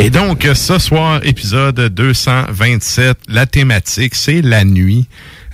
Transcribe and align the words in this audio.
Et 0.00 0.10
donc, 0.10 0.48
ce 0.54 0.78
soir, 0.78 1.18
épisode 1.24 1.74
227, 1.92 3.18
la 3.28 3.46
thématique, 3.46 4.14
c'est 4.14 4.42
la 4.42 4.64
nuit. 4.64 5.08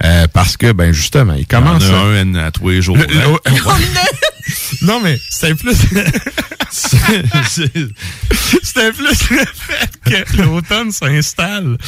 Euh, 0.05 0.27
parce 0.33 0.59
que, 0.59 0.71
ben 0.73 0.93
justement, 0.93 1.33
il 1.33 1.47
commence... 1.47 1.83
Il 1.83 1.89
y 1.89 1.95
en 1.95 2.05
a 2.05 2.21
un 2.21 2.35
à 2.47 2.51
tous 2.51 2.69
les 2.69 2.83
jours. 2.83 2.97
Le- 2.97 3.05
hein? 3.05 3.39
le- 3.47 3.55
non, 4.83 5.01
mais 5.01 5.19
c'était 5.31 5.55
plus... 5.55 5.77
c'était 6.71 8.93
plus 8.93 9.31
le 9.31 9.45
fait 9.45 9.91
que 10.05 10.37
l'automne 10.43 10.93
s'installe. 10.93 11.79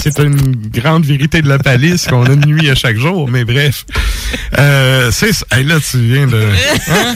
C'est 0.00 0.18
une 0.18 0.56
grande 0.70 1.04
vérité 1.04 1.42
de 1.42 1.48
la 1.48 1.58
palisse 1.58 2.06
qu'on 2.06 2.24
a 2.24 2.32
une 2.32 2.46
nuit 2.46 2.70
à 2.70 2.74
chaque 2.74 2.96
jour, 2.96 3.28
mais 3.28 3.44
bref. 3.44 3.84
Euh, 4.58 5.10
c'est. 5.12 5.32
Hey, 5.50 5.64
là, 5.64 5.76
tu 5.80 5.98
viens 5.98 6.26
de... 6.26 6.48
hein? 6.90 7.14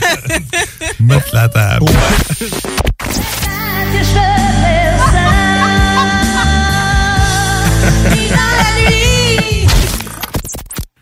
La 1.32 1.48
table. 1.48 1.86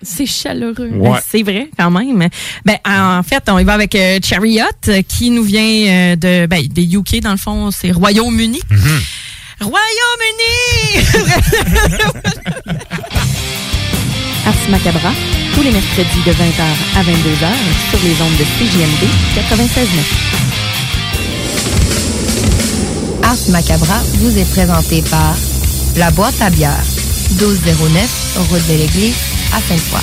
C'est 0.06 0.26
chaleureux. 0.26 0.90
Ouais. 0.94 1.18
C'est 1.28 1.42
vrai, 1.42 1.68
quand 1.76 1.90
même. 1.90 2.28
Ben, 2.64 2.76
en 2.86 3.22
fait, 3.24 3.42
on 3.48 3.58
y 3.58 3.64
va 3.64 3.72
avec 3.74 3.94
euh, 3.96 4.20
Chariot, 4.22 4.62
euh, 4.88 5.02
qui 5.02 5.30
nous 5.30 5.42
vient 5.42 5.62
euh, 5.62 6.14
de, 6.16 6.46
ben, 6.46 6.64
des 6.68 6.84
UK, 6.84 7.20
dans 7.20 7.32
le 7.32 7.36
fond, 7.36 7.72
c'est 7.72 7.90
Royaume-Uni. 7.90 8.60
Royaume-Uni! 9.60 11.04
Ars 14.46 14.68
Macabra, 14.70 15.10
tous 15.54 15.62
les 15.62 15.72
mercredis 15.72 16.22
de 16.24 16.30
20h 16.30 16.62
à 16.94 17.02
22h 17.02 17.50
sur 17.90 17.98
les 18.04 18.22
ondes 18.22 18.36
de 18.38 18.44
CJMD 18.44 19.08
96.9. 19.34 20.46
Ars 23.24 23.48
Macabra 23.48 23.98
vous 24.18 24.38
est 24.38 24.48
présenté 24.52 25.02
par 25.10 25.34
La 25.96 26.12
Boîte 26.12 26.40
à 26.40 26.50
bière, 26.50 26.84
1209, 27.40 28.48
route 28.50 28.68
de 28.68 28.74
l'église, 28.78 29.35
à 29.54 29.60
Sainte-Foy. 29.60 30.02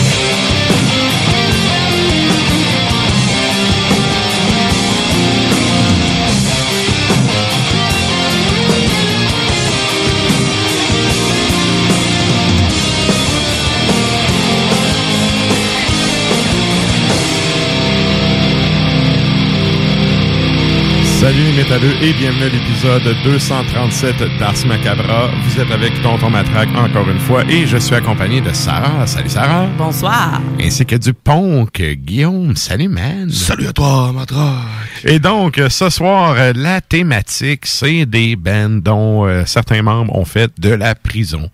Salut 21.21 21.37
les 21.43 21.53
métalleux 21.63 21.93
et 22.01 22.13
bienvenue 22.13 22.45
à 22.45 22.49
l'épisode 22.49 23.15
237 23.23 24.39
d'Ars 24.39 24.55
Macabra. 24.65 25.29
Vous 25.45 25.59
êtes 25.61 25.69
avec 25.69 26.01
Tonton 26.01 26.31
Matraque 26.31 26.69
encore 26.75 27.07
une 27.07 27.19
fois 27.19 27.43
et 27.47 27.67
je 27.67 27.77
suis 27.77 27.93
accompagné 27.93 28.41
de 28.41 28.51
Sarah. 28.51 29.05
Salut 29.05 29.29
Sarah. 29.29 29.67
Bonsoir. 29.77 30.41
Ainsi 30.59 30.83
que 30.83 30.95
du 30.95 31.13
Ponk. 31.13 31.79
Guillaume. 31.79 32.55
Salut 32.55 32.87
man. 32.89 33.29
Salut 33.29 33.67
à 33.67 33.71
toi, 33.73 34.11
Matraque. 34.11 34.65
Et 35.03 35.19
donc, 35.19 35.61
ce 35.69 35.89
soir, 35.91 36.35
la 36.55 36.81
thématique, 36.81 37.67
c'est 37.67 38.07
des 38.07 38.35
bands 38.35 38.69
dont 38.81 39.27
euh, 39.27 39.43
certains 39.45 39.83
membres 39.83 40.15
ont 40.17 40.25
fait 40.25 40.51
de 40.59 40.69
la 40.73 40.95
prison. 40.95 41.49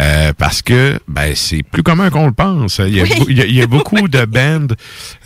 Euh, 0.00 0.32
parce 0.36 0.60
que, 0.60 0.98
ben, 1.08 1.32
c'est 1.34 1.62
plus 1.62 1.82
commun 1.82 2.10
qu'on 2.10 2.26
le 2.26 2.32
pense. 2.32 2.78
Il 2.86 2.94
y 2.94 3.00
a, 3.00 3.04
Oui. 3.04 3.10
bou- 3.18 3.26
il 3.30 3.38
y 3.38 3.40
a- 3.42 3.46
il 3.46 3.54
y 3.54 3.62
a 3.62 3.66
beaucoup 3.66 4.06
de 4.06 4.24
bands 4.26 4.74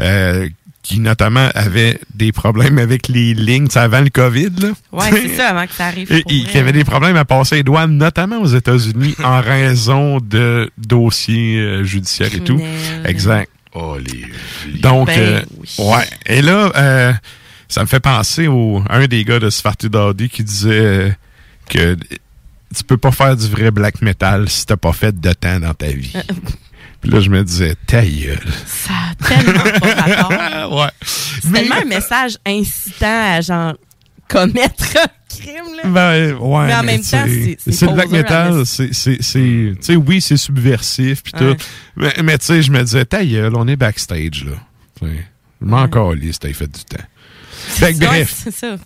euh, 0.01 0.49
qui, 0.83 0.99
notamment, 0.99 1.49
avaient 1.55 2.01
des 2.15 2.33
problèmes 2.33 2.79
avec 2.79 3.09
les 3.09 3.35
lignes, 3.35 3.69
tu 3.69 3.75
sais, 3.75 3.81
avant 3.81 4.01
le 4.01 4.11
COVID, 4.11 4.51
là. 4.61 4.69
Ouais, 4.91 5.11
c'est 5.11 5.37
ça, 5.37 5.51
avant 5.51 5.67
que 5.67 5.73
ça 5.73 5.87
arrive. 5.87 6.11
Et, 6.11 6.23
qui 6.23 6.59
avaient 6.59 6.73
des 6.73 6.85
problèmes 6.85 7.17
à 7.17 7.25
passer 7.25 7.57
les 7.57 7.63
douanes, 7.63 7.97
notamment 7.97 8.41
aux 8.41 8.47
États-Unis, 8.47 9.15
en 9.23 9.41
raison 9.41 10.19
de 10.19 10.71
dossiers 10.77 11.59
euh, 11.59 11.85
judiciaires 11.85 12.35
et 12.35 12.41
tout. 12.41 12.61
Exact. 13.05 13.49
Oh, 13.75 13.97
les... 13.97 14.81
Donc, 14.81 15.07
Ben 15.07 15.19
euh, 15.19 15.43
oui. 15.59 15.69
ouais. 15.79 16.05
Et 16.27 16.43
là, 16.43 16.73
euh, 16.77 17.13
ça 17.69 17.83
me 17.83 17.87
fait 17.87 18.01
penser 18.01 18.49
au 18.49 18.83
un 18.91 19.07
des 19.07 19.25
gars 19.25 19.39
de 19.39 19.51
Svartu 19.51 19.89
Daddy 19.89 20.29
qui 20.29 20.43
disait 20.43 21.17
que 21.69 21.97
tu 22.75 22.85
peux 22.85 22.97
pas 22.97 23.13
faire 23.13 23.37
du 23.37 23.49
vrai 23.49 23.71
black 23.71 24.03
metal 24.03 24.49
si 24.49 24.67
t'as 24.67 24.77
pas 24.77 24.93
fait 24.93 25.19
de 25.19 25.33
temps 25.33 25.61
dans 25.61 25.75
ta 25.75 25.87
vie. 25.87 26.13
Puis 27.03 27.11
là, 27.11 27.21
je 27.21 27.31
me 27.31 27.43
disais, 27.43 27.75
ta 27.87 28.03
gueule. 28.05 28.39
Ça 28.65 28.93
a 29.11 29.29
tellement 29.29 29.59
pas 29.81 29.95
rapport. 29.95 30.79
ouais. 30.79 30.91
C'est 31.03 31.53
tellement 31.53 31.75
un 31.83 31.85
message 31.85 32.39
incitant 32.47 33.35
à 33.37 33.41
genre 33.41 33.75
commettre 34.29 34.85
un 34.97 35.09
crime, 35.29 35.77
là. 35.83 35.89
Ben, 35.91 36.35
ouais. 36.37 36.67
Mais 36.69 36.75
en 36.75 36.83
même 36.85 37.01
temps, 37.03 37.25
c'est- 37.27 37.57
c'est 37.59 37.73
c'est 37.73 37.87
le 37.87 37.93
black 37.93 38.09
metal. 38.11 38.65
C'est, 38.65 38.95
c'est, 38.95 39.21
c'est, 39.21 39.73
tu 39.75 39.77
sais, 39.81 39.97
oui, 39.97 40.21
c'est 40.21 40.37
subversif 40.37 41.23
pis 41.25 41.33
Ouais. 41.35 41.57
tout. 41.57 41.65
Mais, 41.97 42.15
mais 42.23 42.39
tu 42.39 42.47
sais, 42.47 42.63
je 42.63 42.71
me 42.71 42.83
disais, 42.83 43.05
ta 43.05 43.25
gueule, 43.25 43.55
on 43.57 43.67
est 43.67 43.77
backstage, 43.77 44.45
là. 44.45 44.53
Tu 45.01 45.07
sais, 45.09 45.25
Je 45.61 45.67
m'en 45.67 45.89
calisse, 45.89 46.39
t'as 46.39 46.53
fait 46.53 46.67
du 46.71 46.85
temps. 46.85 47.05
Fait 47.53 47.93
que 47.95 47.99
bref, 47.99 48.33
c'est 48.45 48.51
ça. 48.55 48.77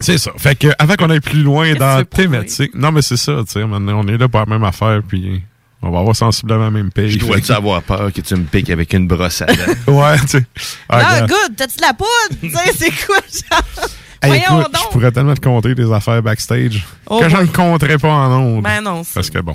c'est 0.00 0.18
ça. 0.18 0.30
Fait 0.38 0.54
que, 0.56 0.68
avant 0.78 0.94
qu'on 0.96 1.08
aille 1.10 1.20
plus 1.20 1.42
loin 1.42 1.66
Qu'est-ce 1.68 1.78
dans 1.78 1.96
la 1.98 2.04
thématique. 2.04 2.74
Non, 2.74 2.90
mais 2.92 3.00
c'est 3.02 3.16
ça, 3.16 3.42
tu 3.46 3.52
sais, 3.52 3.62
on 3.64 4.08
est 4.08 4.18
là 4.18 4.28
pour 4.28 4.40
la 4.40 4.46
même 4.46 4.64
affaire, 4.64 5.00
puis 5.06 5.42
on 5.82 5.90
va 5.90 6.00
avoir 6.00 6.16
sensiblement 6.16 6.64
la 6.64 6.70
même 6.70 6.90
paye. 6.90 7.10
Je 7.10 7.18
dois-tu 7.18 7.52
avoir 7.52 7.82
peur 7.82 8.12
que 8.12 8.20
tu 8.20 8.34
me 8.34 8.44
piques 8.44 8.70
avec 8.70 8.92
une 8.92 9.06
brosse 9.06 9.42
à 9.42 9.46
dents? 9.46 9.54
Ouais, 9.92 10.18
tu 10.20 10.26
sais. 10.28 10.44
Ah, 10.88 11.02
Ah, 11.22 11.26
good, 11.26 11.56
t'as-tu 11.56 11.76
de 11.76 11.82
la 11.82 11.92
poudre? 11.94 12.08
tu 12.40 12.50
sais, 12.50 12.72
c'est 12.76 13.06
quoi, 13.06 13.16
genre? 13.20 13.88
Hey, 14.22 14.30
Voyons 14.30 14.60
écoute, 14.62 14.72
donc. 14.72 14.82
je 14.86 14.88
pourrais 14.92 15.12
tellement 15.12 15.34
te 15.34 15.40
compter 15.40 15.74
des 15.74 15.92
affaires 15.92 16.22
backstage 16.22 16.82
Oh 17.06 17.20
que 17.20 17.28
je 17.28 17.36
ne 17.36 17.46
compterais 17.46 17.98
pas 17.98 18.08
en 18.08 18.32
ondes. 18.32 18.62
Ben 18.64 18.80
non, 18.80 19.04
c'est- 19.04 19.12
Parce 19.14 19.28
que 19.30 19.38
bon. 19.40 19.54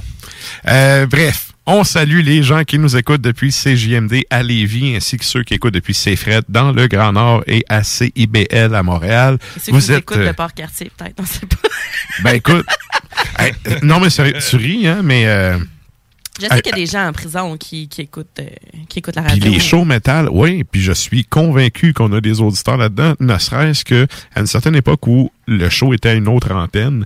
Euh, 0.70 1.08
bref, 1.08 1.48
on 1.66 1.84
salue 1.84 2.20
les 2.22 2.44
gens 2.44 2.64
qui 2.64 2.78
nous 2.78 2.96
écoutent 2.96 3.22
depuis 3.22 3.52
CJMD 3.52 4.22
à 4.30 4.44
Lévis, 4.44 4.96
ainsi 4.96 5.18
que 5.18 5.26
ceux 5.26 5.44
qui 5.44 5.56
écoutent 5.56 5.74
depuis 5.74 5.94
CFRED 5.96 6.44
dans 6.48 6.72
le 6.72 6.88
Grand 6.88 7.12
Nord 7.12 7.44
et 7.48 7.66
à 7.70 7.84
CIBL 7.84 8.76
à 8.76 8.84
Montréal. 8.84 9.38
Ceux 9.56 9.72
qui 9.72 9.74
nous 9.74 9.92
écoutent 9.92 10.18
euh, 10.18 10.28
de 10.28 10.32
Port-Cartier, 10.34 10.92
peut-être, 10.96 11.16
on 11.20 11.26
sait 11.26 11.46
pas. 11.48 11.70
ben 12.24 12.36
écoute, 12.36 12.66
hey, 13.40 13.54
non 13.82 14.00
mais 14.00 14.12
sérieux, 14.12 14.36
tu 14.48 14.56
ris, 14.58 14.88
hein, 14.88 15.02
mais 15.04 15.26
euh, 15.26 15.58
Je 16.42 16.48
sais 16.48 16.62
qu'il 16.62 16.72
y 16.72 16.74
a 16.74 16.78
des 16.78 16.86
gens 16.86 17.08
en 17.08 17.14
prison 17.14 17.58
qui, 17.58 17.88
qui, 17.88 18.02
écoutent, 18.02 18.40
euh, 18.40 18.46
qui 18.90 19.00
écoutent 19.00 19.16
la 19.16 19.24
Puis 19.24 19.34
radio. 19.34 19.52
les 19.52 19.60
shows 19.60 19.86
métal, 19.86 20.28
oui, 20.32 20.64
puis 20.64 20.82
je 20.82 20.92
suis 20.92 21.24
convaincu 21.24 21.94
qu'on 21.94 22.12
a 22.14 22.22
des 22.22 22.42
auditeurs 22.42 22.78
là-dedans, 22.78 23.14
ne 23.20 23.38
serait-ce 23.38 23.86
que 23.86 24.08
à 24.36 24.42
une 24.42 24.48
certaine 24.48 24.76
époque 24.76 25.06
où 25.08 25.32
le 25.48 25.70
show 25.70 25.94
était 25.94 26.10
à 26.10 26.14
une 26.14 26.28
autre 26.28 26.52
antenne, 26.54 27.06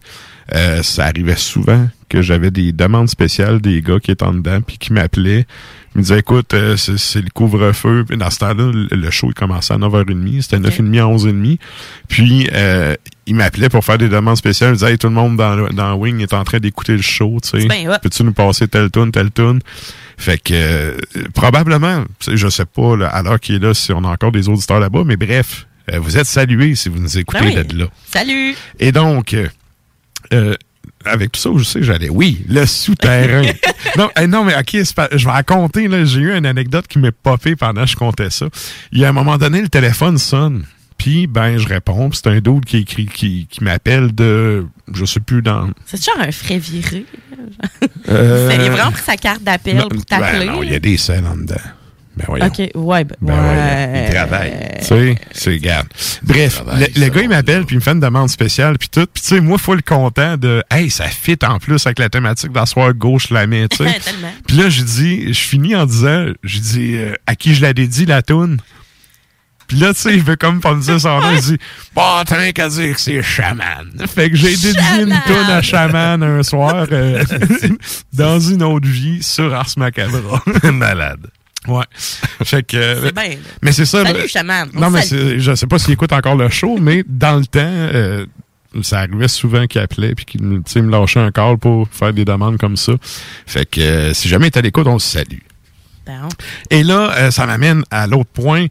euh, 0.54 0.84
ça 0.84 1.06
arrivait 1.06 1.36
souvent 1.36 1.88
que 2.10 2.22
j'avais 2.22 2.52
des 2.52 2.72
demandes 2.72 3.10
spéciales 3.10 3.62
des 3.62 3.82
gars 3.82 4.00
qui 4.00 4.12
étaient 4.12 4.24
en 4.24 4.34
dedans 4.34 4.62
puis 4.62 4.78
qui 4.78 4.94
m'appelaient, 4.94 5.46
ils 5.96 6.00
me 6.00 6.04
disaient 6.04 6.20
écoute, 6.20 6.54
euh, 6.54 6.76
c'est 6.76 6.98
c'est 6.98 7.22
le 7.22 7.30
couvre-feu, 7.30 8.04
puis 8.06 8.18
dans 8.18 8.30
ce 8.30 8.40
temps-là, 8.40 8.72
le, 8.92 9.12
show 9.12 9.28
il 9.30 9.34
commençait 9.34 9.74
à 9.74 9.78
9h30, 9.78 10.42
c'était 10.42 10.58
9h30 10.58 11.00
à 11.00 11.06
11h30. 11.06 11.58
Puis 12.10 12.50
euh, 12.54 12.96
ils 13.26 13.36
m'appelaient 13.36 13.70
pour 13.70 13.84
faire 13.84 13.98
des 13.98 14.10
demandes 14.10 14.36
spéciales, 14.36 14.72
ils 14.72 14.74
me 14.74 14.78
disaient 14.78 14.92
hey, 14.92 14.98
tout 14.98 15.08
le 15.08 15.14
monde 15.14 15.38
dans, 15.38 15.70
dans 15.70 15.96
Wing 15.96 16.20
est 16.20 16.34
en 16.34 16.44
train 16.44 16.60
d'écouter 16.60 16.98
le 16.98 17.02
show, 17.02 17.38
tu 17.42 17.62
sais. 17.62 17.68
Bien 17.68 17.90
hot. 17.90 18.00
Peux-tu 18.02 18.24
nous 18.26 18.34
passer 18.34 18.68
telle 18.68 18.92
tune, 18.92 19.12
telle 19.12 19.32
tune? 19.32 19.62
Fait 20.18 20.38
que 20.38 20.54
euh, 20.54 20.98
probablement, 21.34 22.04
je 22.28 22.48
sais 22.50 22.66
pas 22.66 22.98
là, 22.98 23.08
à 23.08 23.24
l'heure 23.24 23.40
qui 23.40 23.56
est 23.56 23.60
là 23.60 23.74
si 23.74 23.94
on 23.94 24.04
a 24.04 24.10
encore 24.10 24.34
des 24.34 24.50
auditeurs 24.50 24.82
là-bas, 24.82 25.04
mais 25.06 25.16
bref, 25.16 25.66
euh, 25.94 26.00
vous 26.00 26.18
êtes 26.18 26.28
salués 26.28 26.76
si 26.76 26.90
vous 26.90 27.00
nous 27.00 27.18
écoutez 27.18 27.40
Ben 27.40 27.58
oui. 27.58 27.66
de 27.66 27.80
là. 27.80 27.86
Salut! 28.12 28.56
Et 28.80 28.92
donc, 28.92 29.34
euh, 30.34 30.56
avec 31.06 31.32
tout 31.32 31.40
ça, 31.40 31.50
je 31.56 31.64
sais, 31.64 31.84
j'allais. 31.84 32.10
Oui, 32.10 32.44
le 32.48 32.66
souterrain. 32.66 33.44
non, 33.98 34.10
eh, 34.20 34.28
non, 34.28 34.44
mais 34.44 34.56
ok, 34.56 34.70
c'est 34.84 35.18
je 35.18 35.26
vais 35.26 35.32
raconter. 35.32 35.88
là, 35.88 36.04
J'ai 36.06 36.22
eu 36.22 36.36
une 36.36 36.46
anecdote 36.46 36.88
qui 36.88 37.00
m'est 37.00 37.12
popée 37.12 37.56
pendant 37.56 37.84
que 37.84 37.90
je 37.90 37.96
comptais 37.96 38.30
ça. 38.30 38.48
Il 38.92 39.00
y 39.00 39.06
a 39.06 39.10
un 39.10 39.14
moment 39.14 39.38
donné, 39.38 39.62
le 39.62 39.70
téléphone 39.70 40.18
sonne. 40.18 40.66
Puis, 40.98 41.28
ben, 41.28 41.58
je 41.58 41.68
réponds. 41.68 42.10
puis 42.10 42.20
C'est 42.24 42.30
un 42.30 42.40
dude 42.40 42.66
qui 42.66 42.78
écrit, 42.78 43.06
qui, 43.06 43.48
qui 43.50 43.64
m'appelle 43.64 44.16
de, 44.16 44.66
je 44.94 45.06
sais 45.06 45.20
plus 45.20 45.42
dans. 45.42 45.70
C'est 45.86 46.04
genre 46.04 46.20
un 46.20 46.32
frais 46.32 46.58
viré. 46.58 47.06
Euh, 48.10 48.50
Il 48.56 48.62
a 48.62 48.70
vraiment 48.70 48.92
pris 48.92 49.04
sa 49.04 49.18
carte 49.18 49.44
d'appel 49.44 49.78
pour 49.90 50.06
t'appeler. 50.06 50.46
ben 50.48 50.54
non, 50.54 50.64
il 50.64 50.72
y 50.72 50.76
a 50.76 50.80
des 50.80 50.98
scènes 50.98 51.28
en 51.28 51.36
dedans. 51.36 51.56
Ben 52.18 52.26
voyons. 52.28 52.46
OK, 52.46 52.60
ouais, 52.76 53.04
ben, 53.04 53.16
Ben 53.22 53.34
ouais. 53.34 54.06
il 54.08 54.14
travaille. 54.14 54.54
Tu 54.80 54.86
sais, 54.86 55.16
c'est 55.32 55.58
garde. 55.60 55.88
Bref, 56.24 56.64
le, 56.66 57.02
le 57.02 57.10
gars, 57.10 57.22
il 57.22 57.30
m'appelle, 57.30 57.66
puis 57.66 57.76
il 57.76 57.80
me 57.80 57.84
fait 57.84 57.92
une 57.92 58.00
demande 58.00 58.30
spéciale, 58.30 58.78
puis 58.78 58.88
tout. 58.90 59.06
Puis 59.14 59.22
tu 59.22 59.30
sais, 59.30 59.42
moi, 59.42 59.58
full 59.58 59.84
content 59.84 60.38
de, 60.38 60.64
hey, 60.72 60.90
ça 60.90 61.06
fit 61.06 61.38
en 61.44 61.60
plus 61.60 61.86
avec 61.86 62.00
la 62.00 62.10
thématique 62.10 62.52
d'asseoir 62.52 62.94
gauche 62.94 63.30
la 63.32 63.48
main, 63.48 63.68
tu 63.68 63.78
sais. 63.78 64.00
Tellement. 64.04 64.32
Puis 64.48 64.56
là, 64.58 64.70
j'ai 64.70 64.84
dit, 64.84 65.34
je 65.34 65.40
finis 65.40 65.76
en 65.76 65.86
disant, 65.86 66.28
j'ai 66.44 66.60
dit, 66.60 66.96
euh, 66.96 67.14
à 67.28 67.36
qui 67.36 67.54
je 67.54 67.62
la 67.62 67.74
dédie, 67.74 68.06
la 68.06 68.22
toune? 68.22 68.60
Puis 69.68 69.78
là, 69.78 69.94
tu 69.94 70.02
sais, 70.02 70.14
il 70.14 70.22
veut 70.22 70.36
comme 70.36 70.62
pas 70.62 70.76
me 70.76 70.82
dire 70.82 71.02
son 71.02 71.20
nom. 71.20 71.32
Il 71.34 71.42
dit, 71.42 71.58
bah, 71.96 72.24
t'as 72.26 72.38
rien 72.38 72.52
qu'à 72.52 72.70
dire 72.70 72.94
que 72.94 73.02
c'est 73.02 73.22
Shaman. 73.24 74.06
Fait 74.08 74.30
que 74.30 74.36
j'ai 74.36 74.56
dédié 74.56 75.02
une 75.02 75.20
toune 75.26 75.50
à 75.50 75.62
Shaman 75.62 76.22
un 76.22 76.44
soir, 76.44 76.86
euh, 76.92 77.24
dans 78.14 78.40
une 78.40 78.62
autre 78.62 78.88
vie, 78.88 79.24
sur 79.24 79.54
Ars 79.54 79.72
Macabra. 79.78 80.44
Malade. 80.72 81.28
Ouais. 81.68 81.86
Fait 82.44 82.64
que. 82.64 82.78
euh, 82.78 83.02
C'est 83.06 83.16
bien. 83.16 83.38
mais 83.62 83.72
c'est 83.72 83.86
ça. 83.86 84.04
Salut, 84.04 84.20
là. 84.20 84.28
chaman. 84.28 84.70
On 84.76 84.80
Non, 84.80 84.90
mais 84.90 85.02
je 85.04 85.56
sais 85.56 85.68
pas 85.68 85.80
s'il 85.80 85.94
écoute 85.94 86.14
encore 86.14 86.36
le 86.36 86.50
show, 86.50 86.78
mais 86.80 87.04
dans 87.08 87.38
le 87.38 87.46
temps, 87.46 87.60
euh, 87.64 88.26
ça 88.82 89.00
arrivait 89.00 89.28
souvent 89.28 89.68
qu'il 89.68 89.82
appelait 89.82 90.16
puis 90.16 90.26
qu'il 90.26 90.42
me 90.44 90.92
lâchait 90.92 91.20
un 91.20 91.32
call 91.32 91.58
pour 91.58 91.88
faire 91.90 92.14
des 92.14 92.26
demandes 92.26 92.58
comme 92.58 92.78
ça. 92.78 92.94
Fait 93.46 93.66
que 93.66 93.82
euh, 93.82 94.14
si 94.14 94.28
jamais 94.28 94.52
t'es 94.52 94.60
à 94.60 94.62
l'écoute, 94.62 94.88
on 94.88 95.00
se 95.00 95.10
salue. 95.18 95.40
Bon. 96.06 96.30
Et 96.70 96.84
là, 96.84 97.14
euh, 97.18 97.32
ça 97.32 97.46
m'amène 97.46 97.84
à 97.90 98.06
l'autre 98.06 98.30
point. 98.32 98.68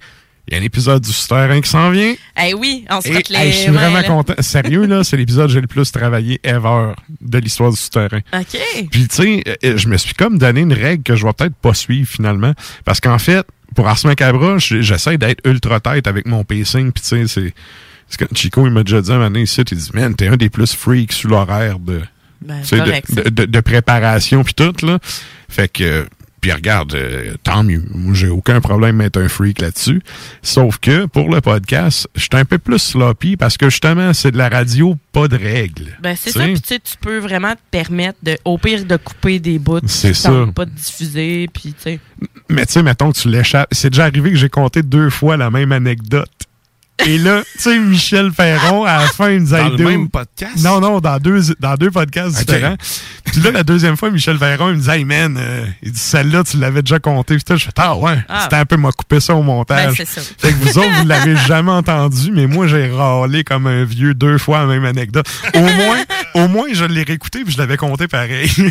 Il 0.46 0.55
y 0.55 0.56
a 0.58 0.61
un 0.61 0.64
épisode 0.64 1.02
du 1.02 1.11
Souterrain 1.12 1.58
qui 1.61 1.70
s'en 1.70 1.91
vient. 1.91 2.14
Eh 2.44 2.52
oui, 2.52 2.85
on 2.91 3.00
se 3.00 3.08
Et 3.08 3.12
les 3.31 3.35
hey, 3.37 3.50
je 3.52 3.56
suis 3.56 3.70
mains, 3.70 3.81
vraiment 3.81 3.96
là. 3.96 4.02
content. 4.05 4.35
Sérieux, 4.41 4.85
là, 4.87 5.02
c'est 5.02 5.17
l'épisode 5.17 5.46
que 5.46 5.52
j'ai 5.55 5.61
le 5.62 5.67
plus 5.67 5.91
travaillé 5.91 6.38
ever 6.44 6.93
de 7.23 7.38
l'histoire 7.38 7.70
du 7.70 7.76
Souterrain. 7.79 8.20
OK. 8.35 8.58
Puis, 8.91 9.08
tu 9.08 9.14
sais, 9.14 9.44
euh, 9.64 9.76
je 9.79 9.88
me 9.88 9.96
suis 9.96 10.12
comme 10.14 10.37
donné 10.37 10.61
une 10.61 10.75
règle 10.75 11.02
que 11.02 11.17
je 11.17 11.25
vais 11.25 11.32
peut-être 11.32 11.55
pas 11.55 11.73
suivre 11.73 12.06
finalement. 12.08 12.52
Parce 12.85 13.00
qu'en 13.00 13.19
fait, 13.19 13.46
pour 13.75 13.88
Ars 13.88 13.99
Macabra, 14.05 14.58
j- 14.58 14.82
j'essaie 14.82 15.17
d'être 15.17 15.41
ultra 15.49 15.81
tête 15.81 16.06
avec 16.06 16.26
mon 16.26 16.44
pacing. 16.44 16.93
Puis, 16.93 17.02
tu 17.02 17.26
sais, 17.26 17.26
c'est. 17.26 17.55
Chico, 18.35 18.67
il 18.67 18.73
m'a 18.73 18.85
déjà 18.85 19.00
dit 19.00 19.11
un 19.11 19.14
moment 19.14 19.26
donné 19.31 19.43
ici, 19.44 19.62
il 19.62 19.76
dit, 19.79 19.91
man, 19.94 20.14
t'es 20.14 20.29
un 20.29 20.37
des 20.37 20.50
plus 20.50 20.75
freaks 20.75 21.12
sous 21.14 21.26
l'horaire 21.26 21.79
de, 21.79 22.02
Ben, 22.43 22.61
correct, 22.69 23.12
de, 23.14 23.31
de- 23.31 23.44
de 23.46 23.61
préparation 23.61 24.44
puis 24.44 24.52
tout, 24.55 24.75
là. 24.87 24.99
Fait 25.49 25.69
que. 25.69 26.06
Puis 26.44 26.52
regarde, 26.52 26.94
euh, 26.94 27.37
tant 27.43 27.64
mieux. 27.64 27.82
J'ai 28.12 28.29
aucun 28.29 28.61
problème 28.61 29.00
à 29.00 29.06
être 29.06 29.17
un 29.17 29.29
freak 29.29 29.62
là-dessus. 29.62 30.02
Sauf 30.43 30.76
que 30.76 31.06
pour 31.06 31.35
le 31.35 31.41
podcast, 31.41 32.06
je 32.14 32.20
suis 32.20 32.29
un 32.35 32.44
peu 32.44 32.58
plus 32.58 32.81
sloppy 32.81 33.38
parce 33.38 33.56
que 33.56 33.70
justement, 33.70 34.12
c'est 34.12 34.31
de 34.31 34.37
la 34.37 34.50
radio, 34.50 34.94
pas 35.12 35.26
de 35.26 35.38
règles. 35.38 35.96
Ben, 36.02 36.14
c'est 36.14 36.32
ça. 36.32 36.44
Puis, 36.44 36.61
tu 36.61 36.99
peux 37.00 37.17
vraiment 37.17 37.55
te 37.55 37.61
permettre, 37.70 38.19
de, 38.23 38.37
au 38.44 38.58
pire, 38.58 38.85
de 38.85 38.96
couper 38.99 39.38
des 39.38 39.58
bouts. 39.58 39.81
C'est 39.87 40.12
ça. 40.12 40.46
pas 40.55 40.67
de 40.67 40.73
diffuser. 40.73 41.49
Puis, 41.50 41.73
tu 41.73 41.82
sais. 41.82 42.00
Mais 42.50 42.67
tu 42.67 42.75
sais, 42.75 42.82
mettons 42.82 43.11
que 43.11 43.19
tu 43.19 43.31
l'échappes. 43.31 43.70
C'est 43.73 43.88
déjà 43.88 44.05
arrivé 44.05 44.31
que 44.31 44.37
j'ai 44.37 44.50
compté 44.50 44.82
deux 44.82 45.08
fois 45.08 45.38
la 45.38 45.50
même 45.50 45.73
anecdote. 45.73 46.29
Et 47.06 47.19
là, 47.19 47.43
tu 47.55 47.58
sais, 47.61 47.79
Michel 47.79 48.31
Ferron, 48.32 48.85
à 48.85 48.99
la 49.00 49.06
fin, 49.08 49.31
il 49.31 49.41
nous 49.43 49.53
a 49.53 49.63
Dans 49.65 49.70
dit... 49.70 49.82
le 49.82 49.84
même 49.91 50.08
podcast? 50.08 50.56
Non, 50.63 50.81
non, 50.81 51.01
dans 51.01 51.19
deux, 51.19 51.41
dans 51.58 51.74
deux 51.74 51.91
podcasts 51.91 52.39
différents. 52.39 52.77
Puis 53.24 53.41
là, 53.43 53.51
la 53.51 53.63
deuxième 53.65 53.96
fois, 53.96 54.10
Michel 54.10 54.39
Ferron, 54.39 54.70
il 54.70 54.77
me 54.77 54.81
dit, 54.81 54.89
hey 54.91 55.05
man, 55.05 55.36
euh, 55.39 55.67
il 55.82 55.91
dit, 55.91 55.98
celle-là, 55.98 56.44
tu 56.44 56.56
l'avais 56.58 56.82
déjà 56.82 57.01
compté. 57.01 57.36
Puis 57.36 57.44
je 57.58 57.65
fais, 57.65 57.70
ah 57.79 57.96
ouais, 57.96 58.17
Ah. 58.29 58.43
c'était 58.44 58.56
un 58.56 58.65
peu 58.65 58.77
m'a 58.77 58.93
coupé 58.93 59.19
ça 59.19 59.34
au 59.34 59.41
Ben, 59.41 59.44
montage. 59.46 59.94
c'est 59.96 60.06
ça. 60.06 60.20
Fait 60.39 60.51
que 60.53 60.55
vous 60.56 60.79
autres, 60.79 61.01
vous 61.01 61.06
l'avez 61.08 61.36
jamais 61.36 61.72
entendu, 61.72 62.31
mais 62.32 62.46
moi, 62.46 62.69
j'ai 62.69 62.89
râlé 62.91 63.43
comme 63.43 63.67
un 63.67 63.84
vieux 63.84 64.15
deux 64.15 64.39
fois 64.39 64.60
la 64.60 64.67
même 64.67 64.84
anecdote. 64.84 65.27
Au 65.55 65.60
moins, 65.60 65.98
au 66.34 66.48
moins, 66.48 66.67
je 66.72 66.84
l'ai 66.84 67.03
réécouté 67.03 67.44
puis 67.44 67.53
je 67.53 67.58
l'avais 67.58 67.76
compté 67.76 68.08
pareil. 68.08 68.50
Il 68.56 68.64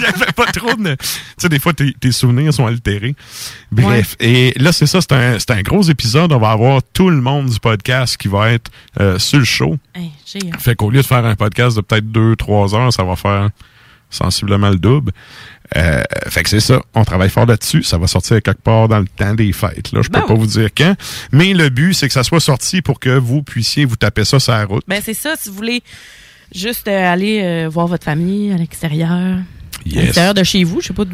n'y 0.00 0.04
avait 0.06 0.32
pas 0.36 0.46
trop 0.46 0.74
de... 0.74 0.94
Tu 0.94 1.06
sais, 1.38 1.48
des 1.48 1.58
fois, 1.58 1.72
tes, 1.72 1.92
tes 1.94 2.12
souvenirs 2.12 2.52
sont 2.52 2.66
altérés. 2.66 3.14
Bref. 3.72 4.16
Et 4.20 4.52
là, 4.56 4.72
c'est 4.72 4.86
ça, 4.86 5.00
c'est 5.00 5.12
un, 5.12 5.36
un 5.48 5.62
gros 5.62 5.82
épisode. 5.82 6.32
On 6.32 6.38
va 6.38 6.50
avoir 6.50 6.82
tout 6.92 7.10
le 7.10 7.20
monde 7.20 7.48
du 7.48 7.58
podcast 7.58 8.16
qui 8.16 8.28
va 8.28 8.52
être 8.52 8.70
euh, 9.00 9.18
sur 9.18 9.38
le 9.38 9.44
show. 9.44 9.76
Hey. 9.94 10.12
Fait 10.58 10.74
qu'au 10.74 10.90
lieu 10.90 11.00
de 11.00 11.06
faire 11.06 11.24
un 11.24 11.34
podcast 11.34 11.76
de 11.76 11.80
peut-être 11.80 12.10
deux, 12.10 12.36
trois 12.36 12.74
heures, 12.74 12.92
ça 12.92 13.04
va 13.04 13.16
faire 13.16 13.48
sensiblement 14.10 14.70
le 14.70 14.78
double. 14.78 15.12
Euh, 15.76 16.02
fait 16.28 16.42
que 16.42 16.48
c'est 16.48 16.60
ça. 16.60 16.80
On 16.94 17.04
travaille 17.04 17.28
fort 17.28 17.46
là-dessus. 17.46 17.82
Ça 17.82 17.98
va 17.98 18.06
sortir 18.06 18.42
quelque 18.42 18.62
part 18.62 18.88
dans 18.88 19.00
le 19.00 19.06
temps 19.06 19.34
des 19.34 19.52
fêtes. 19.52 19.92
Là, 19.92 20.00
je 20.02 20.08
peux 20.08 20.20
Ben 20.20 20.26
pas 20.26 20.34
vous 20.34 20.46
dire 20.46 20.70
quand. 20.76 20.94
Mais 21.32 21.52
le 21.52 21.68
but, 21.68 21.94
c'est 21.94 22.06
que 22.06 22.14
ça 22.14 22.24
soit 22.24 22.40
sorti 22.40 22.80
pour 22.80 23.00
que 23.00 23.10
vous 23.10 23.42
puissiez 23.42 23.84
vous 23.84 23.96
taper 23.96 24.24
ça 24.24 24.40
sur 24.40 24.52
la 24.52 24.64
route. 24.64 24.84
Ben, 24.88 25.02
c'est 25.04 25.14
ça. 25.14 25.34
Si 25.36 25.50
vous 25.50 25.54
voulez 25.56 25.82
juste 26.54 26.88
euh, 26.88 27.12
aller 27.12 27.40
euh, 27.42 27.68
voir 27.68 27.86
votre 27.86 28.04
famille 28.04 28.52
à 28.52 28.56
l'extérieur, 28.56 29.10
à 29.10 29.38
Yes. 29.86 29.94
l'extérieur 30.04 30.34
de 30.34 30.42
chez 30.42 30.64
vous, 30.64 30.80
je 30.80 30.88
sais 30.88 30.92
pas 30.94 31.04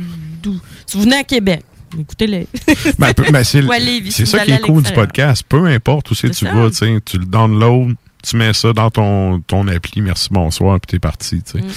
d'où. 0.43 0.59
Si 0.87 0.97
vous 0.97 1.05
venez 1.05 1.17
à 1.17 1.25
Québec, 1.25 1.63
écoutez-les. 1.99 2.47
Ben, 2.99 3.13
peu- 3.15 3.31
ben, 3.31 3.45
c'est 3.45 3.59
à 3.61 4.11
si 4.11 4.27
ça 4.27 4.41
qui 4.45 4.51
est 4.51 4.55
à 4.55 4.59
cool 4.59 4.83
du 4.83 4.93
podcast. 4.93 5.45
Peu 5.49 5.67
importe 5.67 6.11
où 6.11 6.15
c'est 6.15 6.31
tu 6.31 6.47
ça. 6.47 6.53
vas, 6.53 6.71
tu 6.71 7.19
le 7.19 7.25
download, 7.27 7.95
tu 8.29 8.37
mets 8.37 8.53
ça 8.55 8.73
dans 8.73 8.91
ton, 8.91 9.41
ton 9.41 9.69
appli, 9.69 10.01
merci, 10.01 10.29
bonsoir, 10.31 10.81
puis 10.81 10.93
t'es 10.93 10.99
parti. 10.99 11.43
tu 11.43 11.53
sais. 11.53 11.65
Mm. 11.65 11.71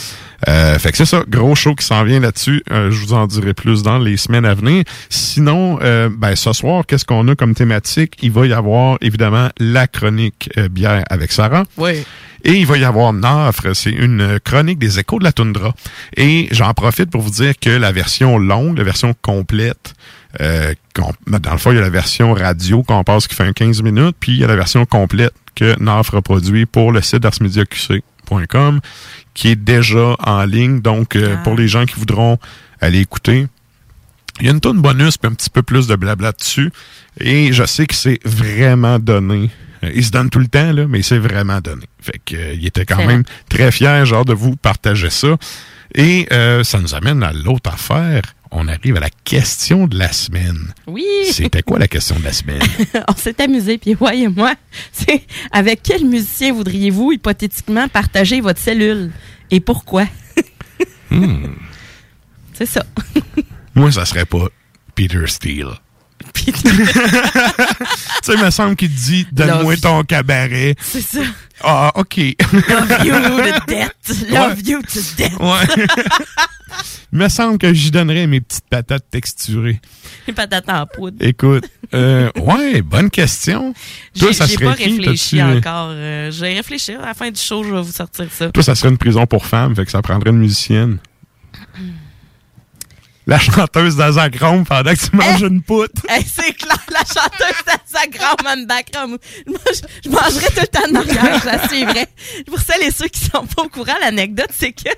Euh, 0.48 0.80
fait 0.80 0.92
que 0.92 0.98
c'est 0.98 1.06
ça, 1.06 1.24
gros 1.28 1.56
show 1.56 1.76
qui 1.76 1.86
s'en 1.86 2.04
vient 2.04 2.20
là-dessus. 2.20 2.64
Euh, 2.72 2.90
je 2.90 3.00
vous 3.06 3.14
en 3.14 3.28
dirai 3.28 3.54
plus 3.54 3.84
dans 3.84 4.00
les 4.00 4.16
semaines 4.18 4.46
à 4.46 4.54
venir. 4.54 4.84
Sinon, 5.10 5.80
euh, 5.82 6.10
ben, 6.16 6.36
ce 6.36 6.54
soir, 6.54 6.86
qu'est-ce 6.86 7.06
qu'on 7.06 7.28
a 7.28 7.36
comme 7.36 7.54
thématique? 7.54 8.14
Il 8.22 8.32
va 8.32 8.48
y 8.48 8.54
avoir 8.54 8.98
évidemment 9.02 9.50
la 9.60 9.88
chronique 9.88 10.50
euh, 10.58 10.70
bière 10.70 11.04
avec 11.10 11.32
Sarah. 11.32 11.64
Oui. 11.78 12.04
Et 12.44 12.54
il 12.54 12.66
va 12.66 12.78
y 12.78 12.84
avoir 12.84 13.14
Nafre, 13.14 13.76
c'est 13.76 13.92
une 13.92 14.40
chronique 14.44 14.80
des 14.80 15.00
échos 15.00 15.20
de 15.20 15.24
la 15.24 15.32
toundra. 15.32 15.74
Et 16.16 16.48
j'en 16.52 16.74
profite 16.74 17.10
pour 17.10 17.22
vous 17.22 17.32
dire 17.32 17.54
que 17.60 17.70
la 17.70 17.92
version 17.92 18.38
longue, 18.38 18.78
la 18.78 18.84
version 18.84 19.14
complète, 19.22 19.94
Euh, 20.42 20.74
dans 20.96 21.52
le 21.52 21.58
fond, 21.58 21.72
il 21.72 21.76
y 21.76 21.80
a 21.80 21.82
la 21.82 21.90
version 21.90 22.34
radio 22.34 22.84
qu'on 22.84 23.04
passe 23.04 23.28
qui 23.28 23.34
fait 23.34 23.46
un 23.46 23.54
15 23.54 23.82
minutes, 23.82 24.16
puis 24.20 24.34
il 24.34 24.38
y 24.40 24.44
a 24.44 24.48
la 24.48 24.56
version 24.58 24.86
complète 24.86 25.34
que 25.56 25.76
NAF 25.82 26.10
reproduit 26.10 26.66
pour 26.68 26.92
le 26.92 27.02
site 27.02 27.26
arsmediaqc.com 27.26 28.80
qui 29.34 29.50
est 29.50 29.56
déjà 29.56 30.16
en 30.20 30.44
ligne. 30.46 30.82
Donc, 30.82 31.16
euh, 31.16 31.36
Ah. 31.38 31.44
pour 31.44 31.56
les 31.56 31.68
gens 31.68 31.86
qui 31.86 31.96
voudront 31.96 32.38
aller 32.82 33.00
écouter, 33.00 33.48
il 34.40 34.46
y 34.46 34.50
a 34.50 34.52
une 34.52 34.60
tonne 34.60 34.80
bonus 34.82 35.18
puis 35.18 35.32
un 35.32 35.34
petit 35.34 35.50
peu 35.50 35.64
plus 35.64 35.88
de 35.88 35.96
blabla 35.96 36.34
dessus. 36.34 36.72
Et 37.20 37.52
je 37.54 37.64
sais 37.66 37.88
que 37.88 37.96
c'est 37.96 38.20
vraiment 38.26 39.00
donné. 39.00 39.50
Il 39.84 40.04
se 40.04 40.12
donne 40.12 40.30
tout 40.30 40.40
le 40.40 40.48
temps, 40.48 40.72
là, 40.72 40.88
mais 40.88 41.02
c'est 41.02 41.18
vraiment 41.18 41.62
donné. 41.62 41.86
Fait 42.00 42.20
que, 42.24 42.36
euh, 42.36 42.54
il 42.54 42.66
était 42.66 42.86
quand 42.86 43.06
même 43.06 43.24
très 43.50 43.72
fier, 43.72 44.06
genre, 44.06 44.26
de 44.26 44.34
vous 44.34 44.56
partager 44.56 45.10
ça. 45.10 45.38
Et 45.96 46.28
euh, 46.32 46.64
ça 46.64 46.80
nous 46.80 46.96
amène 46.96 47.24
à 47.24 47.32
l'autre 47.32 47.72
affaire. 47.72 48.22
On 48.52 48.68
arrive 48.68 48.96
à 48.96 49.02
la 49.02 49.10
question 49.24 49.88
de 49.88 49.98
la 49.98 50.12
semaine. 50.12 50.74
Oui. 50.88 51.06
C'était 51.32 51.62
quoi 51.62 51.80
la 51.80 51.88
question 51.88 52.18
de 52.18 52.24
la 52.24 52.34
semaine? 52.34 52.62
On 53.08 53.16
s'est 53.16 53.40
amusé, 53.42 53.78
puis 53.78 53.96
ouais, 54.00 54.20
et 54.20 54.28
moi, 54.28 54.54
c'est 54.92 55.24
avec 55.52 55.82
quel 55.84 56.06
musicien 56.06 56.54
voudriez-vous 56.54 57.14
hypothétiquement 57.14 57.88
partager 57.88 58.42
votre 58.42 58.60
cellule? 58.60 59.12
Et 59.52 59.60
pourquoi? 59.60 60.06
Hmm. 61.10 61.46
C'est 62.54 62.66
ça. 62.66 62.84
Moi, 63.76 63.92
ça 63.92 64.06
serait 64.06 64.26
pas 64.26 64.48
Peter 64.96 65.28
Steele. 65.28 65.70
Puis- 66.44 66.54
Tu 66.54 66.62
sais, 68.24 68.34
il 68.36 68.44
me 68.44 68.50
semble 68.52 68.76
qu'il 68.76 68.90
te 68.90 68.96
dit 69.00 69.28
Donne-moi 69.32 69.76
ton 69.78 70.04
cabaret. 70.04 70.76
C'est 70.80 71.02
ça. 71.02 71.20
Ah, 71.64 71.92
OK. 71.96 72.18
Love 72.18 73.06
you 73.06 73.14
to 73.14 73.66
death. 73.68 74.30
Love 74.30 74.62
you 74.64 74.82
to 74.82 75.00
death. 75.18 75.40
Ouais. 75.40 75.86
il 77.14 77.18
me 77.20 77.28
semble 77.30 77.58
que 77.58 77.74
j'y 77.74 77.90
donnerais 77.90 78.28
mes 78.28 78.42
petites 78.42 78.68
patates 78.70 79.06
texturées. 79.10 79.82
Les 80.28 80.34
patates 80.34 80.70
en 80.70 80.86
poudre. 80.86 81.18
Écoute, 81.20 81.66
euh, 81.96 82.30
ouais, 82.38 82.82
bonne 82.84 83.10
question. 83.10 83.74
Toi, 84.18 84.28
J'ai 84.30 84.34
ça 84.34 84.46
j'ai 84.46 84.54
serait 84.56 84.66
pas 84.66 84.76
qui? 84.76 84.84
réfléchi 84.98 85.42
encore. 85.42 85.90
Euh, 85.92 86.30
je 86.32 86.40
vais 86.42 86.54
réfléchir. 86.54 87.02
À 87.02 87.08
la 87.08 87.14
fin 87.16 87.32
du 87.32 87.40
show, 87.42 87.64
je 87.64 87.74
vais 87.74 87.82
vous 87.82 87.92
sortir 87.92 88.26
ça. 88.32 88.52
Toi, 88.52 88.62
ça 88.64 88.76
serait 88.76 88.90
une 88.90 88.98
prison 89.00 89.26
pour 89.26 89.46
femmes, 89.46 89.76
fait 89.76 89.86
que 89.86 89.92
ça 89.92 90.02
prendrait 90.04 90.30
une 90.30 90.38
musicienne. 90.40 90.98
La 93.28 93.38
chanteuse 93.40 93.98
d'Azachrome 93.98 94.66
pendant 94.66 94.92
que 94.94 95.10
tu 95.10 95.14
manges 95.14 95.42
une 95.42 95.62
poutre. 95.62 96.02
Hey, 96.08 96.26
c'est 96.34 96.54
clair, 96.54 96.80
la 96.90 97.00
chanteuse 97.00 97.62
d'Instagram 97.66 98.36
en 98.46 98.66
background. 98.66 99.20
Moi, 99.46 99.60
je, 99.68 99.82
je 100.06 100.10
mangerais 100.10 100.48
tout 100.48 100.62
le 100.62 100.68
temps 100.68 100.96
arrière, 100.96 101.42
je 101.42 101.46
la 101.46 101.68
suivrais. 101.68 102.08
Pour 102.46 102.60
celles 102.60 102.84
et 102.84 102.92
ceux 102.92 103.10
qui 103.10 103.20
sont 103.20 103.46
pas 103.46 103.64
au 103.64 103.68
courant, 103.68 103.96
l'anecdote, 104.02 104.50
c'est 104.58 104.72
que 104.72 104.90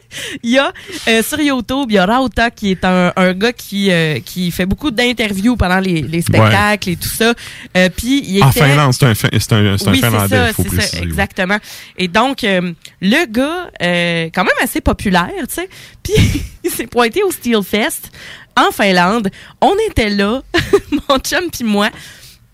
il 0.44 0.52
y 0.52 0.60
a 0.60 0.72
euh, 1.08 1.24
sur 1.24 1.40
YouTube, 1.40 1.88
il 1.90 1.96
y 1.96 1.98
a 1.98 2.06
Rauta 2.06 2.52
qui 2.52 2.70
est 2.70 2.86
un, 2.86 3.12
un 3.16 3.34
gars 3.34 3.52
qui 3.52 3.92
euh, 3.92 4.20
qui 4.20 4.52
fait 4.52 4.68
beaucoup 4.68 4.92
d'interviews 4.92 5.58
pendant 5.58 5.80
les, 5.80 6.04
les 6.04 6.22
spectacles 6.22 6.90
et 6.92 6.96
tout 6.98 7.10
ça. 7.10 7.34
Euh, 7.78 7.90
Puis 7.96 8.24
il 8.28 8.38
était 8.38 8.46
En 8.46 8.52
Finlande, 8.52 8.94
c'est 8.94 9.06
un, 9.08 9.14
c'est 9.16 9.26
un, 9.34 9.40
c'est 9.40 9.54
un 9.54 9.74
oui, 9.92 10.00
c'est 10.00 10.06
Finlandais, 10.06 10.36
ça, 10.36 10.54
faut 10.54 10.64
c'est 10.70 10.82
ça, 10.82 11.00
exactement. 11.00 11.58
Et 11.98 12.08
donc, 12.08 12.44
euh, 12.44 12.74
le 13.02 13.26
gars, 13.26 13.72
euh, 13.82 14.30
quand 14.34 14.44
même 14.44 14.54
assez 14.62 14.82
populaire, 14.82 15.30
tu 15.48 15.56
sais, 15.56 15.70
puis 16.04 16.14
il 16.64 16.70
s'est 16.70 16.88
pointé 16.88 17.24
au 17.24 17.32
Steel 17.32 17.64
Fest 17.64 18.12
en 18.56 18.72
Finlande. 18.72 19.30
On 19.62 19.74
était 19.90 20.10
là, 20.10 20.42
mon 21.10 21.18
chum 21.20 21.50
puis 21.52 21.64
moi, 21.64 21.90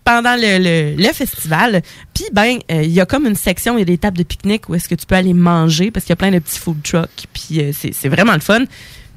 pendant 0.04 0.36
le, 0.36 0.94
le, 0.96 1.12
festival. 1.12 1.82
Puis, 2.14 2.24
ben, 2.32 2.58
euh, 2.70 2.82
il 2.82 2.92
y 2.92 3.00
a 3.00 3.06
comme 3.06 3.26
une 3.26 3.34
section, 3.34 3.76
il 3.76 3.80
y 3.80 3.82
a 3.82 3.86
des 3.86 3.98
tables 3.98 4.16
de 4.16 4.22
pique-nique 4.22 4.68
où 4.68 4.74
est-ce 4.76 4.88
que 4.88 4.94
tu 4.94 5.04
peux 5.04 5.16
aller 5.16 5.34
manger 5.34 5.90
parce 5.90 6.06
qu'il 6.06 6.12
y 6.12 6.14
a 6.14 6.16
plein 6.16 6.30
de 6.30 6.38
petits 6.38 6.60
food 6.60 6.80
trucks. 6.82 7.26
Puis, 7.32 7.60
euh, 7.60 7.72
c'est 7.72 8.08
vraiment 8.08 8.34
le 8.34 8.40
fun. 8.40 8.64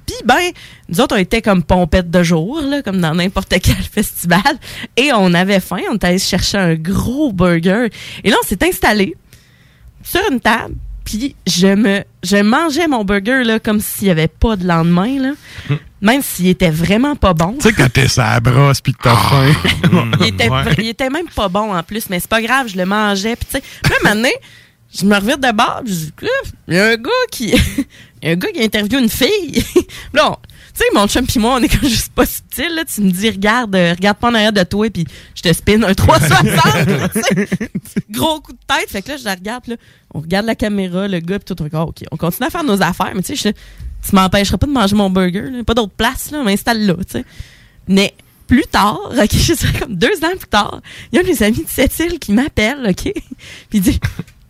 Puis, 0.07 0.15
ben, 0.25 0.39
nous 0.87 0.99
autres, 0.99 1.15
on 1.15 1.19
était 1.19 1.43
comme 1.43 1.61
pompettes 1.61 2.09
de 2.09 2.23
jour, 2.23 2.59
là, 2.61 2.81
comme 2.81 2.99
dans 2.99 3.13
n'importe 3.13 3.53
quel 3.61 3.75
festival. 3.75 4.41
Et 4.97 5.11
on 5.13 5.35
avait 5.35 5.59
faim. 5.59 5.81
On 5.91 5.93
est 5.93 6.03
allé 6.03 6.17
chercher 6.17 6.57
un 6.57 6.73
gros 6.73 7.31
burger. 7.31 7.89
Et 8.23 8.31
là, 8.31 8.37
on 8.43 8.47
s'est 8.47 8.67
installé 8.67 9.15
sur 10.01 10.21
une 10.31 10.39
table. 10.39 10.73
Puis, 11.09 11.35
je 11.47 11.67
me, 11.67 12.03
je 12.23 12.37
mangeais 12.37 12.87
mon 12.87 13.03
burger, 13.03 13.43
là, 13.43 13.59
comme 13.59 13.79
s'il 13.79 14.05
n'y 14.05 14.11
avait 14.11 14.27
pas 14.27 14.55
de 14.55 14.67
lendemain, 14.67 15.19
là. 15.19 15.31
Même 16.01 16.21
s'il 16.21 16.47
était 16.47 16.69
vraiment 16.69 17.15
pas 17.15 17.33
bon. 17.33 17.53
Tu 17.59 17.67
sais, 17.69 17.73
quand 17.73 17.91
t'es 17.91 18.07
sa 18.07 18.39
brosse 18.39 18.79
pis 18.79 18.93
que 18.93 19.01
t'as 19.03 19.15
faim. 19.15 19.53
Il 20.21 20.27
était, 20.27 20.49
Ouais. 20.49 20.61
il 20.77 20.87
était 20.87 21.09
même 21.09 21.27
pas 21.35 21.49
bon 21.49 21.75
en 21.75 21.81
plus, 21.83 22.09
mais 22.09 22.19
c'est 22.19 22.29
pas 22.29 22.41
grave, 22.41 22.67
je 22.67 22.77
le 22.77 22.85
mangeais. 22.85 23.35
Puis, 23.35 23.47
tu 23.51 23.57
sais, 23.57 23.63
puis 23.83 23.93
là, 24.03 24.13
donné, 24.13 24.31
je 24.97 25.05
me 25.05 25.15
revire 25.15 25.37
de 25.39 25.51
bord, 25.51 25.81
puis 25.83 25.93
je 25.93 25.99
dis, 25.99 26.11
il 26.67 26.73
y 26.75 26.77
a 26.79 26.85
un 26.89 26.95
gars 26.95 27.09
qui. 27.31 27.53
Il 28.21 28.27
y 28.27 28.31
a 28.31 28.33
un 28.33 28.35
gars 28.37 28.51
qui 28.51 28.61
interviewe 28.61 28.99
une 28.99 29.09
fille. 29.09 29.63
là, 30.13 30.31
on- 30.31 30.37
sais, 30.79 30.89
mon 30.93 31.07
chum 31.07 31.25
pis 31.25 31.39
moi, 31.39 31.55
on 31.59 31.63
est 31.63 31.67
comme 31.79 31.89
juste 31.89 32.11
pas 32.13 32.25
subtil, 32.25 32.73
là. 32.75 32.83
Tu 32.85 33.01
me 33.01 33.11
dis, 33.11 33.29
regarde, 33.29 33.75
euh, 33.75 33.93
regarde 33.93 34.17
pas 34.17 34.29
en 34.29 34.33
arrière 34.33 34.53
de 34.53 34.63
toi, 34.63 34.89
puis 34.89 35.05
je 35.35 35.41
te 35.41 35.51
spin 35.53 35.81
un 35.83 35.93
360, 35.93 36.87
là, 36.87 37.09
tu 37.09 37.21
sais. 37.21 37.47
Gros 38.09 38.39
coup 38.41 38.53
de 38.53 38.57
tête. 38.67 38.89
Fait 38.89 39.01
que 39.01 39.09
là, 39.09 39.17
je 39.17 39.25
la 39.25 39.35
regarde, 39.35 39.67
là, 39.67 39.75
on 40.13 40.19
regarde 40.21 40.45
la 40.45 40.55
caméra, 40.55 41.07
le 41.07 41.19
gars, 41.19 41.39
puis 41.39 41.53
tout, 41.53 41.61
on 41.61 41.65
est 41.65 41.69
comme, 41.69 41.81
OK, 41.89 42.03
on 42.11 42.17
continue 42.17 42.47
à 42.47 42.49
faire 42.49 42.63
nos 42.63 42.81
affaires, 42.81 43.11
mais 43.15 43.21
tu 43.21 43.35
sais, 43.35 43.53
je- 43.53 44.07
tu 44.09 44.15
m'empêcheras 44.15 44.57
pas 44.57 44.67
de 44.67 44.71
manger 44.71 44.95
mon 44.95 45.09
burger, 45.09 45.49
là. 45.51 45.63
Pas 45.63 45.73
d'autre 45.73 45.93
place, 45.95 46.31
là, 46.31 46.39
on 46.39 46.43
m'installe 46.43 46.85
là, 46.85 46.93
tu 46.95 47.03
sais. 47.19 47.25
Mais 47.87 48.13
plus 48.47 48.65
tard, 48.65 48.99
OK, 49.11 49.29
je 49.31 49.53
dirais 49.53 49.79
comme 49.79 49.95
deux 49.95 50.23
ans 50.23 50.35
plus 50.37 50.47
tard, 50.49 50.81
il 51.11 51.15
y 51.15 51.19
a 51.19 51.21
un 51.21 51.23
de 51.25 51.29
mes 51.29 51.43
amis 51.43 51.63
de 51.63 51.69
cette 51.69 51.97
île 51.99 52.17
qui 52.19 52.31
m'appelle, 52.31 52.85
OK? 52.89 53.13
Puis 53.69 53.79
dit 53.79 53.99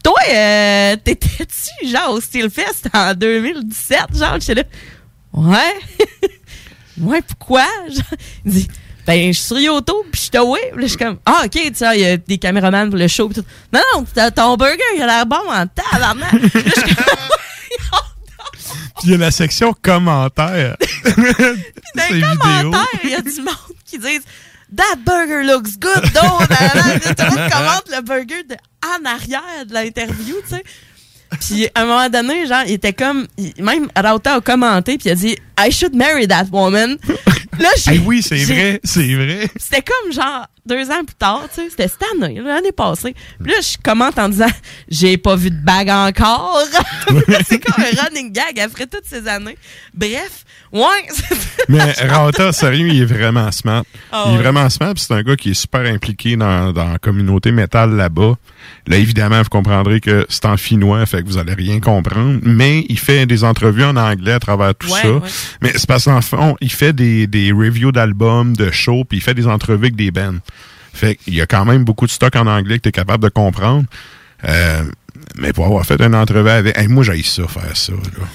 Toi, 0.03 0.13
euh, 0.33 0.95
t'étais-tu 1.03 1.87
genre 1.87 2.11
au 2.13 2.21
Steelfest 2.21 2.87
en 2.93 3.13
2017? 3.13 3.99
Genre, 4.17 4.37
j'étais 4.39 4.55
là. 4.55 4.63
Ouais. 5.33 5.79
ouais, 7.01 7.21
pourquoi? 7.21 7.65
Il 8.45 8.51
dit 8.51 8.67
Ben, 9.05 9.31
je 9.31 9.37
suis 9.37 9.45
sur 9.45 9.59
YouTube, 9.59 10.05
puis 10.11 10.21
je. 10.21 10.29
Puis 10.29 10.41
là, 10.41 10.81
je 10.81 10.87
suis 10.87 10.97
comme 10.97 11.17
Ah, 11.25 11.43
OK, 11.45 11.51
tu 11.51 11.75
sais, 11.75 11.85
il 11.95 12.01
y 12.01 12.05
a 12.05 12.17
des 12.17 12.37
caméramans 12.37 12.89
pour 12.89 12.99
le 12.99 13.07
show. 13.07 13.29
pis 13.29 13.35
tout. 13.35 13.45
Non, 13.71 13.81
non, 13.95 14.05
ton 14.31 14.57
burger, 14.57 14.79
il 14.95 15.01
a 15.01 15.05
l'air 15.05 15.25
bon 15.25 15.37
en 15.49 15.65
tabarnak. 15.67 16.31
Suis 16.31 16.51
Puis 18.99 19.07
il 19.07 19.11
y 19.11 19.13
a 19.13 19.17
la 19.17 19.31
section 19.31 19.73
commentaires. 19.81 20.75
Dans 21.05 22.03
Ces 22.07 22.13
les 22.15 22.21
commentaires, 22.21 22.99
il 23.03 23.09
y 23.11 23.15
a 23.15 23.21
du 23.21 23.41
monde 23.41 23.55
qui 23.85 23.97
disent 23.97 24.23
That 24.75 24.97
burger 25.05 25.43
looks 25.43 25.79
good, 25.79 26.03
though. 26.13 26.45
Tout 26.45 27.23
le 27.23 27.29
monde 27.29 27.51
commente 27.51 27.89
le 27.89 28.01
burger 28.01 28.43
de, 28.43 28.55
en 28.85 29.05
arrière 29.05 29.65
de 29.65 29.73
l'interview, 29.73 30.35
tu 30.43 30.55
sais. 30.55 30.63
Puis 31.39 31.67
à 31.75 31.81
un 31.81 31.85
moment 31.85 32.09
donné, 32.09 32.47
genre, 32.47 32.63
il 32.65 32.73
était 32.73 32.93
comme. 32.93 33.27
il- 33.37 33.53
même 33.63 33.87
Rauta 33.95 34.35
a 34.35 34.41
commenté, 34.41 34.97
puis 34.97 35.09
il 35.09 35.11
a 35.11 35.15
dit 35.15 35.37
I 35.59 35.71
should 35.71 35.95
marry 35.95 36.27
that 36.27 36.45
woman. 36.51 36.97
Là, 37.59 37.69
j'ai. 37.77 37.95
Eh 37.95 37.99
oui, 37.99 38.21
c'est 38.23 38.43
vrai, 38.45 38.79
c'est 38.83 39.15
vrai. 39.15 39.49
C'était 39.57 39.81
comme 39.83 40.13
genre 40.13 40.47
deux 40.65 40.89
ans 40.91 41.03
plus 41.05 41.15
tard, 41.17 41.43
tu 41.53 41.61
sais. 41.61 41.69
C'était 41.69 41.87
cette 41.89 42.03
année, 42.15 42.39
l'année 42.39 42.71
passée. 42.71 43.13
Puis 43.43 43.51
là, 43.51 43.57
je 43.61 43.75
commente 43.83 44.17
en 44.17 44.29
disant 44.29 44.47
J'ai 44.87 45.17
pas 45.17 45.35
vu 45.35 45.51
de 45.51 45.61
bague 45.61 45.89
encore. 45.89 46.61
c'est 47.47 47.59
comme 47.59 47.83
un 47.83 48.01
running 48.03 48.31
gag 48.31 48.59
après 48.61 48.85
toutes 48.87 49.05
ces 49.05 49.27
années. 49.27 49.57
Bref, 49.93 50.45
ouais. 50.71 50.81
Mais 51.67 51.91
Rauta, 52.07 52.53
sérieux, 52.53 52.87
il 52.87 53.01
est 53.01 53.05
vraiment 53.05 53.51
smart. 53.51 53.83
Ah 54.11 54.23
il 54.27 54.33
est 54.33 54.37
ouais. 54.37 54.43
vraiment 54.43 54.69
smart, 54.69 54.93
puis 54.93 55.03
c'est 55.05 55.13
un 55.13 55.21
gars 55.23 55.35
qui 55.35 55.51
est 55.51 55.53
super 55.55 55.81
impliqué 55.81 56.37
dans, 56.37 56.71
dans 56.71 56.93
la 56.93 56.97
communauté 56.99 57.51
métal 57.51 57.91
là-bas. 57.95 58.35
Là, 58.87 58.97
évidemment, 58.97 59.41
vous 59.41 59.49
comprendrez 59.49 59.99
que 60.01 60.25
c'est 60.29 60.45
en 60.45 60.57
finnois, 60.57 61.05
fait 61.05 61.21
que 61.21 61.27
vous 61.27 61.37
allez 61.37 61.53
rien 61.53 61.79
comprendre, 61.79 62.39
mais 62.43 62.85
il 62.89 62.97
fait 62.97 63.25
des 63.25 63.43
entrevues 63.43 63.83
en 63.83 63.95
anglais 63.97 64.33
à 64.33 64.39
travers 64.39 64.73
tout 64.75 64.89
Ouais, 64.91 65.01
ça. 65.01 65.11
ouais. 65.11 65.29
Mais 65.61 65.71
c'est 65.75 65.87
parce 65.87 66.05
qu'en 66.05 66.21
fond, 66.21 66.55
il 66.61 66.71
fait 66.71 66.93
des, 66.93 67.27
des 67.27 67.51
reviews 67.51 67.91
d'albums, 67.91 68.55
de 68.55 68.71
shows, 68.71 69.03
puis 69.05 69.19
il 69.19 69.21
fait 69.21 69.33
des 69.35 69.47
entrevues 69.47 69.85
avec 69.85 69.95
des 69.95 70.11
bands. 70.11 70.37
Fait 70.93 71.15
qu'il 71.15 71.35
y 71.35 71.41
a 71.41 71.45
quand 71.45 71.65
même 71.65 71.83
beaucoup 71.83 72.07
de 72.07 72.11
stock 72.11 72.35
en 72.35 72.47
anglais 72.47 72.77
que 72.77 72.83
tu 72.83 72.89
es 72.89 72.91
capable 72.91 73.23
de 73.23 73.29
comprendre. 73.29 73.85
Euh, 74.47 74.83
mais 75.37 75.53
pour 75.53 75.65
avoir 75.65 75.85
fait 75.85 76.01
une 76.01 76.15
entrevue 76.15 76.49
avec... 76.49 76.77
Hey, 76.77 76.87
moi, 76.87 77.03
j'ai 77.03 77.21
ça, 77.23 77.47
faire 77.47 77.75
ça. 77.77 77.93
là. 77.93 78.25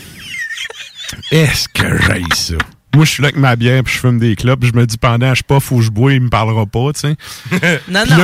Est-ce 1.32 1.68
que 1.68 1.98
j'ai 2.02 2.22
ça? 2.34 2.54
Moi, 2.94 3.04
je 3.04 3.10
suis 3.10 3.22
là 3.22 3.28
avec 3.28 3.38
ma 3.40 3.56
bière, 3.56 3.82
puis 3.84 3.94
je 3.94 3.98
fume 4.00 4.18
des 4.18 4.36
clopes, 4.36 4.64
je 4.64 4.72
me 4.72 4.86
dis 4.86 4.96
pendant 4.98 5.34
je 5.34 5.42
puff 5.42 5.70
ou 5.72 5.80
je 5.82 5.90
bois, 5.90 6.12
il 6.12 6.20
me 6.22 6.28
parlera 6.30 6.66
pas, 6.66 6.92
tu 6.92 7.00
sais. 7.00 7.16
Non, 7.88 8.04
non. 8.08 8.16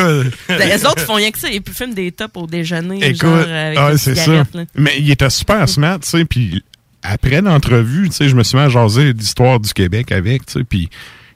là- 0.49 0.67
Les 0.67 0.85
autres 0.87 1.01
font 1.03 1.15
rien 1.15 1.31
que 1.31 1.39
ça. 1.39 1.49
Ils 1.51 1.63
fument 1.73 1.95
des 1.95 2.13
tops 2.13 2.37
au 2.37 2.47
déjeuner. 2.47 2.99
Écoute, 3.05 3.21
genre, 3.21 3.39
avec 3.41 3.79
ah, 3.79 3.91
c'est 3.97 4.15
ça. 4.15 4.33
là. 4.33 4.45
Mais 4.75 4.95
il 4.99 5.11
était 5.11 5.31
super 5.31 5.69
smart, 5.69 5.99
tu 6.01 6.09
sais, 6.09 6.25
puis 6.25 6.63
après 7.03 7.41
l'entrevue, 7.41 8.09
tu 8.11 8.17
sais, 8.17 8.29
je 8.29 8.35
me 8.37 8.43
suis 8.43 8.57
mis 8.59 8.63
à 8.65 8.69
jaser 8.69 9.13
d'histoire 9.15 9.59
du 9.61 9.73
Québec 9.73 10.13
avec, 10.13 10.47
tu 10.47 10.53
sais, 10.55 10.65
puis 10.65 10.89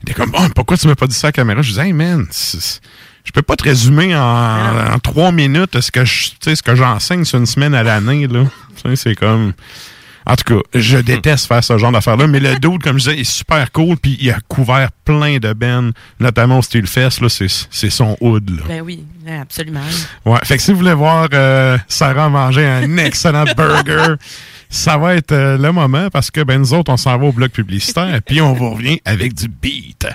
il 0.02 0.10
était 0.10 0.14
comme, 0.14 0.32
oh, 0.38 0.46
pourquoi 0.54 0.76
tu 0.76 0.86
m'as 0.86 0.94
pas 0.94 1.06
dit 1.06 1.14
ça 1.14 1.28
à 1.28 1.28
la 1.28 1.32
caméra? 1.32 1.62
Je 1.62 1.70
disais, 1.70 1.86
hey 1.86 1.92
man, 1.92 2.26
je 2.32 3.30
peux 3.32 3.40
pas 3.42 3.56
te 3.56 3.64
résumer 3.64 4.14
en, 4.14 4.92
en 4.94 4.98
trois 4.98 5.32
minutes 5.32 5.80
ce 5.80 5.90
que 5.90 6.04
je, 6.04 6.28
ce 6.42 6.62
que 6.62 6.74
j'enseigne 6.74 7.24
sur 7.24 7.38
une 7.38 7.46
semaine 7.46 7.74
à 7.74 7.82
l'année, 7.82 8.26
là. 8.26 8.44
Tu 8.76 8.90
sais, 8.90 8.96
c'est 8.96 9.14
comme... 9.14 9.54
En 10.26 10.36
tout 10.36 10.54
cas, 10.54 10.60
je 10.74 10.98
déteste 10.98 11.46
faire 11.46 11.62
ce 11.62 11.76
genre 11.76 11.92
d'affaires-là, 11.92 12.26
mais 12.26 12.40
le 12.40 12.54
dude, 12.60 12.82
comme 12.82 12.98
je 12.98 13.10
disais, 13.10 13.20
est 13.20 13.24
super 13.24 13.70
cool, 13.72 13.96
puis 13.96 14.16
il 14.20 14.30
a 14.30 14.38
couvert 14.48 14.90
plein 15.04 15.38
de 15.38 15.52
bands, 15.52 15.90
notamment 16.20 16.58
au 16.58 16.62
Steelfest, 16.62 17.20
là, 17.20 17.28
c'est 17.28 17.48
c'est 17.70 17.90
son 17.90 18.16
hood, 18.20 18.48
là. 18.50 18.62
Ben 18.66 18.82
oui, 18.82 19.04
absolument. 19.40 19.80
Ouais, 20.24 20.38
fait 20.44 20.56
que 20.56 20.62
si 20.62 20.72
vous 20.72 20.78
voulez 20.78 20.94
voir 20.94 21.28
euh, 21.32 21.78
Sarah 21.88 22.28
manger 22.28 22.66
un 22.66 22.96
excellent 22.98 23.44
burger, 23.56 24.14
ça 24.70 24.96
va 24.96 25.14
être 25.14 25.32
euh, 25.32 25.58
le 25.58 25.72
moment 25.72 26.08
parce 26.10 26.30
que 26.30 26.40
ben 26.40 26.58
nous 26.58 26.74
autres, 26.74 26.92
on 26.92 26.96
s'en 26.96 27.16
va 27.18 27.26
au 27.26 27.32
bloc 27.32 27.52
publicitaire 27.52 28.20
puis 28.24 28.40
on 28.40 28.54
vous 28.54 28.70
revient 28.70 29.00
avec 29.04 29.34
du 29.34 29.48
beat. 29.48 30.06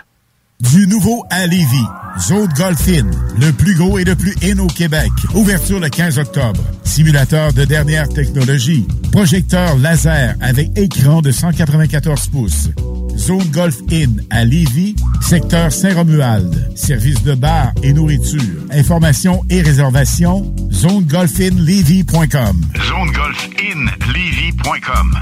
Du 0.59 0.87
nouveau 0.87 1.23
à 1.29 1.45
Lévis. 1.47 1.85
Zone 2.19 2.49
Golf 2.57 2.85
In, 2.89 3.09
le 3.39 3.53
plus 3.53 3.75
gros 3.75 3.97
et 3.97 4.03
le 4.03 4.13
plus 4.15 4.35
in 4.43 4.59
au 4.59 4.67
Québec. 4.67 5.09
Ouverture 5.33 5.79
le 5.79 5.87
15 5.87 6.19
octobre. 6.19 6.61
Simulateur 6.83 7.53
de 7.53 7.63
dernière 7.63 8.09
technologie. 8.09 8.85
Projecteur 9.11 9.77
laser 9.77 10.35
avec 10.41 10.77
écran 10.77 11.21
de 11.21 11.31
194 11.31 12.27
pouces. 12.27 12.69
Zone 13.15 13.47
Golf 13.51 13.77
In 13.91 14.17
à 14.29 14.43
Lévis, 14.43 14.97
secteur 15.21 15.71
Saint-Romuald. 15.71 16.73
Service 16.75 17.23
de 17.23 17.35
bar 17.35 17.71
et 17.81 17.93
nourriture. 17.93 18.65
Informations 18.71 19.45
et 19.49 19.61
réservations, 19.61 20.53
zonegolfinlevy.com. 20.71 22.61
ZoneGolfInLevy.com 22.75 25.15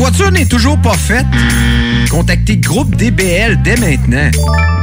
Votre 0.00 0.16
toiture 0.16 0.32
n'est 0.32 0.46
toujours 0.46 0.78
pas 0.78 0.94
faite? 0.94 1.26
Contactez 2.10 2.56
Groupe 2.56 2.96
DBL 2.96 3.60
dès 3.62 3.76
maintenant. 3.76 4.30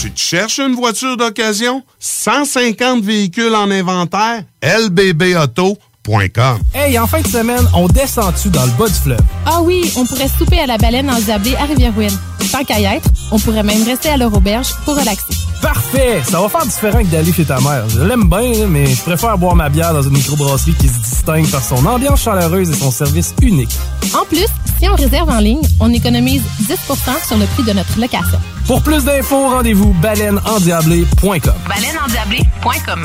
Tu 0.00 0.10
te 0.10 0.20
cherches 0.20 0.58
une 0.58 0.74
voiture 0.74 1.16
d'occasion? 1.16 1.82
150 1.98 3.02
véhicules 3.02 3.54
en 3.54 3.70
inventaire? 3.70 4.42
lbbauto.com 4.62 6.58
Hey, 6.74 6.98
en 6.98 7.06
fin 7.06 7.22
de 7.22 7.26
semaine, 7.28 7.66
on 7.74 7.86
descend-tu 7.88 8.50
dans 8.50 8.64
le 8.66 8.72
bas 8.72 8.88
du 8.88 8.94
fleuve? 8.94 9.20
Ah 9.46 9.62
oui, 9.62 9.90
on 9.96 10.04
pourrait 10.04 10.28
souper 10.28 10.58
à 10.58 10.66
la 10.66 10.76
baleine 10.76 11.08
en 11.08 11.18
Zablé 11.18 11.54
à 11.56 11.64
Rivière-Ouine. 11.64 12.16
Tant 12.52 12.62
qu'à 12.64 12.78
y 12.78 12.84
être, 12.84 13.08
on 13.30 13.38
pourrait 13.38 13.62
même 13.62 13.82
rester 13.84 14.10
à 14.10 14.16
leur 14.18 14.34
auberge 14.34 14.68
pour 14.84 14.94
relaxer. 14.98 15.32
Parfait! 15.64 16.20
Ça 16.24 16.42
va 16.42 16.48
faire 16.50 16.66
différent 16.66 16.98
que 17.02 17.06
d'aller 17.06 17.32
chez 17.32 17.46
ta 17.46 17.58
mère. 17.58 17.88
Je 17.88 18.00
l'aime 18.02 18.28
bien, 18.28 18.66
mais 18.68 18.84
je 18.84 19.00
préfère 19.00 19.38
boire 19.38 19.56
ma 19.56 19.70
bière 19.70 19.94
dans 19.94 20.02
une 20.02 20.12
microbrasserie 20.12 20.74
qui 20.74 20.88
se 20.88 20.98
distingue 20.98 21.50
par 21.50 21.64
son 21.64 21.86
ambiance 21.86 22.20
chaleureuse 22.20 22.68
et 22.68 22.74
son 22.74 22.90
service 22.90 23.34
unique. 23.40 23.74
En 24.14 24.26
plus, 24.26 24.46
si 24.78 24.86
on 24.90 24.94
réserve 24.94 25.30
en 25.30 25.38
ligne, 25.38 25.62
on 25.80 25.90
économise 25.90 26.42
10% 26.68 27.26
sur 27.26 27.38
le 27.38 27.46
prix 27.46 27.62
de 27.62 27.72
notre 27.72 27.98
location. 27.98 28.38
Pour 28.66 28.82
plus 28.82 29.04
d'infos, 29.04 29.48
rendez-vous 29.48 29.94
baleineendiablé.com. 30.02 31.54
Baleineendiablé.com 31.66 33.04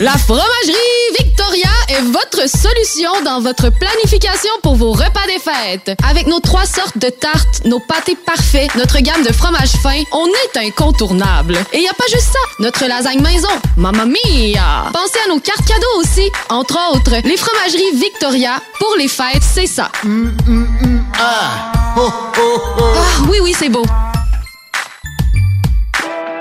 La 0.00 0.12
fromagerie 0.12 0.76
Victoria 1.18 1.70
est 1.88 2.02
votre 2.02 2.48
solution 2.48 3.10
dans 3.24 3.40
votre 3.40 3.68
planification 3.68 4.52
pour 4.62 4.76
vos 4.76 4.92
repas 4.92 5.26
des 5.26 5.40
fêtes. 5.40 5.98
Avec 6.08 6.28
nos 6.28 6.38
trois 6.38 6.66
sortes 6.66 6.98
de 6.98 7.08
tartes, 7.08 7.64
nos 7.64 7.80
pâtés 7.80 8.16
parfaits, 8.24 8.72
notre 8.76 9.00
gamme 9.00 9.24
de 9.24 9.32
fromages 9.32 9.72
fins, 9.82 10.04
on 10.12 10.26
est 10.28 10.68
incontournable. 10.68 11.58
Et 11.72 11.80
y 11.80 11.88
a 11.88 11.94
pas 11.94 12.04
juste 12.12 12.28
ça, 12.32 12.38
notre 12.60 12.86
lasagne 12.86 13.20
maison, 13.20 13.48
mamma 13.76 14.04
mia! 14.04 14.84
Pensez 14.92 15.18
à 15.26 15.28
nos 15.30 15.40
cartes 15.40 15.66
cadeaux 15.66 16.00
aussi. 16.00 16.30
Entre 16.48 16.78
autres, 16.92 17.16
les 17.24 17.36
fromageries 17.36 17.96
Victoria, 17.96 18.62
pour 18.78 18.94
les 18.98 19.08
fêtes, 19.08 19.42
c'est 19.42 19.66
ça. 19.66 19.90
Ah! 21.18 21.72
Ah, 21.96 22.00
oui, 23.28 23.38
oui, 23.42 23.52
c'est 23.58 23.68
beau. 23.68 23.84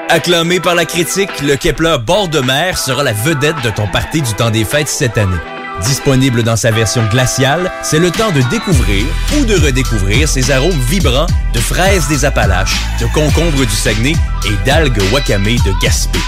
Acclamé 0.09 0.61
par 0.61 0.73
la 0.73 0.85
critique, 0.85 1.41
le 1.41 1.57
Kepler 1.57 1.97
bord 2.01 2.29
de 2.29 2.39
mer 2.39 2.77
sera 2.77 3.03
la 3.03 3.11
vedette 3.11 3.61
de 3.61 3.69
ton 3.69 3.87
party 3.87 4.21
du 4.21 4.33
temps 4.35 4.51
des 4.51 4.63
fêtes 4.63 4.87
cette 4.87 5.17
année. 5.17 5.35
Disponible 5.81 6.43
dans 6.43 6.55
sa 6.55 6.71
version 6.71 7.05
glaciale, 7.07 7.69
c'est 7.83 7.99
le 7.99 8.09
temps 8.09 8.31
de 8.31 8.41
découvrir 8.49 9.05
ou 9.37 9.43
de 9.43 9.55
redécouvrir 9.55 10.29
ses 10.29 10.49
arômes 10.49 10.79
vibrants 10.87 11.27
de 11.53 11.59
fraises 11.59 12.07
des 12.07 12.23
Appalaches, 12.23 12.77
de 13.01 13.05
concombres 13.07 13.65
du 13.65 13.75
Saguenay 13.75 14.15
et 14.45 14.65
d'algues 14.65 15.01
wakame 15.11 15.43
de 15.43 15.81
Gaspé. 15.83 16.19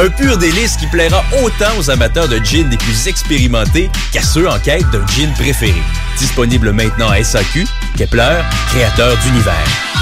Un 0.00 0.08
pur 0.08 0.36
délice 0.36 0.76
qui 0.76 0.88
plaira 0.88 1.22
autant 1.44 1.78
aux 1.78 1.88
amateurs 1.88 2.28
de 2.28 2.38
gin 2.38 2.68
les 2.68 2.76
plus 2.78 3.06
expérimentés 3.06 3.90
qu'à 4.12 4.22
ceux 4.22 4.48
en 4.48 4.58
quête 4.58 4.90
d'un 4.90 5.06
gin 5.06 5.32
préféré. 5.34 5.82
Disponible 6.18 6.72
maintenant 6.72 7.10
à 7.10 7.22
SAQ, 7.22 7.64
Kepler, 7.96 8.40
créateur 8.70 9.16
d'univers. 9.18 9.99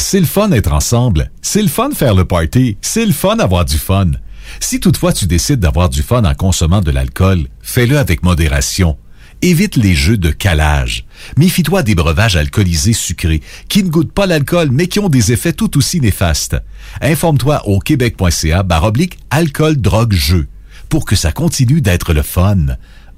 C'est 0.00 0.18
le 0.18 0.26
fun 0.26 0.48
d'être 0.48 0.72
ensemble. 0.72 1.30
C'est 1.42 1.62
le 1.62 1.68
fun 1.68 1.90
faire 1.92 2.14
le 2.14 2.24
party. 2.24 2.76
C'est 2.80 3.06
le 3.06 3.12
fun 3.12 3.36
avoir 3.38 3.64
du 3.64 3.76
fun. 3.76 4.10
Si 4.58 4.80
toutefois 4.80 5.12
tu 5.12 5.26
décides 5.26 5.60
d'avoir 5.60 5.88
du 5.88 6.02
fun 6.02 6.24
en 6.24 6.34
consommant 6.34 6.80
de 6.80 6.90
l'alcool, 6.90 7.46
fais-le 7.60 7.96
avec 7.96 8.24
modération. 8.24 8.96
Évite 9.42 9.76
les 9.76 9.94
jeux 9.94 10.16
de 10.16 10.30
calage. 10.30 11.04
Méfie-toi 11.36 11.82
des 11.82 11.94
breuvages 11.94 12.34
alcoolisés 12.34 12.94
sucrés 12.94 13.42
qui 13.68 13.84
ne 13.84 13.90
goûtent 13.90 14.12
pas 14.12 14.26
l'alcool 14.26 14.70
mais 14.72 14.88
qui 14.88 14.98
ont 14.98 15.10
des 15.10 15.32
effets 15.32 15.52
tout 15.52 15.76
aussi 15.76 16.00
néfastes. 16.00 16.56
Informe-toi 17.02 17.68
au 17.68 17.78
québec.ca 17.78 18.62
baroblique 18.62 19.18
alcool 19.30 19.76
drogue 19.76 20.14
jeu 20.14 20.48
pour 20.88 21.04
que 21.04 21.14
ça 21.14 21.30
continue 21.30 21.80
d'être 21.80 22.14
le 22.14 22.22
fun. 22.22 22.76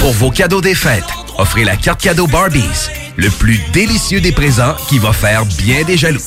Pour 0.00 0.12
vos 0.12 0.30
cadeaux 0.30 0.60
des 0.60 0.74
fêtes, 0.74 1.04
offrez 1.38 1.64
la 1.64 1.76
carte 1.76 2.00
cadeau 2.00 2.26
Barbies, 2.26 2.90
le 3.16 3.30
plus 3.30 3.58
délicieux 3.72 4.20
des 4.20 4.32
présents 4.32 4.74
qui 4.88 4.98
va 4.98 5.12
faire 5.12 5.46
bien 5.46 5.82
des 5.84 5.96
jaloux. 5.96 6.20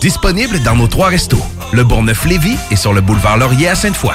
Disponible 0.00 0.60
dans 0.62 0.74
nos 0.74 0.88
trois 0.88 1.08
restos, 1.08 1.44
le 1.72 1.84
Bourgneuf-Lévis 1.84 2.56
et 2.70 2.76
sur 2.76 2.92
le 2.92 3.00
boulevard 3.00 3.36
Laurier 3.36 3.68
à 3.68 3.74
Sainte-Foy. 3.74 4.14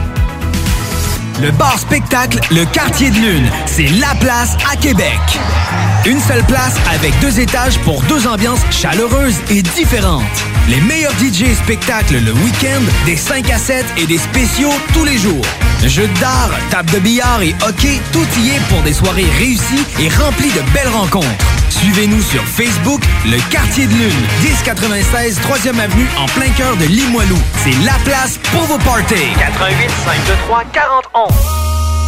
Le 1.39 1.51
bar 1.51 1.79
spectacle 1.79 2.39
Le 2.51 2.65
Quartier 2.65 3.09
de 3.09 3.15
Lune, 3.15 3.49
c'est 3.65 3.87
la 3.87 4.13
place 4.19 4.57
à 4.71 4.75
Québec. 4.75 5.19
Une 6.05 6.19
seule 6.19 6.43
place 6.45 6.75
avec 6.93 7.17
deux 7.19 7.39
étages 7.39 7.79
pour 7.79 8.01
deux 8.03 8.27
ambiances 8.27 8.61
chaleureuses 8.71 9.37
et 9.49 9.61
différentes. 9.61 10.23
Les 10.67 10.81
meilleurs 10.81 11.13
DJ 11.13 11.53
spectacles 11.55 12.19
le 12.19 12.33
week-end, 12.33 12.81
des 13.05 13.15
5 13.15 13.49
à 13.49 13.57
7 13.57 13.85
et 13.97 14.05
des 14.05 14.17
spéciaux 14.17 14.73
tous 14.93 15.05
les 15.05 15.17
jours. 15.17 15.45
Jeux 15.85 16.09
d'art, 16.19 16.51
table 16.69 16.91
de 16.91 16.99
billard 16.99 17.41
et 17.41 17.55
hockey, 17.67 17.99
tout 18.11 18.27
y 18.39 18.49
est 18.49 18.67
pour 18.69 18.81
des 18.81 18.93
soirées 18.93 19.29
réussies 19.37 19.85
et 19.99 20.09
remplies 20.09 20.51
de 20.51 20.61
belles 20.73 20.89
rencontres. 20.89 21.27
Suivez-nous 21.69 22.21
sur 22.21 22.43
Facebook, 22.43 23.01
Le 23.25 23.37
Quartier 23.49 23.87
de 23.87 23.93
Lune, 23.93 24.25
1096 24.43 25.39
3e 25.39 25.79
Avenue 25.79 26.07
en 26.19 26.25
plein 26.27 26.49
cœur 26.49 26.77
de 26.77 26.85
Limoilou. 26.85 27.37
C'est 27.63 27.73
la 27.83 27.93
place 28.05 28.37
pour 28.51 28.61
vos 28.63 28.77
parties. 28.77 29.15
88 29.39 29.89
523 30.05 30.63
40 30.73 31.05
Oh. 31.23 31.60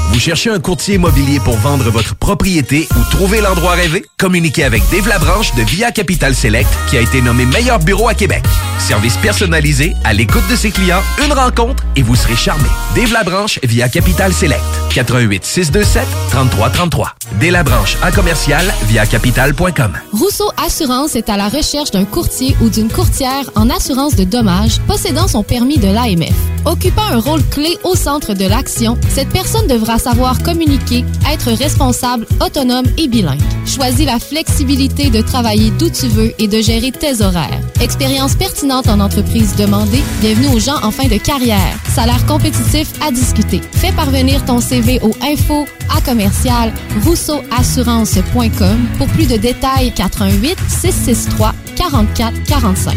Vous 0.09 0.19
cherchez 0.19 0.49
un 0.49 0.59
courtier 0.59 0.95
immobilier 0.95 1.39
pour 1.39 1.57
vendre 1.57 1.89
votre 1.89 2.15
propriété 2.15 2.87
ou 2.95 3.03
trouver 3.11 3.41
l'endroit 3.41 3.73
rêvé? 3.73 4.05
Communiquez 4.17 4.63
avec 4.63 4.83
Dave 4.91 5.07
Labranche 5.07 5.55
de 5.55 5.63
Via 5.63 5.91
Capital 5.91 6.35
Select 6.35 6.69
qui 6.89 6.97
a 6.97 7.01
été 7.01 7.21
nommé 7.21 7.45
meilleur 7.45 7.79
bureau 7.79 8.07
à 8.07 8.13
Québec. 8.13 8.43
Service 8.79 9.17
personnalisé, 9.17 9.93
à 10.03 10.13
l'écoute 10.13 10.47
de 10.49 10.55
ses 10.55 10.71
clients, 10.71 11.01
une 11.25 11.33
rencontre 11.33 11.83
et 11.95 12.03
vous 12.03 12.15
serez 12.15 12.35
charmé. 12.35 12.67
Dave 12.95 13.11
Labranche 13.13 13.59
via 13.63 13.89
Capital 13.89 14.33
Select. 14.33 14.61
88 14.93 15.43
627 15.43 16.07
3333. 16.29 17.15
Dave 17.39 17.51
Labranche 17.51 17.97
à 18.03 18.11
commercial 18.11 18.63
via 18.87 19.05
capital.com. 19.05 19.93
Rousseau 20.11 20.51
Assurance 20.63 21.15
est 21.15 21.29
à 21.29 21.37
la 21.37 21.49
recherche 21.49 21.91
d'un 21.91 22.05
courtier 22.05 22.55
ou 22.61 22.69
d'une 22.69 22.89
courtière 22.89 23.49
en 23.55 23.69
assurance 23.69 24.15
de 24.15 24.23
dommages 24.23 24.79
possédant 24.87 25.27
son 25.27 25.43
permis 25.43 25.79
de 25.79 25.87
l'AMF. 25.87 26.35
Occupant 26.65 27.07
un 27.11 27.19
rôle 27.19 27.43
clé 27.49 27.77
au 27.83 27.95
centre 27.95 28.33
de 28.33 28.45
l'action, 28.45 28.97
cette 29.09 29.29
personne 29.29 29.67
devra 29.67 29.92
savoir 29.97 30.41
communiquer, 30.43 31.05
être 31.31 31.51
responsable, 31.51 32.25
autonome 32.43 32.85
et 32.97 33.07
bilingue. 33.07 33.41
Choisis 33.65 34.05
la 34.05 34.19
flexibilité 34.19 35.09
de 35.09 35.21
travailler 35.21 35.71
d'où 35.71 35.89
tu 35.89 36.07
veux 36.07 36.33
et 36.39 36.47
de 36.47 36.61
gérer 36.61 36.91
tes 36.91 37.21
horaires. 37.21 37.59
Expérience 37.81 38.35
pertinente 38.35 38.87
en 38.87 38.99
entreprise 38.99 39.55
demandée, 39.55 40.01
bienvenue 40.21 40.55
aux 40.55 40.59
gens 40.59 40.81
en 40.83 40.91
fin 40.91 41.07
de 41.07 41.17
carrière. 41.17 41.77
Salaire 41.93 42.25
compétitif 42.25 42.91
à 43.05 43.11
discuter. 43.11 43.61
Fais 43.73 43.91
parvenir 43.91 44.43
ton 44.45 44.59
CV 44.59 44.99
au 45.01 45.11
info 45.23 45.65
à 45.95 46.01
commercial 46.01 46.73
rousseauassurance.com 47.03 48.87
pour 48.97 49.07
plus 49.07 49.27
de 49.27 49.37
détails 49.37 49.91
418 49.93 50.57
663 50.67 51.53
44 51.75 52.43
45. 52.43 52.95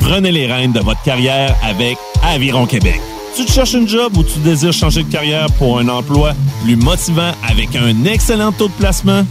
Prenez 0.00 0.32
les 0.32 0.46
rênes 0.46 0.72
de 0.72 0.80
votre 0.80 1.02
carrière 1.02 1.54
avec 1.62 1.96
Aviron 2.22 2.66
Québec. 2.66 3.00
Tu 3.36 3.46
cherches 3.46 3.74
une 3.74 3.86
job 3.86 4.16
ou 4.16 4.22
tu 4.22 4.38
désires 4.38 4.72
changer 4.72 5.02
de 5.02 5.12
carrière 5.12 5.48
pour 5.58 5.78
un 5.78 5.88
emploi 5.88 6.32
plus 6.64 6.74
motivant 6.74 7.32
avec 7.46 7.76
un 7.76 8.04
excellent 8.06 8.50
taux 8.50 8.68
de 8.68 8.72
placement? 8.72 9.26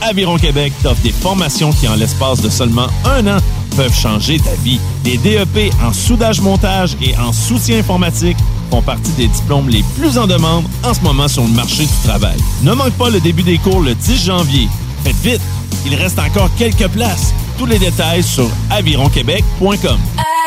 Aviron 0.00 0.38
Québec 0.38 0.72
t'offre 0.82 1.02
des 1.02 1.12
formations 1.12 1.70
qui, 1.70 1.86
en 1.86 1.94
l'espace 1.94 2.40
de 2.40 2.48
seulement 2.48 2.86
un 3.04 3.26
an, 3.26 3.38
peuvent 3.76 3.94
changer 3.94 4.38
ta 4.38 4.54
vie. 4.64 4.80
Les 5.04 5.18
DEP 5.18 5.74
en 5.84 5.92
soudage-montage 5.92 6.96
et 7.02 7.14
en 7.18 7.34
soutien 7.34 7.80
informatique 7.80 8.38
font 8.70 8.80
partie 8.80 9.12
des 9.12 9.26
diplômes 9.26 9.68
les 9.68 9.84
plus 9.98 10.16
en 10.16 10.26
demande 10.26 10.64
en 10.82 10.94
ce 10.94 11.02
moment 11.02 11.28
sur 11.28 11.42
le 11.42 11.50
marché 11.50 11.82
du 11.82 12.08
travail. 12.08 12.38
Ne 12.62 12.72
manque 12.72 12.94
pas 12.94 13.10
le 13.10 13.20
début 13.20 13.42
des 13.42 13.58
cours 13.58 13.82
le 13.82 13.94
10 13.94 14.24
janvier. 14.24 14.68
Faites 15.04 15.16
vite, 15.16 15.40
il 15.86 15.94
reste 15.94 16.18
encore 16.18 16.50
quelques 16.58 16.88
places. 16.88 17.32
Tous 17.58 17.66
les 17.66 17.78
détails 17.78 18.22
sur 18.22 18.48
avironquebec.com. 18.70 19.98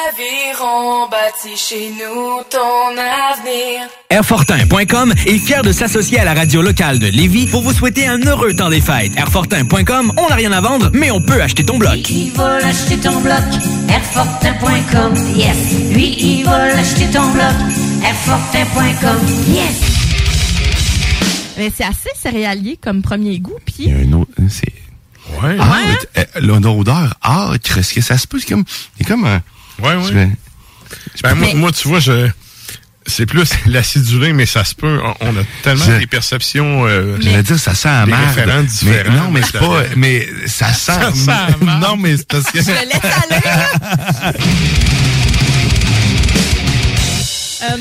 Aviron 0.09 1.07
bâti 1.09 1.55
chez 1.55 1.91
nous 1.91 2.41
ton 2.49 2.91
avenir. 2.91 3.87
Airfortin.com 4.09 5.13
est 5.25 5.37
fier 5.37 5.61
de 5.63 5.71
s'associer 5.71 6.19
à 6.19 6.25
la 6.25 6.33
radio 6.33 6.61
locale 6.61 6.99
de 6.99 7.07
Lévis 7.07 7.47
pour 7.47 7.61
vous 7.61 7.73
souhaiter 7.73 8.05
un 8.07 8.19
heureux 8.19 8.53
temps 8.53 8.69
des 8.69 8.81
fêtes. 8.81 9.15
Airfortin.com, 9.17 10.13
on 10.17 10.29
n'a 10.29 10.35
rien 10.35 10.51
à 10.51 10.61
vendre, 10.61 10.89
mais 10.93 11.09
on 11.11 11.21
peut 11.21 11.41
acheter 11.41 11.63
ton 11.63 11.77
bloc. 11.77 12.09
Il 12.09 12.31
va 12.31 12.59
l'acheter 12.59 12.97
ton 12.97 13.19
bloc? 13.21 13.43
Airfortin.com, 13.89 15.13
yes. 15.35 15.57
Lui, 15.91 16.15
il 16.19 16.45
va 16.45 16.67
l'acheter 16.69 17.05
ton 17.11 17.27
bloc. 17.29 17.53
Airfortin.com, 18.03 19.19
yes. 19.47 19.92
Mais 21.57 21.71
c'est 21.75 21.83
assez 21.83 22.09
céréalier 22.19 22.77
comme 22.81 23.01
premier 23.01 23.39
goût, 23.39 23.57
puis 23.65 23.75
Il 23.79 23.87
y 23.89 23.91
a 23.93 23.97
un 24.07 24.13
autre. 24.13 24.31
C'est. 24.49 24.73
Ouais. 25.41 25.55
Ah, 25.59 25.77
mais 25.87 25.95
t- 26.23 26.29
euh, 26.37 26.41
l'odeur 26.41 27.13
âcre, 27.23 27.77
est-ce 27.77 27.93
que 27.93 28.01
ça 28.01 28.17
se 28.17 28.27
peut? 28.27 28.39
C'est 28.39 28.49
comme. 28.49 28.65
C'est 28.97 29.03
comme 29.05 29.25
un. 29.25 29.41
Ouais, 29.81 29.95
ouais. 29.95 30.29
Je 31.15 31.21
Ben, 31.23 31.35
moi, 31.35 31.47
Mais- 31.47 31.53
moi, 31.59 31.71
tu 31.71 31.87
vois, 31.87 31.99
je. 31.99 32.29
C'est 33.05 33.25
plus 33.25 33.49
l'acidulé, 33.65 34.31
mais 34.33 34.45
ça 34.45 34.63
se 34.63 34.73
peut. 34.75 34.99
On, 35.19 35.27
a 35.37 35.43
tellement 35.61 35.83
Je- 35.85 35.99
des 35.99 36.07
perceptions. 36.07 36.85
Euh, 36.87 37.17
J'allais 37.21 37.43
dire, 37.43 37.59
ça 37.59 37.75
sent 37.75 37.89
merde. 38.05 38.09
Mais 38.47 38.63
différents. 38.63 39.13
non, 39.25 39.31
mais 39.31 39.41
c'est 39.43 39.59
pas. 39.59 39.83
Mais 39.95 40.27
ça 40.47 40.73
sent. 40.73 40.91
Ça 40.93 41.11
sent 41.13 41.65
non, 41.81 41.97
mais 41.97 42.17
c'est 42.17 42.27
parce 42.27 42.45
que. 42.51 42.61
Je 42.61 42.69
le 42.69 42.75
laisse 42.75 43.01
aller. 43.29 44.37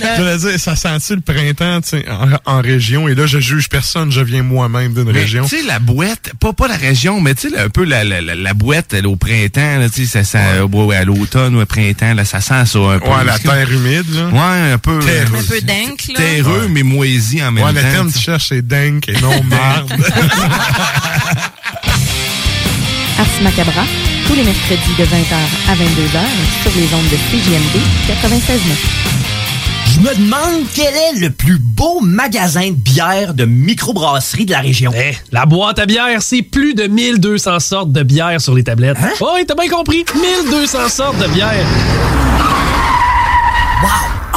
Euh, 0.03 0.17
Je 0.17 0.23
veux 0.23 0.51
dire, 0.51 0.61
ça 0.61 0.77
sent-tu 0.77 1.15
le 1.17 1.21
printemps 1.21 1.81
en, 2.47 2.57
en 2.57 2.61
région? 2.61 3.09
Et 3.09 3.15
là, 3.15 3.27
je 3.27 3.39
juge 3.39 3.69
personne, 3.69 4.11
je 4.13 4.21
viens 4.21 4.43
moi-même 4.43 4.95
d'une 4.95 5.11
région. 5.11 5.45
Tu 5.47 5.59
sais, 5.59 5.63
la 5.67 5.79
boîte, 5.79 6.33
pas, 6.41 6.53
pas 6.53 6.69
la 6.69 6.77
région, 6.77 7.21
mais 7.21 7.35
tu 7.35 7.51
sais, 7.51 7.59
un 7.59 7.69
peu 7.69 7.85
la, 7.85 8.05
la, 8.05 8.21
la, 8.21 8.35
la 8.35 8.55
boîte 8.55 8.95
elle, 8.95 9.07
au 9.07 9.17
printemps, 9.17 9.79
là, 9.79 9.89
tu 9.89 10.07
sais, 10.07 10.25
ça 10.25 10.25
sent, 10.25 10.61
ouais, 10.73 10.97
à 10.97 11.05
l'automne 11.05 11.57
ou 11.57 11.61
au 11.63 11.67
printemps, 11.67 12.15
là, 12.15 12.25
ça 12.25 12.41
sent 12.41 12.65
ça 12.67 12.79
un 12.79 12.99
peu. 12.99 13.09
Ouais, 13.09 13.25
la 13.25 13.39
terre 13.39 13.71
humide, 13.71 14.07
là. 14.15 14.27
Ouais, 14.29 14.73
un 14.73 14.79
peu. 14.79 14.99
Terreux. 15.01 15.35
euh, 15.35 15.41
Un 15.41 15.43
peu 15.49 15.61
dingue, 15.61 16.01
là. 16.09 16.15
Terreux, 16.17 16.69
mais 16.71 16.83
moisi 16.83 17.43
en 17.43 17.51
même 17.53 17.65
Ouais, 17.65 17.73
temps. 17.73 17.77
le 17.87 17.93
terme 17.93 18.09
que 18.13 18.17
tu 18.19 18.23
cherches, 18.25 18.49
c'est 18.49 18.67
dingue 18.67 19.05
et 19.09 19.21
non 19.21 19.43
marde. 19.45 19.93
Ars 23.19 23.43
Macabra, 23.43 23.85
tous 24.27 24.35
les 24.35 24.43
mercredis 24.43 24.95
de 24.99 25.05
20h 25.05 25.35
à 25.69 25.75
22h 25.75 26.21
sur 26.63 26.73
les 26.77 26.87
ondes 26.95 27.09
de 27.11 27.17
CJMD 27.31 27.81
96.9. 28.09 29.32
Je 29.95 30.01
me 30.01 30.15
demande 30.15 30.65
quel 30.75 30.95
est 30.95 31.21
le 31.21 31.29
plus 31.29 31.59
beau 31.59 32.01
magasin 32.01 32.71
de 32.71 32.77
bière 32.77 33.35
de 33.35 33.45
microbrasserie 33.45 34.47
de 34.47 34.53
la 34.53 34.61
région. 34.61 34.91
Eh, 34.97 35.15
la 35.33 35.45
boîte 35.45 35.79
à 35.79 35.85
bière, 35.85 36.23
c'est 36.23 36.41
plus 36.41 36.73
de 36.73 36.85
1200 36.85 37.61
sortes 37.61 37.93
de 37.93 38.03
bière 38.03 38.41
sur 38.41 38.55
les 38.55 38.65
tablettes. 38.65 38.97
Hein? 38.99 39.11
Oh, 39.21 39.33
oui, 39.35 39.45
t'as 39.47 39.55
bien 39.55 39.69
compris. 39.69 40.07
1200 40.49 40.89
sortes 40.89 41.19
de 41.19 41.29
bière. 41.29 41.67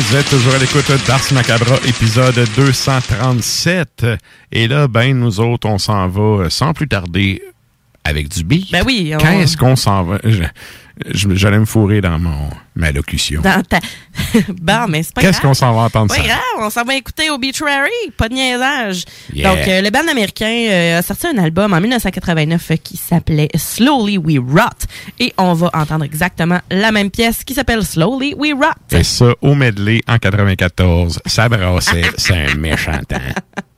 Vous 0.00 0.16
êtes 0.16 0.28
toujours 0.30 0.54
à 0.54 0.58
l'écoute 0.58 0.90
d'Ars 1.06 1.20
Macabra, 1.32 1.76
épisode 1.86 2.34
237. 2.56 4.06
Et 4.52 4.66
là, 4.68 4.88
ben, 4.88 5.16
nous 5.18 5.40
autres, 5.40 5.68
on 5.68 5.78
s'en 5.78 6.08
va 6.08 6.48
sans 6.50 6.72
plus 6.72 6.88
tarder 6.88 7.42
avec 8.04 8.28
du 8.28 8.44
beat. 8.44 8.70
Ben 8.72 8.82
oui, 8.86 9.12
on- 9.14 9.18
Qu'est-ce 9.18 9.56
qu'on 9.56 9.76
s'en 9.76 10.02
va? 10.04 10.18
Je- 10.24 10.42
J'allais 11.06 11.58
me 11.58 11.64
fourrer 11.64 12.00
dans 12.00 12.18
mon, 12.18 12.50
ma 12.74 12.92
locution. 12.92 13.40
Dans 13.42 13.62
ta... 13.62 13.78
bon, 14.48 14.86
mais 14.88 15.02
c'est 15.02 15.14
pas. 15.14 15.20
Qu'est-ce 15.20 15.40
qu'on 15.40 15.54
s'en 15.54 15.72
va 15.74 15.82
entendre 15.82 16.08
Pas 16.08 16.20
ça? 16.20 16.22
grave, 16.22 16.38
on 16.58 16.70
s'en 16.70 16.84
va 16.84 16.94
écouter 16.94 17.30
Obituary, 17.30 17.90
pas 18.16 18.28
de 18.28 18.34
niaisage. 18.34 19.04
Yeah. 19.32 19.50
Donc, 19.54 19.66
euh, 19.68 19.80
le 19.80 19.90
band 19.90 20.06
américain 20.10 20.66
euh, 20.70 20.98
a 20.98 21.02
sorti 21.02 21.26
un 21.26 21.38
album 21.38 21.72
en 21.72 21.80
1989 21.80 22.72
qui 22.82 22.96
s'appelait 22.96 23.48
Slowly 23.54 24.18
We 24.18 24.38
Rot. 24.38 24.86
Et 25.18 25.32
on 25.38 25.54
va 25.54 25.70
entendre 25.72 26.04
exactement 26.04 26.60
la 26.70 26.92
même 26.92 27.10
pièce 27.10 27.44
qui 27.44 27.54
s'appelle 27.54 27.84
Slowly 27.84 28.34
We 28.34 28.52
Rot. 28.52 28.96
Et 28.96 29.04
ça, 29.04 29.32
au 29.40 29.54
medley 29.54 30.00
en 30.08 30.18
94, 30.18 31.20
ça 31.26 31.48
brassait, 31.48 32.02
c'est 32.16 32.34
un 32.34 32.54
méchant 32.56 33.00
temps. 33.08 33.16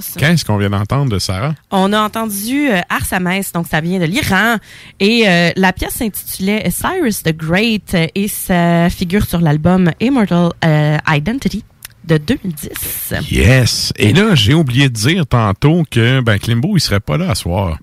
Ça. 0.00 0.18
Qu'est-ce 0.18 0.44
qu'on 0.44 0.56
vient 0.56 0.70
d'entendre 0.70 1.10
de 1.10 1.18
Sarah? 1.18 1.54
On 1.70 1.92
a 1.92 2.00
entendu 2.00 2.68
euh, 2.68 2.80
Ars 2.88 3.20
donc 3.54 3.66
ça 3.66 3.80
vient 3.80 3.98
de 3.98 4.04
l'Iran. 4.04 4.56
Et 5.00 5.28
euh, 5.28 5.50
la 5.56 5.72
pièce 5.72 5.94
s'intitulait 5.94 6.70
Cyrus 6.70 7.22
the 7.22 7.36
Great 7.36 7.94
euh, 7.94 8.06
et 8.14 8.28
ça 8.28 8.88
figure 8.90 9.24
sur 9.26 9.40
l'album 9.40 9.90
Immortal 10.00 10.50
euh, 10.64 10.96
Identity 11.08 11.64
de 12.04 12.18
2010. 12.18 13.14
Yes! 13.30 13.92
Et 13.96 14.12
là, 14.12 14.34
j'ai 14.34 14.54
oublié 14.54 14.88
de 14.88 14.94
dire 14.94 15.26
tantôt 15.26 15.82
que 15.90 16.20
ben, 16.20 16.38
Klimbo, 16.38 16.76
il 16.76 16.80
serait 16.80 17.00
pas 17.00 17.16
là 17.16 17.30
à 17.30 17.34
soir. 17.34 17.78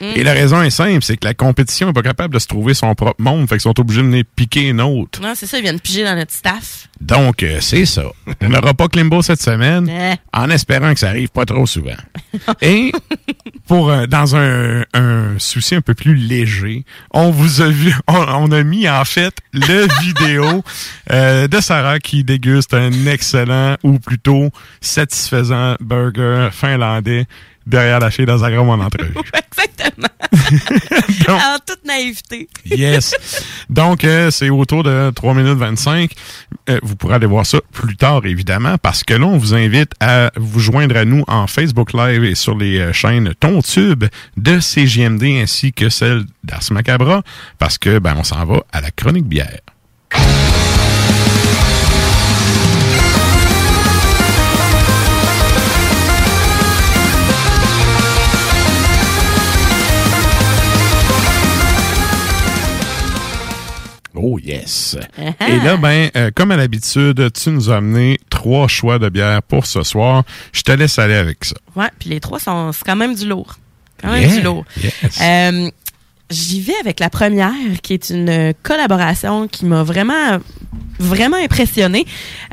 Mm. 0.00 0.04
Et 0.16 0.22
la 0.22 0.32
raison 0.32 0.62
est 0.62 0.70
simple, 0.70 1.02
c'est 1.02 1.16
que 1.16 1.26
la 1.26 1.34
compétition 1.34 1.88
n'est 1.88 1.92
pas 1.92 2.02
capable 2.02 2.34
de 2.34 2.38
se 2.38 2.46
trouver 2.46 2.74
son 2.74 2.94
propre 2.94 3.20
monde, 3.20 3.48
fait 3.48 3.56
qu'ils 3.56 3.62
sont 3.62 3.78
obligés 3.80 4.02
de 4.02 4.06
venir 4.06 4.24
piquer 4.36 4.68
une 4.68 4.80
autre. 4.80 5.20
Non, 5.20 5.32
c'est 5.34 5.46
ça, 5.46 5.58
ils 5.58 5.62
viennent 5.62 5.80
piger 5.80 6.04
dans 6.04 6.16
notre 6.16 6.32
staff. 6.32 6.88
Donc, 7.00 7.42
euh, 7.42 7.58
c'est 7.60 7.86
ça. 7.86 8.04
On 8.40 8.48
n'aura 8.48 8.74
pas 8.74 8.88
Klimbo 8.88 9.22
cette 9.22 9.42
semaine, 9.42 9.90
en 10.32 10.50
espérant 10.50 10.92
que 10.94 11.00
ça 11.00 11.08
arrive 11.08 11.28
pas 11.30 11.44
trop 11.44 11.66
souvent. 11.66 11.96
Et 12.62 12.92
pour 13.66 13.90
euh, 13.90 14.06
dans 14.06 14.34
un, 14.34 14.84
un 14.94 15.38
souci 15.38 15.74
un 15.74 15.80
peu 15.80 15.94
plus 15.94 16.14
léger, 16.14 16.84
on 17.12 17.30
vous 17.30 17.60
a 17.60 17.68
vu, 17.68 17.94
on, 18.08 18.14
on 18.14 18.52
a 18.52 18.62
mis 18.62 18.88
en 18.88 19.04
fait 19.04 19.34
le 19.52 19.86
vidéo 20.02 20.64
euh, 21.12 21.48
de 21.48 21.60
Sarah 21.60 21.98
qui 21.98 22.24
déguste 22.24 22.74
un 22.74 23.06
excellent 23.06 23.76
ou 23.82 23.98
plutôt 23.98 24.50
satisfaisant 24.80 25.76
burger 25.80 26.48
finlandais 26.52 27.26
derrière 27.68 28.00
la 28.00 28.10
fille 28.10 28.26
dans 28.26 28.42
un 28.42 28.50
grand 28.50 28.80
entrevue. 28.80 29.14
Exactement. 29.52 30.08
en 31.28 31.58
toute 31.64 31.84
naïveté. 31.84 32.48
Yes. 32.64 33.14
Donc, 33.68 34.04
euh, 34.04 34.30
c'est 34.30 34.50
autour 34.50 34.82
de 34.82 35.10
3 35.10 35.34
minutes 35.34 35.58
25. 35.58 36.10
Euh, 36.70 36.78
vous 36.82 36.96
pourrez 36.96 37.14
aller 37.14 37.26
voir 37.26 37.44
ça 37.46 37.60
plus 37.72 37.96
tard, 37.96 38.24
évidemment, 38.24 38.76
parce 38.78 39.04
que 39.04 39.14
là, 39.14 39.26
on 39.26 39.36
vous 39.36 39.54
invite 39.54 39.92
à 40.00 40.30
vous 40.36 40.60
joindre 40.60 40.96
à 40.96 41.04
nous 41.04 41.24
en 41.28 41.46
Facebook 41.46 41.92
Live 41.92 42.24
et 42.24 42.34
sur 42.34 42.56
les 42.56 42.78
euh, 42.78 42.92
chaînes 42.92 43.34
TonTube 43.38 44.04
de 44.36 44.60
CGMD 44.60 45.24
ainsi 45.42 45.72
que 45.72 45.88
celle 45.88 46.24
d'Ars 46.44 46.62
Macabra, 46.70 47.22
parce 47.58 47.78
que, 47.78 47.98
ben, 47.98 48.14
on 48.16 48.24
s'en 48.24 48.44
va 48.44 48.62
à 48.72 48.80
la 48.80 48.90
chronique 48.90 49.26
bière. 49.26 49.60
Oh 64.20 64.38
yes. 64.38 64.96
Et 65.18 65.56
là, 65.64 65.76
ben, 65.76 66.10
euh, 66.16 66.30
comme 66.34 66.50
à 66.50 66.56
l'habitude, 66.56 67.32
tu 67.32 67.50
nous 67.50 67.70
as 67.70 67.76
amené 67.76 68.18
trois 68.30 68.66
choix 68.68 68.98
de 68.98 69.08
bière 69.08 69.42
pour 69.42 69.66
ce 69.66 69.82
soir. 69.82 70.24
Je 70.52 70.62
te 70.62 70.72
laisse 70.72 70.98
aller 70.98 71.14
avec 71.14 71.44
ça. 71.44 71.54
Ouais, 71.76 71.88
puis 71.98 72.10
les 72.10 72.20
trois 72.20 72.38
sont 72.40 72.72
c'est 72.72 72.84
quand 72.84 72.96
même 72.96 73.14
du 73.14 73.26
lourd. 73.28 73.56
Quand 74.00 74.10
même 74.12 74.22
Yeah, 74.28 74.36
du 74.36 74.42
lourd. 74.42 74.64
yes. 74.82 74.92
Euh, 75.20 75.70
J'y 76.30 76.60
vais 76.60 76.74
avec 76.80 77.00
la 77.00 77.08
première, 77.10 77.52
qui 77.82 77.94
est 77.94 78.10
une 78.10 78.52
collaboration 78.62 79.48
qui 79.48 79.64
m'a 79.64 79.82
vraiment, 79.82 80.38
vraiment 80.98 81.38
impressionné 81.38 82.04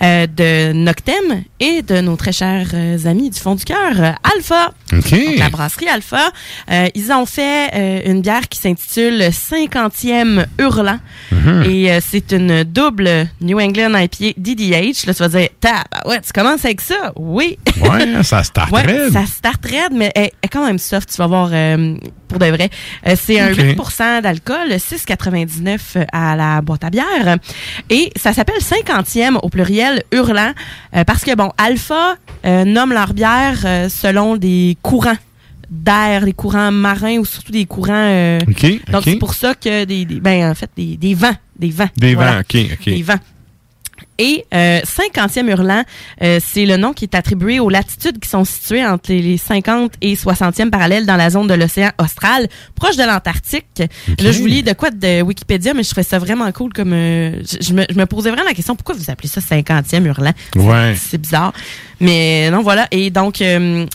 euh, 0.02 0.28
de 0.28 0.72
Noctem 0.72 1.44
et 1.60 1.82
de 1.82 2.00
nos 2.00 2.16
très 2.16 2.32
chers 2.32 2.70
euh, 2.74 2.98
amis 3.06 3.30
du 3.32 3.40
fond 3.40 3.56
du 3.56 3.66
cœur, 3.66 4.00
euh, 4.00 4.12
Alpha. 4.36 4.72
OK. 4.94 5.10
Donc, 5.12 5.38
la 5.38 5.50
brasserie 5.50 5.90
Alpha. 5.90 6.30
Euh, 6.72 6.88
ils 6.96 7.12
ont 7.12 7.26
fait 7.26 7.70
euh, 7.76 8.02
une 8.06 8.22
bière 8.22 8.48
qui 8.48 8.60
s'intitule 8.60 9.20
50e 9.22 10.46
Hurlant. 10.58 11.00
Mhm. 11.34 11.64
Et 11.70 11.92
euh, 11.92 12.00
c'est 12.02 12.32
une 12.32 12.64
double 12.64 13.28
New 13.42 13.60
England 13.60 13.94
IPA 13.98 14.36
DDH. 14.38 15.06
Là, 15.06 15.14
tu 15.14 15.20
vas 15.24 15.28
dire, 15.28 15.50
ouais, 16.06 16.22
tu 16.22 16.32
commences 16.34 16.64
avec 16.64 16.80
ça? 16.82 17.12
Oui. 17.18 17.58
Ouais, 17.82 18.24
ça 18.24 18.42
start 18.44 18.72
Ouais, 18.76 18.84
raide. 18.84 19.12
ça 19.12 19.26
start 19.26 19.66
raide, 19.66 19.92
mais 19.94 20.12
elle 20.16 20.30
est 20.42 20.48
quand 20.50 20.66
même 20.66 20.80
soft, 20.80 21.10
tu 21.12 21.18
vas 21.18 21.28
voir 21.28 21.50
euh, 21.52 21.96
pour 22.28 22.40
de 22.40 22.46
vrai. 22.48 22.70
Euh, 23.08 23.16
c'est 23.16 23.40
un 23.40 23.52
Ok. 23.52 23.58
8 23.60 24.22
d'alcool, 24.24 24.70
6,99 24.72 26.06
à 26.12 26.36
la 26.36 26.62
boîte 26.62 26.84
à 26.84 26.90
bière. 26.90 27.38
Et 27.90 28.12
ça 28.16 28.34
s'appelle 28.34 28.60
50e 28.60 29.38
au 29.42 29.50
pluriel 29.50 30.04
hurlant 30.12 30.52
euh, 30.96 31.04
parce 31.04 31.24
que, 31.24 31.36
bon, 31.36 31.52
Alpha 31.58 32.16
euh, 32.46 32.64
nomme 32.66 32.94
leur 32.94 33.14
bière 33.14 33.60
euh, 33.66 33.90
selon 33.90 34.36
des 34.38 34.78
courants 34.82 35.18
d'air, 35.70 36.26
des 36.26 36.34
courants 36.34 36.72
marins 36.72 37.18
ou 37.18 37.26
surtout 37.26 37.52
des 37.52 37.66
courants... 37.66 37.94
euh, 37.96 38.40
Donc, 38.92 39.04
c'est 39.04 39.16
pour 39.16 39.34
ça 39.34 39.56
que 39.56 39.84
des, 39.86 40.06
des- 40.06 40.20
ben, 40.20 40.52
en 40.52 40.54
fait, 40.56 40.70
des, 40.78 40.96
des 40.98 41.16
vents, 41.16 41.36
des 41.58 41.70
vents. 41.72 41.90
Des 41.98 42.14
Voilà. 42.16 42.34
vents, 42.34 42.40
OK, 42.42 42.56
OK. 42.74 42.86
Des 42.86 43.02
vents. 43.02 43.20
Et 44.18 44.46
euh, 44.54 44.80
50e 44.82 45.48
hurlant, 45.50 45.84
euh, 46.22 46.40
c'est 46.42 46.66
le 46.66 46.78
nom 46.78 46.94
qui 46.94 47.04
est 47.06 47.16
attribué 47.16 47.60
aux 47.60 47.70
latitudes 47.70 48.20
qui 48.20 48.30
sont 48.30 48.46
situées 48.46 48.86
entre 48.86 49.12
les- 49.12 49.22
les 49.22 49.38
50 49.38 49.92
et 50.02 50.16
60e 50.16 50.70
parallèles 50.70 51.06
dans 51.06 51.18
la 51.18 51.30
zone 51.30 51.48
de 51.48 51.54
l'océan 51.54 51.92
austral, 52.00 52.48
proche 52.76 52.96
de 52.96 53.04
l'Antarctique. 53.04 53.66
Là, 53.78 54.32
je 54.32 54.40
vous 54.40 54.46
lis 54.48 54.64
de 54.64 54.72
quoi 54.74 54.90
de 54.90 55.22
Wikipédia, 55.22 55.74
mais 55.74 55.84
je 55.84 55.90
trouvais 55.90 56.04
ça 56.04 56.18
vraiment 56.20 56.50
cool 56.54 56.72
comme... 56.72 56.94
euh, 56.94 57.42
je, 57.62 57.74
me, 57.74 57.84
je 57.90 57.96
me 57.96 58.06
posais 58.06 58.30
vraiment 58.30 58.48
la 58.48 58.54
question, 58.54 58.76
pourquoi 58.76 58.96
vous 58.96 59.10
appelez 59.12 59.28
ça 59.28 59.42
50e 59.42 60.06
hurlant? 60.06 60.34
Ouais. 60.56 60.96
C'est 60.98 61.18
bizarre. 61.20 61.52
Mais 62.00 62.50
non, 62.52 62.62
voilà. 62.62 62.88
Et 62.92 63.10
donc, 63.10 63.42
euh, 63.42 63.86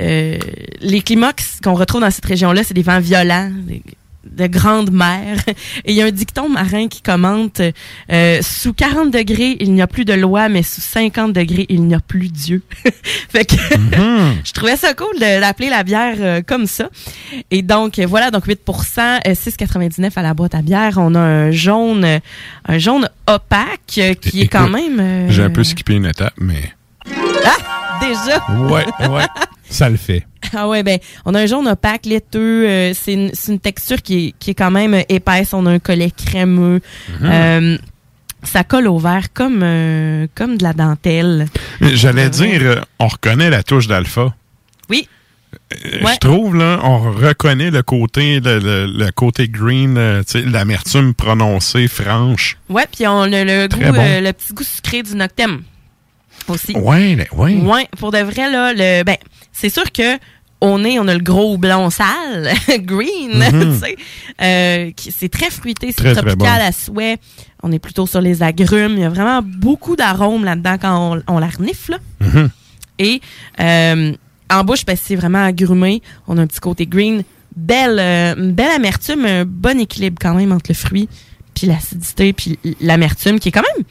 euh, 0.00 0.38
les 0.80 1.00
climats 1.02 1.32
qu'on 1.62 1.74
retrouve 1.74 2.00
dans 2.00 2.10
cette 2.10 2.24
région-là, 2.26 2.64
c'est 2.64 2.74
des 2.74 2.82
vents 2.82 3.00
violents, 3.00 3.50
des- 3.54 3.82
de 4.24 4.46
grandes 4.46 4.90
mers. 4.92 5.38
Et 5.84 5.92
il 5.92 5.94
y 5.94 6.02
a 6.02 6.06
un 6.06 6.10
dicton 6.10 6.48
marin 6.48 6.88
qui 6.88 7.00
commente 7.02 7.60
euh, 8.12 8.38
sous 8.42 8.72
40 8.74 9.10
degrés, 9.10 9.56
il 9.60 9.72
n'y 9.72 9.82
a 9.82 9.86
plus 9.86 10.04
de 10.04 10.12
loi, 10.12 10.48
mais 10.48 10.62
sous 10.62 10.80
50 10.80 11.32
degrés, 11.32 11.66
il 11.68 11.82
n'y 11.84 11.94
a 11.94 12.00
plus 12.00 12.28
Dieu. 12.28 12.62
fait 13.28 13.44
que 13.44 13.54
je 14.44 14.52
trouvais 14.52 14.76
ça 14.76 14.94
cool 14.94 15.18
de 15.18 15.40
l'appeler 15.40 15.70
la 15.70 15.82
bière 15.82 16.16
euh, 16.20 16.42
comme 16.46 16.66
ça. 16.66 16.90
Et 17.50 17.62
donc 17.62 17.98
euh, 17.98 18.06
voilà, 18.06 18.30
donc 18.30 18.46
8% 18.46 19.20
euh, 19.26 19.30
6,99 19.32 20.10
à 20.16 20.22
la 20.22 20.34
boîte 20.34 20.54
à 20.54 20.62
bière. 20.62 20.94
On 20.98 21.14
a 21.14 21.20
un 21.20 21.50
jaune, 21.50 22.04
euh, 22.04 22.18
un 22.66 22.78
jaune 22.78 23.08
opaque 23.26 23.80
euh, 23.98 24.14
qui 24.14 24.42
est 24.42 24.48
quand 24.48 24.68
même. 24.68 24.98
euh, 25.00 25.26
J'ai 25.30 25.42
un 25.42 25.50
peu 25.50 25.64
skippé 25.64 25.94
une 25.94 26.06
étape, 26.06 26.34
mais 26.38 26.72
Ah, 27.44 27.98
déjà? 28.00 28.44
ouais, 28.68 28.86
ouais, 29.08 29.26
ça 29.70 29.88
le 29.88 29.96
fait. 29.96 30.26
Ah 30.54 30.68
ouais, 30.68 30.82
ben, 30.82 30.98
on 31.24 31.34
a 31.34 31.40
un 31.40 31.46
jaune 31.46 31.68
opaque, 31.68 32.06
laiteux. 32.06 32.66
euh, 32.68 32.92
c'est 32.94 33.12
une, 33.14 33.30
c'est 33.34 33.52
une 33.52 33.60
texture 33.60 34.02
qui 34.02 34.26
est, 34.28 34.34
qui 34.38 34.50
est 34.50 34.54
quand 34.54 34.70
même 34.70 35.02
épaisse. 35.08 35.54
On 35.54 35.64
a 35.66 35.70
un 35.70 35.78
collet 35.78 36.10
crémeux. 36.10 36.80
Mhm. 37.20 37.30
Euh, 37.30 37.78
ça 38.42 38.64
colle 38.64 38.88
au 38.88 38.98
verre 38.98 39.32
comme, 39.34 39.60
euh, 39.62 40.26
comme 40.34 40.56
de 40.56 40.62
la 40.62 40.72
dentelle. 40.72 41.46
J'allais 41.80 42.30
dire, 42.30 42.60
euh, 42.62 42.80
on 42.98 43.06
reconnaît 43.08 43.50
la 43.50 43.62
touche 43.62 43.86
d'alpha. 43.86 44.34
Oui. 44.88 45.06
Euh, 45.12 45.16
Ouais. 46.04 46.12
Je 46.14 46.18
trouve, 46.18 46.56
là, 46.56 46.80
on 46.84 46.98
reconnaît 47.12 47.70
le 47.70 47.82
côté, 47.82 48.40
le, 48.40 48.58
le- 48.60 48.86
le 48.86 49.10
côté 49.12 49.48
green, 49.48 49.96
euh, 49.98 50.22
l'amertume 50.46 51.12
prononcée, 51.12 51.86
franche. 51.88 52.56
Ouais, 52.68 52.86
puis 52.90 53.06
on 53.06 53.22
a 53.22 53.44
le 53.44 53.68
goût, 53.68 53.78
bon. 53.92 53.94
euh, 54.00 54.20
le 54.20 54.32
petit 54.32 54.52
goût 54.54 54.62
sucré 54.64 55.02
du 55.02 55.14
Noctem 55.16 55.62
aussi. 56.50 56.76
Ouais. 56.76 57.16
Ouais, 57.62 57.88
pour 57.98 58.10
de 58.12 58.18
vrai, 58.18 58.50
là, 58.50 58.72
le, 58.72 59.02
ben, 59.04 59.16
c'est 59.52 59.68
sûr 59.70 59.90
que 59.92 60.18
au 60.60 60.78
nez, 60.78 60.98
on 61.00 61.08
a 61.08 61.14
le 61.14 61.22
gros 61.22 61.56
blond 61.56 61.88
sale, 61.88 62.50
green, 62.80 63.38
Mhm. 63.38 63.78
tu 63.80 63.86
sais. 63.86 63.96
Euh, 64.42 64.90
c'est 65.10 65.30
très 65.30 65.48
fruité, 65.50 65.92
c'est 65.96 66.12
tropical 66.12 66.36
bon. 66.36 66.66
à 66.66 66.72
souhait. 66.72 67.16
On 67.62 67.72
est 67.72 67.78
plutôt 67.78 68.06
sur 68.06 68.20
les 68.20 68.42
agrumes. 68.42 68.92
Il 68.92 69.00
y 69.00 69.04
a 69.04 69.08
vraiment 69.08 69.40
beaucoup 69.42 69.96
d'arômes 69.96 70.44
là-dedans 70.44 70.76
quand 70.80 71.14
on, 71.28 71.34
on 71.34 71.38
la 71.38 71.46
renifle. 71.48 71.98
Mhm. 72.20 72.50
Et 72.98 73.20
euh, 73.60 74.12
en 74.50 74.64
bouche, 74.64 74.84
ben, 74.84 74.96
c'est 75.02 75.16
vraiment 75.16 75.42
agrumé. 75.44 76.02
On 76.28 76.36
a 76.36 76.42
un 76.42 76.46
petit 76.46 76.60
côté 76.60 76.86
green. 76.86 77.22
Belle, 77.56 77.96
euh, 77.98 78.34
belle 78.52 78.70
amertume, 78.70 79.24
un 79.24 79.44
bon 79.46 79.80
équilibre 79.80 80.18
quand 80.20 80.34
même 80.34 80.52
entre 80.52 80.70
le 80.70 80.74
fruit, 80.74 81.08
puis 81.54 81.66
l'acidité, 81.66 82.32
puis 82.32 82.58
l'amertume 82.80 83.40
qui 83.40 83.48
est 83.48 83.52
quand 83.52 83.64
même 83.76 83.84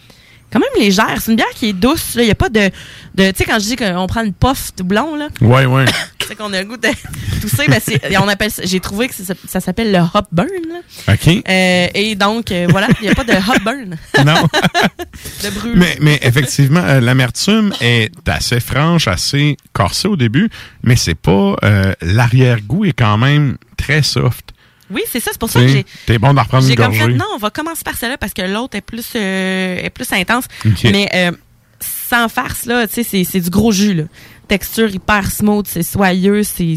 quand 0.52 0.60
même 0.60 0.70
légère. 0.84 1.16
C'est 1.20 1.32
une 1.32 1.38
bière 1.38 1.50
qui 1.56 1.70
est 1.70 1.74
douce. 1.74 2.14
Il 2.16 2.24
n'y 2.24 2.32
a 2.32 2.36
pas 2.36 2.50
de... 2.50 2.70
de 3.16 3.32
tu 3.32 3.38
sais, 3.38 3.46
quand 3.46 3.60
je 3.60 3.66
dis 3.66 3.76
qu'on 3.76 4.08
prend 4.08 4.24
une 4.24 4.34
puff 4.34 4.72
doublon, 4.78 5.16
là, 5.16 5.28
Ouais, 5.42 5.66
ouais. 5.66 5.86
tu 6.20 6.28
sais 6.28 6.36
qu'on 6.36 6.52
a 6.54 6.62
le 6.62 6.68
goût 6.68 6.78
de 6.78 6.88
tousser, 7.42 7.68
ben 7.68 7.80
c'est- 7.84 8.18
on 8.18 8.28
appelle 8.28 8.52
ça- 8.52 8.64
j'ai 8.66 8.80
trouvé 8.80 9.08
que 9.08 9.14
ça, 9.16 9.34
ça 9.48 9.60
s'appelle 9.60 9.92
le 9.92 10.00
hop 10.00 10.26
burn. 10.32 10.48
là. 10.70 11.14
OK. 11.14 11.28
Euh, 11.48 11.88
et 11.94 12.16
donc, 12.16 12.52
euh, 12.52 12.68
voilà, 12.70 12.88
il 13.00 13.04
n'y 13.06 13.10
a 13.10 13.16
pas 13.16 13.24
de 13.24 13.34
hop 13.34 13.64
burn. 13.64 13.98
Non. 14.26 14.48
de 15.44 15.50
brûle. 15.52 15.78
Mais, 15.78 15.98
mais 16.02 16.20
effectivement, 16.22 16.82
euh, 16.84 17.00
l'amertume 17.00 17.74
est 17.82 18.12
assez 18.28 18.60
franche, 18.60 19.08
assez 19.08 19.58
corsée 19.74 20.08
au 20.08 20.16
début, 20.18 20.50
mais 20.84 20.96
c'est 20.96 21.16
pas. 21.16 21.56
euh, 21.64 21.94
L'arrière-goût 22.02 22.86
est 22.86 22.94
quand 22.94 23.18
même 23.18 23.58
très 23.78 24.02
soft. 24.04 24.52
Oui, 24.92 25.02
c'est 25.12 25.20
ça. 25.20 25.32
C'est 25.32 25.40
pour 25.40 25.50
ça 25.50 25.60
que 25.62 25.68
j'ai... 25.68 25.86
T'es 26.06 26.18
bon 26.18 26.34
d'en 26.34 26.44
reprendre 26.44 26.68
une 26.68 26.76
comme 26.76 26.86
gorgée. 26.88 27.00
fait, 27.12 27.14
non, 27.14 27.26
on 27.36 27.38
va 27.38 27.50
commencer 27.50 27.84
par 27.84 27.96
celle-là 27.96 28.18
parce 28.18 28.34
que 28.34 28.42
l'autre 28.42 28.76
est 28.78 28.82
plus 28.82 29.06
euh, 29.16 29.78
est 29.78 29.90
plus 29.90 30.12
intense. 30.14 30.46
Mais 30.84 31.10
euh, 31.14 31.32
sans 31.80 32.28
farce, 32.30 32.66
là, 32.66 32.88
tu 32.88 33.04
sais, 33.04 33.24
c'est, 33.24 33.40
du 33.40 33.50
gros 33.50 33.72
jus, 33.72 33.94
là. 33.94 34.04
Texture 34.48 34.90
hyper 34.90 35.30
smooth, 35.32 35.68
c'est 35.68 35.84
soyeux, 35.84 36.42
c'est, 36.44 36.76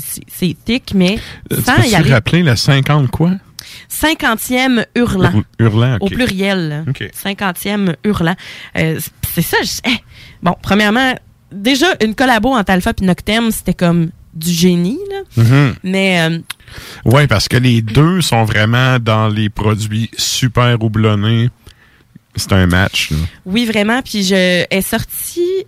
thick, 0.64 0.92
mais 0.94 1.18
Euh, 1.52 1.56
Tu 1.56 1.62
sans 1.62 1.76
y 1.76 1.82
peux-tu 1.84 1.94
aller. 1.94 2.12
rappeler 2.12 2.42
le 2.42 2.54
50 2.54 3.10
quoi? 3.10 3.30
50e 3.90 4.84
hurlant. 4.94 5.32
Hur- 5.32 5.44
hurlant, 5.58 5.94
ok. 5.96 6.02
Au 6.02 6.06
pluriel. 6.08 6.68
là. 6.68 6.84
Ok. 6.88 7.08
50e 7.14 7.94
hurlant. 8.04 8.36
C'est 8.74 9.42
ça. 9.42 9.56
je- 9.62 9.80
eh, 9.90 9.96
Bon, 10.42 10.54
premièrement, 10.60 11.14
déjà, 11.52 11.86
une 12.02 12.14
collabo 12.14 12.50
entre 12.50 12.70
Alpha 12.72 12.92
et 13.00 13.04
Noctem, 13.04 13.50
c'était 13.50 13.74
comme 13.74 14.10
du 14.34 14.50
génie, 14.50 14.98
là. 15.10 15.42
Mhm. 15.42 15.74
Mais 15.84 16.20
euh, 16.20 16.38
Oui, 17.04 17.26
parce 17.26 17.48
que 17.48 17.56
les 17.56 17.82
deux 17.82 18.20
sont 18.20 18.44
vraiment 18.44 18.98
dans 18.98 19.28
les 19.28 19.48
produits 19.48 20.10
super 20.16 20.82
houblonnés. 20.82 21.50
C'est 22.36 22.52
un 22.52 22.66
match. 22.66 23.10
là. 23.10 23.16
oui, 23.44 23.66
vraiment. 23.66 24.00
Puis 24.02 24.22
je 24.24 24.34
elle 24.34 24.66
est 24.70 24.80
sortie 24.82 25.64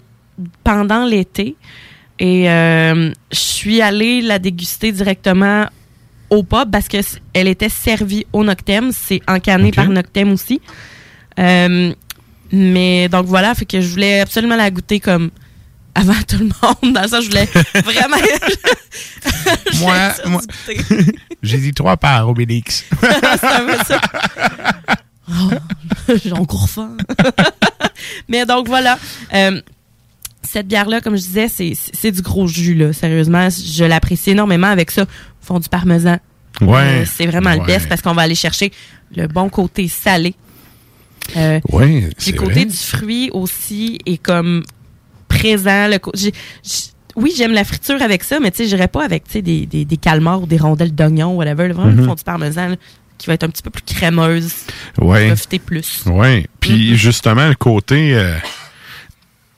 pendant 0.63 1.05
l'été 1.05 1.57
et 2.19 2.49
euh, 2.51 3.11
je 3.33 3.39
suis 3.39 3.81
allée 3.83 4.23
la 4.23 4.39
déguster 4.39 4.91
directement 4.93 5.67
au 6.31 6.43
pub 6.43 6.71
parce 6.71 6.89
que 6.89 6.97
elle 7.35 7.49
était 7.49 7.69
servie 7.69 8.25
au 8.33 8.43
Noctem. 8.45 8.91
C'est 8.93 9.21
encanné 9.29 9.69
Ok. 9.69 9.75
par 9.75 9.89
Noctem 9.89 10.33
aussi. 10.33 10.61
Euh, 11.39 11.93
mais 12.53 13.09
donc 13.09 13.27
voilà, 13.27 13.55
fait 13.55 13.65
que 13.67 13.81
je 13.81 13.89
voulais 13.89 14.21
absolument 14.21 14.57
la 14.57 14.71
goûter 14.71 15.01
comme 15.01 15.31
avant 15.95 16.15
tout 16.27 16.39
le 16.39 16.45
monde. 16.47 16.95
Dans 16.95 17.09
ça, 17.09 17.21
je 17.21 17.29
voulais 17.29 17.49
vraiment. 17.85 18.17
Moi, 19.81 19.97
moi-. 20.27 20.41
J'ai 21.43 21.59
dit 21.59 21.73
trois 21.73 21.97
par 21.97 22.29
Obélix. 22.29 22.85
Peu 23.01 23.09
ça. 23.87 24.01
Oh, 25.31 25.51
J'ai 26.23 26.33
encore 26.33 26.69
faim. 26.69 26.97
Mais 28.29 28.45
donc 28.47 28.67
voilà. 28.69 28.99
Euh, 29.35 29.61
cette 30.43 30.69
bière-là, 30.69 31.01
comme 31.01 31.17
je 31.17 31.23
disais, 31.23 31.49
c'est 31.49 32.11
du 32.13 32.23
gros 32.23 32.47
jus, 32.47 32.75
là. 32.75 32.93
Sérieusement, 32.93 33.49
je 33.51 33.85
l'apprécie 33.85 34.31
énormément 34.31 34.69
avec 34.69 34.91
ça. 34.91 35.07
Fond 35.41 35.59
du 35.59 35.69
parmesan. 35.69 36.19
Ouais. 36.61 37.03
Euh, 37.03 37.05
c'est 37.07 37.27
vraiment 37.27 37.53
le 37.55 37.61
Ouais. 37.61 37.67
best 37.67 37.89
parce 37.89 38.01
qu'on 38.03 38.15
va 38.15 38.23
aller 38.23 38.35
chercher 38.35 38.71
le 39.17 39.27
bon 39.27 39.49
côté 39.49 39.89
salé. 39.89 40.35
Euh, 41.37 41.59
c'est 42.19 42.33
le 42.33 42.39
côté 42.39 42.53
vrai. 42.53 42.65
du 42.67 42.77
fruit 42.77 43.31
aussi 43.33 43.99
est 44.07 44.19
comme 44.19 44.63
présent. 45.39 45.89
Le 45.89 45.99
co- 45.99 46.13
j'ai- 46.15 46.33
j'ai- 46.63 46.93
oui, 47.17 47.33
j'aime 47.37 47.53
la 47.53 47.65
friture 47.65 48.01
avec 48.03 48.25
ça, 48.25 48.41
mais 48.41 48.51
tu 48.51 48.59
sais, 48.59 48.69
j'irais 48.69 48.89
pas 48.89 49.05
avec 49.05 49.25
tu 49.25 49.33
sais, 49.35 49.43
des, 49.43 49.67
des, 49.67 49.85
des 49.85 49.97
calmars 49.97 50.43
ou 50.43 50.47
des 50.47 50.57
rondelles 50.57 50.95
d'oignon, 50.95 51.35
whatever. 51.37 51.69
Vraiment, 51.69 51.91
Mhm. 51.93 51.97
le 51.99 52.05
fond 52.05 52.15
du 52.15 52.25
parmesan 52.25 52.69
là, 52.71 52.77
qui 53.19 53.27
va 53.29 53.35
être 53.35 53.45
un 53.45 53.49
petit 53.49 53.63
peu 53.63 53.71
plus 53.71 53.83
crémeuse. 53.85 54.53
Ouais. 55.01 55.29
Profiter 55.29 55.59
plus. 55.61 56.03
Oui. 56.07 56.47
Puis 56.61 56.93
Mm-hmm. 56.93 56.97
justement, 56.97 57.49
le 57.49 57.55
côté. 57.55 58.15
euh, 58.17 58.37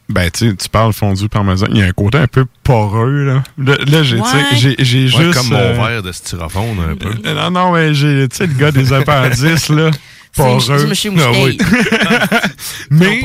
ben, 0.08 0.30
tu 0.30 0.48
sais, 0.50 0.54
tu 0.54 0.68
parles 0.68 0.92
fondu 0.92 1.28
parmesan. 1.28 1.66
Il 1.70 1.78
y 1.78 1.82
a 1.82 1.86
un 1.86 1.92
côté 1.92 2.18
un 2.18 2.28
peu 2.28 2.44
poreux, 2.62 3.24
là. 3.24 3.42
Là, 3.58 3.76
là, 3.86 4.02
j'ai, 4.04 4.18
sais, 4.18 4.22
Ouais. 4.22 4.28
j'ai, 4.54 4.74
j'ai 4.78 5.02
Ouais, 5.04 5.08
juste. 5.24 5.34
comme 5.34 5.48
mon 5.48 5.56
euh, 5.56 5.72
verre 5.72 6.02
de 6.02 6.12
styrofoam, 6.12 6.78
un 6.78 6.94
peu. 6.94 7.08
euh, 7.24 7.34
Non, 7.34 7.50
non, 7.50 7.72
mais 7.72 7.92
j'ai, 7.92 8.28
tu 8.28 8.36
sais, 8.36 8.46
le 8.46 8.52
gars 8.54 8.70
des 8.70 8.92
appendices, 8.92 9.68
là. 9.70 9.90
C'est 10.36 10.42
Poreux. 10.42 10.80
du 10.82 10.86
monsieur. 10.86 11.12
Ah 11.18 11.30
oui. 11.42 11.58
mais, 12.90 13.22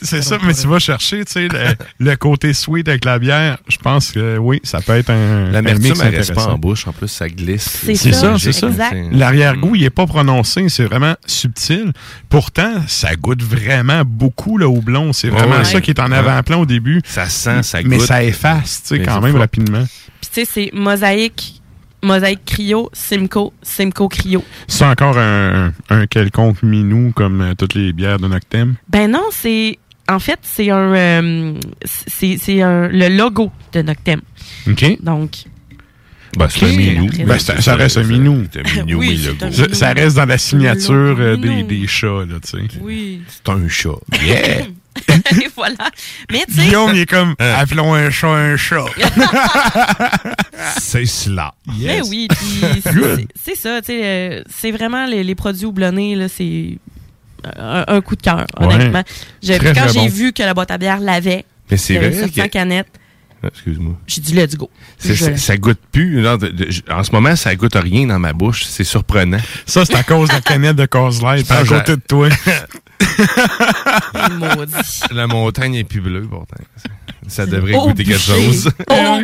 c'est 0.00 0.22
ça, 0.22 0.38
mais 0.44 0.54
tu 0.54 0.66
vas 0.68 0.78
chercher, 0.78 1.24
tu 1.24 1.32
sais, 1.32 1.48
le, 1.48 1.74
le 1.98 2.16
côté 2.16 2.52
sweet 2.52 2.88
avec 2.88 3.04
la 3.04 3.18
bière. 3.18 3.58
Je 3.68 3.76
pense 3.78 4.12
que 4.12 4.38
oui, 4.38 4.60
ça 4.62 4.80
peut 4.80 4.92
être 4.96 5.10
un. 5.10 5.50
L'amertume, 5.50 5.82
mix 5.82 6.00
elle 6.00 6.14
reste 6.16 6.34
pas 6.34 6.46
en 6.46 6.58
bouche. 6.58 6.86
En 6.86 6.92
plus, 6.92 7.08
ça 7.08 7.28
glisse. 7.28 7.82
C'est 7.94 8.12
ça, 8.12 8.36
c'est 8.38 8.52
ça. 8.52 8.70
L'arrière-goût, 9.10 9.74
il 9.74 9.82
est 9.84 9.90
pas 9.90 10.06
prononcé, 10.06 10.68
c'est 10.68 10.84
vraiment 10.84 11.14
subtil. 11.26 11.92
Pourtant, 12.28 12.82
ça 12.86 13.14
goûte 13.16 13.42
vraiment 13.42 14.02
beaucoup 14.04 14.58
le 14.58 14.66
houblon. 14.66 15.12
C'est 15.12 15.28
vraiment 15.28 15.56
Ouais. 15.58 15.64
ça 15.64 15.80
qui 15.80 15.90
est 15.90 16.00
en 16.00 16.12
avant-plan 16.12 16.60
au 16.60 16.66
début. 16.66 17.00
Ça 17.04 17.28
sent, 17.28 17.62
ça 17.62 17.80
Mais 17.82 17.96
goûte. 17.96 18.06
ça 18.06 18.22
efface, 18.22 18.82
tu 18.82 18.88
sais, 18.88 18.98
Mais 18.98 19.04
quand 19.04 19.14
c'est 19.20 19.26
même 19.26 19.36
rapidement. 19.36 19.84
Puis 20.20 20.30
tu 20.32 20.44
sais, 20.44 20.48
c'est 20.52 20.70
mosaïque, 20.72 21.60
mosaïque 22.02 22.44
cryo, 22.44 22.90
Simco, 22.92 23.52
Simco 23.62 24.08
cryo. 24.08 24.42
C'est 24.66 24.84
encore 24.84 25.18
un, 25.18 25.72
un 25.90 26.06
quelconque 26.06 26.62
minou 26.62 27.12
comme 27.14 27.40
euh, 27.40 27.54
toutes 27.54 27.74
les 27.74 27.92
bières 27.92 28.18
de 28.18 28.28
Noctem? 28.28 28.74
Ben 28.88 29.10
non, 29.10 29.24
c'est 29.30 29.78
en 30.08 30.18
fait 30.18 30.38
c'est 30.42 30.70
un 30.70 30.94
euh, 30.94 31.54
c'est 31.84 32.36
c'est 32.38 32.62
un 32.62 32.88
le 32.88 33.08
logo 33.08 33.50
de 33.72 33.82
Noctem. 33.82 34.20
OK. 34.68 35.02
Donc 35.02 35.30
Ben, 36.36 36.48
c'est 36.48 36.66
un 36.66 36.76
minou. 36.76 37.08
Ben, 37.26 37.38
ça, 37.38 37.60
ça 37.60 37.74
reste 37.74 37.96
un 37.96 38.04
minou. 38.04 38.44
C'est 38.52 38.60
un 38.60 38.84
minou, 38.84 38.98
Oui, 39.00 39.28
un 39.42 39.74
ça 39.74 39.92
reste 39.92 40.16
dans 40.16 40.26
la 40.26 40.38
signature 40.38 41.16
euh, 41.18 41.36
des, 41.36 41.62
des 41.62 41.86
chats, 41.86 42.24
là, 42.28 42.36
tu 42.44 42.50
sais. 42.50 42.78
Oui. 42.80 43.22
C'est 43.28 43.48
un 43.50 43.66
chat. 43.68 43.98
Yeah! 44.22 44.66
Et 45.42 45.48
voilà. 45.54 45.90
Mais 46.30 46.44
tu 46.46 46.54
Guillaume, 46.60 46.90
il 46.94 47.00
est 47.00 47.06
comme, 47.06 47.34
appelons 47.38 47.94
un 47.94 48.10
chat 48.10 48.28
un 48.28 48.56
chat. 48.56 48.84
c'est 50.78 51.06
cela. 51.06 51.54
Mais 51.78 52.00
oui, 52.02 52.28
puis 52.30 52.82
c'est- 53.44 53.54
ça, 53.56 53.80
euh, 53.90 54.42
c'est 54.48 54.70
vraiment 54.70 55.06
les, 55.06 55.24
les 55.24 55.34
produits 55.34 55.66
houblonnés, 55.66 56.26
c'est 56.28 56.78
un, 57.56 57.84
un 57.88 58.00
coup 58.00 58.16
de 58.16 58.22
cœur, 58.22 58.46
honnêtement. 58.58 59.02
Très, 59.44 59.58
quand 59.74 59.88
j'ai 59.92 60.00
bon. 60.00 60.08
vu 60.08 60.32
que 60.32 60.42
la 60.42 60.54
boîte 60.54 60.70
à 60.70 60.78
bière 60.78 61.00
l'avait, 61.00 61.44
Mais 61.70 61.76
c'est 61.76 61.98
vrai 61.98 62.10
que- 62.10 63.46
Excuse-moi. 63.46 63.94
j'ai 64.08 64.20
dit 64.20 64.34
let's 64.34 64.56
go. 64.56 64.68
Ça, 64.98 65.36
ça 65.36 65.56
goûte 65.56 65.78
plus. 65.92 66.20
là, 66.20 66.36
de- 66.36 66.48
de- 66.48 66.68
en 66.92 67.04
ce 67.04 67.12
moment, 67.12 67.36
ça 67.36 67.54
goûte 67.54 67.76
rien 67.76 68.04
dans 68.08 68.18
ma 68.18 68.32
bouche. 68.32 68.64
C'est 68.64 68.82
surprenant. 68.82 69.38
Ça, 69.64 69.84
c'est 69.84 69.94
à 69.94 70.02
cause 70.02 70.28
de 70.28 70.34
la 70.34 70.40
canette 70.40 70.74
de 70.74 70.86
Cause 70.86 71.22
Light, 71.22 71.48
à 71.52 71.58
Ah, 71.60 71.64
côté 71.64 71.92
de 71.94 72.02
toi. 72.06 72.28
Maudit. 74.38 75.00
La 75.12 75.26
montagne 75.26 75.74
est 75.76 75.84
plus 75.84 76.00
bleue, 76.00 76.26
pourtant. 76.28 76.56
Ça 77.26 77.44
devrait 77.46 77.74
Oh, 77.76 77.88
goûter 77.88 78.04
quelque 78.04 78.18
chose. 78.20 78.70
Oh, 78.90 79.18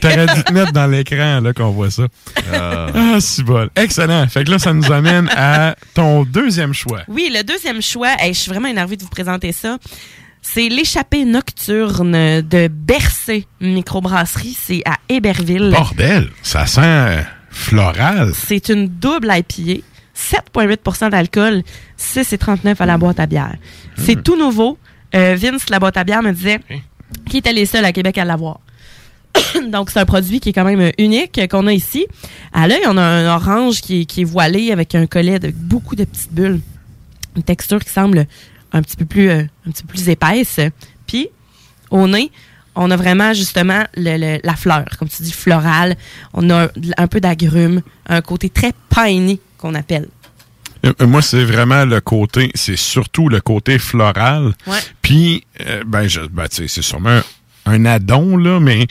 T'aurais 0.00 0.26
dû 0.34 0.44
te 0.44 0.52
mettre 0.52 0.72
dans 0.72 0.86
l'écran, 0.86 1.40
là, 1.40 1.52
qu'on 1.52 1.70
voit 1.70 1.90
ça. 1.90 2.04
Ah. 2.52 2.86
Ah, 2.94 3.16
c'est 3.20 3.42
bon. 3.42 3.68
Excellent. 3.76 4.26
Fait 4.28 4.44
que 4.44 4.50
là, 4.50 4.58
ça 4.58 4.72
nous 4.72 4.90
amène 4.90 5.28
à 5.36 5.76
ton 5.92 6.24
deuxième 6.24 6.72
choix. 6.72 7.02
Oui, 7.08 7.30
le 7.34 7.42
deuxième 7.42 7.82
choix, 7.82 8.14
hey, 8.18 8.32
je 8.32 8.38
suis 8.40 8.50
vraiment 8.50 8.68
énervée 8.68 8.96
de 8.96 9.02
vous 9.02 9.08
présenter 9.10 9.52
ça. 9.52 9.76
C'est 10.40 10.68
l'échappée 10.68 11.24
nocturne 11.24 12.12
de 12.42 12.68
Bercé 12.68 13.46
Microbrasserie. 13.60 14.56
C'est 14.58 14.82
à 14.86 14.96
Héberville. 15.08 15.70
Bordel, 15.70 16.30
ça 16.42 16.66
sent 16.66 17.24
floral. 17.50 18.32
C'est 18.34 18.68
une 18.68 18.88
double 18.88 19.30
IPA. 19.32 19.82
7,8% 20.16 21.10
d'alcool, 21.10 21.62
6,39% 21.98 22.76
à 22.80 22.86
la 22.86 22.98
boîte 22.98 23.20
à 23.20 23.26
bière. 23.26 23.56
C'est 23.96 24.22
tout 24.22 24.36
nouveau. 24.36 24.78
Euh, 25.14 25.36
Vince, 25.38 25.68
la 25.70 25.78
boîte 25.78 25.96
à 25.96 26.04
bière, 26.04 26.22
me 26.22 26.32
disait 26.32 26.60
qui 27.28 27.38
était 27.38 27.52
les 27.52 27.66
seuls 27.66 27.84
à 27.84 27.92
Québec 27.92 28.18
à 28.18 28.24
l'avoir. 28.24 28.60
Donc, 29.70 29.90
c'est 29.90 29.98
un 30.00 30.04
produit 30.04 30.40
qui 30.40 30.50
est 30.50 30.52
quand 30.52 30.64
même 30.64 30.80
euh, 30.80 30.90
unique 30.98 31.40
qu'on 31.50 31.66
a 31.66 31.72
ici. 31.72 32.06
À 32.52 32.66
l'œil, 32.68 32.82
on 32.86 32.96
a 32.96 33.02
un 33.02 33.34
orange 33.34 33.80
qui 33.80 34.02
est, 34.02 34.04
qui 34.04 34.20
est 34.22 34.24
voilé 34.24 34.70
avec 34.72 34.94
un 34.94 35.06
collet 35.06 35.38
de 35.38 35.50
beaucoup 35.50 35.96
de 35.96 36.04
petites 36.04 36.32
bulles. 36.32 36.60
Une 37.36 37.42
texture 37.42 37.80
qui 37.84 37.90
semble 37.90 38.26
un 38.72 38.82
petit 38.82 38.96
peu 38.96 39.04
plus, 39.04 39.28
euh, 39.30 39.42
un 39.66 39.70
petit 39.70 39.82
peu 39.82 39.88
plus 39.94 40.08
épaisse. 40.08 40.60
Puis, 41.06 41.28
au 41.90 42.06
nez, 42.08 42.30
on 42.76 42.90
a 42.90 42.96
vraiment 42.96 43.32
justement 43.34 43.84
le- 43.96 44.16
le- 44.18 44.40
la 44.42 44.54
fleur, 44.56 44.84
comme 44.98 45.08
tu 45.08 45.22
dis, 45.22 45.32
florale. 45.32 45.96
On 46.32 46.48
a 46.50 46.64
un, 46.64 46.68
un 46.96 47.06
peu 47.06 47.20
d'agrumes, 47.20 47.82
un 48.08 48.20
côté 48.20 48.48
très 48.50 48.72
piney 48.90 49.38
qu'on 49.64 49.74
appelle. 49.74 50.08
Euh, 50.84 51.06
Moi, 51.06 51.22
c'est 51.22 51.44
vraiment 51.44 51.86
le 51.86 52.00
côté, 52.02 52.50
c'est 52.54 52.76
surtout 52.76 53.30
le 53.30 53.40
côté 53.40 53.78
floral. 53.78 54.52
Ouais. 54.66 54.76
Puis, 55.00 55.44
euh, 55.66 55.82
ben, 55.86 56.06
je, 56.06 56.20
ben, 56.20 56.46
tu 56.48 56.56
sais, 56.56 56.68
c'est 56.68 56.82
sûrement 56.82 57.20
un, 57.64 57.72
un 57.72 57.84
addon, 57.86 58.36
là, 58.36 58.60
mais 58.60 58.86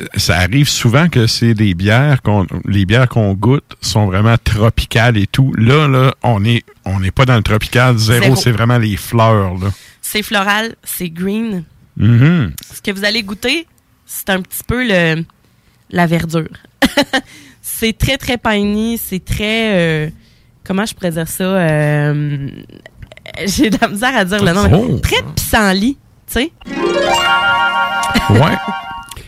euh, 0.00 0.06
ça 0.16 0.38
arrive 0.38 0.70
souvent 0.70 1.08
que 1.10 1.26
c'est 1.26 1.52
des 1.52 1.74
bières 1.74 2.22
qu'on, 2.22 2.46
les 2.64 2.86
bières 2.86 3.10
qu'on 3.10 3.34
goûte 3.34 3.76
sont 3.82 4.06
vraiment 4.06 4.36
tropicales 4.42 5.18
et 5.18 5.26
tout. 5.26 5.52
Là, 5.58 5.86
là, 5.86 6.14
on 6.22 6.42
est, 6.46 6.64
on 6.86 7.00
n'est 7.00 7.10
pas 7.10 7.26
dans 7.26 7.36
le 7.36 7.42
tropical 7.42 7.98
zéro, 7.98 8.34
c'est 8.36 8.52
vraiment 8.52 8.78
les 8.78 8.96
fleurs, 8.96 9.54
là. 9.58 9.70
C'est 10.00 10.22
floral, 10.22 10.76
c'est 10.82 11.10
green. 11.10 11.64
Mhm. 11.98 12.52
Ce 12.74 12.80
que 12.80 12.90
vous 12.90 13.04
allez 13.04 13.22
goûter, 13.22 13.66
c'est 14.06 14.30
un 14.30 14.40
petit 14.40 14.62
peu 14.66 14.86
le, 14.86 15.24
la 15.90 16.06
verdure. 16.06 16.48
c'est 17.66 17.96
très, 17.96 18.18
très 18.18 18.36
piney, 18.36 18.98
c'est 19.02 19.24
très... 19.24 19.74
euh, 19.74 20.10
comment 20.64 20.84
je 20.84 20.94
pourrais 20.94 21.12
dire 21.12 21.26
ça? 21.28 21.44
Euh, 21.44 22.48
J'ai 23.46 23.70
de 23.70 23.78
la 23.80 23.88
misère 23.88 24.14
à 24.14 24.24
dire 24.26 24.44
le 24.44 24.52
nom. 24.52 24.68
mais 24.68 24.76
Oh. 24.76 24.98
Très 24.98 25.22
pissenlit, 25.34 25.96
tu 26.26 26.32
sais? 26.34 26.52
Ouais. 28.30 28.38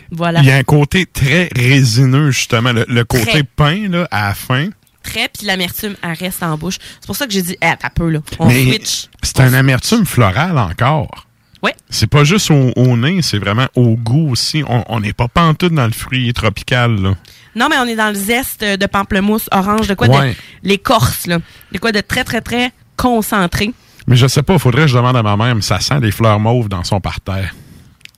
Voilà. 0.09 0.39
Il 0.39 0.45
y 0.45 0.51
a 0.51 0.55
un 0.55 0.63
côté 0.63 1.05
très 1.05 1.49
résineux, 1.53 2.31
justement. 2.31 2.71
Le, 2.71 2.85
le 2.87 3.03
côté 3.03 3.25
Très. 3.25 3.43
pain, 3.43 3.89
là, 3.89 4.07
à 4.09 4.29
la 4.29 4.33
fin. 4.35 4.69
Très, 5.03 5.27
puis 5.27 5.45
l'amertume, 5.45 5.95
elle 6.01 6.13
reste 6.13 6.41
en 6.43 6.57
bouche. 6.57 6.77
C'est 7.01 7.05
pour 7.07 7.15
ça 7.17 7.27
que 7.27 7.33
j'ai 7.33 7.41
dit, 7.41 7.57
eh, 7.61 7.73
t'as 7.77 7.89
peu, 7.89 8.09
là. 8.09 8.19
On 8.39 8.47
Mais 8.47 8.63
switch. 8.63 9.07
c'est 9.21 9.41
un 9.41 9.53
amertume 9.53 10.05
floral 10.05 10.57
encore. 10.57 11.27
Ouais. 11.61 11.73
C'est 11.89 12.07
pas 12.07 12.23
juste 12.23 12.49
au, 12.51 12.71
au 12.77 12.95
nez, 12.95 13.21
c'est 13.21 13.37
vraiment 13.37 13.67
au 13.75 13.97
goût 13.97 14.29
aussi. 14.31 14.63
On- 14.65 14.85
On 14.87 15.01
n'est 15.01 15.11
pas 15.11 15.27
pantoute 15.27 15.73
dans 15.73 15.85
le 15.87 15.91
fruit 15.91 16.31
tropical, 16.33 17.01
là. 17.01 17.13
Non, 17.57 17.67
mais 17.69 17.77
on 17.79 17.85
est 17.85 17.95
dans 17.95 18.09
le 18.09 18.15
zeste 18.15 18.63
de 18.63 18.85
pamplemousse 18.85 19.47
orange, 19.51 19.87
de 19.87 19.93
quoi 19.95 20.07
Ouais. 20.07 20.29
de 20.63 20.69
l'écorce, 20.69 21.25
là. 21.27 21.39
De 21.71 21.77
quoi 21.79 21.91
de 21.91 21.99
très, 22.01 22.23
très, 22.23 22.39
très 22.41 22.71
concentré. 22.95 23.71
Mais 24.07 24.15
je 24.15 24.27
sais 24.27 24.43
pas, 24.43 24.57
faudrait 24.57 24.83
que 24.83 24.87
je 24.87 24.95
demande 24.95 25.17
à 25.17 25.23
ma 25.23 25.35
mère, 25.35 25.53
mais 25.55 25.61
ça 25.61 25.79
sent 25.79 25.99
des 25.99 26.11
fleurs 26.11 26.39
mauves 26.39 26.69
dans 26.69 26.83
son 26.83 27.01
parterre. 27.01 27.53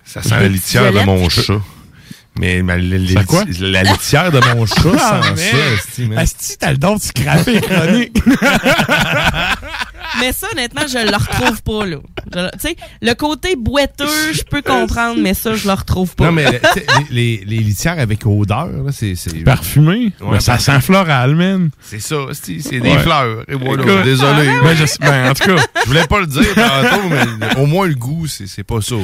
Ça 0.05 0.21
sent 0.21 0.29
la 0.39 0.47
litière 0.47 0.91
de 0.93 0.99
mon 1.01 1.27
chat. 1.29 1.53
Mais 2.39 2.61
ma- 2.61 2.77
la, 2.77 2.97
la- 2.97 3.13
Ça 3.13 3.23
quoi? 3.25 3.43
la 3.59 3.83
litière 3.83 4.31
de 4.31 4.39
mon 4.55 4.65
chat 4.65 4.75
Ah, 4.99 5.21
sent 5.35 5.51
ça. 6.13 6.19
Asti, 6.19 6.57
t'as 6.57 6.71
le 6.71 6.77
don 6.77 6.95
de 6.95 7.01
scraper 7.01 7.53
les 7.53 7.61
chroniques. 7.61 8.17
mais 10.19 10.31
ça, 10.33 10.47
honnêtement, 10.51 10.81
je 10.87 10.97
le 10.97 11.15
retrouve 11.15 11.61
pas, 11.63 11.85
là. 11.85 11.97
Tu 12.53 12.59
sais, 12.59 12.75
le 13.01 13.13
côté 13.13 13.55
boiteux, 13.55 14.05
je 14.33 14.43
peux 14.43 14.61
comprendre, 14.61 15.19
mais 15.19 15.33
ça, 15.33 15.55
je 15.55 15.67
le 15.67 15.73
retrouve 15.73 16.15
pas. 16.15 16.25
Non, 16.25 16.31
mais 16.31 16.45
les, 16.75 16.85
les, 17.09 17.43
les 17.45 17.57
litières 17.57 17.99
avec 17.99 18.25
odeur, 18.25 18.67
là, 18.67 18.91
c'est. 18.91 19.15
c'est- 19.15 19.43
Parfumé. 19.43 20.11
Ouais, 20.21 20.31
Ben, 20.33 20.39
ça 20.39 20.57
sent 20.59 20.81
floral, 20.81 21.35
man. 21.35 21.69
C'est 21.81 21.99
ça, 21.99 22.15
c'est 22.33 22.59
c'est 22.59 22.79
des 22.79 22.89
Ouais. 22.91 22.99
fleurs. 22.99 23.43
Et 23.47 23.55
voilà, 23.55 23.83
Écoute, 23.83 24.03
désolé. 24.03 24.47
Ben, 24.63 24.75
je- 24.75 24.99
ben, 24.99 25.29
en 25.31 25.33
tout 25.33 25.45
cas. 25.55 25.63
Je 25.83 25.87
voulais 25.87 26.07
pas 26.07 26.19
le 26.19 26.27
dire 26.27 26.53
tantôt, 26.55 27.09
mais 27.09 27.55
au 27.61 27.65
moins 27.65 27.87
le 27.87 27.95
goût, 27.95 28.27
c'est 28.27 28.47
c'est 28.47 28.63
pas 28.63 28.81
ça. 28.81 28.95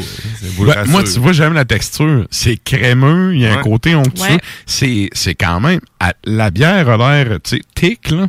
Ben, 0.60 0.86
moi, 0.88 1.04
tu 1.04 1.20
vois, 1.20 1.32
j'aime 1.34 1.54
la 1.54 1.66
texture. 1.66 2.26
C'est 2.32 2.58
crémeux, 2.64 3.34
il 3.36 3.42
y 3.42 3.48
a 3.48 3.54
un 3.58 3.62
côté 3.62 3.96
onctueux. 3.96 4.24
Ouais. 4.24 4.38
C'est, 4.66 5.10
c'est 5.14 5.36
quand 5.36 5.60
même. 5.60 5.80
à- 6.00 6.14
la 6.26 6.52
bière 6.52 6.90
a 6.90 6.98
l'air, 6.98 7.38
tu 7.44 7.58
sais, 7.58 7.62
thick, 7.74 8.12
là. 8.12 8.28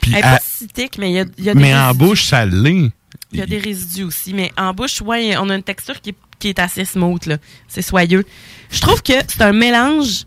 Puis 0.00 0.12
Elle 0.14 0.20
est 0.20 0.22
à- 0.22 0.32
pas 0.36 0.42
si 0.44 0.66
thick, 0.68 0.98
mais 0.98 1.10
il 1.10 1.14
y 1.14 1.18
a, 1.20 1.24
y 1.38 1.50
a 1.50 1.54
des 1.54 1.60
mais 1.60 1.74
en 1.74 1.92
bouche, 1.94 2.24
ça 2.24 2.44
l'est. 2.46 2.90
Il 3.32 3.38
y 3.38 3.42
a 3.42 3.46
des 3.46 3.58
résidus 3.58 4.04
aussi, 4.04 4.34
mais 4.34 4.52
en 4.58 4.72
bouche, 4.74 5.00
ouais, 5.00 5.36
on 5.38 5.48
a 5.50 5.54
une 5.54 5.62
texture 5.62 6.00
qui 6.00 6.10
est, 6.10 6.14
qui 6.38 6.48
est 6.48 6.58
assez 6.58 6.84
smooth, 6.84 7.26
là. 7.26 7.36
C'est 7.68 7.82
soyeux. 7.82 8.24
Je 8.70 8.80
trouve 8.80 9.02
que 9.02 9.12
c'est 9.26 9.42
un 9.42 9.52
mélange 9.52 10.24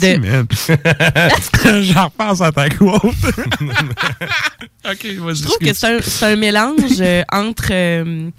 de... 0.00 0.46
J'en 1.82 2.04
repense 2.04 2.40
à 2.40 2.52
ta 2.52 2.70
quote. 2.70 3.02
OK, 3.04 5.06
vas-y. 5.18 5.36
Je 5.36 5.42
trouve 5.42 5.58
que 5.58 5.72
c'est 5.74 5.86
un, 5.86 6.00
c'est 6.00 6.24
un 6.26 6.36
mélange 6.36 6.80
euh, 7.00 7.22
entre 7.30 7.68
euh, 7.70 8.30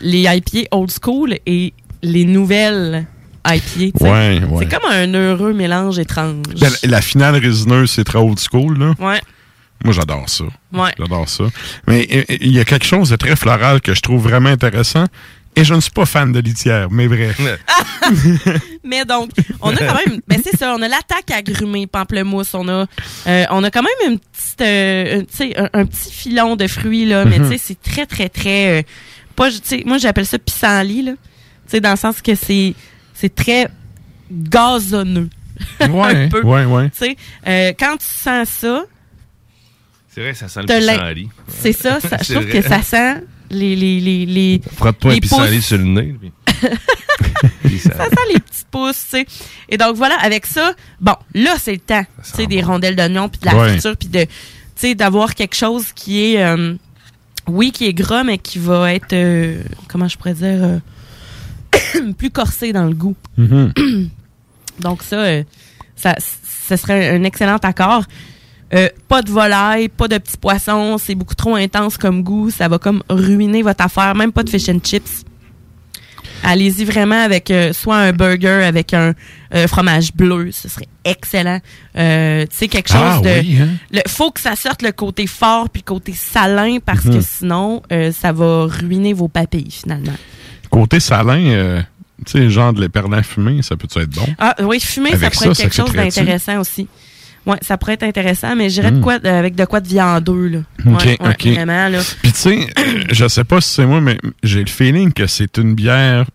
les 0.00 0.20
IPA 0.22 0.68
old 0.70 0.90
school 1.02 1.36
et 1.46 1.72
les 2.02 2.24
nouvelles 2.24 3.06
IPA. 3.46 4.04
Ouais, 4.04 4.42
ouais. 4.44 4.58
C'est 4.60 4.68
comme 4.70 4.90
un 4.90 5.12
heureux 5.14 5.52
mélange 5.52 5.98
étrange. 5.98 6.42
Ben, 6.60 6.70
la, 6.82 6.88
la 6.90 7.00
finale 7.02 7.36
résineuse, 7.36 7.90
c'est 7.90 8.04
très 8.04 8.18
old 8.18 8.38
school, 8.38 8.78
là. 8.78 8.94
Ouais. 8.98 9.20
Moi, 9.84 9.92
j'adore 9.94 10.28
ça. 10.28 10.44
Ouais. 10.72 10.90
J'adore 10.98 11.28
ça. 11.28 11.44
Mais 11.86 12.06
euh, 12.12 12.24
il 12.40 12.52
y 12.52 12.58
a 12.60 12.64
quelque 12.64 12.84
chose 12.86 13.10
de 13.10 13.16
très 13.16 13.36
floral 13.36 13.80
que 13.80 13.94
je 13.94 14.00
trouve 14.00 14.22
vraiment 14.22 14.48
intéressant. 14.50 15.04
Et 15.56 15.64
je 15.64 15.74
ne 15.74 15.80
suis 15.80 15.90
pas 15.90 16.06
fan 16.06 16.30
de 16.30 16.38
litière, 16.38 16.88
mais 16.90 17.08
bref. 17.08 17.40
Mais 18.84 19.04
donc, 19.04 19.30
on 19.60 19.70
a 19.74 19.76
quand 19.76 19.94
même, 20.06 20.20
ben 20.28 20.40
c'est 20.44 20.56
ça, 20.56 20.72
on 20.78 20.82
a 20.82 20.88
l'attaque 20.88 21.30
agrumée, 21.32 21.86
pamplemousse, 21.88 22.54
on 22.54 22.68
a, 22.68 22.86
euh, 23.26 23.44
on 23.50 23.64
a 23.64 23.70
quand 23.70 23.82
même 23.82 24.12
une 24.12 24.18
petite, 24.20 24.60
euh, 24.60 25.18
un, 25.20 25.24
tu 25.24 25.36
sais, 25.36 25.56
un, 25.72 25.84
petit 25.84 26.12
filon 26.12 26.54
de 26.54 26.66
fruits 26.68 27.06
là, 27.06 27.24
mais 27.24 27.38
Mhm. 27.40 27.50
tu 27.50 27.58
sais, 27.58 27.64
c'est 27.66 27.82
très 27.82 28.06
très 28.06 28.28
très, 28.28 28.80
euh, 28.80 28.82
pas, 29.34 29.48
moi 29.84 29.98
j'appelle 29.98 30.26
ça 30.26 30.38
pissenlit 30.38 31.02
là, 31.02 31.12
tu 31.12 31.18
sais, 31.68 31.80
dans 31.80 31.90
le 31.90 31.96
sens 31.96 32.22
que 32.22 32.34
c'est, 32.36 32.74
c'est 33.14 33.34
très 33.34 33.68
gazonneux. 34.30 35.28
Ouais, 35.80 36.24
Un 36.24 36.28
peu. 36.28 36.42
ouais, 36.42 36.64
ouais. 36.66 36.90
Tu 36.90 36.98
sais, 36.98 37.16
euh, 37.48 37.72
quand 37.78 37.96
tu 37.96 38.06
sens 38.06 38.48
ça, 38.48 38.84
C'est 40.18 40.24
vrai, 40.24 40.34
ça 40.34 40.48
sent 40.48 40.60
le 40.62 40.66
pissenlit. 40.66 41.28
C'est 41.46 41.72
ça, 41.72 42.00
ça 42.00 42.16
je 42.20 42.32
trouve 42.34 42.46
vrai. 42.48 42.60
que 42.60 42.68
ça 42.68 42.82
sent 42.82 43.22
les 43.50 43.76
les 43.76 44.00
les 44.00 44.26
les. 44.26 44.60
Frotte-toi 44.76 45.12
un 45.12 45.18
pissenlit 45.18 45.62
sur 45.62 45.78
le 45.78 45.84
nez. 45.84 46.14
puis- 47.64 47.78
ça- 47.78 47.94
ça 47.96 48.04
sent 48.06 48.32
les 48.34 48.40
petits 48.40 48.64
pouces, 48.70 49.04
tu 49.04 49.18
sais. 49.18 49.26
Et 49.68 49.76
donc 49.76 49.94
voilà, 49.96 50.16
avec 50.20 50.44
ça, 50.46 50.72
bon, 51.00 51.14
là 51.34 51.54
c'est 51.58 51.72
le 51.72 51.78
temps, 51.78 52.04
tu 52.24 52.30
sais, 52.36 52.46
des 52.46 52.62
rondelles 52.62 52.96
d'oignon 52.96 53.28
puis 53.28 53.40
de 53.40 53.46
la 53.46 53.54
Ouais. 53.56 53.68
friture 53.70 53.96
puis 53.96 54.08
de, 54.08 54.22
tu 54.24 54.28
sais, 54.74 54.94
d'avoir 54.96 55.34
quelque 55.36 55.54
chose 55.54 55.92
qui 55.94 56.34
est, 56.34 56.42
euh, 56.42 56.74
oui, 57.46 57.70
qui 57.70 57.86
est 57.86 57.92
gras 57.94 58.24
mais 58.24 58.38
qui 58.38 58.58
va 58.58 58.92
être, 58.94 59.12
euh, 59.12 59.62
comment 59.86 60.08
je 60.08 60.16
pourrais 60.18 60.34
dire, 60.34 60.58
euh, 60.64 62.12
plus 62.18 62.30
corsé 62.30 62.72
dans 62.72 62.86
le 62.86 62.94
goût. 62.94 63.14
Mhm. 63.36 63.72
Donc 64.80 65.02
ça, 65.04 65.20
euh, 65.20 65.42
ça, 65.96 66.16
ce 66.68 66.76
serait 66.76 67.10
un 67.10 67.22
excellent 67.24 67.56
accord. 67.58 68.02
Euh, 68.74 68.88
pas 69.08 69.22
de 69.22 69.30
volaille, 69.30 69.88
pas 69.88 70.08
de 70.08 70.18
petits 70.18 70.36
poissons, 70.36 70.98
c'est 70.98 71.14
beaucoup 71.14 71.34
trop 71.34 71.54
intense 71.54 71.96
comme 71.96 72.22
goût, 72.22 72.50
ça 72.50 72.68
va 72.68 72.78
comme 72.78 73.02
ruiner 73.08 73.62
votre 73.62 73.82
affaire, 73.84 74.14
même 74.14 74.30
pas 74.32 74.42
de 74.42 74.50
fish 74.50 74.68
and 74.68 74.80
chips. 74.84 75.24
Allez-y 76.44 76.84
vraiment 76.84 77.20
avec 77.20 77.50
euh, 77.50 77.72
soit 77.72 77.96
un 77.96 78.12
burger 78.12 78.62
avec 78.64 78.94
un 78.94 79.12
euh, 79.54 79.66
fromage 79.66 80.12
bleu, 80.12 80.50
ce 80.52 80.68
serait 80.68 80.86
excellent. 81.04 81.60
Euh, 81.96 82.46
tu 82.48 82.56
sais 82.56 82.68
quelque 82.68 82.90
chose 82.90 83.00
Ah 83.02 83.20
de 83.22 83.40
oui, 83.40 83.58
hein? 83.60 83.68
le 83.90 84.00
faut 84.06 84.30
que 84.30 84.40
ça 84.40 84.54
sorte 84.54 84.82
le 84.82 84.92
côté 84.92 85.26
fort 85.26 85.68
puis 85.68 85.82
le 85.84 85.88
côté 85.92 86.12
salin 86.12 86.78
parce 86.84 87.04
Mhm. 87.04 87.14
que 87.14 87.20
sinon 87.22 87.82
euh, 87.90 88.12
ça 88.12 88.32
va 88.32 88.66
ruiner 88.66 89.14
vos 89.14 89.28
papilles 89.28 89.70
finalement. 89.70 90.12
Côté 90.70 91.00
salin, 91.00 91.82
tu 92.24 92.32
sais, 92.32 92.50
genre 92.50 92.72
de 92.72 92.82
l'éperlant 92.82 93.22
fumé, 93.22 93.62
ça 93.62 93.74
peut 93.76 93.88
être 94.00 94.10
bon? 94.10 94.26
Ah 94.38 94.54
oui, 94.60 94.78
fumer, 94.80 95.16
ça 95.16 95.30
pourrait 95.30 95.46
ça, 95.46 95.50
être 95.52 95.56
quelque 95.56 95.74
ça 95.74 95.82
chose 95.86 95.94
d'intéressant 95.94 96.60
aussi. 96.60 96.86
Ouais, 97.48 97.56
ça 97.62 97.76
pourrait 97.78 97.94
être 97.94 98.02
intéressant, 98.04 98.54
mais 98.54 98.68
j'irais 98.70 98.90
de 98.92 98.98
Mm. 98.98 99.00
quoi, 99.00 99.18
euh, 99.24 99.38
avec 99.38 99.54
de 99.56 99.64
quoi 99.64 99.80
de 99.80 99.88
viandeux, 99.88 100.46
là. 100.48 100.58
OK, 100.86 101.04
Ouais, 101.04 101.16
ouais, 101.20 101.30
OK. 101.30 101.46
Vraiment, 101.46 101.88
là. 101.88 101.98
Puis 102.22 102.32
tu 102.32 102.38
sais, 102.38 102.58
euh, 102.78 103.04
je 103.10 103.26
sais 103.26 103.42
pas 103.44 103.60
si 103.60 103.70
c'est 103.70 103.86
moi, 103.86 104.00
mais 104.00 104.18
j'ai 104.42 104.60
le 104.60 104.66
feeling 104.70 105.12
que 105.12 105.26
c'est 105.26 105.56
une 105.58 105.74
bière 105.74 106.26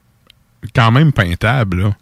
quand 0.76 0.92
même 0.92 1.14
peintable, 1.14 1.84
là. 1.84 1.94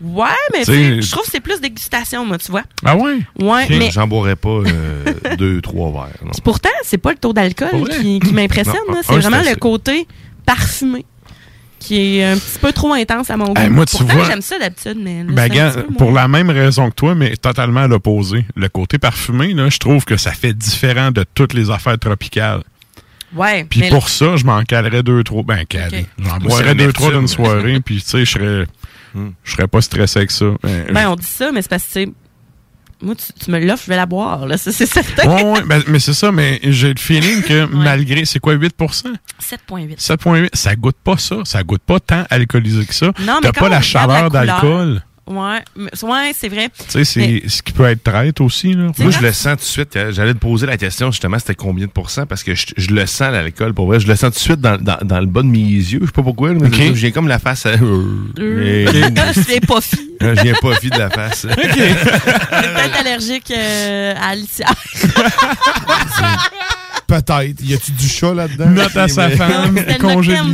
Ouais, 0.00 0.26
mais 0.52 0.64
je 0.64 1.10
trouve 1.10 1.24
que 1.24 1.30
c'est 1.30 1.40
plus 1.40 1.60
dégustation, 1.60 2.26
moi, 2.26 2.36
tu 2.38 2.50
vois. 2.50 2.64
Ah 2.84 2.96
ouais? 2.96 3.18
Ouais, 3.40 3.66
mais 3.70 3.90
J'en 3.90 4.06
boirais 4.06 4.36
pas 4.36 4.48
euh, 4.48 5.04
deux, 5.38 5.60
trois 5.62 5.90
verres. 5.92 6.24
non. 6.24 6.32
pourtant, 6.42 6.68
c'est 6.82 6.98
pas 6.98 7.12
le 7.12 7.18
taux 7.18 7.32
d'alcool 7.32 7.88
qui, 8.00 8.18
qui 8.20 8.32
m'impressionne, 8.34 8.74
c'est 9.02 9.14
vraiment 9.16 9.40
le 9.42 9.54
côté 9.56 10.06
parfumé 10.44 11.04
qui 11.78 12.18
est 12.18 12.24
un 12.24 12.36
petit 12.36 12.58
peu 12.60 12.72
trop 12.72 12.92
intense 12.94 13.28
à 13.30 13.36
mon 13.36 13.52
goût. 13.52 13.60
Hey, 13.60 13.68
moi, 13.68 13.84
tu 13.84 13.96
pourtant, 13.98 14.14
vois- 14.14 14.24
j'aime 14.26 14.40
ça 14.40 14.58
d'habitude, 14.58 14.98
mais 15.02 15.22
là, 15.24 15.32
Ben, 15.32 15.48
gars, 15.48 15.70
peu 15.72 15.82
pour 15.98 16.12
la 16.12 16.28
même 16.28 16.48
raison 16.50 16.88
que 16.90 16.94
toi, 16.94 17.14
mais 17.14 17.36
totalement 17.36 17.80
à 17.80 17.88
l'opposé. 17.88 18.46
Le 18.56 18.68
côté 18.68 18.98
parfumé, 18.98 19.52
là, 19.54 19.68
je 19.68 19.78
trouve 19.78 20.04
que 20.04 20.16
ça 20.16 20.32
fait 20.32 20.54
différent 20.54 21.10
de 21.10 21.24
toutes 21.34 21.52
les 21.52 21.70
affaires 21.70 21.98
tropicales. 21.98 22.62
Ouais, 23.34 23.64
Puis 23.64 23.88
pour 23.90 24.08
ça, 24.08 24.36
je 24.36 24.44
m'en 24.44 24.62
calerais 24.62 25.02
deux, 25.02 25.24
trois. 25.24 25.42
Ben, 25.42 25.64
calé. 25.66 26.06
J'en 26.18 26.28
Moi, 26.30 26.38
boirais 26.40 26.74
deux, 26.74 26.92
trois 26.92 27.10
d'une 27.10 27.26
soirée, 27.28 27.80
puis 27.84 27.96
tu 28.00 28.08
sais, 28.08 28.24
je 28.24 28.30
serais. 28.30 28.66
Je 29.44 29.52
serais 29.52 29.68
pas 29.68 29.80
stressé 29.80 30.18
avec 30.20 30.30
ça. 30.32 30.46
Ben, 30.62 30.86
ben, 30.92 31.08
on 31.08 31.14
dit 31.16 31.24
ça, 31.26 31.52
mais 31.52 31.62
c'est 31.62 31.68
parce 31.68 31.84
que, 31.84 31.88
tu 32.00 32.04
sais, 32.06 32.12
moi, 33.04 33.14
tu, 33.14 33.32
tu 33.32 33.50
me 33.50 33.58
l'offres, 33.58 33.84
je 33.84 33.90
vais 33.90 33.96
la 33.96 34.06
boire, 34.06 34.46
là. 34.46 34.56
Ça, 34.56 34.72
c'est 34.72 34.86
certain. 34.86 35.28
Ouais, 35.28 35.42
ouais, 35.42 35.62
ben, 35.62 35.82
mais 35.86 35.98
c'est 35.98 36.14
ça, 36.14 36.32
mais 36.32 36.60
j'ai 36.62 36.88
le 36.88 36.98
feeling 36.98 37.42
que 37.42 37.66
malgré. 37.72 38.24
C'est 38.24 38.38
quoi, 38.38 38.54
8% 38.56 38.70
7,8. 39.40 39.98
7,8 39.98 40.48
Ça 40.52 40.74
goûte 40.76 40.96
pas 41.02 41.18
ça. 41.18 41.36
Ça 41.44 41.62
goûte 41.62 41.82
pas 41.82 42.00
tant 42.00 42.24
alcoolisé 42.30 42.84
que 42.84 42.94
ça. 42.94 43.06
Non, 43.20 43.40
mais 43.42 43.50
T'as 43.50 43.52
pas 43.52 43.68
la 43.68 43.82
chaleur 43.82 44.30
d'alcool. 44.30 45.02
Ouais, 45.26 45.60
ouais, 46.02 46.32
c'est 46.34 46.48
vrai. 46.48 46.68
Tu 46.76 46.84
sais, 46.90 47.04
c'est 47.04 47.20
Mais- 47.20 47.42
ce 47.48 47.62
qui 47.62 47.72
peut 47.72 47.86
être 47.86 48.02
traite 48.02 48.40
aussi. 48.42 48.74
Là. 48.74 48.90
Moi, 48.98 49.10
je 49.10 49.20
le 49.20 49.32
sens 49.32 49.52
tout 49.54 49.60
de 49.60 49.62
suite. 49.62 49.96
Euh, 49.96 50.12
J'allais 50.12 50.34
te 50.34 50.38
poser 50.38 50.66
la 50.66 50.76
question, 50.76 51.10
justement, 51.10 51.38
c'était 51.38 51.54
combien 51.54 51.86
de 51.86 51.90
pourcents? 51.90 52.26
Parce 52.26 52.42
que 52.42 52.54
je, 52.54 52.66
je 52.76 52.90
le 52.90 53.06
sens, 53.06 53.32
l'alcool, 53.32 53.72
pour 53.72 53.86
vrai. 53.86 54.00
Je 54.00 54.06
le 54.06 54.16
sens 54.16 54.32
tout 54.32 54.38
de 54.38 54.42
suite 54.42 54.60
dans, 54.60 54.76
dans, 54.76 54.98
dans 55.02 55.20
le 55.20 55.26
bas 55.26 55.40
de 55.42 55.46
mes 55.48 55.58
yeux. 55.58 56.00
Je 56.02 56.06
sais 56.06 56.12
pas 56.12 56.22
pourquoi. 56.22 56.52
là, 56.52 56.58
mais 56.60 56.66
Ok. 56.68 56.94
J'ai 56.94 57.10
comme 57.10 57.28
la 57.28 57.38
face... 57.38 57.64
euh, 57.66 57.76
Euh, 58.38 58.86
euh, 58.86 59.10
Je 59.34 59.40
suis 59.40 59.60
pas 59.60 59.80
fille. 59.80 60.00
Je 60.20 60.42
viens 60.42 60.54
pas 60.60 60.74
fi 60.76 60.90
de 60.90 60.98
la 60.98 61.08
face. 61.10 61.42
peut-être 61.46 62.96
allergique 63.00 63.50
euh, 63.50 64.14
à. 64.14 64.34
Peut-être. 67.06 67.60
Y 67.62 67.74
a-tu 67.74 67.92
du 67.92 68.08
chat 68.08 68.32
là-dedans? 68.34 68.70
Note 68.70 68.96
à 68.96 69.08
sa 69.08 69.28
femme, 69.30 69.78
congé. 70.00 70.36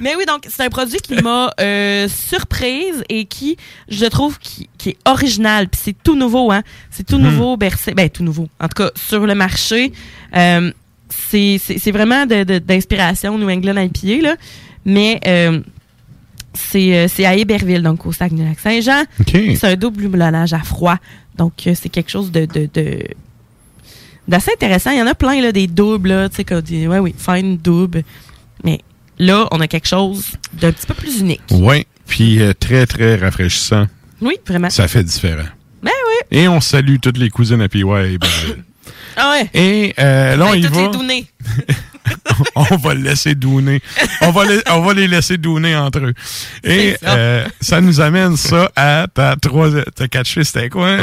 Mais 0.00 0.14
oui, 0.14 0.24
donc 0.26 0.46
c'est 0.48 0.62
un 0.64 0.68
produit 0.68 0.98
qui 0.98 1.14
m'a 1.22 1.50
euh, 1.58 2.06
surprise 2.08 3.02
et 3.08 3.24
qui, 3.24 3.56
je 3.88 4.04
trouve, 4.04 4.38
qui, 4.38 4.68
qui 4.76 4.90
est 4.90 4.96
original. 5.06 5.68
Puis 5.68 5.80
c'est 5.84 5.96
tout 6.02 6.16
nouveau, 6.16 6.52
hein. 6.52 6.62
C'est 6.90 7.06
tout 7.06 7.16
Mhm. 7.18 7.24
nouveau, 7.30 7.56
bercé. 7.56 7.94
Ben, 7.94 8.10
tout 8.10 8.22
nouveau. 8.22 8.48
En 8.60 8.68
tout 8.68 8.82
cas, 8.84 8.90
sur 8.94 9.26
le 9.26 9.34
marché. 9.34 9.92
Euh, 10.36 10.70
c'est 11.08 11.58
c'est- 11.62 11.78
c'est 11.78 11.92
vraiment 11.92 12.26
de- 12.26 12.44
de- 12.44 12.58
d'inspiration 12.58 13.38
New 13.38 13.48
England 13.48 13.80
IPA, 13.80 14.22
là. 14.22 14.36
Mais 14.84 15.18
euh, 15.26 15.60
c'est 16.52 17.08
c'est 17.08 17.24
à 17.24 17.34
Héberville, 17.34 17.82
donc 17.82 18.04
au 18.04 18.12
Saguenay-Lac-Saint-Jean. 18.12 19.04
C'est 19.56 19.66
un 19.66 19.76
double 19.76 20.04
houblonnage 20.06 20.52
à 20.52 20.60
froid. 20.60 20.98
Donc, 21.36 21.52
c'est 21.74 21.88
quelque 21.90 22.10
chose 22.10 22.30
de... 22.32 22.46
de, 22.46 22.68
de 22.72 23.04
d'assez 24.28 24.50
intéressant. 24.52 24.90
Il 24.90 24.98
y 24.98 25.02
en 25.02 25.06
a 25.06 25.14
plein, 25.14 25.40
là, 25.40 25.52
des 25.52 25.66
doubles, 25.66 26.08
là, 26.08 26.28
tu 26.28 26.36
sais, 26.36 26.44
comme 26.44 26.60
des, 26.62 26.86
ouais, 26.86 26.98
oui, 26.98 27.14
fine 27.16 27.56
double. 27.58 28.02
Mais 28.64 28.80
là, 29.18 29.48
on 29.52 29.60
a 29.60 29.66
quelque 29.68 29.88
chose 29.88 30.24
d'un 30.52 30.72
petit 30.72 30.86
peu 30.86 30.94
plus 30.94 31.20
unique. 31.20 31.42
Oui, 31.50 31.86
puis 32.06 32.40
euh, 32.42 32.52
très, 32.58 32.86
très 32.86 33.16
rafraîchissant. 33.16 33.86
Oui, 34.20 34.36
vraiment. 34.46 34.70
Ça 34.70 34.88
fait 34.88 35.04
différent. 35.04 35.48
Ben 35.82 35.90
oui. 36.08 36.38
Et 36.38 36.48
on 36.48 36.60
salue 36.60 36.96
toutes 37.00 37.18
les 37.18 37.30
cousines 37.30 37.60
à 37.60 37.68
PY. 37.68 37.84
ben, 37.84 38.18
Ah 39.18 39.30
ouais. 39.32 39.50
Et 39.54 39.94
euh, 39.98 40.36
là, 40.36 40.46
on 40.46 40.54
y 40.54 40.62
toutes 40.62 40.74
va. 40.74 40.90
les. 41.08 41.26
on 42.54 42.76
va 42.76 42.94
le 42.94 43.00
laisser 43.02 43.34
douner. 43.34 43.80
On 44.22 44.30
va, 44.30 44.44
les, 44.44 44.60
on 44.70 44.80
va 44.80 44.94
les 44.94 45.06
laisser 45.08 45.36
douner 45.38 45.76
entre 45.76 46.00
eux. 46.00 46.14
Et 46.64 46.96
ça. 47.00 47.16
euh, 47.16 47.46
ça 47.60 47.80
nous 47.80 48.00
amène 48.00 48.36
ça 48.36 48.70
à 48.76 49.06
ta 49.12 49.36
troisième. 49.36 49.84
T'as 49.94 50.08
catché, 50.08 50.44
c'était 50.44 50.68
quoi? 50.68 50.96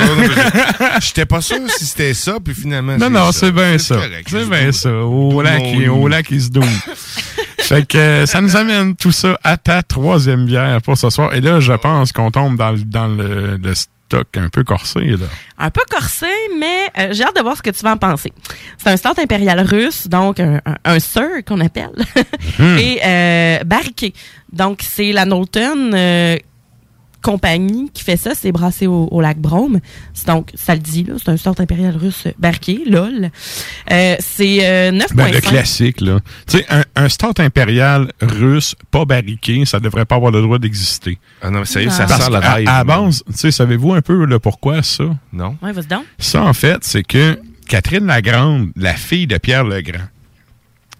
J'étais 1.01 1.25
pas 1.25 1.41
sûr 1.41 1.57
si 1.77 1.85
c'était 1.85 2.13
ça, 2.13 2.37
puis 2.43 2.53
finalement. 2.53 2.97
Non, 2.97 3.09
non, 3.09 3.31
c'est 3.31 3.51
bien 3.51 3.77
ça. 3.77 3.97
C'est 4.27 4.49
bien 4.49 4.71
ça. 4.71 4.91
Au 4.93 5.41
lac, 5.41 5.63
au 5.91 6.07
lac, 6.07 6.27
il 6.31 6.41
se 6.41 6.49
doune. 6.49 6.63
fait 7.59 7.87
que 7.87 7.97
euh, 7.97 8.25
ça 8.25 8.41
nous 8.41 8.55
amène 8.55 8.95
tout 8.95 9.11
ça 9.11 9.39
à 9.43 9.57
ta 9.57 9.83
troisième 9.83 10.45
bière 10.45 10.81
pour 10.81 10.97
ce 10.97 11.09
soir. 11.09 11.33
Et 11.33 11.41
là, 11.41 11.59
je 11.59 11.73
pense 11.73 12.11
qu'on 12.11 12.31
tombe 12.31 12.57
dans, 12.57 12.73
dans 12.85 13.07
le, 13.07 13.57
le 13.57 13.73
stock 14.13 14.27
un 14.37 14.49
peu 14.49 14.63
corsé, 14.63 14.99
là. 15.01 15.25
un 15.57 15.69
peu 15.69 15.81
corsé, 15.89 16.27
mais 16.59 16.89
euh, 16.99 17.09
j'ai 17.11 17.23
hâte 17.23 17.35
de 17.35 17.41
voir 17.41 17.57
ce 17.57 17.61
que 17.61 17.69
tu 17.71 17.83
vas 17.83 17.93
en 17.93 17.97
penser. 17.97 18.31
C'est 18.77 18.89
un 18.89 18.97
stout 18.97 19.19
impérial 19.19 19.59
russe, 19.61 20.07
donc 20.07 20.39
un, 20.39 20.61
un, 20.85 20.97
qu'on 21.45 21.59
appelle, 21.61 21.91
Mhm. 22.59 22.77
et 22.77 22.99
euh, 23.03 23.63
barriqué. 23.63 24.13
Donc 24.51 24.81
c'est 24.83 25.11
la 25.11 25.25
Norton 25.25 25.91
euh, 25.93 26.37
compagnie 27.23 27.89
qui 27.91 28.03
fait 28.03 28.17
ça, 28.17 28.35
c'est 28.35 28.51
brassé 28.51 28.85
au, 28.85 29.07
au 29.09 29.21
lac 29.21 29.39
Brome. 29.39 29.79
C'est 30.13 30.27
Donc 30.27 30.51
ça 30.53 30.75
le 30.75 30.81
dit 30.81 31.03
là, 31.03 31.15
c'est 31.17 31.31
un 31.31 31.37
stout 31.37 31.59
impérial 31.59 31.95
russe 31.97 32.27
barriqué, 32.37 32.83
lol. 32.85 33.31
Euh, 33.91 34.15
c'est 34.19 34.67
euh, 34.67 34.91
9.5. 34.91 35.15
Ben, 35.15 35.31
le 35.31 35.41
classique, 35.41 36.01
là. 36.01 36.19
Tu 36.47 36.57
sais, 36.57 36.65
un, 36.69 36.83
un 36.95 37.09
stout 37.09 37.39
impérial 37.39 38.11
russe, 38.21 38.75
pas 38.91 39.05
barriqué, 39.05 39.65
ça 39.65 39.79
devrait 39.79 40.05
pas 40.05 40.15
avoir 40.15 40.31
le 40.31 40.41
droit 40.41 40.59
d'exister. 40.59 41.17
Ah 41.41 41.49
non, 41.49 41.59
mais 41.59 41.65
sérieux, 41.65 41.89
Non. 41.89 41.95
ça 41.95 42.05
Parce 42.05 42.25
sent 42.25 42.31
la 42.31 42.41
taille. 42.41 42.67
À, 42.67 42.77
la 42.79 42.83
base, 42.83 43.23
tu 43.27 43.33
sais, 43.33 43.51
savez-vous 43.51 43.93
un 43.93 44.01
peu 44.01 44.25
le 44.25 44.39
pourquoi, 44.39 44.83
ça? 44.83 45.05
Non. 45.31 45.57
Ouais, 45.61 45.71
vas-y 45.71 45.87
donc. 45.87 46.03
Ça, 46.19 46.43
en 46.43 46.53
fait, 46.53 46.83
c'est 46.83 47.03
que 47.03 47.39
Catherine 47.67 48.05
la 48.05 48.21
Grande, 48.21 48.69
la 48.75 48.93
fille 48.93 49.27
de 49.27 49.37
Pierre 49.37 49.63
le 49.63 49.81
Grand, 49.81 50.07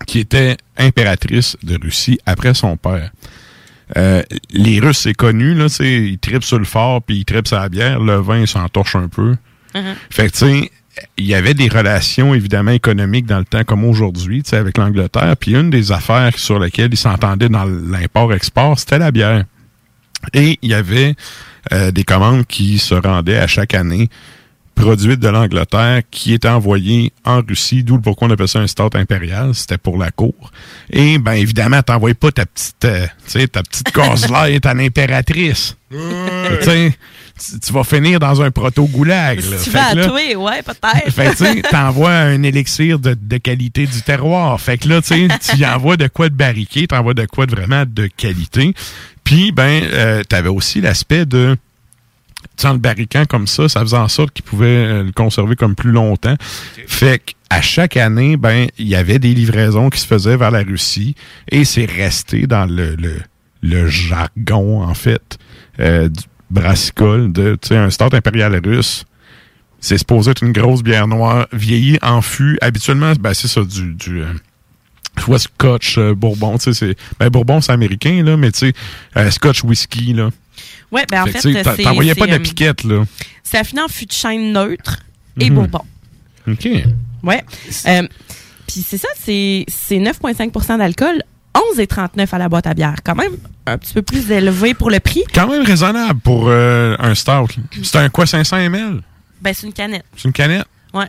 qui 0.08 0.20
était 0.20 0.58
impératrice 0.78 1.58
de 1.64 1.78
Russie 1.82 2.20
après 2.26 2.54
son 2.54 2.78
père. 2.78 3.12
Euh, 3.98 4.24
les 4.52 4.80
Russes, 4.80 5.00
c'est 5.00 5.14
connu, 5.14 5.54
là, 5.54 5.68
ils 5.80 6.18
tripent 6.18 6.44
sur 6.44 6.60
le 6.60 6.66
fort, 6.66 7.02
puis 7.02 7.18
ils 7.18 7.26
tripent 7.26 7.48
sur 7.48 7.60
la 7.60 7.70
bière. 7.70 8.00
Le 8.00 8.16
vin, 8.16 8.40
ils 8.40 8.48
s'en 8.48 8.68
torchent 8.70 8.96
un 8.96 9.08
peu. 9.08 9.36
Mhm. 9.76 9.96
Fait 10.10 10.28
que, 10.28 10.32
tu 10.32 10.38
sais, 10.38 10.72
il 11.18 11.26
y 11.26 11.36
avait 11.36 11.54
des 11.54 11.68
relations, 11.68 12.34
évidemment, 12.34 12.72
économiques 12.72 13.26
dans 13.26 13.40
le 13.40 13.46
temps 13.46 13.64
comme 13.64 13.84
aujourd'hui, 13.84 14.44
tu 14.44 14.52
sais, 14.52 14.58
avec 14.58 14.78
l'Angleterre. 14.78 15.36
Puis 15.38 15.56
une 15.56 15.70
des 15.70 15.92
affaires 15.92 16.38
sur 16.38 16.60
lesquelles 16.60 16.94
ils 16.94 16.98
s'entendaient 16.98 17.50
dans 17.50 17.66
l'import-export, 17.66 18.80
c'était 18.80 19.00
la 19.00 19.12
bière. 19.12 19.46
Et 20.34 20.58
il 20.62 20.70
y 20.70 20.74
avait 20.74 21.16
euh, 21.72 21.92
des 21.92 22.04
commandes 22.04 22.46
qui 22.46 22.80
se 22.80 22.96
rendaient 22.96 23.38
à 23.38 23.48
chaque 23.48 23.74
année 23.74 24.10
produites 24.76 25.20
de 25.20 25.28
l'Angleterre 25.30 26.02
qui 26.12 26.34
étaient 26.34 26.50
envoyées 26.50 27.14
en 27.26 27.42
Russie, 27.48 27.84
d'où 27.84 27.96
le 27.96 28.02
pourquoi 28.02 28.28
on 28.28 28.32
appelle 28.32 28.48
ça 28.48 28.60
un 28.60 28.68
stout 28.68 28.90
impérial, 28.96 29.54
c'était 29.54 29.78
pour 29.78 29.98
la 29.98 30.12
cour. 30.12 30.34
Et 30.90 31.18
ben 31.18 31.34
évidemment, 31.34 31.82
t'envoies 31.82 32.14
pas 32.16 32.32
ta 32.32 32.46
petite 32.46 32.86
euh, 32.86 33.08
ta 33.52 33.62
petite 33.64 33.96
Light 34.32 34.66
en 34.66 34.80
impératrice. 34.80 35.78
Tu 35.92 35.98
sais, 36.64 36.94
tu- 37.40 37.60
tu 37.60 37.74
vas 37.74 37.84
finir 37.84 38.20
dans 38.20 38.42
un 38.42 38.50
proto-goulag. 38.52 39.42
tu 39.64 39.70
vas 39.70 39.88
à 39.90 39.96
tuer, 39.96 40.36
ouais, 40.36 40.62
peut-être. 40.64 41.12
fait 41.12 41.32
tu 41.32 41.38
sais, 41.46 41.62
t'envoies 41.62 42.12
un 42.12 42.42
élixir 42.44 42.98
de, 43.00 43.16
de 43.20 43.38
qualité 43.38 43.86
du 43.86 44.02
terroir. 44.02 44.60
Fait 44.60 44.78
que 44.78 44.88
là, 44.90 45.02
tu 45.02 45.28
tu 45.28 45.58
y 45.58 45.66
envoies 45.66 45.98
de 45.98 46.08
quoi 46.08 46.30
de 46.30 46.36
barriqué, 46.36 46.88
t'envoies 46.88 47.14
de 47.14 47.26
quoi 47.26 47.46
de 47.46 47.56
vraiment 47.56 47.84
de 47.88 48.08
qualité. 48.08 48.74
Puis, 49.24 49.52
ben, 49.52 49.84
euh, 49.84 50.24
t'avais 50.24 50.50
aussi 50.50 50.82
l'aspect 50.82 51.26
de, 51.26 51.56
en 52.64 52.74
le 52.74 52.80
barriquant 52.80 53.26
comme 53.26 53.48
ça, 53.48 53.68
ça 53.68 53.82
faisait 53.82 53.98
en 53.98 54.08
sorte 54.08 54.32
qu'ils 54.32 54.46
pouvaient 54.46 54.68
euh, 54.68 55.04
le 55.04 55.12
conserver 55.12 55.56
comme 55.56 55.76
plus 55.76 55.92
longtemps. 55.92 56.36
Fait 56.88 57.20
qu'à 57.20 57.62
chaque 57.62 57.98
année, 57.98 58.38
ben, 58.38 58.68
il 58.78 58.88
y 58.88 58.96
avait 58.96 59.20
des 59.20 59.34
livraisons 59.34 59.90
qui 59.90 60.00
se 60.00 60.08
faisaient 60.08 60.38
vers 60.38 60.52
la 60.52 60.64
Russie 60.64 61.16
et 61.50 61.66
c'est 61.66 61.86
resté 61.86 62.48
dans 62.48 62.66
le, 62.66 62.96
le, 62.96 63.16
le 63.62 63.88
jargon, 63.88 64.84
en 64.84 64.94
fait, 64.94 65.38
euh, 65.80 66.10
du 66.10 66.24
brassicole 66.52 67.32
de, 67.32 67.58
tu 67.62 67.70
sais, 67.70 67.78
un 67.78 67.90
start 67.90 68.14
impérial 68.14 68.60
russe. 68.64 69.06
C'est 69.80 69.98
supposé 69.98 70.32
être 70.32 70.44
une 70.44 70.54
grosse 70.54 70.82
bière 70.82 71.08
noire, 71.08 71.48
vieillie 71.52 71.98
en 72.02 72.22
fût. 72.22 72.58
Habituellement, 72.62 73.12
ben, 73.20 73.34
c'est 73.34 73.50
ça, 73.50 73.64
du, 73.64 73.94
du 73.94 74.22
euh, 74.22 74.28
soit 75.20 75.40
scotch, 75.40 75.98
euh, 75.98 76.14
bourbon, 76.16 76.58
tu 76.58 76.74
sais, 76.74 76.74
c'est, 76.74 76.96
ben, 77.20 77.30
bourbon, 77.30 77.62
c'est 77.62 77.72
américain, 77.72 78.24
là, 78.24 78.36
mais 78.38 78.52
tu 78.52 78.60
sais, 78.60 78.74
euh, 79.18 79.30
scotch 79.32 79.64
whisky, 79.64 80.14
là. 80.14 80.30
Ouais, 80.92 81.06
ben 81.10 81.24
en 81.24 81.26
Fait 81.26 81.34
fait, 81.42 81.64
c'est- 81.64 81.84
t'envoyais 81.84 82.14
pas 82.16 82.28
de 82.28 82.34
euh, 82.34 82.40
piquette, 82.40 82.84
là. 82.84 83.04
C'est 83.44 83.58
affiné 83.58 83.82
en 83.82 83.88
fût 83.88 84.06
de 84.06 84.12
chêne 84.12 84.54
neutre 84.54 85.00
et 85.40 85.50
Mhm. 85.50 85.56
bourbon. 85.56 85.82
OK. 86.48 86.68
Ouais. 87.24 87.44
Euh, 87.88 88.08
Puis 88.68 88.82
c'est 88.88 88.98
ça, 88.98 89.08
c'est 89.20 89.66
c'est 89.68 90.00
9,5% 90.00 90.78
d'alcool, 90.78 91.22
11,39 91.54 92.34
à 92.34 92.38
la 92.38 92.50
boîte 92.50 92.66
à 92.68 92.74
bière. 92.74 92.96
Quand 93.04 93.14
même 93.16 93.34
un 93.66 93.78
petit 93.78 93.94
peu 93.94 94.02
plus 94.02 94.32
élevé 94.32 94.74
pour 94.74 94.90
le 94.90 95.00
prix. 95.00 95.24
Quand 95.34 95.48
même 95.48 95.64
raisonnable 95.64 96.20
pour 96.22 96.46
euh, 96.48 96.96
un 97.00 97.14
stout. 97.14 97.48
C'est 97.84 97.98
un 97.98 98.10
quoi, 98.10 98.26
500 98.26 98.58
ml? 98.58 99.02
Ben, 99.42 99.54
c'est 99.54 99.68
une 99.68 99.74
canette. 99.74 100.06
C'est 100.16 100.26
une 100.28 100.34
canette? 100.34 100.66
Ouais. 100.94 101.06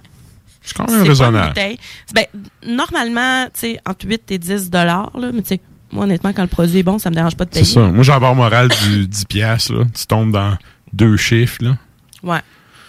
C'est 0.64 0.74
quand 0.76 0.86
C'est 0.86 0.92
même 0.92 1.00
pas 1.00 1.04
une 1.04 1.10
raisonnable. 1.10 1.48
bouteille. 1.48 1.78
Ben, 2.14 2.24
normalement, 2.66 3.44
tu 3.46 3.60
sais, 3.60 3.80
entre 3.86 4.06
8 4.08 4.30
et 4.30 4.38
10 4.38 4.70
dollars, 4.70 5.10
là, 5.18 5.28
mais 5.32 5.42
tu 5.42 5.48
sais, 5.48 5.60
moi, 5.92 6.04
honnêtement, 6.04 6.32
quand 6.32 6.42
le 6.42 6.48
produit 6.48 6.78
est 6.78 6.82
bon, 6.82 6.98
ça 6.98 7.10
me 7.10 7.14
dérange 7.14 7.36
pas 7.36 7.44
de 7.44 7.50
C'est 7.52 7.60
payer. 7.60 7.72
ça. 7.74 7.80
Moi, 7.80 8.02
j'ai 8.02 8.12
un 8.12 8.18
bord 8.20 8.34
moral 8.34 8.68
du 8.88 9.06
10 9.06 9.24
piastres, 9.26 9.72
là. 9.74 9.84
Tu 9.94 10.06
tombes 10.06 10.32
dans 10.32 10.56
deux 10.92 11.16
chiffres, 11.16 11.58
là. 11.62 11.76
Ouais. 12.22 12.40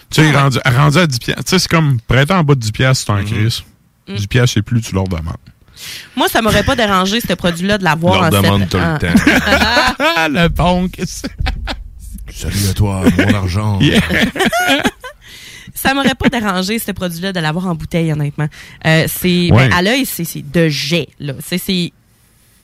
Tu 0.09 0.21
sais, 0.21 0.31
rendu, 0.31 0.57
rendu 0.65 0.97
à 0.97 1.05
10 1.07 1.19
piastres. 1.19 1.43
Tu 1.43 1.49
sais, 1.49 1.59
c'est 1.59 1.67
comme 1.69 1.99
prêter 2.07 2.33
en 2.33 2.43
bas 2.43 2.55
de 2.55 2.59
10 2.61 2.71
piastres, 2.71 3.05
c'est 3.07 3.11
un 3.13 3.23
crise. 3.23 3.61
Mm. 4.07 4.15
10 4.15 4.27
piastres, 4.27 4.53
c'est 4.53 4.61
plus, 4.61 4.81
tu 4.81 4.95
leur 4.95 5.03
demandes. 5.07 5.35
Moi, 6.15 6.29
ça 6.29 6.41
m'aurait 6.41 6.63
pas 6.63 6.75
dérangé, 6.77 7.19
ce 7.19 7.33
produit-là, 7.33 7.77
de 7.77 7.83
l'avoir 7.83 8.21
Leur 8.21 8.23
en 8.25 8.41
demande 8.41 8.61
sept- 8.61 8.69
tout 8.69 8.77
le 8.77 8.97
temps. 8.97 9.21
Ah, 9.99 10.27
le 10.29 10.47
bon, 10.47 10.87
qu'est-ce 10.87 11.27
Salut 12.33 12.69
à 12.69 12.73
toi, 12.73 13.03
mon 13.17 13.33
argent. 13.33 13.79
ça 15.75 15.93
m'aurait 15.93 16.15
pas 16.15 16.29
dérangé, 16.29 16.79
ce 16.79 16.91
produit-là, 16.91 17.31
de 17.33 17.39
l'avoir 17.39 17.67
en 17.67 17.75
bouteille, 17.75 18.11
honnêtement. 18.11 18.47
Euh, 18.87 19.05
c'est, 19.07 19.51
Ouais. 19.51 19.67
ben, 19.69 19.73
à 19.73 19.81
l'œil, 19.83 20.05
c'est, 20.07 20.23
c'est 20.23 20.41
de 20.49 20.67
jet, 20.69 21.09
là. 21.19 21.33
C'est, 21.45 21.57
c'est 21.59 21.91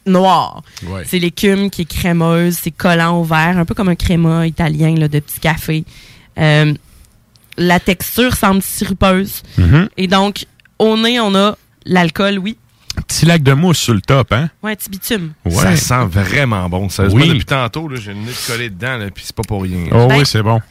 noir. 0.07 0.64
Ouais. 0.88 1.03
C'est 1.05 1.20
l'écume 1.20 1.70
qui 1.70 1.84
est 1.84 1.86
crémeuse, 1.86 2.57
c'est 2.62 2.72
collant 2.72 3.20
au 3.20 3.24
verre, 3.24 3.57
un 3.57 3.66
peu 3.66 3.76
comme 3.76 3.89
un 3.89 3.95
créma 3.95 4.47
italien, 4.47 4.95
là, 4.95 5.07
de 5.07 5.20
petit 5.20 5.39
café. 5.39 5.84
Euh, 6.39 6.74
la 7.57 7.80
texture 7.80 8.36
semble 8.36 8.62
sirupeuse. 8.62 9.43
Mhm. 9.57 9.89
Et 9.97 10.07
donc, 10.07 10.45
au 10.80 10.97
nez, 10.97 11.20
on 11.20 11.36
a 11.36 11.55
l'alcool, 11.86 12.39
oui. 12.39 12.57
Petit 13.07 13.26
lac 13.26 13.43
de 13.43 13.53
mousse 13.53 13.78
sur 13.80 13.93
le 13.93 14.01
top, 14.01 14.34
hein? 14.34 14.49
Ouais, 14.64 14.76
petit 14.76 14.89
bitume. 14.89 15.34
Ça 15.49 15.76
sent 15.76 16.05
vraiment 16.09 16.68
bon. 16.70 16.89
Sérieusement, 16.89 17.22
Oui. 17.22 17.30
depuis 17.30 17.45
tantôt, 17.45 17.88
là, 17.88 17.97
j'ai 17.99 18.14
le 18.14 18.20
nez 18.20 18.32
collé 18.47 18.70
dedans, 18.70 18.97
là, 18.97 19.09
puis 19.12 19.24
c'est 19.26 19.36
pas 19.36 19.43
pour 19.43 19.64
rien. 19.64 19.86
Oh 19.91 20.07
Ben, 20.07 20.18
oui, 20.20 20.26
c'est 20.26 20.41
bon. 20.43 20.62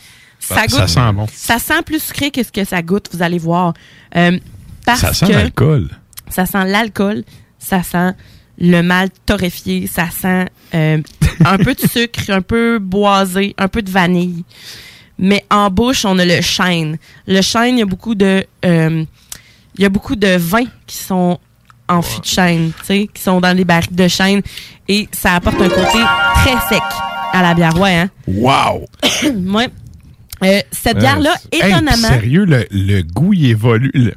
Ça 0.41 0.67
goûte. 0.67 0.79
Ça 0.79 0.87
sent 0.89 1.13
bon. 1.13 1.27
Ça 1.33 1.59
sent 1.59 1.83
plus 1.85 2.03
sucré 2.03 2.31
que 2.31 2.43
ce 2.43 2.51
que 2.51 2.65
ça 2.65 2.83
goûte, 2.83 3.09
vous 3.13 3.23
allez 3.23 3.39
voir. 3.39 3.75
Euh, 4.17 4.39
parce 4.85 5.01
Ça 5.01 5.13
sent 5.13 5.33
l'alcool. 5.33 5.89
ça 6.29 6.47
sent 6.47 6.65
l'alcool, 6.65 7.25
ça 7.59 7.83
sent 7.83 8.13
le 8.59 8.83
malt 8.83 9.13
torréfié, 9.25 9.87
ça 9.87 10.11
sent 10.11 10.47
euh, 10.75 11.01
un 11.45 11.59
peu 11.59 11.75
de 11.75 11.81
sucre, 11.89 12.31
un 12.31 12.43
peu 12.43 12.79
boisé, 12.79 13.55
un 13.59 13.69
peu 13.69 13.83
de 13.83 13.91
vanille. 13.91 14.45
Mais 15.19 15.45
en 15.51 15.71
bouche, 15.71 16.05
on 16.05 16.19
a 16.19 16.25
le 16.25 16.41
chêne. 16.41 16.99
Le 17.27 17.43
chêne, 17.43 17.77
il 17.77 17.81
y 17.81 17.83
a 17.83 17.87
beaucoup 17.87 18.15
de, 18.15 18.45
euh, 18.65 19.05
il 19.77 19.83
y 19.83 19.85
a 19.85 19.89
beaucoup 19.91 20.17
de 20.17 20.37
vins 20.37 20.65
qui 20.87 20.97
sont 20.97 21.39
en 21.89 22.03
fût 22.03 22.21
de 22.21 22.27
chêne, 22.27 22.73
tu 22.81 22.87
sais, 22.87 23.09
qui 23.13 23.21
sont 23.21 23.41
dans 23.41 23.55
les 23.55 23.65
barriques 23.65 23.95
de 23.95 24.09
chêne, 24.09 24.43
et 24.89 25.09
ça 25.13 25.35
apporte 25.35 25.61
un 25.61 25.69
côté 25.69 25.99
très 26.35 26.57
sec 26.69 26.83
à 27.33 27.43
la 27.43 27.53
bière, 27.55 27.77
ouais, 27.79 27.97
hein? 27.97 28.11
Wow! 28.29 28.87
ouais. 29.55 29.69
Euh, 30.43 30.61
cette 30.71 30.99
bière-là, 30.99 31.35
Euh, 31.35 31.57
hey, 31.57 31.71
étonnamment. 31.73 32.09
sérieux, 32.09 32.45
le, 32.45 32.67
le 32.71 33.03
goût, 33.03 33.33
il 33.35 33.47
évolue. 33.47 33.91
le- 33.95 34.15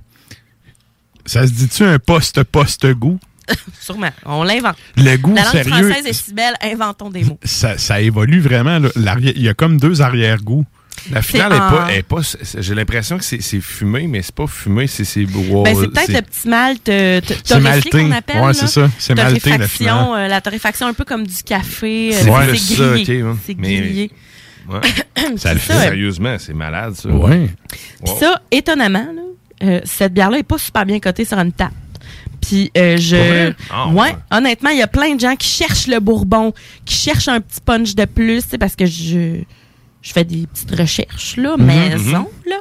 Ça 1.26 1.46
se 1.48 1.52
dit-tu 1.54 1.84
un 1.84 2.00
post-post-goût? 2.00 3.20
Sûrement. 3.82 4.10
On 4.26 4.44
l'invente. 4.44 4.76
Le 4.98 5.18
goût, 5.18 5.34
La 5.36 5.44
langue 5.44 5.52
sérieux, 5.52 5.90
française 5.90 6.06
est 6.06 6.14
si 6.14 6.34
belle, 6.34 6.54
inventons 6.62 7.10
des 7.10 7.24
mots. 7.24 7.40
ça, 7.44 7.78
ça 7.78 8.00
évolue 8.02 8.40
vraiment. 8.40 8.80
Il 9.20 9.42
y 9.42 9.50
a 9.50 9.54
comme 9.54 9.78
deux 9.80 10.02
arrière-goûts. 10.02 10.66
La 11.12 11.22
finale 11.22 11.52
C'est 11.90 11.98
est 11.98 12.04
pas, 12.04 12.20
est 12.22 12.62
j'ai 12.62 12.76
l'impression 12.76 13.18
que 13.18 13.24
c'est 13.26 13.60
fumé, 13.60 14.08
mais 14.08 14.22
c'est 14.22 14.34
pas 14.36 14.48
fumé, 14.48 14.88
c'est 14.88 15.04
c'est 15.04 15.26
bois- 15.26 15.64
Ben, 15.64 15.76
c'est 15.76 15.88
peut-être 15.90 16.14
le 16.14 16.22
petit 16.22 16.48
malt 16.48 16.88
euh, 16.88 17.20
torréfié 17.46 17.92
qu'on 17.92 18.12
appelle. 18.12 18.42
Ouais, 18.42 18.54
c'est 18.54 18.68
ça. 18.68 18.90
C'est 19.00 19.16
malté, 19.16 19.50
la 19.50 19.56
Torréfaction, 19.58 19.68
finale. 19.86 20.08
euh, 20.26 20.28
la 20.30 20.40
torréfaction, 20.40 20.88
un 20.88 20.94
peu 20.94 21.04
comme 21.04 21.26
du 21.28 21.44
café. 21.44 22.12
C'est 22.14 22.24
ça, 22.24 22.46
grillé. 22.94 23.24
ouais. 23.24 23.34
C'est 23.46 23.58
Mais- 23.58 23.78
grillé. 23.82 24.12
Ouais. 24.70 24.80
Ça 25.38 25.54
le 25.54 25.60
fait. 25.60 25.74
Sérieusement, 25.74 26.36
c'est 26.40 26.54
malade, 26.54 26.96
ça. 26.96 27.10
Ouais. 27.10 27.50
Puis 28.04 28.14
ça, 28.20 28.42
étonnamment, 28.52 29.08
là, 29.16 29.22
euh, 29.64 29.82
cette 29.86 30.14
bière-là 30.14 30.40
est 30.40 30.44
pas 30.44 30.58
super 30.58 30.86
bien 30.86 31.00
cotée 31.00 31.26
sur 31.26 31.38
une 31.38 31.52
table. 31.52 31.74
Puis 32.42 32.72
euh, 32.78 32.98
je. 32.98 33.54
Ah, 33.72 33.88
ouais, 33.88 34.02
ouais. 34.02 34.16
honnêtement, 34.32 34.70
il 34.72 34.80
y 34.80 34.82
a 34.82 34.88
plein 34.88 35.16
de 35.16 35.20
gens 35.20 35.36
qui 35.36 35.48
cherchent 35.48 35.88
le 35.88 36.00
bourbon, 36.00 36.54
qui 36.86 36.96
cherchent 36.96 37.30
un 37.30 37.40
petit 37.40 37.62
punch 37.64 37.96
de 37.96 38.06
plus, 38.06 38.44
parce 38.60 38.76
que 38.76 38.86
je. 38.86 39.42
Je 40.02 40.12
fais 40.12 40.26
des 40.26 40.46
petites 40.48 40.78
recherches, 40.78 41.38
là, 41.38 41.56
Mhm, 41.58 41.66
maison, 41.66 42.30
là, 42.46 42.58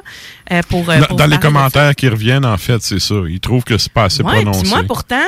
euh, 0.53 0.61
pour, 0.69 0.89
euh, 0.89 1.01
Dans, 1.01 1.05
pour 1.07 1.17
dans 1.17 1.25
les 1.27 1.37
commentaires 1.37 1.93
qui 1.93 2.07
reviennent, 2.07 2.45
en 2.45 2.55
fait, 2.55 2.81
c'est 2.81 3.01
ça. 3.01 3.15
Ils 3.27 3.41
trouvent 3.41 3.65
que 3.65 3.77
c'est 3.77 3.91
pas 3.91 4.05
assez 4.05 4.23
Ouais, 4.23 4.31
prononcé. 4.35 4.61
puis 4.61 4.69
moi, 4.69 4.83
pourtant, 4.87 5.19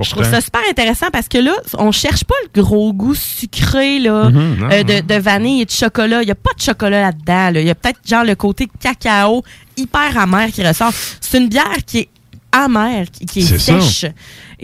je 0.00 0.10
trouve 0.10 0.24
ça 0.30 0.40
super 0.40 0.62
intéressant 0.70 1.10
parce 1.12 1.28
que 1.28 1.38
là, 1.38 1.52
on 1.78 1.92
cherche 1.92 2.24
pas 2.24 2.34
le 2.54 2.62
gros 2.62 2.92
goût 2.92 3.14
sucré 3.14 3.98
là, 3.98 4.30
Mhm, 4.30 4.56
non, 4.58 4.70
euh, 4.70 4.82
de, 4.82 5.00
de 5.06 5.14
vanille 5.20 5.62
et 5.62 5.64
de 5.66 5.70
chocolat. 5.70 6.22
Il 6.22 6.28
y 6.28 6.32
a 6.32 6.34
pas 6.34 6.52
de 6.56 6.62
chocolat 6.62 7.02
là-dedans. 7.02 7.50
là. 7.50 7.60
Il 7.60 7.66
y 7.66 7.70
a 7.70 7.74
peut-être 7.74 8.00
genre 8.08 8.24
le 8.24 8.34
côté 8.34 8.68
cacao 8.80 9.42
hyper 9.76 10.16
amer 10.18 10.50
qui 10.50 10.66
ressort. 10.66 10.92
C'est 11.20 11.38
une 11.38 11.48
bière 11.48 11.76
qui 11.86 11.98
est 11.98 12.08
amère, 12.52 13.06
qui, 13.10 13.26
qui 13.26 13.40
est, 13.40 13.58
ça. 13.58 14.08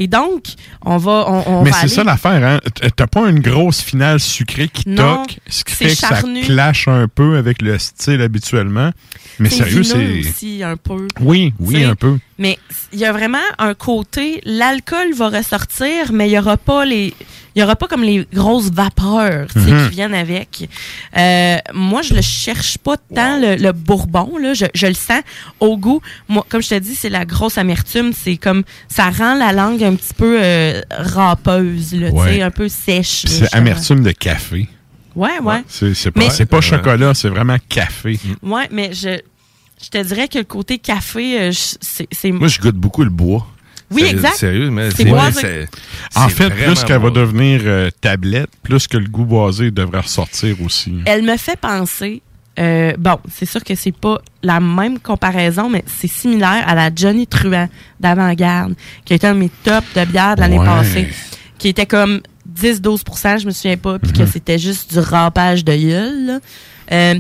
Et 0.01 0.07
donc, 0.07 0.45
on 0.85 0.97
va, 0.97 1.25
on, 1.27 1.43
on 1.59 1.63
Mais 1.65 1.73
c'est 1.73 1.89
ça 1.89 2.05
l'affaire, 2.05 2.43
hein? 2.45 2.61
T- 2.73 2.89
T'as 2.93 3.09
pas 3.09 3.29
une 3.29 3.41
grosse 3.41 3.81
finale 3.81 4.21
sucrée 4.21 4.69
qui 4.69 4.89
Non, 4.89 5.25
toque, 5.25 5.39
ce 5.49 5.65
qui 5.65 5.75
fait 5.75 5.89
que 5.89 5.95
ça 5.97 6.23
clash 6.45 6.87
un 6.87 7.09
peu 7.09 7.37
avec 7.37 7.61
le 7.63 7.77
style 7.79 8.23
habituellement. 8.23 8.93
Mais 9.41 9.51
sérieux, 9.51 9.83
c'est. 9.83 10.21
aussi 10.21 10.63
un 10.63 10.77
peu. 10.77 11.09
Oui, 11.21 11.53
oui, 11.59 11.83
un 11.83 11.97
peu. 11.97 12.19
Mais 12.39 12.59
il 12.93 13.01
y 13.01 13.05
a 13.05 13.13
vraiment 13.13 13.39
un 13.59 13.75
côté, 13.75 14.41
l'alcool 14.45 15.13
va 15.15 15.29
ressortir, 15.31 16.13
mais 16.13 16.29
il 16.29 16.33
y 16.33 16.39
aura 16.39 16.57
pas 16.57 16.85
les, 16.85 17.13
il 17.59 17.63
y 17.63 17.65
aura 17.65 17.75
pas 17.75 17.89
comme 17.89 18.05
les 18.05 18.25
grosses 18.33 18.71
vapeurs 18.71 19.51
sais, 19.51 19.59
Mhm. 19.59 19.89
qui 19.89 19.95
viennent 19.97 20.15
avec. 20.15 20.69
Euh, 21.17 21.57
moi, 21.75 22.03
je 22.03 22.15
le 22.15 22.23
cherche 22.23 22.79
pas 22.79 22.97
tant 22.97 23.37
le, 23.41 23.57
le 23.57 23.73
bourbon 23.73 24.39
là, 24.39 24.55
je, 24.55 24.67
je 24.75 24.87
le 24.87 24.95
sens 24.95 25.23
au 25.59 25.77
goût. 25.77 26.01
Moi, 26.29 26.47
comme 26.49 26.63
je 26.63 26.69
te 26.69 26.79
dis, 26.79 26.95
c'est 26.95 27.09
la 27.09 27.25
grosse 27.25 27.59
amertume, 27.59 28.13
c'est 28.13 28.37
comme 28.37 28.63
ça 28.89 29.11
rend 29.11 29.35
la 29.35 29.53
langue 29.53 29.83
un 29.83 29.97
petit 29.97 30.15
peu 30.15 30.39
euh, 30.41 30.81
râpeuse, 30.91 31.95
là, 31.95 32.11
Ouais. 32.11 32.43
un 32.43 32.53
peu 32.53 32.69
sèche. 32.69 33.25
C'est 33.27 33.53
amertume 33.55 34.03
de 34.05 34.13
café. 34.13 34.69
Ouais, 35.17 35.41
ouais. 35.43 35.65
C'est 35.67 35.95
c'est 35.95 36.15
Mais- 36.17 36.27
pas, 36.27 36.31
c'est 36.31 36.47
pas 36.47 36.57
Ouais. 36.59 36.63
chocolat, 36.63 37.13
c'est 37.15 37.29
vraiment 37.29 37.57
café. 37.69 38.21
Ouais, 38.43 38.69
mais 38.71 38.93
je, 38.95 39.19
je 39.83 39.89
te 39.89 39.99
dirais 40.05 40.29
que 40.29 40.39
le 40.39 40.45
côté 40.45 40.79
café, 40.79 41.41
euh, 41.41 41.51
c'est 41.81 42.31
Moi, 42.31 42.47
je 42.47 42.61
goûte 42.61 42.77
beaucoup 42.77 43.03
le 43.03 43.11
bois. 43.11 43.45
Oui, 43.91 44.05
exact. 44.05 44.35
Sérieux, 44.37 44.71
mais 44.71 44.91
C'est 44.91 45.09
En 46.15 46.29
fait, 46.29 46.51
plus 46.51 46.85
qu'elle 46.85 47.01
va 47.01 47.11
devenir 47.11 47.61
euh, 47.65 47.91
tablette, 48.01 48.51
plus 48.63 48.87
que 48.87 48.97
le 48.99 49.07
goût 49.09 49.25
boisé 49.25 49.71
devrait 49.71 50.01
ressortir 50.01 50.57
aussi. 50.63 50.95
Elle 51.07 51.23
me 51.23 51.37
fait 51.37 51.59
penser. 51.59 52.23
euh, 52.59 52.93
bon, 52.99 53.19
c'est 53.33 53.47
sûr 53.47 53.63
que 53.63 53.75
c'est 53.77 53.93
pas 53.97 54.19
la 54.43 54.59
même 54.61 54.99
comparaison, 54.99 55.69
mais 55.71 55.85
c'est 55.87 56.09
similaire 56.11 56.65
à 56.67 56.75
la 56.75 56.91
Johnny 56.95 57.27
Truant 57.27 57.69
d'avant-garde, 58.01 58.75
qui 59.05 59.15
était 59.15 59.29
un 59.29 59.35
de 59.35 59.39
mes 59.39 59.51
tops 59.63 59.87
de 59.95 60.05
bière 60.05 60.35
de 60.35 60.41
l'année 60.41 60.59
Ouais. 60.59 60.67
passée, 60.67 61.09
qui 61.57 61.69
était 61.69 61.87
comme 61.87 62.21
10-12% 62.53 63.39
je 63.39 63.47
me 63.47 63.53
souviens 63.53 63.77
pas, 63.77 63.99
puis 64.01 64.13
que 64.13 64.23
Mhm. 64.23 64.27
c'était 64.27 64.59
juste 64.59 64.93
du 64.93 64.99
rampage 64.99 65.65
de 65.65 65.73
gueule. 65.77 66.27
là. 66.27 66.39
Euh, 66.91 67.15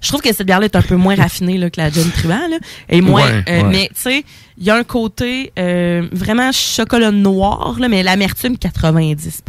je 0.00 0.08
trouve 0.08 0.20
que 0.20 0.32
cette 0.32 0.46
bière-là 0.46 0.66
est 0.66 0.76
un 0.76 0.82
peu 0.82 0.96
moins 0.96 1.14
raffinée 1.16 1.58
là, 1.58 1.70
que 1.70 1.80
la 1.80 1.90
Johnny 1.90 2.10
Truant, 2.10 2.48
là, 2.48 2.58
et 2.88 3.00
moins, 3.00 3.24
Ouais, 3.24 3.44
euh, 3.48 3.62
ouais. 3.62 3.68
mais 3.70 3.88
tu 3.94 4.00
sais, 4.02 4.24
il 4.58 4.64
y 4.64 4.70
a 4.70 4.76
un 4.76 4.84
côté 4.84 5.52
euh, 5.58 6.06
vraiment 6.12 6.50
chocolat 6.52 7.10
noir, 7.10 7.76
là, 7.78 7.88
mais 7.88 8.02
l'amertume 8.02 8.56
90 8.58 9.42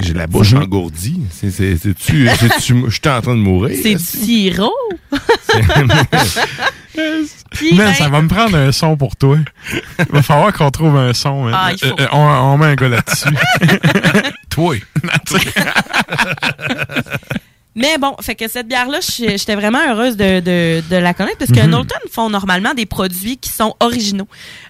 J'ai 0.00 0.14
la 0.14 0.26
bouche 0.26 0.52
engourdie. 0.54 1.20
C'est- 1.30 1.50
c'est- 1.50 1.76
C'est-tu. 1.78 2.28
Je 2.28 2.90
suis 2.90 3.08
en 3.08 3.20
train 3.20 3.34
de 3.34 3.40
mourir? 3.40 3.76
C'est 3.82 3.94
du 3.94 4.02
sirop. 4.04 4.72
Puis, 7.52 7.74
Man, 7.74 7.86
ben- 7.86 7.94
ça 7.94 8.08
va 8.08 8.20
me 8.22 8.28
prendre 8.28 8.56
un 8.56 8.72
son 8.72 8.96
pour 8.96 9.14
toi. 9.14 9.38
Il 9.72 10.06
va 10.10 10.20
falloir 10.22 10.52
qu'on 10.52 10.70
trouve 10.70 10.96
un 10.96 11.12
son. 11.14 11.48
Ah, 11.52 11.70
faut. 11.80 11.86
Euh, 11.86 12.06
on, 12.12 12.18
on 12.18 12.58
met 12.58 12.66
un 12.66 12.74
gars 12.74 12.88
là-dessus. 12.88 13.28
toi. 14.50 14.74
Mais 17.78 17.96
bon, 17.96 18.14
fait 18.20 18.34
que 18.34 18.48
cette 18.48 18.66
bière-là, 18.66 18.98
j'étais 19.00 19.54
vraiment 19.54 19.78
heureuse 19.88 20.16
de, 20.16 20.40
de, 20.40 20.82
de 20.90 20.96
la 20.96 21.14
connaître 21.14 21.38
parce 21.38 21.52
que 21.52 21.60
Mhm. 21.60 21.70
Knowlton 21.70 21.94
font 22.10 22.28
normalement 22.28 22.74
des 22.74 22.86
produits 22.86 23.36
qui 23.36 23.50
sont 23.50 23.74
originaux. 23.78 24.26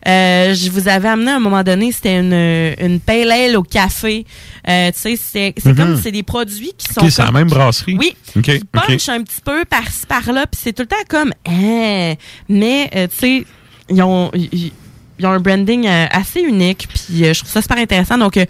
Euh, 0.07 0.55
je 0.55 0.71
vous 0.71 0.89
avais 0.89 1.09
amené 1.09 1.31
à 1.31 1.37
un 1.37 1.41
moment 1.41 1.63
donné, 1.63 1.91
c'était 1.91 2.19
une, 2.19 2.35
une 2.79 3.01
pale 3.01 3.31
ale 3.33 3.57
au 3.57 3.63
café. 3.63 4.27
Euh, 4.69 4.91
tu 4.93 4.99
sais, 5.01 5.17
c'est 5.17 5.55
c'est 5.57 5.71
Mhm. 5.71 5.77
comme 5.77 6.01
c'est 6.03 6.13
des 6.13 6.23
produits 6.23 6.73
qui 6.77 6.93
sont. 6.93 7.01
Ok, 7.01 7.11
c'est 7.11 7.23
la 7.25 7.33
même 7.33 7.49
brasserie? 7.49 7.97
Oui. 7.99 8.15
Ok, 8.37 8.43
qui 8.45 8.51
ok. 8.57 8.63
punch 8.87 9.09
un 9.09 9.23
petit 9.23 9.41
peu 9.43 9.65
par-ci 9.65 10.05
par-là, 10.07 10.47
puis 10.47 10.61
c'est 10.63 10.73
tout 10.75 10.83
le 10.83 10.89
temps 10.89 10.97
comme. 11.09 11.33
Hein, 11.47 12.15
mais 12.49 12.91
euh, 12.95 13.07
tu 13.09 13.17
sais, 13.17 13.45
ils 13.89 14.03
ont 14.03 14.31
ils, 14.35 14.73
ils 15.19 15.27
ont 15.27 15.31
un 15.31 15.41
branding 15.41 15.87
euh, 15.87 16.07
assez 16.11 16.41
unique, 16.43 16.87
puis 16.93 17.25
euh, 17.25 17.33
je 17.33 17.41
trouve 17.41 17.51
ça 17.51 17.63
super 17.63 17.79
intéressant. 17.79 18.19
Donc 18.19 18.37
euh, 18.37 18.45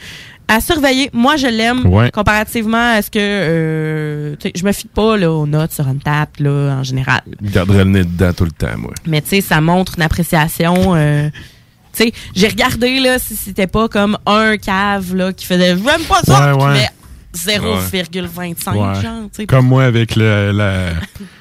à 0.49 0.61
surveiller. 0.61 1.11
Moi, 1.13 1.37
je 1.37 1.47
l'aime 1.47 1.87
Ouais. 1.87 2.11
comparativement 2.11 2.95
à 2.97 3.03
ce 3.03 3.11
que 3.11 3.19
euh, 3.21 4.35
je 4.55 4.65
me 4.65 4.73
fie 4.73 4.89
pas 4.89 5.17
là, 5.17 5.31
aux 5.31 5.47
notes 5.47 5.73
sur 5.73 5.87
une 5.87 6.01
table 6.01 6.31
là, 6.41 6.77
en 6.79 6.83
général. 6.83 7.21
Je 7.43 7.51
garderais 7.51 7.85
le 7.85 7.91
nez 7.91 8.05
dedans 8.05 8.33
tout 8.33 8.45
le 8.45 8.51
temps, 8.51 8.77
moi. 8.79 8.93
Mais 9.07 9.21
tu 9.21 9.29
sais, 9.29 9.41
ça 9.43 9.61
montre 9.61 9.93
une 9.97 10.03
appréciation. 10.03 10.95
euh, 10.97 11.29
tu 11.93 12.05
sais, 12.05 12.13
j'ai 12.35 12.49
regardé 12.49 12.99
là 13.01 13.19
si 13.19 13.37
c'était 13.37 13.67
pas 13.67 13.89
comme 13.89 14.17
un 14.27 14.57
cave 14.57 15.15
là 15.15 15.33
qui 15.33 15.45
faisait 15.47 15.77
j'aime 15.77 16.03
pas 16.09 16.21
ça, 16.25 16.55
Ouais, 16.57 16.65
ouais. 16.65 16.73
met 16.75 16.89
0,25 17.35 18.73
Ouais. 18.75 19.03
genre. 19.03 19.23
tu 19.25 19.29
sais. 19.33 19.47
Comme 19.47 19.67
moi 19.67 19.85
avec 19.85 20.17
le, 20.17 20.51
la, 20.53 20.91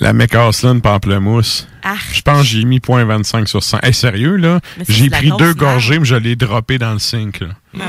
la 0.00 0.12
McCaslin 0.12 0.78
pamplemousse. 0.80 1.66
Arc. 1.82 2.00
Je 2.14 2.22
pense 2.22 2.40
que 2.42 2.46
j'ai 2.46 2.64
mis 2.64 2.78
0.25 2.78 3.46
sur 3.46 3.62
100. 3.62 3.80
Hey, 3.82 3.92
sérieux, 3.92 4.36
là? 4.36 4.60
Ça, 4.78 4.84
J'ai 4.88 5.10
pris 5.10 5.32
deux 5.38 5.52
gorgées, 5.54 5.98
mais 5.98 6.04
je 6.04 6.14
l'ai 6.14 6.36
droppé 6.36 6.78
dans 6.78 6.92
le 6.92 6.98
sink. 7.00 7.40
Là. 7.40 7.48
Non. 7.74 7.84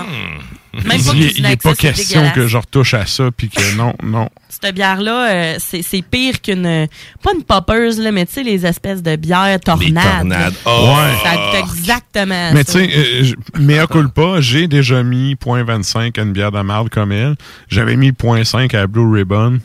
Même 0.73 0.83
pas 0.87 0.93
il- 0.95 1.01
cuisiner 1.03 1.33
il 1.37 1.43
est 1.43 1.47
avec 1.47 1.61
pas 1.61 1.69
ça, 1.69 1.75
question 1.75 2.31
que 2.31 2.47
je 2.47 2.57
retouche 2.57 2.95
à 2.95 3.05
ça, 3.05 3.29
puis 3.35 3.49
que 3.49 3.75
non, 3.77 3.93
non. 4.01 4.27
Cette 4.49 4.73
bière-là, 4.73 5.29
euh, 5.31 5.55
c'est 5.59 6.01
pire 6.01 6.41
qu'une. 6.41 6.87
Pas 7.21 7.31
une 7.35 7.43
poppers, 7.43 7.91
là, 7.99 8.11
mais 8.11 8.25
tu 8.25 8.33
sais, 8.33 8.43
les 8.43 8.65
espèces 8.65 9.03
de 9.03 9.15
bières 9.15 9.59
tornades. 9.59 9.93
tornades. 10.17 10.53
Oh! 10.65 10.95
Ça 11.23 11.35
goûte 11.35 11.69
exactement 11.69 12.51
Mais 12.53 12.63
ça. 12.63 12.79
tu 12.79 12.85
sais, 12.85 12.97
euh, 12.97 13.23
je- 13.23 13.61
mea 13.61 13.85
culpa, 13.85 14.41
j'ai 14.41 14.67
déjà 14.67 15.03
mis 15.03 15.35
0.25 15.35 16.17
à 16.17 16.23
une 16.23 16.33
bière 16.33 16.51
de 16.51 16.61
marde 16.61 16.89
comme 16.89 17.11
elle. 17.11 17.35
J'avais 17.69 17.95
mis 17.95 18.11
0.5 18.11 18.73
à 18.73 18.87
Blue 18.87 19.13
Ribbon. 19.13 19.59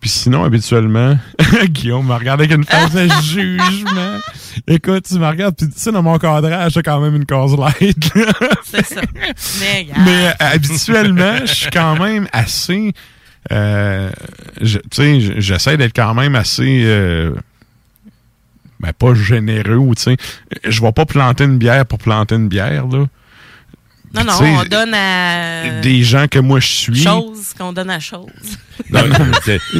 Puis 0.00 0.10
sinon, 0.10 0.44
habituellement, 0.44 1.18
Guillaume 1.64 2.06
me 2.06 2.14
regarde 2.14 2.40
avec 2.40 2.52
une 2.52 2.64
face 2.64 2.92
de 2.92 3.08
jugement. 3.22 4.18
Écoute, 4.66 5.06
tu 5.08 5.14
me 5.18 5.26
regardes, 5.26 5.56
puis 5.56 5.68
tu 5.68 5.78
sais, 5.78 5.90
dans 5.92 6.02
mon 6.02 6.18
cadrage, 6.18 6.72
j'ai 6.72 6.82
quand 6.82 7.00
même 7.00 7.16
une 7.16 7.26
case 7.26 7.56
light. 7.56 8.10
C'est 8.64 8.84
ça. 8.86 9.00
Mais, 10.04 10.28
euh, 10.28 10.32
habituellement, 10.38 11.38
je 11.40 11.52
suis 11.52 11.70
quand 11.70 11.96
même 11.98 12.28
assez... 12.32 12.92
euh, 13.50 14.10
tu 14.60 14.78
sais, 14.92 15.20
j'essaie 15.40 15.76
d'être 15.76 15.94
quand 15.94 16.14
même 16.14 16.34
assez... 16.36 16.82
euh, 16.84 17.34
ben, 18.80 18.92
pas 18.92 19.14
généreux, 19.14 19.94
tu 19.96 20.02
sais. 20.02 20.16
Je 20.64 20.80
vais 20.80 20.92
pas 20.92 21.06
planter 21.06 21.44
une 21.44 21.58
bière 21.58 21.84
pour 21.86 21.98
planter 21.98 22.36
une 22.36 22.48
bière, 22.48 22.86
là. 22.86 23.06
Non, 24.14 24.24
non, 24.24 24.32
on 24.60 24.64
donne 24.64 24.94
à. 24.94 25.80
Des 25.80 26.02
gens 26.02 26.26
que 26.28 26.38
moi 26.38 26.60
je 26.60 26.66
suis. 26.66 27.02
Chose 27.02 27.52
qu'on 27.58 27.72
donne 27.72 27.90
à 27.90 28.00
chose. 28.00 28.26
Non, 28.90 29.06
non, 29.06 29.26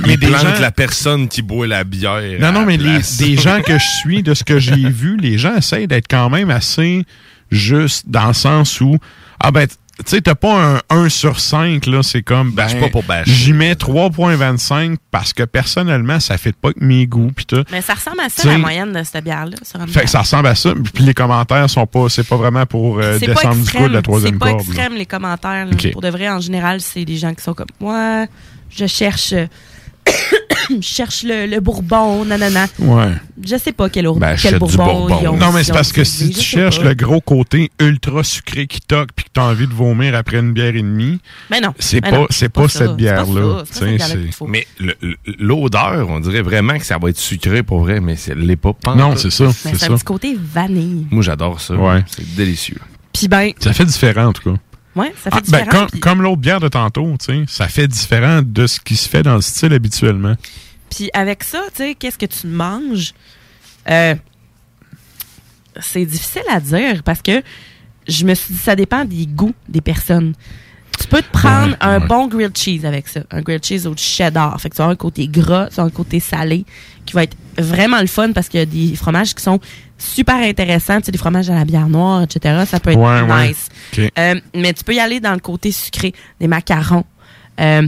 mais 0.07 0.16
des 0.16 0.31
gens- 0.31 0.61
la 0.61 0.70
personne 0.70 1.29
qui 1.29 1.43
boit 1.43 1.66
la 1.66 1.85
bière. 1.85 2.41
Non, 2.41 2.53
non, 2.53 2.64
mais 2.66 2.76
les, 2.76 2.99
des 3.18 3.37
gens 3.41 3.61
que 3.62 3.79
je 3.79 3.87
suis, 4.01 4.22
de 4.22 4.35
ce 4.35 4.45
que 4.45 4.59
j'ai 4.59 4.89
vu, 4.89 5.16
les 5.16 5.39
gens 5.39 5.55
essayent 5.57 5.87
d'être 5.87 6.09
quand 6.09 6.31
même 6.31 6.51
assez 6.51 7.05
justes 7.51 8.05
dans 8.09 8.29
le 8.29 8.35
sens 8.35 8.81
où, 8.81 8.97
ah 9.41 9.51
ben, 9.51 9.66
tu 9.99 10.05
sais, 10.07 10.20
t'as 10.20 10.34
pas 10.34 10.76
un 10.90 11.05
1 11.05 11.09
sur 11.09 11.40
5, 11.40 11.84
là, 11.86 12.03
c'est 12.03 12.22
comme, 12.22 12.51
ben, 12.53 12.64
Bâche 12.64 12.78
pas 12.80 12.88
pour 12.88 13.03
bâcher. 13.03 13.30
j'y 13.32 13.53
mets 13.53 13.74
3.25 13.74 14.96
parce 15.11 15.32
que 15.32 15.42
personnellement, 15.42 16.20
ça 16.20 16.38
fait 16.38 16.53
pas 16.55 16.72
que 16.72 16.82
mes 16.84 17.07
goûts, 17.07 17.30
pis 17.34 17.46
tout. 17.46 17.64
Mais 17.70 17.82
ça 17.82 17.94
ressemble 17.94 18.20
à 18.20 18.28
ça, 18.28 18.42
T'sais, 18.42 18.49
la 18.53 18.59
moyenne 18.59 18.92
de 18.92 19.03
cette 19.03 19.24
bière-là. 19.24 19.57
Fait 19.88 20.03
que 20.03 20.09
ça 20.11 20.20
ressemble 20.20 20.46
à 20.49 20.55
ça, 20.55 20.72
puis 20.94 21.05
les 21.05 21.14
commentaires 21.14 21.68
sont 21.68 21.86
pas, 21.86 22.09
c'est 22.09 22.26
pas 22.26 22.36
vraiment 22.36 22.64
pour 22.66 22.99
euh, 22.99 23.18
C'est 23.18 23.26
pas 23.26 23.34
descendre 23.34 23.64
du 23.64 23.70
coup 23.70 23.88
de 23.88 23.92
la 23.92 23.99
C'est 23.99 24.03
troisième 24.03 24.38
pas 24.38 24.51
corde. 24.53 24.59
là. 24.61 24.66
extrême, 24.66 24.94
les 24.94 25.07
commentaires. 25.07 25.66
là. 25.66 25.90
Pour 25.92 26.01
de 26.03 26.09
vrai, 26.09 26.28
en 26.28 26.40
général, 26.40 26.80
c'est 26.80 27.05
des 27.05 27.16
gens 27.16 27.34
qui 27.34 27.42
sont 27.42 27.55
comme 27.55 27.66
moi. 27.80 28.26
Je 28.70 28.86
cherche. 28.86 29.34
cherche 30.83 31.23
le, 31.23 31.47
le 31.47 31.61
bourbon, 31.61 32.25
nanana. 32.25 32.67
Ouais. 32.79 33.13
Je 33.43 33.57
sais 33.57 33.73
pas 33.73 33.89
quel, 33.89 34.07
Ben, 34.17 34.37
quel 34.41 34.59
bourbon, 34.59 35.07
bourbon. 35.07 35.19
ils 35.23 35.29
ont. 35.29 35.37
Non, 35.37 35.53
mais 35.53 35.65
c'est 35.65 35.73
parce 35.73 35.93
que 35.93 36.05
si 36.05 36.31
tu 36.31 36.41
cherches 36.41 36.79
pas. 36.79 36.89
le 36.89 36.95
gros 36.95 37.21
côté 37.21 37.71
ultra 37.81 38.23
sucré 38.23 38.67
qui 38.67 38.81
toque 38.81 39.11
puis 39.15 39.25
que 39.25 39.31
tu 39.33 39.41
as 39.41 39.45
envie 39.45 39.67
de 39.67 39.73
vomir 39.73 40.15
après 40.15 40.39
une 40.39 40.53
bière 40.53 40.75
et 40.77 40.83
demie, 40.83 41.21
Mais 41.51 41.61
non. 41.61 41.75
c'est 41.79 42.03
mais 42.03 42.11
pas, 42.11 42.17
non, 42.19 42.27
c'est 42.31 42.49
pas, 42.49 42.67
bière-là. 42.67 43.25
pas 43.59 43.65
c'est 43.71 43.99
pas 43.99 44.05
cette 44.05 44.17
bière-là. 44.21 44.47
Mais 44.49 44.67
l'odeur, 45.39 46.09
on 46.11 46.21
dirait 46.21 46.43
vraiment 46.43 46.79
que 46.79 46.85
ça 46.85 46.99
va 46.99 47.11
être 47.11 47.19
sucré 47.19 47.63
pour 47.63 47.81
vrai, 47.81 48.01
mais 48.01 48.17
c'est 48.17 48.35
l'est 48.35 48.57
pas. 48.57 48.75
Non, 48.95 49.17
c'est 49.17 49.31
ça. 49.31 49.45
Mais 49.65 49.73
C'est 49.75 49.91
un 49.91 49.95
petit 49.95 50.05
côté 50.05 50.39
vanille. 50.41 51.07
Moi, 51.11 51.23
j'adore 51.23 51.61
ça. 51.61 51.75
Ouais. 51.75 52.03
C'est 52.07 52.35
délicieux. 52.35 52.79
Puis 53.13 53.29
ben, 53.29 53.53
Ça 53.59 53.73
fait 53.73 53.85
différent, 53.85 54.27
en 54.27 54.33
tout 54.33 54.53
cas. 54.53 54.59
Ouais, 54.99 55.14
ça 55.22 55.30
fait 55.30 55.42
Ah, 55.55 55.86
ben, 55.90 56.01
comme 56.01 56.22
l'autre 56.22 56.36
bière 56.40 56.61
de 56.61 56.68
tantôt, 56.68 57.14
ça 57.46 57.68
fait 57.68 57.88
différent 57.88 58.40
de 58.44 58.66
ce 58.66 58.80
qui 58.80 58.96
se 58.96 59.09
fait 59.09 59.22
dans 59.22 59.34
le 59.36 59.40
style 59.42 59.72
habituellement. 59.72 60.34
Puis 60.90 61.11
avec 61.12 61.44
ça, 61.44 61.62
tu 61.74 61.76
sais, 61.84 61.94
qu'est-ce 61.94 62.18
que 62.18 62.26
tu 62.26 62.46
manges? 62.46 63.12
Euh, 63.90 64.14
c'est 65.80 66.05
difficile 66.05 66.42
à 66.51 66.61
dire 66.61 67.03
parce 67.03 67.22
que 67.22 67.42
je 68.09 68.24
me 68.24 68.34
suis 68.34 68.55
dit, 68.55 68.61
ça 68.61 68.74
dépend 68.74 69.05
des 69.05 69.26
goûts 69.26 69.55
des 69.68 69.80
personnes. 69.80 70.34
Tu 71.01 71.07
peux 71.07 71.22
te 71.22 71.30
prendre 71.30 71.72
Ouais, 71.72 71.76
un 71.80 72.01
ouais. 72.01 72.07
bon 72.07 72.26
grilled 72.26 72.57
cheese 72.57 72.84
avec 72.84 73.07
ça. 73.07 73.20
Un 73.30 73.40
grilled 73.42 73.64
cheese 73.64 73.86
au 73.86 73.94
cheddar. 73.96 74.61
Fait 74.61 74.68
que 74.70 74.74
tu 74.76 74.82
as 74.82 74.86
un 74.86 74.96
côté 74.96 75.28
gras, 75.28 75.68
tu 75.72 75.78
as 75.78 75.84
un 75.84 75.90
côté 75.90 76.18
salé 76.18 76.64
qui 77.07 77.14
va 77.14 77.22
être 77.22 77.36
vraiment 77.57 78.01
le 78.01 78.07
fun 78.09 78.32
parce 78.32 78.49
qu'il 78.49 78.59
y 78.59 78.62
a 78.62 78.66
des 78.66 78.96
fromages 78.96 79.34
qui 79.34 79.42
sont 79.42 79.61
super 79.99 80.36
intéressants. 80.36 81.01
Tu 81.01 81.07
sais, 81.07 81.12
des 81.12 81.18
fromages 81.18 81.51
à 81.51 81.55
la 81.55 81.64
bière 81.64 81.88
noire, 81.88 82.22
etc. 82.22 82.64
Ça 82.66 82.80
peut 82.80 82.90
être 82.92 82.99
Ouais, 82.99 83.20
ouais. 83.22 83.49
nice. 83.49 83.68
Euh, 84.18 84.40
mais 84.55 84.72
tu 84.72 84.84
peux 84.84 84.94
y 84.94 85.01
aller 85.01 85.20
dans 85.20 85.32
le 85.34 85.40
côté 85.40 85.72
sucré, 85.72 86.14
des 86.40 86.46
macarons. 86.49 87.05
Euh, 87.61 87.86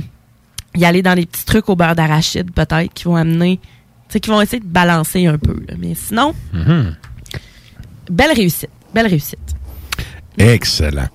y 0.76 0.84
aller 0.84 1.02
dans 1.02 1.14
les 1.14 1.26
petits 1.26 1.44
trucs 1.44 1.68
au 1.68 1.76
beurre 1.76 1.94
d'arachide, 1.94 2.52
peut-être, 2.52 2.92
qui 2.92 3.04
vont 3.04 3.16
amener, 3.16 3.58
tu 3.62 4.14
sais, 4.14 4.20
qui 4.20 4.30
vont 4.30 4.40
essayer 4.40 4.60
de 4.60 4.66
balancer 4.66 5.26
un 5.26 5.38
peu. 5.38 5.54
là. 5.68 5.74
Mais 5.78 5.94
sinon, 5.94 6.34
Mhm. 6.52 6.94
belle 8.10 8.32
réussite. 8.34 8.70
Belle 8.94 9.06
réussite. 9.06 9.38
Excellent. 10.38 11.08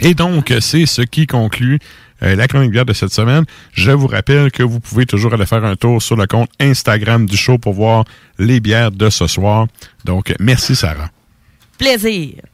Et 0.00 0.14
donc, 0.14 0.52
c'est 0.60 0.86
ce 0.86 1.02
qui 1.02 1.26
conclut 1.26 1.78
euh, 2.24 2.34
la 2.36 2.48
chronique 2.48 2.70
bière 2.70 2.86
de 2.86 2.92
cette 2.92 3.12
semaine. 3.12 3.44
Je 3.72 3.90
vous 3.90 4.06
rappelle 4.06 4.50
que 4.50 4.62
vous 4.62 4.80
pouvez 4.80 5.06
toujours 5.06 5.34
aller 5.34 5.46
faire 5.46 5.64
un 5.64 5.76
tour 5.76 6.02
sur 6.02 6.16
le 6.16 6.26
compte 6.26 6.50
Instagram 6.60 7.26
du 7.26 7.36
show 7.36 7.58
pour 7.58 7.74
voir 7.74 8.04
les 8.38 8.60
bières 8.60 8.90
de 8.90 9.10
ce 9.10 9.26
soir. 9.26 9.66
Donc, 10.04 10.34
merci 10.40 10.74
Sarah. 10.74 11.10
Plaisir. 11.78 12.53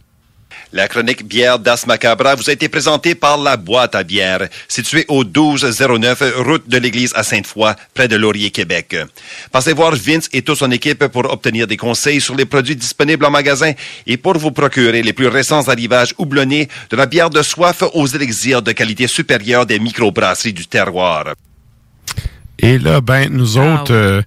La 0.73 0.87
chronique 0.87 1.27
bière 1.27 1.59
d'As 1.59 1.85
Macabra 1.89 2.37
vous 2.37 2.49
a 2.49 2.53
été 2.53 2.68
présentée 2.68 3.16
par 3.16 3.39
La 3.39 3.57
Boîte 3.57 3.97
à 3.97 4.05
bière, 4.05 4.49
située 4.68 5.05
au 5.09 5.25
1209 5.25 6.23
route 6.37 6.68
de 6.68 6.79
l'église 6.79 7.12
à 7.16 7.25
Sainte-Foy, 7.25 7.75
près 7.93 8.07
de 8.07 8.14
Laurier, 8.14 8.53
Québec. 8.53 8.97
Passez 9.51 9.73
voir 9.73 9.97
Vince 9.97 10.29
et 10.33 10.43
toute 10.43 10.59
son 10.59 10.71
équipe 10.71 11.09
pour 11.09 11.25
obtenir 11.33 11.66
des 11.66 11.77
conseils 11.77 12.21
sur 12.21 12.37
les 12.37 12.45
produits 12.45 12.77
disponibles 12.77 13.25
en 13.25 13.31
magasin 13.33 13.73
et 14.07 14.16
pour 14.16 14.39
vous 14.39 14.53
procurer 14.53 15.03
les 15.03 15.12
plus 15.12 15.27
récents 15.27 15.68
arrivages 15.68 16.14
houblonnés 16.18 16.68
de 16.91 16.97
la 16.97 17.07
bière 17.07 17.31
de 17.31 17.43
soif 17.43 17.83
aux 17.93 18.07
élixirs 18.07 18.62
de 18.62 18.71
qualité 18.71 19.09
supérieure 19.09 19.66
des 19.66 19.81
microbrasseries 19.81 20.53
du 20.53 20.68
terroir. 20.68 21.35
Et 22.61 22.79
là, 22.79 23.01
ben, 23.01 23.29
nous 23.29 23.59
autres, 23.59 23.93
euh, 23.93 24.23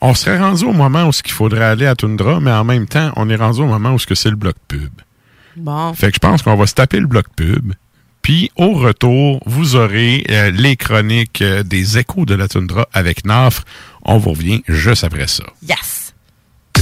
on 0.00 0.14
serait 0.14 0.38
rendu 0.38 0.64
au 0.64 0.72
moment 0.72 1.06
où 1.06 1.12
ce 1.12 1.24
qu'il 1.24 1.32
faudrait 1.32 1.64
aller 1.64 1.86
à 1.86 1.96
Tundra, 1.96 2.38
mais 2.38 2.52
en 2.52 2.62
même 2.62 2.86
temps, 2.86 3.10
on 3.16 3.28
est 3.28 3.36
rendu 3.36 3.62
au 3.62 3.66
moment 3.66 3.94
où 3.94 3.98
ce 3.98 4.06
que 4.06 4.14
c'est 4.14 4.30
le 4.30 4.36
bloc 4.36 4.54
pub. 4.68 4.90
Bon. 5.60 5.94
Fait 5.94 6.08
que 6.08 6.14
je 6.14 6.18
pense 6.20 6.42
qu'on 6.42 6.56
va 6.56 6.66
se 6.66 6.74
taper 6.74 7.00
le 7.00 7.06
bloc 7.06 7.26
pub. 7.36 7.72
Puis 8.22 8.50
au 8.56 8.72
retour, 8.72 9.40
vous 9.46 9.76
aurez 9.76 10.24
euh, 10.30 10.50
les 10.50 10.76
chroniques 10.76 11.40
euh, 11.40 11.62
des 11.62 11.98
échos 11.98 12.26
de 12.26 12.34
la 12.34 12.48
toundra 12.48 12.88
avec 12.92 13.24
Nafre. 13.24 13.64
On 14.02 14.18
vous 14.18 14.30
revient 14.30 14.62
juste 14.68 15.04
après 15.04 15.28
ça. 15.28 15.44
Yes! 15.66 15.97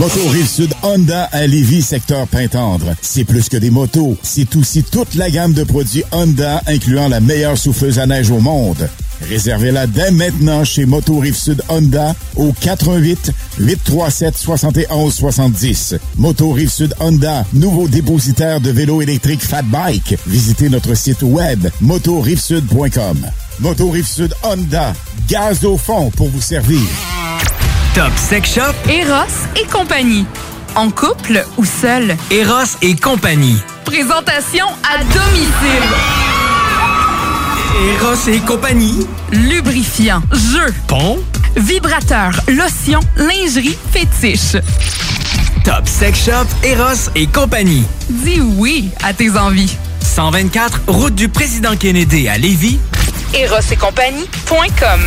Moto 0.00 0.28
Rive-Sud 0.28 0.72
Honda 0.82 1.24
à 1.24 1.46
Lévis, 1.46 1.82
secteur 1.82 2.26
Pintendre. 2.26 2.94
C'est 3.02 3.24
plus 3.24 3.50
que 3.50 3.58
des 3.58 3.68
motos, 3.68 4.16
c'est 4.22 4.56
aussi 4.56 4.82
toute 4.82 5.14
la 5.14 5.28
gamme 5.28 5.52
de 5.52 5.62
produits 5.62 6.04
Honda, 6.10 6.62
incluant 6.66 7.06
la 7.06 7.20
meilleure 7.20 7.58
souffleuse 7.58 7.98
à 7.98 8.06
neige 8.06 8.30
au 8.30 8.40
monde. 8.40 8.88
Réservez-la 9.28 9.86
dès 9.86 10.10
maintenant 10.10 10.64
chez 10.64 10.86
Moto 10.86 11.18
Rive-Sud 11.18 11.62
Honda 11.68 12.14
au 12.36 12.54
88 12.58 13.30
837 13.58 14.38
71 14.38 15.12
70. 15.12 15.96
Moto 16.16 16.50
Rive-Sud 16.50 16.94
Honda, 16.98 17.44
nouveau 17.52 17.86
dépositaire 17.86 18.62
de 18.62 18.70
vélos 18.70 19.02
électriques 19.02 19.44
Fat 19.44 19.64
Bike. 19.64 20.16
Visitez 20.26 20.70
notre 20.70 20.94
site 20.94 21.20
web 21.20 21.68
motorivesud.com. 21.82 23.26
Moto 23.60 23.90
Rive-Sud 23.90 24.32
Honda, 24.44 24.94
gaz 25.28 25.62
au 25.66 25.76
fond 25.76 26.08
pour 26.08 26.30
vous 26.30 26.40
servir. 26.40 26.80
Top 27.94 28.12
Sex 28.16 28.54
Shop, 28.54 28.72
Eros 28.88 29.26
et 29.60 29.64
compagnie. 29.66 30.24
En 30.76 30.90
couple 30.90 31.44
ou 31.56 31.64
seul? 31.64 32.16
Eros 32.30 32.76
et 32.82 32.94
compagnie. 32.94 33.56
Présentation 33.84 34.66
à 34.88 34.98
domicile. 34.98 35.88
Eros 37.94 38.28
et 38.28 38.38
compagnie. 38.40 39.06
Lubrifiant, 39.32 40.22
jeu, 40.32 40.72
Pont. 40.86 41.18
vibrateur, 41.56 42.32
lotion, 42.48 43.00
lingerie, 43.16 43.76
fétiche. 43.92 44.56
Top 45.64 45.86
Sex 45.88 46.24
Shop, 46.26 46.46
Eros 46.64 47.10
et 47.16 47.26
compagnie. 47.26 47.84
Dis 48.08 48.40
oui 48.40 48.90
à 49.02 49.12
tes 49.12 49.36
envies. 49.36 49.76
124, 50.00 50.82
route 50.86 51.14
du 51.14 51.28
président 51.28 51.76
Kennedy 51.76 52.28
à 52.28 52.38
Lévis. 52.38 52.78
Eros 53.34 53.56
et 53.70 53.76
compagnie.com 53.76 55.00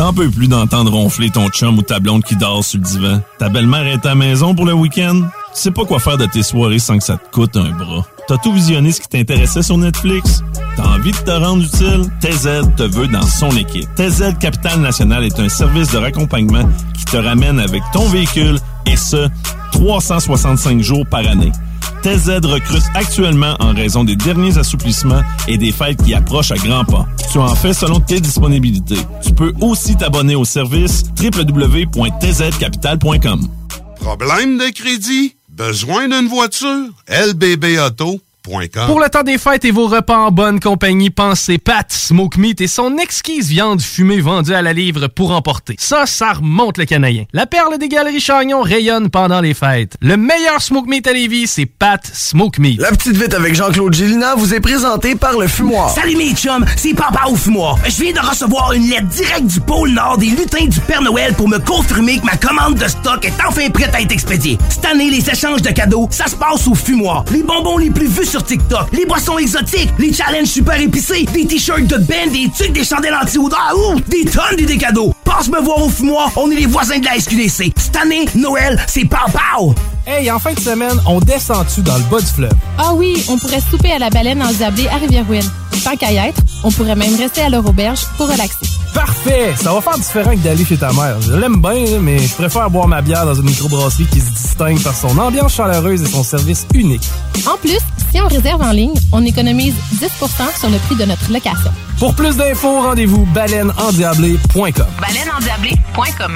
T'en 0.00 0.14
peux 0.14 0.30
plus 0.30 0.48
d'entendre 0.48 0.92
ronfler 0.92 1.28
ton 1.28 1.50
chum 1.50 1.76
ou 1.76 1.82
ta 1.82 2.00
blonde 2.00 2.24
qui 2.24 2.34
dort 2.34 2.64
sur 2.64 2.78
le 2.78 2.84
divan. 2.86 3.20
Ta 3.38 3.50
belle-mère 3.50 3.86
est 3.86 4.06
à 4.06 4.08
la 4.08 4.14
maison 4.14 4.54
pour 4.54 4.64
le 4.64 4.72
week-end. 4.72 5.20
Tu 5.54 5.60
sais 5.60 5.70
pas 5.70 5.84
quoi 5.84 5.98
faire 5.98 6.16
de 6.16 6.24
tes 6.24 6.42
soirées 6.42 6.78
sans 6.78 6.96
que 6.96 7.04
ça 7.04 7.18
te 7.18 7.30
coûte 7.30 7.54
un 7.54 7.68
bras. 7.68 8.06
T'as 8.26 8.38
tout 8.38 8.50
visionné 8.50 8.92
ce 8.92 9.02
qui 9.02 9.08
t'intéressait 9.08 9.60
sur 9.62 9.76
Netflix? 9.76 10.42
T'as 10.74 10.88
envie 10.94 11.10
de 11.10 11.18
te 11.18 11.30
rendre 11.30 11.62
utile? 11.62 12.10
TZ 12.18 12.74
te 12.78 12.84
veut 12.84 13.08
dans 13.08 13.26
son 13.26 13.50
équipe. 13.50 13.94
TZ 13.94 14.38
Capital 14.40 14.80
National 14.80 15.22
est 15.22 15.38
un 15.38 15.50
service 15.50 15.92
de 15.92 15.98
raccompagnement 15.98 16.66
qui 16.96 17.04
te 17.04 17.18
ramène 17.18 17.60
avec 17.60 17.82
ton 17.92 18.08
véhicule 18.08 18.58
et 18.86 18.96
ce, 18.96 19.28
365 19.72 20.80
jours 20.80 21.04
par 21.04 21.26
année. 21.28 21.52
TZ 22.02 22.40
recrute 22.44 22.82
actuellement 22.94 23.56
en 23.60 23.72
raison 23.74 24.04
des 24.04 24.16
derniers 24.16 24.56
assouplissements 24.58 25.22
et 25.48 25.56
des 25.58 25.72
fêtes 25.72 26.02
qui 26.02 26.14
approchent 26.14 26.52
à 26.52 26.56
grands 26.56 26.84
pas. 26.84 27.06
Tu 27.32 27.38
en 27.38 27.54
fais 27.54 27.72
selon 27.74 28.00
tes 28.00 28.20
disponibilités. 28.20 28.98
Tu 29.22 29.32
peux 29.32 29.52
aussi 29.60 29.96
t'abonner 29.96 30.34
au 30.34 30.44
service 30.44 31.04
www.tzcapital.com. 31.20 33.48
Problème 33.96 34.58
de 34.58 34.70
crédit? 34.72 35.34
Besoin 35.48 36.08
d'une 36.08 36.28
voiture? 36.28 36.88
LBBauto.com. 37.08 38.18
Pour 38.42 38.58
le 38.58 39.08
temps 39.10 39.22
des 39.22 39.36
fêtes 39.36 39.66
et 39.66 39.70
vos 39.70 39.86
repas 39.86 40.16
en 40.16 40.30
bonne 40.30 40.60
compagnie, 40.60 41.10
pensez 41.10 41.58
Pat 41.58 41.92
Smoke 41.92 42.38
Meat 42.38 42.62
et 42.62 42.66
son 42.66 42.96
exquise 42.96 43.48
viande 43.48 43.82
fumée 43.82 44.20
vendue 44.20 44.54
à 44.54 44.62
la 44.62 44.72
livre 44.72 45.08
pour 45.08 45.32
emporter. 45.32 45.76
Ça, 45.78 46.06
ça 46.06 46.32
remonte 46.32 46.78
le 46.78 46.86
canadien. 46.86 47.24
La 47.34 47.44
perle 47.44 47.76
des 47.76 47.88
galeries 47.88 48.18
Chagnon 48.18 48.62
rayonne 48.62 49.10
pendant 49.10 49.42
les 49.42 49.52
fêtes. 49.52 49.96
Le 50.00 50.16
meilleur 50.16 50.62
Smoke 50.62 50.88
Meat 50.88 51.06
à 51.06 51.12
Lévis, 51.12 51.48
c'est 51.48 51.66
Pat 51.66 52.00
Smoke 52.02 52.58
Meat. 52.60 52.80
La 52.80 52.90
petite 52.92 53.16
vite 53.16 53.34
avec 53.34 53.54
Jean-Claude 53.54 53.92
Gélina 53.92 54.34
vous 54.36 54.54
est 54.54 54.60
présentée 54.60 55.16
par 55.16 55.38
le 55.38 55.46
fumoir. 55.46 55.90
Salut 55.90 56.16
mes 56.16 56.32
chums, 56.34 56.64
c'est 56.76 56.94
Papa 56.94 57.24
au 57.28 57.36
fumoir. 57.36 57.76
Je 57.84 58.02
viens 58.02 58.12
de 58.12 58.26
recevoir 58.26 58.72
une 58.72 58.88
lettre 58.88 59.08
directe 59.08 59.46
du 59.46 59.60
pôle 59.60 59.90
Nord 59.90 60.16
des 60.16 60.30
lutins 60.30 60.64
du 60.64 60.80
Père 60.80 61.02
Noël 61.02 61.34
pour 61.34 61.48
me 61.48 61.58
confirmer 61.58 62.18
que 62.18 62.24
ma 62.24 62.36
commande 62.36 62.76
de 62.76 62.88
stock 62.88 63.22
est 63.22 63.34
enfin 63.46 63.68
prête 63.68 63.94
à 63.94 64.00
être 64.00 64.12
expédiée. 64.12 64.56
Cette 64.70 64.86
année, 64.86 65.10
les 65.10 65.28
échanges 65.28 65.60
de 65.60 65.70
cadeaux, 65.70 66.08
ça 66.10 66.26
se 66.26 66.36
passe 66.36 66.66
au 66.66 66.74
fumoir. 66.74 67.24
Les 67.32 67.42
bonbons 67.42 67.76
les 67.76 67.90
plus 67.90 68.06
vus 68.08 68.29
sur 68.30 68.44
TikTok, 68.44 68.86
les 68.92 69.06
boissons 69.06 69.38
exotiques, 69.38 69.90
les 69.98 70.12
challenges 70.12 70.46
super 70.46 70.80
épicés, 70.80 71.24
des 71.34 71.46
t-shirts 71.46 71.88
de 71.88 71.96
band, 71.96 72.30
des 72.32 72.48
trucs, 72.56 72.72
des 72.72 72.84
chandelles 72.84 73.16
anti-odeur, 73.20 73.74
ouh, 73.76 74.00
des 74.08 74.24
tonnes 74.24 74.56
d'idées 74.56 74.78
cadeaux. 74.78 75.12
Passe 75.24 75.48
me 75.48 75.60
voir 75.60 75.82
au 75.82 75.88
fumoir, 75.88 76.30
on 76.36 76.48
est 76.52 76.56
les 76.56 76.66
voisins 76.66 77.00
de 77.00 77.04
la 77.06 77.18
SQDC. 77.18 77.72
Cette 77.76 77.96
année, 77.96 78.26
Noël, 78.36 78.80
c'est 78.86 79.04
Pau 79.04 79.74
Hey, 80.12 80.28
en 80.28 80.40
fin 80.40 80.52
de 80.52 80.58
semaine, 80.58 81.00
on 81.06 81.20
descend-tu 81.20 81.82
dans 81.82 81.96
le 81.96 82.02
bas 82.10 82.18
du 82.18 82.26
fleuve? 82.26 82.52
Ah 82.78 82.92
oui, 82.94 83.24
on 83.28 83.38
pourrait 83.38 83.60
souper 83.60 83.92
à 83.92 83.98
la 84.00 84.10
baleine 84.10 84.42
endiablée 84.42 84.88
à 84.88 84.96
Rivière-Ouelle. 84.96 85.44
Tant 85.84 85.94
qu'à 85.96 86.10
y 86.10 86.16
être, 86.16 86.42
on 86.64 86.72
pourrait 86.72 86.96
même 86.96 87.14
rester 87.14 87.42
à 87.42 87.48
leur 87.48 87.64
auberge 87.64 88.00
pour 88.16 88.28
relaxer. 88.28 88.66
Parfait! 88.92 89.54
Ça 89.56 89.72
va 89.72 89.80
faire 89.80 89.98
différent 89.98 90.32
que 90.32 90.38
d'aller 90.38 90.64
chez 90.64 90.76
ta 90.76 90.92
mère. 90.92 91.20
Je 91.20 91.32
l'aime 91.34 91.62
bien, 91.62 92.00
mais 92.00 92.18
je 92.18 92.34
préfère 92.34 92.68
boire 92.70 92.88
ma 92.88 93.00
bière 93.02 93.24
dans 93.24 93.36
une 93.36 93.44
microbrasserie 93.44 94.06
qui 94.06 94.20
se 94.20 94.30
distingue 94.30 94.82
par 94.82 94.96
son 94.96 95.16
ambiance 95.16 95.54
chaleureuse 95.54 96.02
et 96.02 96.06
son 96.06 96.24
service 96.24 96.66
unique. 96.74 97.08
En 97.46 97.56
plus, 97.56 97.78
si 98.10 98.20
on 98.20 98.26
réserve 98.26 98.62
en 98.62 98.72
ligne, 98.72 98.94
on 99.12 99.24
économise 99.24 99.74
10% 99.94 100.58
sur 100.58 100.70
le 100.70 100.78
prix 100.78 100.96
de 100.96 101.04
notre 101.04 101.32
location. 101.32 101.70
Pour 102.00 102.16
plus 102.16 102.36
d'infos, 102.36 102.82
rendez-vous 102.82 103.26
baleineendiablée.com. 103.26 104.86
Baleineendiablée.com 105.00 106.34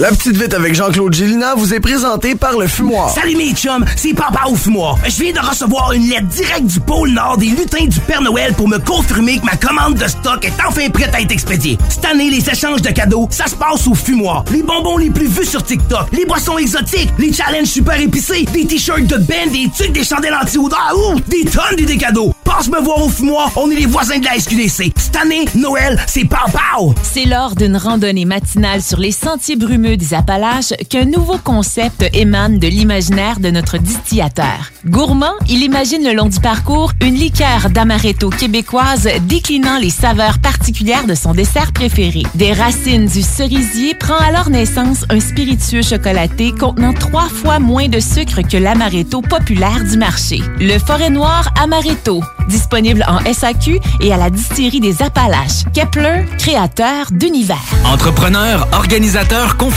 La 0.00 0.08
petite 0.08 0.38
vite 0.38 0.54
avec 0.54 0.74
Jean-Claude 0.74 1.12
Gélina 1.12 1.54
vous 1.54 1.74
est 1.74 1.80
présentée 1.80 2.34
par 2.34 2.58
le 2.58 2.66
fumoir. 2.66 3.10
Salut 3.10 3.36
mes 3.36 3.52
chums, 3.52 3.84
c'est 3.96 4.14
Papa 4.14 4.44
au 4.48 4.54
fumoir. 4.54 4.96
Je 5.04 5.22
viens 5.22 5.34
de 5.34 5.46
recevoir 5.46 5.92
une 5.92 6.08
lettre 6.08 6.26
directe 6.28 6.64
du 6.64 6.80
pôle 6.80 7.10
Nord 7.10 7.36
des 7.36 7.48
lutins 7.48 7.84
du 7.84 8.00
Père 8.00 8.22
Noël 8.22 8.54
pour 8.54 8.66
me 8.66 8.78
confirmer 8.78 9.38
que 9.38 9.44
ma 9.44 9.56
commande 9.56 9.96
de 9.96 10.08
stock 10.08 10.42
est 10.42 10.54
enfin 10.66 10.88
prête 10.88 11.14
à 11.14 11.20
être 11.20 11.32
expédiée. 11.32 11.76
Cette 11.90 12.06
année, 12.06 12.30
les 12.30 12.48
échanges 12.48 12.80
de 12.80 12.88
cadeaux, 12.88 13.28
ça 13.30 13.46
se 13.46 13.54
passe 13.54 13.86
au 13.86 13.94
fumoir. 13.94 14.42
Les 14.50 14.62
bonbons 14.62 14.96
les 14.96 15.10
plus 15.10 15.26
vus 15.26 15.44
sur 15.44 15.62
TikTok, 15.62 16.06
les 16.14 16.24
boissons 16.24 16.56
exotiques, 16.56 17.10
les 17.18 17.34
challenges 17.34 17.68
super 17.68 18.00
épicés, 18.00 18.46
des 18.54 18.64
t-shirts 18.64 19.06
de 19.06 19.18
band, 19.18 19.52
des 19.52 19.68
trucs, 19.76 19.92
des 19.92 20.04
chandelles 20.04 20.38
anti-odeur, 20.42 20.94
ouh, 20.96 21.20
des 21.28 21.44
tonnes 21.44 21.76
d'idées 21.76 21.98
cadeaux. 21.98 22.32
Passe 22.42 22.68
me 22.68 22.80
voir 22.80 23.04
au 23.04 23.10
fumoir, 23.10 23.52
on 23.54 23.70
est 23.70 23.76
les 23.76 23.86
voisins 23.86 24.18
de 24.18 24.24
la 24.24 24.40
SQDC. 24.40 24.94
Cette 24.96 25.16
année, 25.16 25.44
Noël, 25.54 26.02
c'est 26.06 26.24
pow! 26.24 26.94
C'est 27.02 27.26
lors 27.26 27.54
d'une 27.54 27.76
randonnée 27.76 28.24
matinale 28.24 28.80
sur 28.80 28.98
les 28.98 29.12
sentiers 29.12 29.56
brumeux 29.56 29.89
des 29.96 30.14
Appalaches 30.14 30.74
qu'un 30.88 31.04
nouveau 31.04 31.38
concept 31.38 32.04
émane 32.12 32.58
de 32.58 32.68
l'imaginaire 32.68 33.40
de 33.40 33.50
notre 33.50 33.78
distillateur. 33.78 34.70
Gourmand, 34.86 35.34
il 35.48 35.62
imagine 35.62 36.04
le 36.04 36.12
long 36.14 36.28
du 36.28 36.40
parcours 36.40 36.92
une 37.02 37.14
liqueur 37.14 37.70
d'amaretto 37.70 38.30
québécoise 38.30 39.08
déclinant 39.22 39.78
les 39.78 39.90
saveurs 39.90 40.38
particulières 40.38 41.06
de 41.06 41.14
son 41.14 41.32
dessert 41.32 41.72
préféré. 41.72 42.22
Des 42.34 42.52
racines 42.52 43.06
du 43.06 43.22
cerisier 43.22 43.94
prend 43.94 44.16
alors 44.18 44.50
naissance 44.50 45.04
un 45.10 45.20
spiritueux 45.20 45.82
chocolaté 45.82 46.52
contenant 46.52 46.92
trois 46.92 47.28
fois 47.28 47.58
moins 47.58 47.88
de 47.88 48.00
sucre 48.00 48.40
que 48.42 48.56
l'amaretto 48.56 49.20
populaire 49.22 49.84
du 49.84 49.96
marché. 49.96 50.40
Le 50.58 50.78
Forêt 50.78 51.10
Noir 51.10 51.52
Amaretto, 51.60 52.22
disponible 52.48 53.04
en 53.08 53.20
SAQ 53.32 53.78
et 54.00 54.12
à 54.12 54.16
la 54.16 54.30
distillerie 54.30 54.80
des 54.80 55.02
Appalaches. 55.02 55.64
Kepler, 55.74 56.24
créateur 56.38 57.06
d'univers. 57.10 57.58
Entrepreneurs, 57.84 58.68
organisateurs, 58.72 59.56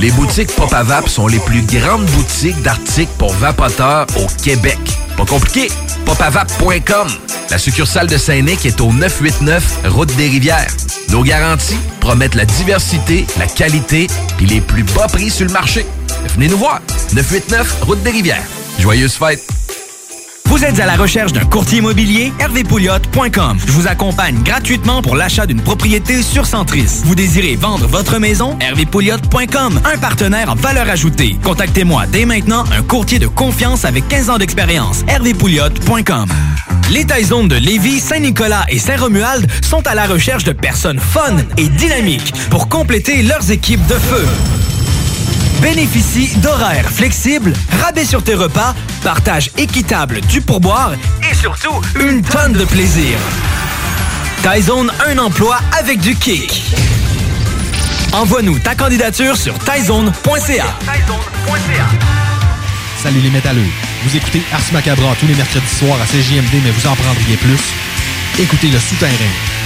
Les 0.00 0.12
boutiques 0.12 0.54
Pop 0.54 0.72
à 0.72 0.84
sont 1.08 1.26
les 1.26 1.40
plus 1.40 1.62
grandes 1.62 2.06
boutiques 2.06 2.62
d'articles 2.62 3.10
pour 3.18 3.32
vapoteurs 3.32 4.06
au 4.16 4.26
Québec. 4.42 4.78
Pas 5.16 5.26
compliqué, 5.26 5.68
popavap.com. 6.06 7.08
La 7.50 7.58
succursale 7.58 8.06
de 8.06 8.16
Saint-Nic 8.16 8.64
est 8.64 8.80
au 8.80 8.92
989 8.92 9.80
Route 9.86 10.14
des 10.14 10.28
Rivières. 10.28 10.70
Nos 11.08 11.24
garanties 11.24 11.78
promettent 12.00 12.36
la 12.36 12.44
diversité, 12.44 13.26
la 13.38 13.48
qualité 13.48 14.06
et 14.40 14.46
les 14.46 14.60
plus 14.60 14.84
bas 14.84 15.08
prix 15.08 15.30
sur 15.30 15.46
le 15.46 15.52
marché. 15.52 15.84
Venez 16.34 16.46
nous 16.46 16.58
voir. 16.58 16.80
989 17.14 17.82
Route 17.82 18.02
des 18.04 18.10
Rivières. 18.10 18.44
Joyeuses 18.78 19.14
fêtes. 19.14 19.57
Vous 20.48 20.64
êtes 20.64 20.80
à 20.80 20.86
la 20.86 20.96
recherche 20.96 21.32
d'un 21.34 21.44
courtier 21.44 21.78
immobilier? 21.78 22.32
hervépouliot.com. 22.40 23.58
Je 23.66 23.70
vous 23.70 23.86
accompagne 23.86 24.42
gratuitement 24.42 25.02
pour 25.02 25.14
l'achat 25.14 25.44
d'une 25.44 25.60
propriété 25.60 26.22
sur 26.22 26.46
Centris. 26.46 27.02
Vous 27.04 27.14
désirez 27.14 27.54
vendre 27.54 27.86
votre 27.86 28.18
maison? 28.18 28.56
hervépouliot.com. 28.58 29.80
Un 29.84 29.98
partenaire 29.98 30.50
en 30.50 30.54
valeur 30.54 30.88
ajoutée. 30.88 31.36
Contactez-moi 31.44 32.06
dès 32.06 32.24
maintenant 32.24 32.64
un 32.76 32.82
courtier 32.82 33.18
de 33.18 33.26
confiance 33.26 33.84
avec 33.84 34.08
15 34.08 34.30
ans 34.30 34.38
d'expérience. 34.38 35.04
hervépouliot.com. 35.06 36.28
Les 36.90 37.04
Taizones 37.04 37.48
de 37.48 37.56
Lévis, 37.56 38.00
Saint-Nicolas 38.00 38.64
et 38.70 38.78
Saint-Romuald 38.78 39.46
sont 39.62 39.86
à 39.86 39.94
la 39.94 40.06
recherche 40.06 40.44
de 40.44 40.52
personnes 40.52 40.98
fun 40.98 41.36
et 41.58 41.68
dynamiques 41.68 42.32
pour 42.48 42.70
compléter 42.70 43.22
leurs 43.22 43.50
équipes 43.50 43.86
de 43.86 43.94
feu. 43.94 44.26
Bénéficie 45.62 46.36
d'horaires 46.36 46.88
flexibles, 46.88 47.52
rabais 47.82 48.04
sur 48.04 48.22
tes 48.22 48.34
repas, 48.34 48.74
partage 49.02 49.50
équitable 49.56 50.20
du 50.22 50.40
pourboire 50.40 50.92
et 51.28 51.34
surtout 51.34 51.80
une 52.00 52.22
tonne 52.22 52.52
de 52.52 52.64
plaisir. 52.64 53.18
Taizone, 54.42 54.92
un 55.08 55.18
emploi 55.18 55.58
avec 55.78 56.00
du 56.00 56.14
kick. 56.14 56.62
Envoie-nous 58.12 58.58
ta 58.60 58.74
candidature 58.76 59.36
sur 59.36 59.58
taizone.ca. 59.58 60.64
Salut 63.02 63.20
les 63.20 63.30
métalleux. 63.30 63.66
Vous 64.04 64.16
écoutez 64.16 64.42
Ars 64.52 64.60
Macabra 64.72 65.14
tous 65.18 65.26
les 65.26 65.34
mercredis 65.34 65.66
soirs 65.66 65.98
à 66.00 66.06
CJMD, 66.06 66.62
mais 66.64 66.70
vous 66.70 66.86
en 66.86 66.94
prendriez 66.94 67.36
plus. 67.36 67.60
Écoutez 68.38 68.68
Le 68.68 68.78
Souterrain, 68.78 69.12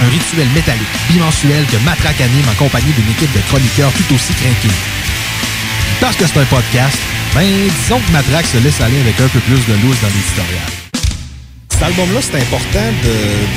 un 0.03 0.09
rituel 0.09 0.47
métallique 0.55 0.87
bimensuel 1.09 1.65
que 1.67 1.77
Matraque 1.85 2.19
anime 2.19 2.49
en 2.49 2.55
compagnie 2.55 2.91
d'une 2.93 3.11
équipe 3.11 3.31
de 3.31 3.41
chroniqueurs 3.47 3.91
tout 3.93 4.15
aussi 4.15 4.33
craqués. 4.33 4.73
Parce 5.99 6.15
que 6.17 6.25
c'est 6.27 6.39
un 6.39 6.45
podcast, 6.45 6.97
ben 7.33 7.43
disons 7.81 7.99
que 7.99 8.11
Matraque 8.11 8.45
se 8.45 8.57
laisse 8.57 8.79
aller 8.81 8.99
avec 8.99 9.19
un 9.21 9.27
peu 9.27 9.39
plus 9.39 9.55
de 9.67 9.73
loose 9.81 9.97
dans 10.01 10.07
l'éditorial. 10.09 10.67
Cet 11.69 11.81
album-là, 11.83 12.19
c'est 12.21 12.37
important 12.37 12.87
de, 13.03 13.09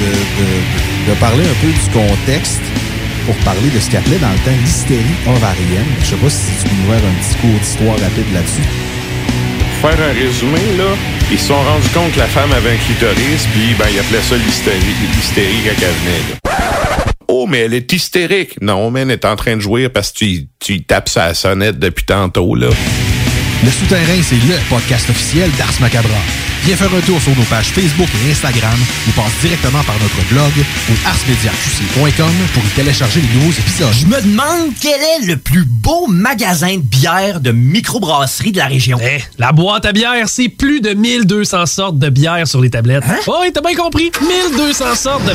de, 0.04 0.10
de- 0.12 1.10
de 1.10 1.14
parler 1.20 1.44
un 1.44 1.56
peu 1.60 1.68
du 1.72 1.90
contexte 1.92 2.60
pour 3.26 3.34
parler 3.36 3.68
de 3.74 3.80
ce 3.80 3.86
qu'il 3.90 3.98
appelait 3.98 4.18
dans 4.18 4.30
le 4.30 4.38
temps 4.38 4.56
l'hystérie 4.64 5.16
ovarienne. 5.26 5.86
Je 6.00 6.06
sais 6.06 6.16
pas 6.16 6.30
si 6.30 6.46
tu 6.62 6.68
peux 6.68 6.74
nous 6.76 6.90
faire 6.92 7.02
un 7.04 7.14
petit 7.22 7.36
cours 7.40 7.58
d'histoire 7.60 7.98
rapide 7.98 8.30
là-dessus. 8.32 8.66
Pour 9.80 9.90
faire 9.90 9.98
un 10.08 10.12
résumé, 10.14 10.62
là, 10.78 10.90
ils 11.30 11.38
se 11.38 11.46
sont 11.48 11.62
rendus 11.62 11.88
compte 11.94 12.12
que 12.12 12.18
la 12.18 12.26
femme 12.28 12.52
avait 12.52 12.72
un 12.74 12.78
clitoris, 12.78 13.46
puis 13.52 13.74
ben, 13.78 13.86
ils 13.92 13.98
appelaient 13.98 14.22
ça 14.22 14.36
l'hystérie, 14.36 14.94
l'hystérie 15.16 15.62
quand 15.64 15.82
elle 15.82 15.98
venait. 16.06 16.24
là. 16.44 16.55
Oh, 17.28 17.46
mais 17.48 17.60
elle 17.60 17.74
est 17.74 17.92
hystérique. 17.92 18.60
Non, 18.60 18.90
mais 18.90 19.00
elle 19.00 19.10
est 19.10 19.24
en 19.24 19.36
train 19.36 19.56
de 19.56 19.60
jouer 19.60 19.88
parce 19.88 20.12
que 20.12 20.18
tu, 20.18 20.48
tu 20.58 20.82
tapes 20.84 21.08
sa 21.08 21.34
sonnette 21.34 21.78
depuis 21.78 22.04
tantôt, 22.04 22.54
là. 22.54 22.68
Le 23.64 23.70
Souterrain, 23.70 24.22
c'est 24.22 24.36
le 24.36 24.56
podcast 24.68 25.08
officiel 25.10 25.50
d'Ars 25.58 25.72
Macabra. 25.80 26.18
Viens 26.64 26.76
faire 26.76 26.92
un 26.94 27.00
tour 27.00 27.20
sur 27.20 27.34
nos 27.36 27.44
pages 27.44 27.66
Facebook 27.68 28.08
et 28.26 28.30
Instagram 28.32 28.76
ou 29.08 29.10
passe 29.12 29.32
directement 29.40 29.82
par 29.84 29.94
notre 30.00 30.20
blog 30.28 30.50
ou 30.90 30.92
arsmediaqc.com 31.06 32.32
pour 32.54 32.64
y 32.64 32.68
télécharger 32.74 33.20
les 33.20 33.28
nouveaux 33.38 33.52
épisodes. 33.52 33.92
Je 33.92 34.06
me 34.06 34.20
demande 34.20 34.72
quel 34.80 35.00
est 35.00 35.26
le 35.26 35.36
plus 35.36 35.64
beau 35.64 36.06
magasin 36.08 36.76
de 36.76 36.82
bière 36.82 37.40
de 37.40 37.52
microbrasserie 37.52 38.52
de 38.52 38.58
la 38.58 38.66
région. 38.66 38.98
Eh, 39.00 39.22
la 39.38 39.52
boîte 39.52 39.86
à 39.86 39.92
bière, 39.92 40.28
c'est 40.28 40.48
plus 40.48 40.80
de 40.80 40.90
1200 40.92 41.66
sortes 41.66 41.98
de 41.98 42.08
bière 42.08 42.46
sur 42.48 42.60
les 42.60 42.70
tablettes. 42.70 43.04
Hein? 43.08 43.18
Oh, 43.26 43.36
oui, 43.42 43.52
t'as 43.52 43.60
bien 43.60 43.76
compris. 43.76 44.10
1200 44.20 44.94
sortes 44.96 45.24
de 45.24 45.34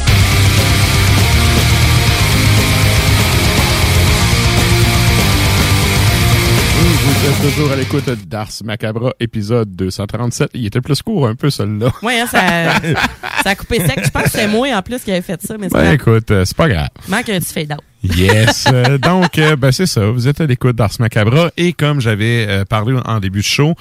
Toujours 7.41 7.71
à 7.71 7.75
l'écoute 7.75 8.07
d'Ars 8.27 8.49
Macabra, 8.63 9.13
épisode 9.19 9.75
237. 9.75 10.51
Il 10.53 10.65
était 10.65 10.81
plus 10.81 11.01
court 11.01 11.27
un 11.27 11.35
peu, 11.35 11.49
celui-là. 11.49 11.91
Oui, 12.03 12.13
hein, 12.19 12.27
ça, 12.27 12.39
ça 13.43 13.49
a 13.51 13.55
coupé 13.55 13.79
sec. 13.79 13.99
Je 14.03 14.09
pense 14.09 14.23
que 14.23 14.29
c'est 14.31 14.47
moi 14.47 14.67
en 14.75 14.81
plus 14.81 14.99
qui 15.03 15.11
avait 15.11 15.21
fait 15.21 15.41
ça, 15.41 15.55
mais 15.57 15.67
c'est 15.69 15.75
Ben 15.75 15.85
pas- 15.87 15.93
écoute, 15.93 16.31
euh, 16.31 16.45
c'est 16.45 16.55
pas 16.57 16.69
grave. 16.69 16.89
manque 17.07 17.29
un 17.29 17.39
petit 17.39 17.53
fade. 17.53 17.75
Yes. 18.03 18.65
Euh, 18.71 18.97
donc, 18.97 19.37
euh, 19.37 19.55
ben 19.55 19.71
c'est 19.71 19.85
ça. 19.85 20.09
Vous 20.09 20.27
êtes 20.27 20.39
à 20.41 20.45
l'écoute 20.45 20.75
d'Ars 20.75 20.91
Macabra. 20.99 21.51
Et 21.57 21.73
comme 21.73 21.99
j'avais 21.99 22.45
euh, 22.47 22.65
parlé 22.65 22.97
en 23.05 23.19
début 23.19 23.39
de 23.39 23.45
show, 23.45 23.75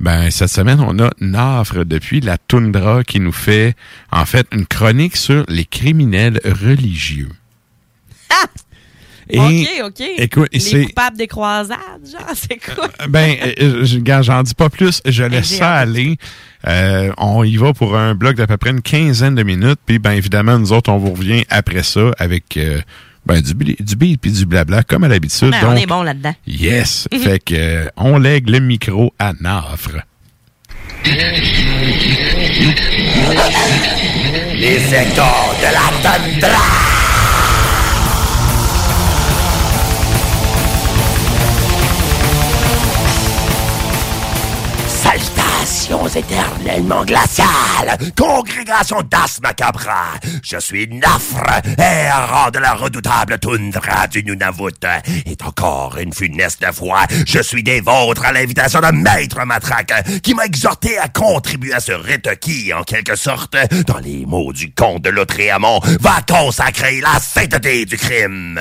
ben 0.00 0.30
cette 0.30 0.50
semaine, 0.50 0.80
on 0.80 0.98
a 0.98 1.10
Nafre 1.20 1.84
depuis 1.84 2.20
la 2.20 2.36
Toundra 2.38 3.04
qui 3.04 3.20
nous 3.20 3.32
fait, 3.32 3.74
en 4.12 4.24
fait, 4.26 4.46
une 4.52 4.66
chronique 4.66 5.16
sur 5.16 5.44
les 5.48 5.64
criminels 5.64 6.40
religieux. 6.44 7.30
Et, 9.30 9.38
OK, 9.38 9.68
OK. 9.86 10.06
Écoute, 10.18 10.48
Les 10.52 10.60
c'est... 10.60 10.84
coupables 10.86 11.16
des 11.16 11.26
croisades, 11.26 11.78
genre, 12.10 12.22
c'est 12.34 12.58
quoi? 12.74 12.88
Ben, 13.08 13.36
euh, 13.60 13.84
je- 13.84 13.98
gars, 13.98 14.22
j'en 14.22 14.42
dis 14.42 14.54
pas 14.54 14.70
plus. 14.70 15.00
Je 15.04 15.22
laisse 15.24 15.56
ça 15.58 15.74
aller. 15.74 16.16
Euh, 16.66 17.12
on 17.18 17.44
y 17.44 17.56
va 17.56 17.72
pour 17.72 17.96
un 17.96 18.14
bloc 18.14 18.36
d'à 18.36 18.46
peu 18.46 18.56
près 18.56 18.70
une 18.70 18.82
quinzaine 18.82 19.34
de 19.34 19.42
minutes. 19.42 19.78
Puis, 19.86 19.98
ben, 19.98 20.12
évidemment, 20.12 20.58
nous 20.58 20.72
autres, 20.72 20.90
on 20.90 20.98
vous 20.98 21.12
revient 21.12 21.44
après 21.50 21.82
ça 21.82 22.10
avec 22.18 22.56
euh, 22.56 22.80
ben, 23.26 23.40
du, 23.40 23.52
du 23.54 23.96
beat 23.96 24.20
puis 24.20 24.32
du 24.32 24.46
blabla, 24.46 24.82
comme 24.82 25.04
à 25.04 25.08
l'habitude. 25.08 25.50
Ben, 25.50 25.60
on 25.66 25.76
est 25.76 25.86
bon 25.86 26.02
là-dedans. 26.02 26.34
Yes. 26.46 27.06
fait 27.22 27.38
que, 27.38 27.54
euh, 27.54 27.88
on 27.96 28.18
lègue 28.18 28.48
le 28.48 28.60
micro 28.60 29.12
à 29.18 29.32
Nafre. 29.40 29.98
Les 34.54 34.78
secteurs 34.80 35.54
de 35.60 35.72
la 35.72 36.02
tundra. 36.02 36.97
Éternellement 45.88 47.02
glaciales, 47.04 47.96
congrégation 48.14 49.00
d'As 49.02 49.40
je 50.42 50.58
suis 50.58 50.86
Nafre, 50.88 51.62
errant 51.78 52.50
de 52.50 52.58
la 52.58 52.74
redoutable 52.74 53.38
toundra 53.38 54.06
du 54.06 54.22
Nunavut. 54.22 54.84
Et 55.26 55.36
encore 55.44 55.96
une 55.98 56.12
funeste 56.12 56.64
fois, 56.72 57.06
je 57.26 57.40
suis 57.40 57.62
des 57.62 57.80
vôtres 57.80 58.24
à 58.26 58.32
l'invitation 58.32 58.80
de 58.80 58.92
Maître 58.92 59.44
Matraque, 59.46 60.20
qui 60.22 60.34
m'a 60.34 60.44
exhorté 60.44 60.98
à 60.98 61.08
contribuer 61.08 61.72
à 61.72 61.80
ce 61.80 61.92
rite 61.92 62.38
qui, 62.40 62.72
en 62.74 62.82
quelque 62.82 63.16
sorte, 63.16 63.56
dans 63.86 63.98
les 63.98 64.26
mots 64.26 64.52
du 64.52 64.72
comte 64.72 65.02
de 65.02 65.10
Lautréamont, 65.10 65.80
va 66.00 66.20
consacrer 66.26 67.00
la 67.00 67.18
sainteté 67.20 67.86
du 67.86 67.96
crime. 67.96 68.60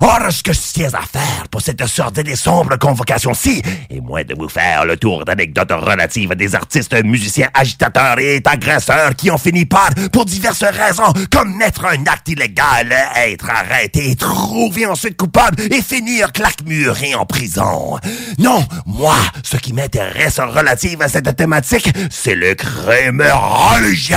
Or, 0.00 0.30
ce 0.30 0.42
que 0.42 0.52
je 0.52 0.60
tiens 0.74 0.94
à 0.94 1.02
faire 1.02 1.48
pour 1.50 1.60
cette 1.60 1.86
sorte 1.86 2.18
et 2.18 2.36
sombre 2.36 2.76
convocation-ci, 2.76 3.62
est 3.90 4.00
moins 4.00 4.24
de 4.24 4.34
vous 4.34 4.48
faire 4.48 4.84
le 4.84 4.96
tour 4.96 5.24
d'anecdotes 5.24 5.72
relatives 5.72 6.35
des 6.36 6.54
artistes, 6.54 6.94
musiciens, 7.04 7.48
agitateurs 7.54 8.18
et 8.18 8.40
agresseurs 8.44 9.14
qui 9.16 9.30
ont 9.30 9.38
fini 9.38 9.64
par, 9.64 9.90
pour 10.12 10.24
diverses 10.24 10.64
raisons, 10.64 11.12
commettre 11.30 11.86
un 11.86 12.02
acte 12.06 12.28
illégal, 12.28 12.94
être 13.16 13.48
arrêtés, 13.50 14.14
trouver 14.16 14.86
ensuite 14.86 15.16
coupable 15.16 15.62
et 15.70 15.82
finir 15.82 16.32
claque-muré 16.32 17.14
en 17.14 17.26
prison. 17.26 17.98
Non, 18.38 18.64
moi, 18.86 19.16
ce 19.42 19.56
qui 19.56 19.72
m'intéresse 19.72 20.38
relative 20.38 21.02
à 21.02 21.08
cette 21.08 21.34
thématique, 21.36 21.90
c'est 22.10 22.34
le 22.34 22.54
crime 22.54 23.22
religieux. 23.22 24.16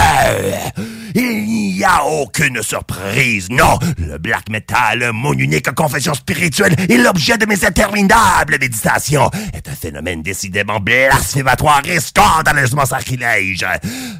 Il 1.15 1.45
n'y 1.45 1.83
a 1.83 2.03
aucune 2.05 2.61
surprise, 2.61 3.49
non. 3.49 3.77
Le 3.97 4.17
black 4.17 4.49
metal, 4.49 5.11
mon 5.13 5.33
unique 5.33 5.71
confession 5.71 6.13
spirituelle 6.13 6.75
et 6.87 6.97
l'objet 6.97 7.37
de 7.37 7.45
mes 7.45 7.65
interminables 7.65 8.57
méditations, 8.59 9.29
est 9.53 9.67
un 9.67 9.75
phénomène 9.75 10.21
décidément 10.21 10.79
blasphématoire 10.79 11.81
et 11.85 11.99
scandaleusement 11.99 12.85
sacrilège. 12.85 13.65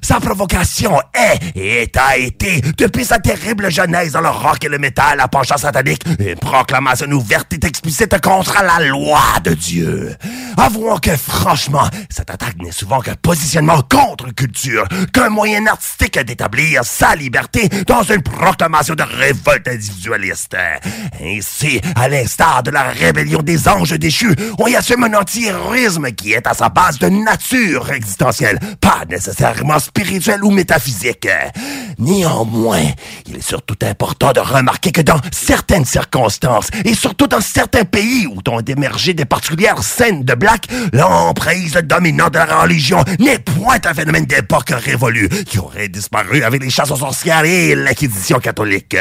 Sa 0.01 0.19
provocation 0.19 0.99
est 1.13 1.39
et 1.55 1.91
a 1.97 2.17
été, 2.17 2.61
depuis 2.77 3.05
sa 3.05 3.19
terrible 3.19 3.71
genèse 3.71 4.13
dans 4.13 4.21
le 4.21 4.29
rock 4.29 4.63
et 4.63 4.69
le 4.69 4.77
métal 4.77 5.19
à 5.19 5.27
penchant 5.27 5.57
satanique, 5.57 6.03
une 6.19 6.35
proclamation 6.35 7.07
ouverte 7.11 7.53
et 7.53 7.65
explicite 7.65 8.19
contre 8.21 8.63
la 8.63 8.85
loi 8.85 9.21
de 9.43 9.53
Dieu. 9.53 10.15
Avouons 10.57 10.97
que, 10.97 11.15
franchement, 11.15 11.87
cette 12.09 12.29
attaque 12.29 12.57
n'est 12.61 12.71
souvent 12.71 12.99
qu'un 12.99 13.15
positionnement 13.15 13.81
contre 13.81 14.33
culture, 14.33 14.87
qu'un 15.13 15.29
moyen 15.29 15.65
artistique 15.67 16.19
d'établir 16.19 16.78
sa 16.83 17.15
liberté 17.15 17.69
dans 17.87 18.03
une 18.03 18.21
proclamation 18.21 18.95
de 18.95 19.03
révolte 19.03 19.67
individualiste. 19.67 20.55
Ainsi, 21.21 21.81
à 21.95 22.07
l'instar 22.07 22.63
de 22.63 22.71
la 22.71 22.83
rébellion 22.83 23.41
des 23.41 23.67
anges 23.67 23.97
déchus, 23.97 24.35
on 24.57 24.67
y 24.67 24.75
assume 24.75 25.03
un 25.03 25.13
anti-héroïsme 25.13 26.11
qui 26.11 26.33
est 26.33 26.47
à 26.47 26.53
sa 26.53 26.69
base 26.69 26.99
de 26.99 27.07
nature 27.07 27.91
existentielle, 27.91 28.59
pas 28.81 29.03
nécessairement 29.09 29.79
spirituelle 29.79 30.43
ou 30.43 30.51
métaphysique. 30.51 31.27
Néanmoins, 31.97 32.85
il 33.27 33.37
est 33.37 33.47
surtout 33.47 33.75
important 33.81 34.31
de 34.31 34.39
remarquer 34.39 34.91
que 34.91 35.01
dans 35.01 35.19
certaines 35.31 35.85
circonstances, 35.85 36.69
et 36.85 36.93
surtout 36.93 37.27
dans 37.27 37.41
certains 37.41 37.83
pays 37.83 38.25
où 38.27 38.41
ont 38.49 38.61
émergé 38.61 39.13
des 39.13 39.25
particulières 39.25 39.83
scènes 39.83 40.23
de 40.23 40.33
black, 40.33 40.67
l'emprise 40.93 41.73
dominante 41.83 42.33
de 42.33 42.39
la 42.39 42.61
religion 42.61 43.03
n'est 43.19 43.39
point 43.39 43.77
un 43.85 43.93
phénomène 43.93 44.25
d'époque 44.25 44.71
révolue 44.71 45.29
qui 45.45 45.59
aurait 45.59 45.87
disparu 45.87 46.43
avec 46.43 46.63
les 46.63 46.68
chasses 46.69 46.91
aux 46.91 46.97
sorcières 46.97 47.45
et 47.45 47.75
l'Inquisition 47.75 48.39
catholique. 48.39 48.95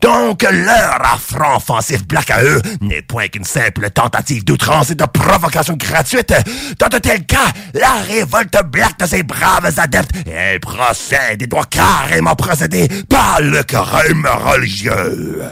Donc, 0.00 0.42
leur 0.42 1.00
affront 1.02 1.56
offensif 1.56 2.06
black 2.06 2.30
à 2.30 2.42
eux 2.42 2.60
n'est 2.80 3.02
point 3.02 3.28
qu'une 3.28 3.44
simple 3.44 3.90
tentative 3.90 4.44
d'outrance 4.44 4.90
et 4.90 4.94
de 4.94 5.04
provocation 5.04 5.76
gratuite. 5.76 6.34
Dans 6.78 6.88
de 6.88 6.98
tels 6.98 7.26
cas, 7.26 7.52
la 7.74 7.94
révolte 8.06 8.56
black 8.70 8.98
de 8.98 9.06
ces 9.06 9.22
braves 9.22 9.72
adeptes, 9.78 10.10
elle 10.26 10.60
procède 10.60 11.42
et 11.42 11.46
doit 11.46 11.64
carrément 11.64 12.34
procéder 12.34 12.88
par 13.08 13.40
le 13.40 13.62
crime 13.62 14.28
religieux. 14.44 15.42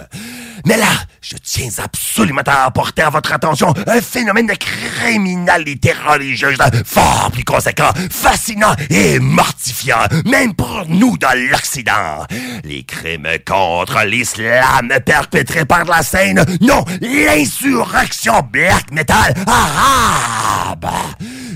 Mais 0.66 0.76
là, 0.76 0.86
je 1.20 1.36
tiens 1.42 1.68
absolument 1.82 2.42
à 2.46 2.66
apporter 2.66 3.02
à 3.02 3.10
votre 3.10 3.32
attention 3.32 3.72
un 3.86 4.00
phénomène 4.00 4.46
de 4.46 4.54
criminalité 4.54 5.92
religieuse 6.06 6.58
fort 6.84 7.30
plus 7.32 7.44
conséquent, 7.44 7.90
fascinant 8.10 8.74
et 8.90 9.18
mortifiant, 9.18 10.06
même 10.24 10.54
pour 10.54 10.84
nous 10.88 11.16
dans 11.18 11.36
l'Occident. 11.50 12.26
Les 12.64 12.84
crimes 12.84 13.28
contre 13.46 14.04
l'islam 14.04 14.92
perpétrés 15.04 15.64
par 15.64 15.84
la 15.84 16.02
scène, 16.02 16.44
non, 16.60 16.84
l'insurrection 17.00 18.40
black 18.50 18.90
metal 18.92 19.34
arabe. 19.46 20.86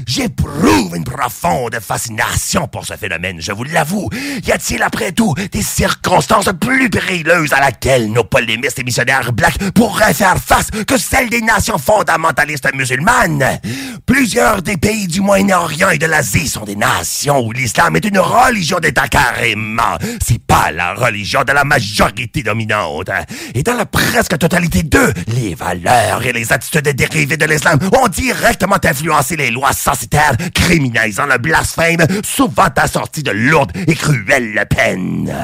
J'éprouve 0.07 0.95
une 0.95 1.03
profonde 1.03 1.77
fascination 1.81 2.69
pour 2.69 2.87
ce 2.87 2.95
phénomène, 2.95 3.41
je 3.41 3.51
vous 3.51 3.65
l'avoue. 3.65 4.09
Y 4.47 4.53
a-t-il 4.53 4.81
après 4.85 5.11
tout 5.11 5.35
des 5.51 5.63
circonstances 5.63 6.49
plus 6.61 6.89
périlleuses 6.89 7.53
à 7.53 7.59
laquelle 7.59 8.13
nos 8.13 8.23
polémistes 8.23 8.79
et 8.79 8.85
missionnaires 8.85 9.33
blacks 9.33 9.59
pourraient 9.73 10.15
faire 10.15 10.37
face 10.39 10.71
que 10.87 10.97
celles 10.97 11.29
des 11.29 11.43
nations 11.43 11.77
fondamentalistes 11.79 12.73
musulmanes? 12.73 13.59
Plusieurs 14.07 14.63
des 14.63 14.77
pays 14.77 15.09
du 15.09 15.21
Moyen-Orient 15.21 15.91
et 15.91 15.99
de 15.99 16.07
l'Asie 16.07 16.49
sont 16.49 16.65
des 16.65 16.77
nations 16.77 17.41
où 17.41 17.51
l'islam 17.51 17.97
est 17.97 18.05
une 18.05 18.21
religion 18.21 18.79
d'État 18.79 19.09
carrément. 19.09 19.99
C'est 20.25 20.41
pas 20.41 20.71
la 20.71 20.95
religion 20.95 21.43
de 21.43 21.53
la 21.53 21.65
majorité 21.65 22.45
dominante. 22.45 23.11
Et 23.55 23.65
dans 23.65 23.75
la 23.75 23.87
presque 23.87 24.39
totalité 24.39 24.85
d'eux, 24.85 25.13
les 25.27 25.57
valeurs 25.57 26.25
et 26.25 26.33
les 26.33 26.53
attitudes 26.53 26.89
dérivées 26.91 27.37
de 27.37 27.47
l'islam 27.47 27.81
ont 28.01 28.07
directement 28.07 28.77
influencé 28.85 29.35
les 29.35 29.51
lois 29.51 29.73
censitaires 29.97 30.37
criminalisant 30.55 31.27
le 31.27 31.39
blasphème, 31.39 32.07
souvent 32.23 32.69
assorties 32.77 33.23
de 33.23 33.31
lourdes 33.31 33.73
et 33.87 33.95
cruelles 33.95 34.67
peines. 34.69 35.35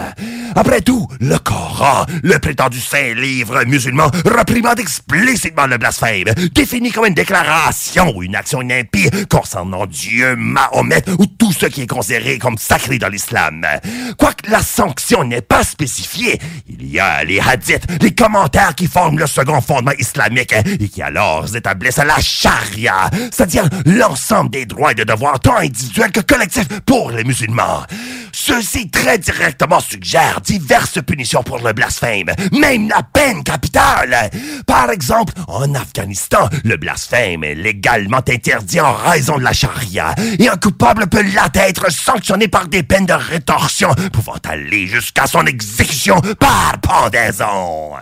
Après 0.55 0.83
tout, 0.83 1.09
le 1.21 1.39
Coran, 1.39 2.05
le 2.23 2.39
prétendu 2.39 2.79
saint 2.79 3.15
livre 3.15 3.65
musulman, 3.65 4.11
réprimande 4.27 4.79
explicitement 4.79 5.67
le 5.67 5.79
blasphème, 5.79 6.35
défini 6.53 6.91
comme 6.91 7.07
une 7.07 7.15
déclaration 7.15 8.13
ou 8.15 8.23
une 8.23 8.37
action 8.37 8.61
impie 8.61 9.09
concernant 9.31 9.87
Dieu, 9.87 10.37
Mahomet 10.37 11.05
ou 11.19 11.25
tout 11.27 11.53
ce 11.53 11.67
qui 11.67 11.83
est 11.83 11.87
considéré 11.87 12.39
comme 12.39 12.59
sacré 12.59 12.99
dans 12.99 13.09
l'islam. 13.09 13.67
Quoique 14.19 14.51
la 14.51 14.61
sanction 14.61 15.25
n'est 15.25 15.41
pas 15.41 15.65
spécifiée, 15.65 16.39
il 16.69 16.87
y 16.87 17.01
a 17.01 17.25
les 17.25 17.41
hadiths, 17.41 17.87
les 18.03 18.15
commentaires 18.15 18.75
qui 18.75 18.87
forment 18.87 19.19
le 19.19 19.27
second 19.27 19.63
fondement 19.63 19.93
islamique 19.99 20.55
et 20.67 20.89
qui 20.89 21.01
alors 21.01 21.47
établissent 21.55 21.97
la 21.97 22.21
charia, 22.21 23.11
c'est-à-dire 23.31 23.69
l'ensemble 23.87 24.42
des 24.51 24.67
droits 24.67 24.93
et 24.93 24.95
des 24.95 25.05
devoirs 25.05 25.39
tant 25.41 25.57
individuels 25.57 26.13
que 26.13 26.21
collectifs 26.21 26.69
pour 26.87 27.11
les 27.11 27.25
musulmans. 27.25 27.83
Ceci 28.33 28.91
très 28.91 29.19
directement 29.19 29.81
suggère 29.81 30.41
diverses 30.41 31.01
punitions 31.03 31.43
pour 31.43 31.59
le 31.59 31.73
blasphème, 31.73 32.31
même 32.53 32.89
la 32.89 33.03
peine 33.03 33.45
capitale. 33.45 34.31
Par 34.67 34.91
exemple, 34.91 35.35
en 35.49 35.75
Afghanistan, 35.75 36.49
le 36.65 36.77
blasphème 36.77 37.45
est 37.45 37.55
légalement 37.55 38.23
interdit 38.29 38.81
en 38.81 38.93
raison 38.93 39.37
de 39.39 39.45
la 39.45 39.53
charia, 39.53 40.15
et 40.39 40.49
un 40.49 40.57
coupable 40.57 41.07
peut 41.07 41.23
là 41.35 41.49
être 41.55 41.93
sanctionné 41.93 42.49
par 42.49 42.69
des 42.69 42.83
peines 42.83 43.07
de 43.07 43.13
rétorsion 43.13 43.91
pouvant 44.13 44.39
aller 44.49 44.87
jusqu'à 44.87 45.27
son 45.27 45.47
exécution 45.47 46.21
par 46.39 46.79
pendaison. 46.81 47.93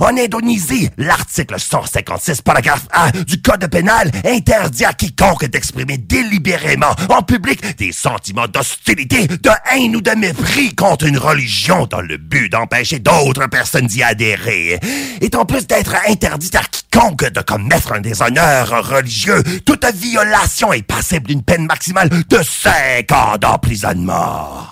En 0.00 0.16
Indonésie, 0.16 0.90
l'article 0.98 1.58
156, 1.58 2.42
paragraphe 2.42 2.86
A 2.92 3.10
du 3.12 3.40
Code 3.40 3.66
pénal 3.68 4.10
interdit 4.24 4.84
à 4.84 4.92
quiconque 4.92 5.46
d'exprimer 5.46 5.98
délibérément 5.98 6.94
en 7.08 7.22
public 7.22 7.76
des 7.76 7.92
sentiments 7.92 8.48
d'hostilité, 8.48 9.26
de 9.28 9.50
haine 9.72 9.96
ou 9.96 10.00
de 10.00 10.10
mépris 10.12 10.74
contre 10.74 11.06
une 11.06 11.18
religion 11.18 11.86
dans 11.86 12.00
le 12.00 12.16
but 12.16 12.48
d'empêcher 12.50 12.98
d'autres 12.98 13.46
personnes 13.46 13.86
d'y 13.86 14.02
adhérer. 14.02 14.78
Et 15.20 15.30
en 15.34 15.44
plus 15.44 15.66
d'être 15.66 15.94
interdit 16.08 16.50
à 16.54 16.62
quiconque 16.62 17.30
de 17.30 17.40
commettre 17.40 17.92
un 17.92 18.00
déshonneur 18.00 18.88
religieux, 18.88 19.42
toute 19.64 19.84
violation 19.94 20.72
est 20.72 20.82
passible 20.82 21.28
d'une 21.28 21.42
peine 21.42 21.66
maximale 21.66 22.08
de 22.08 22.38
5 22.42 23.12
ans 23.12 23.36
d'emprisonnement 23.40 24.66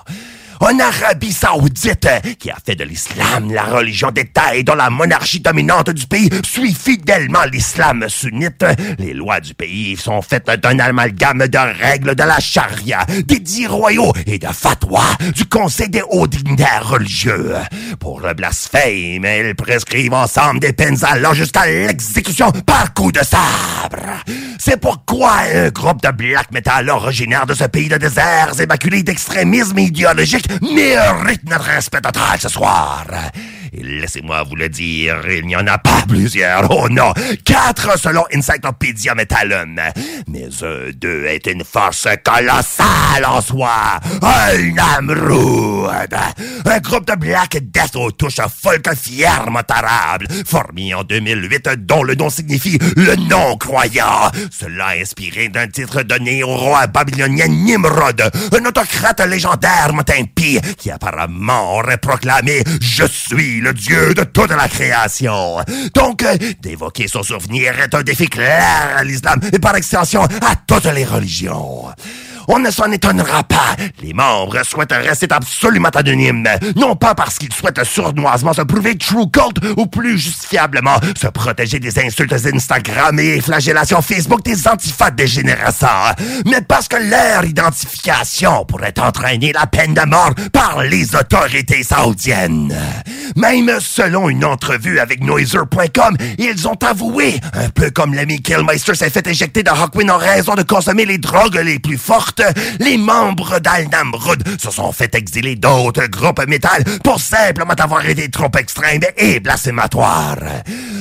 en 0.63 0.79
Arabie 0.79 1.33
Saoudite, 1.33 2.09
qui 2.39 2.51
a 2.51 2.57
fait 2.65 2.77
de 2.77 2.85
l'islam 2.85 3.53
la 3.53 3.65
religion 3.65 4.13
d'État 4.13 4.55
et 4.55 4.63
dont 4.63 4.77
la 4.77 4.91
monarchie 4.91 5.41
dominante 5.41 5.91
du 5.91 6.07
pays 6.07 6.31
suit 6.45 6.73
fidèlement 6.75 7.45
l'islam 7.51 8.05
sunnite, 8.09 8.65
les 8.99 9.13
lois 9.13 9.41
du 9.41 9.55
pays 9.55 9.97
sont 9.97 10.23
faites 10.23 10.49
d'un 10.63 10.79
amalgame 10.79 11.49
de 11.49 11.59
règles 11.59 12.15
de 12.15 12.23
la 12.23 12.39
charia, 12.39 13.05
des 13.27 13.41
dits 13.41 13.67
royaux 13.67 14.13
et 14.27 14.39
de 14.39 14.47
fatwas 14.47 15.17
du 15.35 15.47
conseil 15.47 15.89
des 15.89 16.03
hauts 16.09 16.29
dignitaires 16.29 16.89
religieux. 16.89 17.57
Pour 17.99 18.21
le 18.21 18.33
blasphème, 18.33 19.25
ils 19.25 19.55
prescrivent 19.57 20.15
ensemble 20.15 20.61
des 20.61 20.73
peines 20.73 21.03
allant 21.03 21.35
jusqu'à 21.35 21.67
l'exécution 21.67 22.53
par 22.53 22.95
coup 22.95 23.11
de 23.11 23.21
sabre. 23.21 24.23
C'est 24.59 24.81
pourquoi 24.81 25.33
un 25.53 25.71
groupe 25.71 26.03
de 26.03 26.11
black 26.11 26.53
metal 26.53 26.89
originaire 26.89 27.47
de 27.47 27.55
ce 27.55 27.65
pays 27.65 27.89
de 27.89 27.97
déserts 27.97 28.61
émaculés 28.61 29.03
d'extrémisme 29.03 29.79
idéologique 29.79 30.47
mérite 30.61 31.45
notre 31.49 31.65
respect 31.65 32.01
total 32.01 32.39
ce 32.41 32.49
soir. 32.49 33.07
Et 33.75 33.83
laissez-moi 33.83 34.43
vous 34.43 34.57
le 34.57 34.69
dire, 34.69 35.17
il 35.31 35.47
n'y 35.47 35.57
en 35.57 35.67
a 35.67 35.79
pas 35.79 36.05
plusieurs. 36.07 36.71
Oh 36.71 36.89
non, 36.91 37.15
quatre 37.43 37.99
selon 37.99 38.25
Encyclopedia 38.37 39.15
Metallum. 39.15 39.81
Mais 40.29 40.49
d'eux 40.95 41.25
est 41.25 41.47
une 41.47 41.65
force 41.65 42.07
colossale 42.23 43.25
en 43.27 43.41
soi. 43.41 43.99
Un 44.21 44.73
Namrud. 44.75 46.15
Un 46.67 46.79
groupe 46.81 47.07
de 47.07 47.15
Black 47.15 47.57
Death 47.63 47.97
aux 47.97 48.11
touches 48.11 48.41
folk 48.63 48.95
fièrement 48.95 49.63
arables, 49.67 50.27
formé 50.47 50.93
en 50.93 51.03
2008, 51.03 51.71
dont 51.79 52.03
le 52.03 52.15
nom 52.15 52.29
signifie 52.29 52.79
le 52.97 53.17
non-croyant. 53.17 54.31
Cela 54.51 54.89
inspiré 55.01 55.49
d'un 55.49 55.69
titre 55.69 56.03
donné 56.03 56.43
au 56.43 56.57
roi 56.57 56.87
babylonien 56.89 57.49
Nimrod, 57.49 58.21
un 58.53 58.65
autocrate 58.67 59.27
légendaire 59.27 59.95
Motempi, 59.95 60.61
qui 60.77 60.91
apparemment 60.91 61.79
aurait 61.79 61.97
proclamé 61.97 62.63
«Je 62.81 63.05
suis 63.07 63.62
le 63.63 63.73
dieu 63.73 64.13
de 64.15 64.25
toute 64.25 64.51
la 64.51 64.69
création». 64.69 65.59
Donc, 65.95 66.23
euh, 66.23 66.37
d'évoquer 66.61 67.09
son 67.09 67.23
souvenir 67.23 67.79
est 67.79 67.95
un 67.95 68.03
défi 68.03 68.29
clair 68.29 68.97
à 68.97 69.05
l'islam 69.05 69.41
et 69.53 69.59
par 69.59 69.77
extension 69.77 70.23
à 70.25 70.57
toutes 70.67 70.93
les 70.93 71.05
religions. 71.05 71.87
On 72.49 72.59
ne 72.59 72.71
s'en 72.71 72.91
étonnera 72.91 73.45
pas. 73.45 73.77
Les 74.01 74.13
membres 74.13 74.63
souhaitent 74.65 74.93
rester 74.93 75.27
absolument 75.31 75.89
anonymes. 75.89 76.49
Non 76.77 76.97
pas 76.97 77.15
parce 77.15 77.39
qu'ils 77.39 77.53
souhaitent 77.53 77.85
sournoisement 77.85 78.53
se 78.53 78.63
prouver 78.63 78.97
true 78.97 79.31
cult 79.31 79.59
ou 79.77 79.87
plus 79.87 80.19
justifiablement 80.19 80.99
se 81.21 81.29
protéger 81.29 81.79
des 81.79 81.99
insultes 81.99 82.33
Instagram 82.33 83.19
et 83.19 83.41
flagellations 83.41 84.03
Facebook 84.03 84.43
des 84.45 84.67
antifades 84.69 85.17
dégénérescents, 85.17 86.13
mais 86.47 86.61
parce 86.61 86.89
que 86.89 86.97
leur 86.97 87.45
identification 87.45 88.65
pourrait 88.65 88.95
entraîner 88.99 89.53
la 89.53 89.67
peine 89.67 89.95
de 89.95 90.03
mort 90.03 90.33
par 90.53 90.83
les 90.83 91.15
autorités 91.15 91.83
saoudiennes. 91.83 92.75
Même 93.37 93.71
selon 93.81 94.29
une 94.29 94.45
entrevue 94.45 94.99
avec 94.99 95.23
Noiser.com, 95.23 96.17
ils 96.39 96.69
ont 96.69 96.79
avoué, 96.87 97.41
un 97.55 97.69
peu 97.71 97.91
comme 97.91 98.15
l'ami 98.15 98.41
Killmeister 98.43 98.95
s'est 98.95 99.11
fait 99.11 99.27
éjecter 99.27 99.63
de 99.63 99.71
Hawkwind 99.71 100.11
en 100.11 100.19
raison 100.19 100.55
de 100.55 100.63
consommer 100.63 101.05
les 101.05 101.19
drogues 101.19 101.61
les 101.65 101.79
plus 101.79 101.99
fortes, 101.99 102.32
les 102.81 102.97
membres 102.97 103.59
d'Al-Namrud 103.59 104.61
se 104.61 104.71
sont 104.71 104.93
fait 104.93 105.15
exiler 105.15 105.57
d'autres 105.57 106.07
groupes 106.07 106.47
métal 106.47 106.85
pour 107.03 107.21
simplement 107.21 107.75
avoir 107.79 108.07
été 108.09 108.31
trop 108.31 108.51
extrêmes 108.59 109.03
et 109.17 109.41
blasphématoires. 109.41 110.39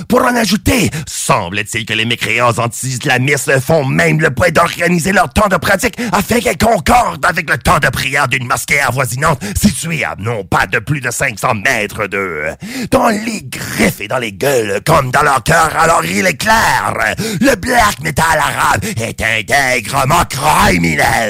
Pour 0.07 0.23
en 0.23 0.35
ajouter, 0.35 0.89
semble-t-il 1.07 1.85
que 1.85 1.93
les 1.93 2.05
mécréants 2.05 2.57
anti-islamistes 2.57 3.59
font 3.59 3.85
même 3.85 4.19
le 4.19 4.31
point 4.31 4.49
d'organiser 4.49 5.11
leur 5.11 5.31
temps 5.31 5.47
de 5.47 5.57
pratique 5.57 5.97
afin 6.11 6.39
qu'elle 6.39 6.57
concorde 6.57 7.25
avec 7.25 7.49
le 7.49 7.57
temps 7.57 7.79
de 7.79 7.87
prière 7.87 8.27
d'une 8.27 8.45
mosquée 8.45 8.81
avoisinante 8.81 9.41
située 9.55 10.03
à 10.03 10.15
non 10.17 10.43
pas 10.43 10.67
de 10.67 10.79
plus 10.79 11.01
de 11.01 11.11
500 11.11 11.55
mètres 11.55 12.07
d'eux. 12.07 12.47
Dans 12.89 13.09
les 13.09 13.41
griffes 13.43 14.01
et 14.01 14.07
dans 14.07 14.17
les 14.17 14.33
gueules, 14.33 14.81
comme 14.85 15.11
dans 15.11 15.23
leur 15.23 15.43
cœur, 15.43 15.71
alors 15.77 16.03
il 16.03 16.25
est 16.25 16.37
clair, 16.37 16.93
le 17.39 17.55
black 17.55 17.99
metal 18.01 18.25
arabe 18.37 18.83
est 18.83 19.21
intégrement 19.21 20.25
criminel. 20.29 21.20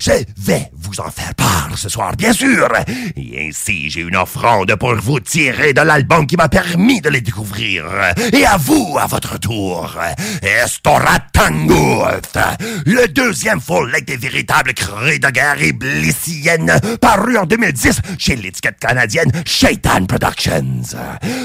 Je 0.00 0.24
vais 0.38 0.70
vous 0.74 1.00
en 1.00 1.10
faire 1.10 1.34
part 1.34 1.70
ce 1.76 1.88
soir, 1.88 2.14
bien 2.16 2.32
sûr. 2.32 2.68
Et 3.16 3.48
ainsi, 3.48 3.90
j'ai 3.90 4.00
une 4.00 4.16
offrande 4.16 4.74
pour 4.76 4.94
vous 4.96 5.20
tirer 5.20 5.72
de 5.72 5.80
l'album 5.80 6.26
qui 6.26 6.36
m'a 6.36 6.48
permis 6.48 7.00
de 7.00 7.08
les 7.08 7.20
découvrir. 7.20 7.84
Et 8.32 8.44
à 8.44 8.56
vous, 8.56 8.96
à 8.98 9.06
votre 9.06 9.38
tour, 9.38 9.96
Estoratanguth, 10.42 12.38
le 12.86 13.06
deuxième 13.08 13.60
full-length 13.60 14.06
des 14.06 14.16
véritables 14.16 14.74
cris 14.74 15.20
de 15.20 15.28
guerre 15.30 15.62
iblicienne, 15.62 16.72
paru 17.00 17.36
en 17.36 17.46
2010 17.46 18.00
chez 18.18 18.36
l'étiquette 18.36 18.78
canadienne 18.78 19.30
Shaitan 19.44 20.06
Productions. 20.06 20.82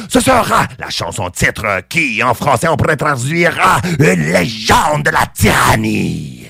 Ce 0.09 0.19
sera 0.19 0.67
la 0.79 0.89
chanson 0.89 1.29
titre 1.29 1.81
qui, 1.89 2.23
en 2.23 2.33
français, 2.33 2.67
on 2.67 2.77
pourrait 2.77 2.97
traduire 2.97 3.57
à 3.59 3.81
une 3.99 4.31
légende 4.31 5.03
de 5.03 5.11
la 5.11 5.25
tyrannie. 5.33 6.49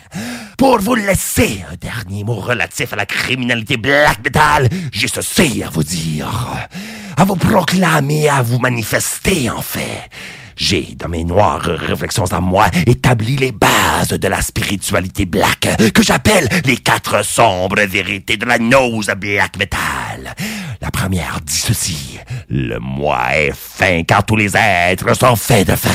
Pour 0.57 0.79
vous 0.79 0.95
laisser 0.95 1.63
un 1.69 1.75
dernier 1.75 2.23
mot 2.23 2.35
relatif 2.35 2.93
à 2.93 2.95
la 2.95 3.05
criminalité 3.05 3.75
black 3.75 4.23
metal, 4.23 4.69
j'ai 4.91 5.07
ceci 5.07 5.61
à 5.63 5.69
vous 5.69 5.83
dire. 5.83 6.29
À 7.17 7.25
vous 7.25 7.35
proclamer, 7.35 8.29
à 8.29 8.41
vous 8.41 8.59
manifester, 8.59 9.49
en 9.49 9.61
fait. 9.61 10.09
J'ai, 10.55 10.95
dans 10.95 11.09
mes 11.09 11.25
noires 11.25 11.61
réflexions 11.61 12.31
à 12.31 12.39
moi, 12.39 12.67
établi 12.87 13.35
les 13.35 13.51
bases 13.51 14.09
de 14.09 14.27
la 14.29 14.41
spiritualité 14.41 15.25
black, 15.25 15.67
que 15.93 16.03
j'appelle 16.03 16.47
les 16.63 16.77
quatre 16.77 17.25
sombres 17.25 17.81
vérités 17.81 18.37
de 18.37 18.45
la 18.45 18.57
nose 18.57 19.11
black 19.17 19.57
metal. 19.57 19.79
La 20.81 20.91
première 20.91 21.39
dit 21.41 21.53
ceci. 21.53 22.19
Le 22.49 22.79
moi 22.79 23.35
est 23.35 23.51
fin 23.53 24.03
car 24.03 24.23
tous 24.25 24.35
les 24.35 24.55
êtres 24.55 25.15
sont 25.15 25.35
faits 25.35 25.67
de 25.67 25.75
fin. 25.75 25.89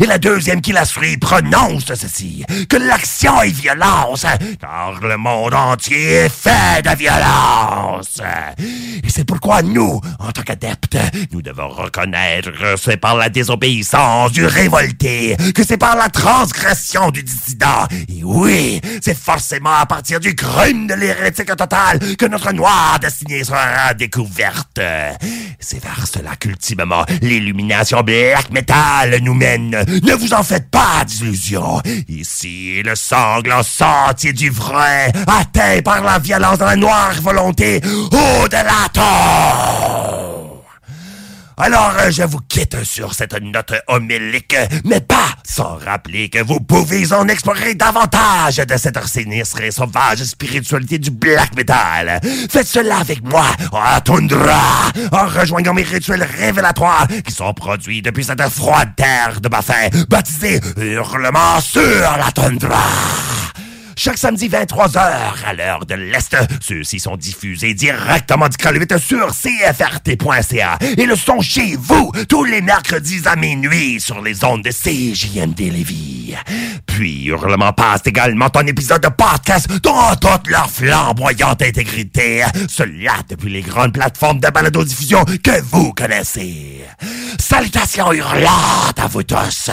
Et 0.00 0.06
la 0.06 0.18
deuxième 0.18 0.60
qui 0.60 0.72
la 0.72 0.84
suit 0.84 1.16
prononce 1.16 1.86
ceci. 1.94 2.44
Que 2.68 2.76
l'action 2.76 3.40
est 3.42 3.50
violence 3.50 4.26
car 4.60 5.00
le 5.00 5.16
monde 5.16 5.54
entier 5.54 6.12
est 6.12 6.28
fait 6.28 6.82
de 6.82 6.96
violence. 6.96 8.20
Et 8.58 9.08
c'est 9.08 9.24
pourquoi 9.24 9.62
nous, 9.62 10.00
en 10.18 10.32
tant 10.32 10.42
qu'adeptes, 10.42 10.98
nous 11.32 11.42
devons 11.42 11.68
reconnaître 11.68 12.50
que 12.50 12.76
c'est 12.76 12.96
par 12.96 13.16
la 13.16 13.28
désobéissance 13.28 14.32
du 14.32 14.44
révolté, 14.46 15.36
que 15.54 15.64
c'est 15.64 15.78
par 15.78 15.96
la 15.96 16.08
transgression 16.08 17.10
du 17.10 17.22
dissident. 17.22 17.86
Et 18.08 18.22
oui, 18.22 18.80
c'est 19.00 19.16
forcément 19.16 19.74
à 19.74 19.86
partir 19.86 20.20
du 20.20 20.34
crime 20.34 20.86
de 20.86 20.94
l'hérétique 20.94 21.54
total 21.56 21.98
que 22.16 22.26
notre 22.26 22.52
noire 22.52 22.98
destinée 23.00 23.44
sera 23.44 23.55
découverte. 23.96 24.80
C'est 25.58 25.82
vers 25.82 26.06
cela 26.06 26.36
qu'ultimement 26.36 27.04
l'illumination 27.22 28.02
black 28.02 28.50
metal 28.50 29.18
nous 29.22 29.34
mène. 29.34 29.70
Ne 29.70 30.14
vous 30.14 30.32
en 30.34 30.42
faites 30.42 30.70
pas 30.70 31.04
d'illusions. 31.06 31.80
Ici, 32.08 32.82
le 32.84 32.94
sanglant 32.94 33.62
sentier 33.62 34.32
du 34.32 34.50
vrai, 34.50 35.12
atteint 35.26 35.80
par 35.82 36.02
la 36.02 36.18
violence 36.18 36.58
de 36.58 36.64
la 36.64 36.76
noire 36.76 37.14
volonté, 37.22 37.80
au-delà. 38.12 38.76
Alors, 41.58 41.94
euh, 42.00 42.10
je 42.10 42.22
vous 42.22 42.40
quitte 42.40 42.84
sur 42.84 43.14
cette 43.14 43.40
note 43.40 43.72
homélique, 43.88 44.56
mais 44.84 45.00
pas 45.00 45.28
sans 45.42 45.78
rappeler 45.78 46.28
que 46.28 46.42
vous 46.42 46.60
pouvez 46.60 47.10
en 47.14 47.26
explorer 47.28 47.74
davantage 47.74 48.56
de 48.56 48.76
cette 48.76 49.02
sinistre 49.06 49.62
et 49.62 49.70
sauvage 49.70 50.22
spiritualité 50.24 50.98
du 50.98 51.10
black 51.10 51.56
metal. 51.56 52.20
Faites 52.50 52.66
cela 52.66 52.98
avec 52.98 53.24
moi, 53.24 53.46
à 53.72 54.02
Tundra, 54.02 54.92
en 55.12 55.26
rejoignant 55.26 55.72
mes 55.72 55.82
rituels 55.82 56.28
révélatoires 56.38 57.08
qui 57.24 57.32
sont 57.32 57.54
produits 57.54 58.02
depuis 58.02 58.24
cette 58.24 58.46
froide 58.50 58.90
terre 58.94 59.40
de 59.40 59.48
ma 59.48 59.62
fin, 59.62 59.88
baptisée 60.10 60.60
Hurlement 60.76 61.60
sur 61.60 61.80
la 61.82 62.30
Tundra. 62.34 62.84
Chaque 63.98 64.18
samedi 64.18 64.50
23h 64.50 64.98
à 65.46 65.54
l'heure 65.54 65.86
de 65.86 65.94
l'Est, 65.94 66.36
ceux-ci 66.60 67.00
sont 67.00 67.16
diffusés 67.16 67.72
directement 67.72 68.46
du 68.46 68.58
Caluette 68.58 68.98
sur 68.98 69.28
CFRT.ca 69.28 70.78
et 70.98 71.06
le 71.06 71.16
sont 71.16 71.40
chez 71.40 71.76
vous 71.76 72.12
tous 72.28 72.44
les 72.44 72.60
mercredis 72.60 73.22
à 73.24 73.36
minuit 73.36 73.98
sur 73.98 74.20
les 74.20 74.44
ondes 74.44 74.62
de 74.62 74.70
CJMD 74.70 75.58
Lévis. 75.60 76.34
Puis 76.86 77.24
Hurlement 77.24 77.72
passe 77.72 78.02
également 78.04 78.50
un 78.54 78.66
épisode 78.66 79.02
de 79.02 79.08
podcast 79.08 79.66
dans 79.80 80.14
toute 80.16 80.48
leur 80.48 80.70
flamboyante 80.70 81.62
intégrité. 81.62 82.44
Cela 82.68 83.14
depuis 83.28 83.50
les 83.50 83.62
grandes 83.62 83.94
plateformes 83.94 84.40
de 84.40 84.48
balado-diffusion 84.48 85.24
que 85.24 85.62
vous 85.62 85.94
connaissez. 85.94 86.84
Salutations 87.38 88.12
hurlantes 88.12 88.98
à 88.98 89.06
vous 89.08 89.22
tous 89.22 89.70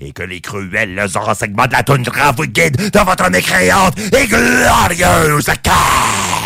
et 0.00 0.12
que 0.12 0.22
les 0.22 0.40
cruels 0.40 1.08
enseignements 1.14 1.66
de 1.66 1.72
la 1.72 1.82
toundra 1.82 2.32
vous 2.32 2.46
guident 2.46 2.90
dans 2.90 3.04
votre 3.04 3.30
mécréante 3.64 3.98
et 3.98 4.26
glorieuse 4.26 5.46
quête. 5.62 6.43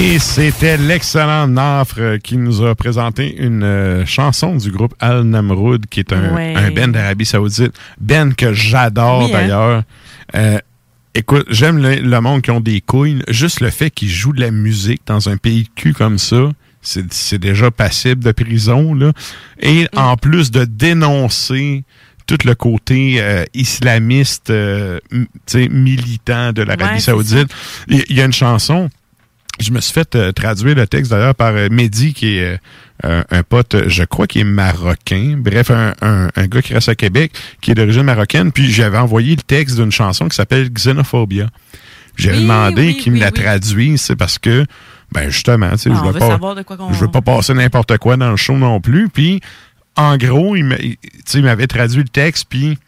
Et 0.00 0.18
c'était 0.20 0.76
l'excellent 0.76 1.48
Nafre 1.48 2.18
qui 2.22 2.36
nous 2.36 2.64
a 2.64 2.74
présenté 2.76 3.36
une 3.36 3.64
euh, 3.64 4.06
chanson 4.06 4.54
du 4.54 4.70
groupe 4.70 4.94
Al 5.00 5.24
Namroud, 5.24 5.86
qui 5.86 6.00
est 6.00 6.12
un, 6.12 6.34
Ouais. 6.34 6.54
un 6.56 6.70
band 6.70 6.88
d'Arabie 6.88 7.26
Saoudite. 7.26 7.72
Band 8.00 8.30
que 8.36 8.52
j'adore 8.52 9.24
Oui, 9.24 9.26
hein? 9.26 9.32
d'ailleurs. 9.32 9.82
Euh, 10.36 10.58
écoute, 11.14 11.46
j'aime 11.50 11.78
le, 11.78 11.96
le 11.96 12.20
monde 12.20 12.42
qui 12.42 12.50
ont 12.52 12.60
des 12.60 12.80
couilles. 12.80 13.22
Juste 13.28 13.60
le 13.60 13.70
fait 13.70 13.90
qu'ils 13.90 14.08
jouent 14.08 14.32
de 14.32 14.40
la 14.40 14.52
musique 14.52 15.02
dans 15.06 15.28
un 15.28 15.36
pays 15.36 15.64
de 15.64 15.68
cul 15.74 15.94
comme 15.94 16.18
ça, 16.18 16.50
c'est 16.80 17.38
déjà 17.38 17.72
passible 17.72 18.22
de 18.22 18.30
prison. 18.32 18.94
Là. 18.94 19.12
Et 19.60 19.88
en 19.96 20.16
plus 20.16 20.52
de 20.52 20.64
dénoncer 20.64 21.82
tout 22.28 22.38
le 22.44 22.54
côté 22.54 23.16
euh, 23.18 23.44
islamiste, 23.54 24.50
euh, 24.50 25.00
m- 25.10 25.26
tu 25.46 25.62
sais, 25.64 25.68
militant 25.68 26.52
de 26.52 26.62
l'Arabie 26.62 26.94
Ouais, 26.94 26.98
Saoudite, 27.00 27.48
il 27.88 28.04
il 28.10 28.16
y, 28.16 28.20
a 28.20 28.26
une 28.26 28.32
chanson. 28.34 28.90
Je 29.60 29.72
me 29.72 29.80
suis 29.80 29.92
fait 29.92 30.14
euh, 30.14 30.32
traduire 30.32 30.74
le 30.76 30.86
texte 30.86 31.10
d'ailleurs 31.10 31.34
par 31.34 31.54
euh, 31.54 31.68
Mehdi, 31.70 32.14
qui 32.14 32.36
est 32.38 32.60
euh, 33.04 33.22
un, 33.30 33.42
pote, 33.42 33.76
je 33.88 34.04
crois 34.04 34.26
qu'il 34.26 34.42
est 34.42 34.44
marocain. 34.44 35.34
Bref, 35.36 35.70
un, 35.70 35.94
un, 36.00 36.28
un 36.34 36.46
gars 36.46 36.62
qui 36.62 36.74
reste 36.74 36.88
à 36.88 36.94
Québec, 36.94 37.32
qui 37.60 37.72
est 37.72 37.74
d'origine 37.74 38.02
marocaine. 38.04 38.52
Puis 38.52 38.70
j'avais 38.70 38.98
envoyé 38.98 39.34
le 39.34 39.42
texte 39.42 39.76
d'une 39.76 39.90
chanson 39.92 40.28
qui 40.28 40.36
s'appelle 40.36 40.68
Xenophobia. 40.72 41.48
J'avais 42.16 42.36
Oui, 42.36 42.42
demandé 42.42 42.86
oui, 42.88 42.96
qu'il 42.96 43.12
me 43.12 43.20
la 43.20 43.30
traduise, 43.30 44.00
c'est 44.00 44.16
parce 44.16 44.38
que, 44.38 44.64
ben 45.12 45.30
justement, 45.30 45.70
tu 45.72 45.78
sais, 45.78 45.90
Ah, 45.92 46.02
je 46.04 46.10
veux 46.12 46.18
pas, 46.18 46.38
je 46.92 46.98
veux 47.00 47.10
pas 47.10 47.20
passer 47.22 47.54
n'importe 47.54 47.96
quoi 47.98 48.16
dans 48.16 48.30
le 48.30 48.36
show 48.36 48.56
non 48.56 48.80
plus. 48.80 49.08
Puis, 49.08 49.40
en 49.96 50.16
gros, 50.16 50.56
il 50.56 50.64
m'avait 51.42 51.66
traduit 51.66 52.02
le 52.02 52.08
texte, 52.08 52.46
puis 52.48 52.78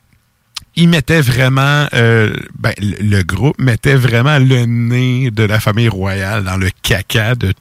il 0.77 0.89
mettait 0.89 1.21
vraiment, 1.21 1.87
euh, 1.95 2.33
ben, 2.59 2.73
le, 2.79 3.23
groupe 3.23 3.59
mettait 3.59 3.97
vraiment 3.97 4.39
le 4.39 4.65
nez 4.67 5.31
de 5.31 5.43
la 5.43 5.61
famille 5.61 5.89
royale 5.89 6.45
dans 6.45 6.57
le 6.57 6.71
caca 6.83 7.35
de, 7.35 7.53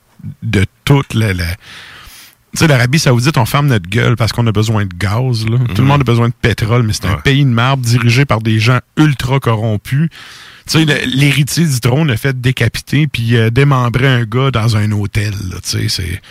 de 0.43 0.65
toute 0.85 1.13
la... 1.13 1.33
la- 1.33 1.55
tu 2.51 2.57
sais, 2.57 2.67
l'Arabie 2.67 2.97
Saoudite, 2.97 3.37
on 3.37 3.45
ferme 3.45 3.67
notre 3.67 3.87
gueule 3.87 4.15
parce 4.15 4.31
qu'on 4.31 4.47
a 4.47 4.51
besoin 4.51 4.83
de 4.85 4.93
gaz. 4.97 5.47
Là. 5.47 5.57
Tout 5.75 5.83
le 5.83 5.87
monde 5.87 6.01
a 6.01 6.03
besoin 6.03 6.29
de 6.29 6.33
pétrole, 6.33 6.81
mais 6.81 6.93
c'est 6.93 7.05
un 7.05 7.17
pays 7.17 7.43
de 7.45 7.49
marbre 7.49 7.83
dirigé 7.83 8.25
par 8.25 8.41
des 8.41 8.59
gens 8.59 8.79
ultra 8.97 9.39
corrompus. 9.39 10.09
Tu 10.67 10.85
sais, 10.85 11.05
l'héritier 11.05 11.65
du 11.67 11.79
trône 11.79 12.09
a 12.09 12.17
fait 12.17 12.41
décapiter 12.41 13.05
puis 13.05 13.37
euh, 13.37 13.51
démembrer 13.51 14.07
un 14.07 14.23
gars 14.23 14.49
dans 14.49 14.77
un 14.77 14.91
hôtel. 14.91 15.31
Là, 15.51 15.57
tu 15.63 15.69
sais, 15.69 15.89
c'est... 15.89 16.21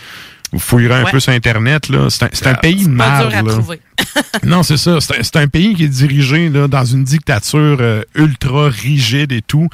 Vous 0.51 0.59
fouillerez 0.59 0.95
un 1.01 1.03
Ouais. 1.05 1.11
peu 1.11 1.19
sur 1.19 1.31
Internet, 1.33 1.89
là. 1.89 2.09
C'est 2.09 2.23
un, 2.23 2.29
c'est 2.31 2.47
un 2.47 2.55
pays 2.55 2.87
de 2.87 3.47
trouver. 3.49 3.79
Non, 4.43 4.63
c'est 4.63 4.77
ça. 4.77 4.99
C'est 5.01 5.19
un, 5.19 5.23
c'est 5.23 5.35
un 5.35 5.47
pays 5.47 5.75
qui 5.75 5.83
est 5.83 5.87
dirigé 5.89 6.49
là, 6.49 6.67
dans 6.67 6.85
une 6.85 7.03
dictature 7.03 7.77
euh, 7.79 8.01
ultra 8.15 8.69
rigide 8.69 9.31
et 9.31 9.41
tout. 9.41 9.67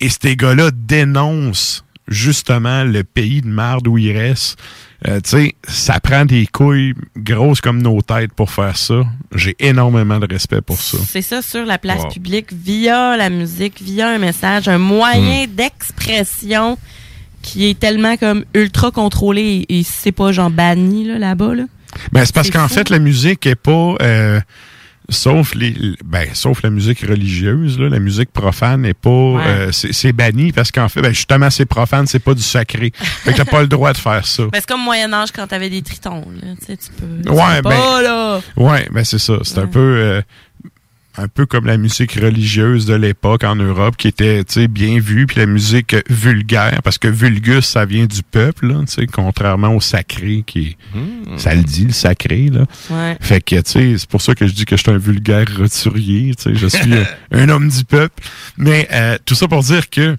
Et 0.00 0.08
ces 0.08 0.34
gars-là 0.34 0.70
dénoncent 0.74 1.84
justement 2.08 2.82
le 2.82 3.04
pays 3.04 3.40
de 3.42 3.46
marde 3.48 3.86
où 3.86 3.96
ils 3.98 4.16
restent. 4.16 4.58
Euh, 5.06 5.20
tu 5.20 5.30
sais, 5.30 5.54
ça 5.66 6.00
prend 6.00 6.24
des 6.24 6.46
couilles 6.46 6.94
grosses 7.16 7.60
comme 7.60 7.80
nos 7.80 8.02
têtes 8.02 8.32
pour 8.34 8.50
faire 8.50 8.76
ça. 8.76 9.02
J'ai 9.34 9.54
énormément 9.60 10.18
de 10.18 10.26
respect 10.30 10.60
pour 10.60 10.80
ça. 10.80 10.98
C'est 11.06 11.22
ça 11.22 11.40
sur 11.40 11.64
la 11.64 11.78
place 11.78 12.02
Wow. 12.02 12.08
publique 12.10 12.52
via 12.52 13.16
la 13.16 13.30
musique, 13.30 13.80
via 13.80 14.08
un 14.10 14.18
message, 14.18 14.66
un 14.68 14.78
moyen 14.78 15.46
d'expression 15.46 16.76
qui 17.42 17.68
est 17.68 17.78
tellement 17.78 18.16
comme 18.16 18.44
ultra 18.54 18.90
contrôlé 18.90 19.66
et, 19.68 19.78
et 19.78 19.82
c'est 19.82 20.12
pas 20.12 20.32
genre 20.32 20.50
banni 20.50 21.06
là, 21.06 21.18
là-bas. 21.18 21.54
Là. 21.54 21.64
Ben, 22.12 22.24
c'est 22.24 22.34
parce 22.34 22.50
qu'en 22.50 22.68
fait, 22.68 22.90
la 22.90 22.98
musique 22.98 23.46
est 23.46 23.54
pas... 23.54 23.94
euh, 24.02 24.40
sauf 25.08 25.56
les 25.56 25.74
ben 26.04 26.28
sauf 26.34 26.62
la 26.62 26.70
musique 26.70 27.00
religieuse 27.00 27.80
là, 27.80 27.88
la 27.88 27.98
musique 27.98 28.30
profane 28.32 28.86
est 28.86 28.94
pas 28.94 29.10
euh, 29.10 29.72
c'est 29.72 29.92
c'est 29.92 30.12
banni 30.12 30.52
parce 30.52 30.70
qu'en 30.70 30.88
fait 30.88 31.02
ben 31.02 31.12
justement 31.12 31.50
c'est 31.50 31.66
profane 31.66 32.06
c'est 32.06 32.20
pas 32.20 32.32
du 32.32 32.42
sacré 32.42 32.92
fait 32.94 33.32
que 33.32 33.38
t'as 33.38 33.44
pas 33.44 33.60
le 33.60 33.66
droit 33.66 33.92
de 33.92 33.98
faire 33.98 34.24
ça 34.24 34.44
Ben, 34.52 34.60
c'est 34.60 34.68
comme 34.68 34.84
Moyen-Âge 34.84 35.32
quand 35.32 35.48
t'avais 35.48 35.68
des 35.68 35.82
tritons. 35.82 36.24
Là. 36.40 36.54
Tu 36.60 36.66
sais, 36.66 36.76
tu 36.76 36.90
peux. 36.92 37.28
Ouais, 37.28 37.60
ben, 37.60 37.70
pas, 37.70 38.02
là. 38.02 38.40
ouais, 38.56 38.88
ben 38.92 39.02
c'est 39.04 39.18
ça. 39.18 39.38
C'est 39.42 39.58
un 39.58 39.66
peu 39.66 39.80
euh, 39.80 40.22
un 41.16 41.28
peu 41.28 41.44
comme 41.44 41.66
la 41.66 41.76
musique 41.76 42.12
religieuse 42.12 42.86
de 42.86 42.94
l'époque 42.94 43.42
en 43.44 43.56
Europe 43.56 43.96
qui 43.96 44.08
était 44.08 44.44
tu 44.44 44.54
sais 44.54 44.68
bien 44.68 45.00
vue 45.00 45.26
puis 45.26 45.38
la 45.38 45.46
musique 45.46 45.96
vulgaire 46.08 46.80
parce 46.84 46.98
que 46.98 47.08
vulgus 47.08 47.64
ça 47.64 47.84
vient 47.84 48.06
du 48.06 48.22
peuple 48.22 48.68
là, 48.68 48.80
tu 48.86 48.92
sais 48.94 49.06
contrairement 49.06 49.74
au 49.74 49.80
sacré 49.80 50.44
qui 50.46 50.60
est 50.60 50.76
ça 51.36 51.54
le 51.54 51.62
dit 51.64 51.84
le 51.86 51.92
sacré 51.92 52.48
là. 52.52 52.64
Ouais. 52.90 53.16
Fait 53.20 53.40
que 53.40 53.56
tu 53.56 53.70
sais 53.70 53.98
c'est 53.98 54.08
pour 54.08 54.22
ça 54.22 54.34
que 54.34 54.46
je 54.46 54.52
dis 54.52 54.64
que 54.64 54.76
je 54.76 54.82
suis 54.82 54.90
un 54.92 54.98
vulgaire 54.98 55.46
roturier, 55.58 56.34
tu 56.36 56.42
sais 56.42 56.54
je 56.54 56.66
suis 56.66 56.94
euh, 56.94 57.04
un 57.32 57.48
homme 57.48 57.68
du 57.68 57.84
peuple. 57.84 58.22
Mais 58.56 58.88
euh, 58.92 59.18
tout 59.24 59.34
ça 59.34 59.48
pour 59.48 59.62
dire 59.62 59.90
que 59.90 60.16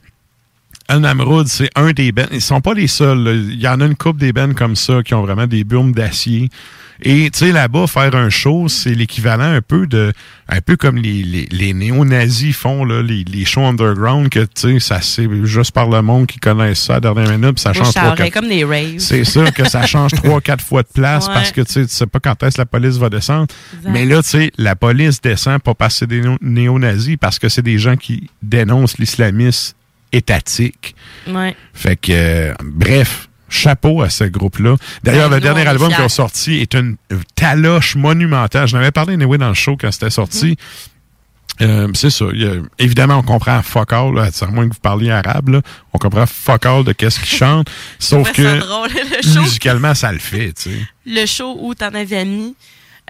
Al 0.87 0.99
Namroud, 0.99 1.47
c'est 1.47 1.69
un 1.75 1.93
des 1.93 2.11
bands. 2.11 2.27
Ils 2.33 2.41
sont 2.41 2.59
pas 2.59 2.73
les 2.73 2.87
seuls. 2.87 3.23
là. 3.23 3.31
Il 3.31 3.61
y 3.61 3.67
en 3.67 3.79
a 3.79 3.85
une 3.85 3.95
couple 3.95 4.19
des 4.19 4.33
bands 4.33 4.53
comme 4.53 4.75
ça 4.75 5.03
qui 5.03 5.13
ont 5.13 5.21
vraiment 5.21 5.47
des 5.47 5.63
burmes 5.63 5.93
d'acier. 5.93 6.49
Et 7.03 7.29
tu 7.31 7.39
sais, 7.39 7.51
là-bas, 7.51 7.87
faire 7.87 8.13
un 8.15 8.29
show, 8.29 8.67
c'est 8.67 8.93
l'équivalent 8.93 9.51
un 9.53 9.61
peu 9.61 9.87
de. 9.87 10.13
Un 10.53 10.59
peu 10.61 10.75
comme 10.75 10.97
les, 10.97 11.23
les, 11.23 11.47
les 11.49 11.73
néo-nazis 11.73 12.53
font, 12.55 12.83
là, 12.83 13.01
les, 13.01 13.23
les 13.23 13.45
shows 13.45 13.65
underground, 13.65 14.27
que 14.29 14.39
tu 14.41 14.49
sais, 14.55 14.79
ça 14.79 14.99
c'est 15.01 15.27
juste 15.45 15.71
par 15.71 15.89
le 15.89 16.01
monde 16.01 16.27
qui 16.27 16.39
connaissent 16.39 16.83
ça 16.83 16.93
à 16.93 16.99
la 16.99 17.13
dernière 17.13 17.37
minute, 17.39 17.55
puis 17.55 17.61
ça 17.61 17.71
change 17.71 17.93
trois, 17.93 18.15
quatre- 18.15 18.33
comme 18.33 18.49
des 18.49 18.63
raves. 18.65 18.97
c'est 18.99 19.23
ça, 19.23 19.49
que 19.51 19.63
ça 19.67 19.85
change 19.87 20.11
trois, 20.11 20.41
quatre 20.41 20.63
fois 20.63 20.83
de 20.83 20.89
place 20.93 21.27
Ouais. 21.27 21.33
parce 21.33 21.51
que 21.53 21.61
tu 21.61 21.71
sais, 21.71 21.85
tu 21.85 21.93
sais 21.93 22.05
pas 22.05 22.19
quand 22.19 22.43
est-ce 22.43 22.55
que 22.57 22.61
la 22.61 22.65
police 22.65 22.97
va 22.97 23.09
descendre. 23.09 23.47
Exact. 23.77 23.91
Mais 23.93 24.05
là, 24.05 24.21
tu 24.21 24.29
sais, 24.29 24.51
la 24.57 24.75
police 24.75 25.21
descend 25.21 25.59
pas 25.61 25.73
parce 25.73 25.93
que 25.93 25.99
c'est 25.99 26.07
des 26.07 26.19
néo- 26.21 26.37
néo-nazis, 26.41 27.15
parce 27.17 27.39
que 27.39 27.47
c'est 27.47 27.61
des 27.61 27.77
gens 27.79 27.95
qui 27.95 28.29
dénoncent 28.43 28.97
l'islamisme 28.97 29.73
étatique. 30.11 30.95
Ouais. 31.27 31.55
Fait 31.73 31.95
que, 31.95 32.11
euh, 32.11 32.53
bref, 32.63 33.29
chapeau 33.51 34.01
à 34.01 34.09
ce 34.09 34.23
groupe-là. 34.23 34.75
D'ailleurs, 35.03 35.29
Ben, 35.29 35.35
le 35.35 35.41
dernier 35.41 35.67
album 35.67 35.93
qu'ils 35.93 36.03
ont 36.03 36.09
sorti 36.09 36.55
est 36.55 36.73
une 36.73 36.97
taloche 37.35 37.95
monumentale. 37.95 38.67
Je 38.67 38.75
n'avais 38.75 38.91
parlé 38.91 39.13
anyway 39.13 39.37
dans 39.37 39.49
le 39.49 39.53
show 39.53 39.77
quand 39.79 39.91
c'était 39.91 40.09
sorti. 40.09 40.53
Mm-hmm. 40.53 40.57
Euh, 41.61 41.87
c'est 41.93 42.09
ça. 42.09 42.25
Évidemment, 42.79 43.17
on 43.17 43.23
comprend 43.23 43.61
fuck 43.61 43.93
all, 43.93 44.15
là, 44.15 44.29
à 44.39 44.45
moins 44.47 44.67
que 44.67 44.73
vous 44.73 44.79
parliez 44.79 45.11
arabe, 45.11 45.49
là. 45.49 45.61
on 45.93 45.99
comprend 45.99 46.25
fuck 46.25 46.65
all 46.65 46.83
de 46.83 46.91
qu'est-ce 46.93 47.19
qu'ils 47.19 47.37
chantent. 47.37 47.69
Sauf 47.99 48.31
que 48.31 48.59
drôle, 48.59 48.89
le 48.89 49.29
show. 49.29 49.41
musicalement, 49.41 49.93
ça 49.93 50.11
le 50.11 50.19
fait, 50.19 50.53
tu 50.53 50.71
sais. 50.71 50.87
le 51.05 51.25
show 51.25 51.57
où 51.59 51.75
t'en 51.75 51.93
avais 51.93 52.25
mis, 52.25 52.55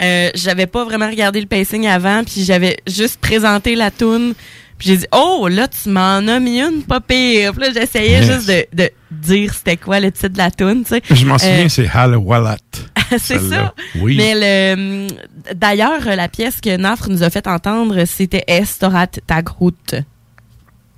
euh, 0.02 0.30
j'avais 0.36 0.68
pas 0.68 0.84
vraiment 0.84 1.10
regardé 1.10 1.40
le 1.40 1.48
pacing 1.48 1.88
avant, 1.88 2.24
puis 2.24 2.44
j'avais 2.44 2.78
juste 2.88 3.22
présenté 3.22 3.76
la 3.76 3.92
tune. 3.92 4.34
Puis 4.82 4.90
j'ai 4.90 4.98
dit, 4.98 5.06
oh, 5.12 5.48
là, 5.48 5.68
tu 5.68 5.90
m'en 5.90 6.18
as 6.28 6.40
mis 6.40 6.60
une, 6.60 6.82
pas 6.82 7.00
pire. 7.02 7.54
Puis 7.54 7.62
là, 7.62 7.70
j'essayais 7.72 8.22
Yes. 8.24 8.26
juste 8.26 8.48
de, 8.48 8.66
de 8.74 8.90
dire 9.12 9.54
c'était 9.54 9.78
quoi 9.78 10.00
le 10.00 10.12
titre 10.12 10.30
de 10.30 10.38
la 10.40 10.50
tune, 10.50 10.84
tu 10.84 10.90
sais. 10.96 11.02
Je 11.12 11.24
m'en 11.24 11.38
souviens, 11.38 11.66
Euh, 11.66 11.70
c'est 11.70 11.88
Hal 11.88 12.16
Wallat. 12.18 12.58
c'est 13.20 13.38
ça. 13.40 13.76
Oui. 14.00 14.18
Mais 14.18 14.34
le, 14.36 15.08
d'ailleurs, 15.54 16.02
la 16.04 16.28
pièce 16.30 16.60
que 16.62 16.76
Nafre 16.78 17.10
nous 17.10 17.22
a 17.22 17.30
fait 17.30 17.46
entendre, 17.46 18.06
c'était 18.06 18.44
Estorat 18.48 19.06
Tagrout. 19.28 19.76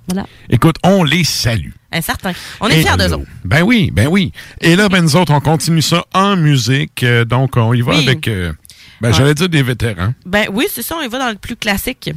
Voilà. 0.08 0.26
Écoute, 0.48 0.76
on 0.82 1.04
les 1.04 1.24
salue. 1.24 1.70
Un 1.92 2.00
certain. 2.00 2.32
On 2.60 2.68
est 2.68 2.78
Et- 2.80 2.82
fiers 2.82 2.96
d'eux 2.98 3.12
autres. 3.12 3.26
Ben 3.44 3.62
oui, 3.62 3.90
ben 3.92 4.06
oui. 4.08 4.32
Et 4.62 4.76
là, 4.76 4.88
ben 4.88 5.02
nous 5.02 5.16
autres, 5.16 5.32
on 5.32 5.40
continue 5.40 5.82
ça 5.82 6.04
en 6.14 6.36
musique. 6.36 7.02
euh, 7.02 7.24
donc, 7.26 7.56
on 7.56 7.72
y 7.74 7.80
va 7.82 7.92
Oui. 7.92 8.02
avec, 8.08 8.28
euh, 8.28 8.52
ben 9.00 9.08
Ouais. 9.10 9.14
j'allais 9.14 9.34
dire 9.34 9.48
des 9.48 9.62
vétérans. 9.62 10.12
Ben 10.26 10.46
oui, 10.52 10.66
c'est 10.72 10.82
ça, 10.82 10.96
on 10.98 11.02
y 11.02 11.08
va 11.08 11.18
dans 11.18 11.28
le 11.30 11.36
plus 11.36 11.56
classique. 11.56 12.10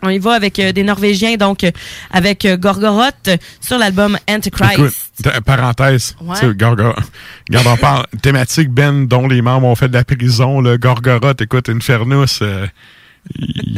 On 0.00 0.08
y 0.08 0.18
va 0.18 0.32
avec 0.32 0.58
euh, 0.58 0.72
des 0.72 0.82
Norvégiens, 0.82 1.36
donc 1.36 1.64
euh, 1.64 1.70
avec 2.10 2.44
euh, 2.44 2.56
Gorgoroth 2.56 3.28
euh, 3.28 3.36
sur 3.60 3.78
l'album 3.78 4.18
Antichrist. 4.28 4.72
Écoute, 4.78 5.42
parenthèse, 5.44 6.16
Ouais. 6.20 6.34
tu 6.40 6.46
sais, 6.46 6.52
Gorgor- 6.54 6.96
regarde, 7.48 7.66
on 7.66 7.76
parle 7.76 8.06
thématique 8.22 8.70
Ben 8.70 9.06
dont 9.06 9.28
les 9.28 9.42
membres 9.42 9.66
ont 9.68 9.74
fait 9.76 9.88
de 9.88 9.94
la 9.94 10.04
prison, 10.04 10.60
le 10.60 10.76
Gorgoroth, 10.78 11.40
écoute, 11.42 11.68
Infernus, 11.68 12.40
euh, 12.42 12.66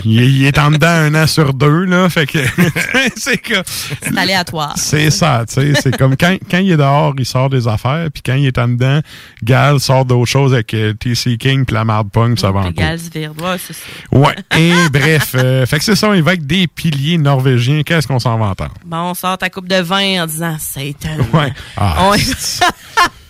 il, 0.05 0.21
il 0.23 0.45
est 0.47 0.59
en 0.59 0.71
dedans 0.71 0.87
un 0.89 1.15
an 1.15 1.27
sur 1.27 1.53
deux, 1.55 1.85
là, 1.85 2.09
fait 2.09 2.27
que 2.27 2.39
c'est 3.17 3.37
que 3.39 3.55
C'est 3.67 4.17
aléatoire. 4.17 4.73
c'est 4.77 5.11
ça, 5.11 5.45
tu 5.47 5.55
sais, 5.55 5.81
c'est 5.81 5.97
comme 5.97 6.17
quand, 6.17 6.37
quand 6.51 6.59
il 6.59 6.73
est 6.73 6.77
dehors, 6.77 7.15
il 7.19 7.27
sort 7.27 7.51
des 7.51 7.69
affaires, 7.69 8.09
puis 8.13 8.23
quand 8.25 8.35
il 8.35 8.47
est 8.47 8.59
en 8.59 8.69
dedans, 8.69 9.01
Gal 9.43 9.81
sort 9.81 10.05
d'autres 10.05 10.31
choses 10.31 10.53
avec 10.55 10.73
euh, 10.75 10.95
TC 10.95 11.37
King 11.39 11.65
puis 11.65 11.75
la 11.75 11.85
marde 11.85 12.11
punk, 12.11 12.39
ça 12.39 12.51
va 12.51 12.61
en 12.61 12.65
Puis 12.65 12.75
couille. 12.75 12.85
Galsvird, 12.85 13.41
ouais, 13.41 13.57
c'est 13.59 13.75
ça. 13.75 13.85
Ouais, 14.13 14.35
et 14.59 14.73
bref, 14.93 15.33
euh, 15.35 15.67
fait 15.67 15.79
que 15.79 15.85
c'est 15.85 15.97
ça, 15.97 16.09
on 16.09 16.21
va 16.23 16.31
avec 16.31 16.47
des 16.47 16.67
piliers 16.67 17.19
norvégiens, 17.19 17.83
qu'est-ce 17.83 18.07
qu'on 18.07 18.19
s'en 18.19 18.39
va 18.39 18.47
entendre? 18.47 18.75
Bon, 18.85 19.11
on 19.11 19.15
sort 19.15 19.39
ta 19.39 19.51
coupe 19.51 19.69
de 19.69 19.81
vin 19.81 20.23
en 20.23 20.27
disant 20.27 20.57
c'est 20.59 20.95
tellement. 20.99 21.25
Ouais. 21.33 21.53
Ah, 21.77 22.09
On- 22.11 22.15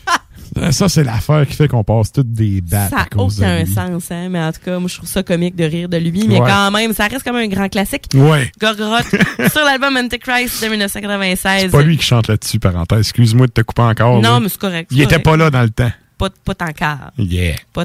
Ça, 0.70 0.89
c'est 0.89 1.05
l'affaire 1.05 1.47
qui 1.47 1.55
fait 1.55 1.68
qu'on 1.68 1.85
passe 1.85 2.12
toutes 2.12 2.32
des 2.32 2.60
dates. 2.60 2.90
Ça 2.90 2.97
n'a 2.97 3.06
aucun 3.22 3.66
sens, 3.66 4.10
hein? 4.10 4.28
Mais 4.31 4.40
en 4.40 4.52
tout 4.52 4.60
cas, 4.64 4.78
moi, 4.78 4.89
je 4.89 4.97
trouve 4.97 5.09
ça 5.09 5.22
comique 5.22 5.56
de 5.56 5.64
rire 5.64 5.89
de 5.89 5.97
lui. 5.97 6.26
Mais 6.28 6.40
Ouais. 6.40 6.47
quand 6.48 6.70
même, 6.70 6.93
ça 6.93 7.06
reste 7.06 7.22
comme 7.24 7.36
un 7.36 7.47
grand 7.48 7.68
classique. 7.68 8.05
Ouais. 8.14 8.51
Gorgoroth 8.60 9.06
sur 9.52 9.64
l'album 9.64 9.97
Antichrist 9.97 10.62
de 10.64 10.68
1996. 10.68 11.62
C'est 11.62 11.68
pas 11.70 11.82
lui 11.82 11.97
qui 11.97 12.05
chante 12.05 12.28
là-dessus, 12.28 12.59
parenthèse. 12.59 13.01
Excuse-moi 13.01 13.47
de 13.47 13.52
te 13.52 13.60
couper 13.62 13.82
encore. 13.82 14.20
Non, 14.20 14.35
là. 14.35 14.40
mais 14.40 14.48
c'est 14.48 14.59
correct, 14.60 14.90
Il 14.93 14.98
était 15.01 15.10
correct. 15.20 15.24
pas 15.24 15.36
là 15.36 15.51
dans 15.51 15.62
le 15.62 15.70
temps. 15.70 15.90
Pas, 16.31 16.55
quart. 16.73 17.11
Yeah. 17.19 17.57
Pas 17.73 17.85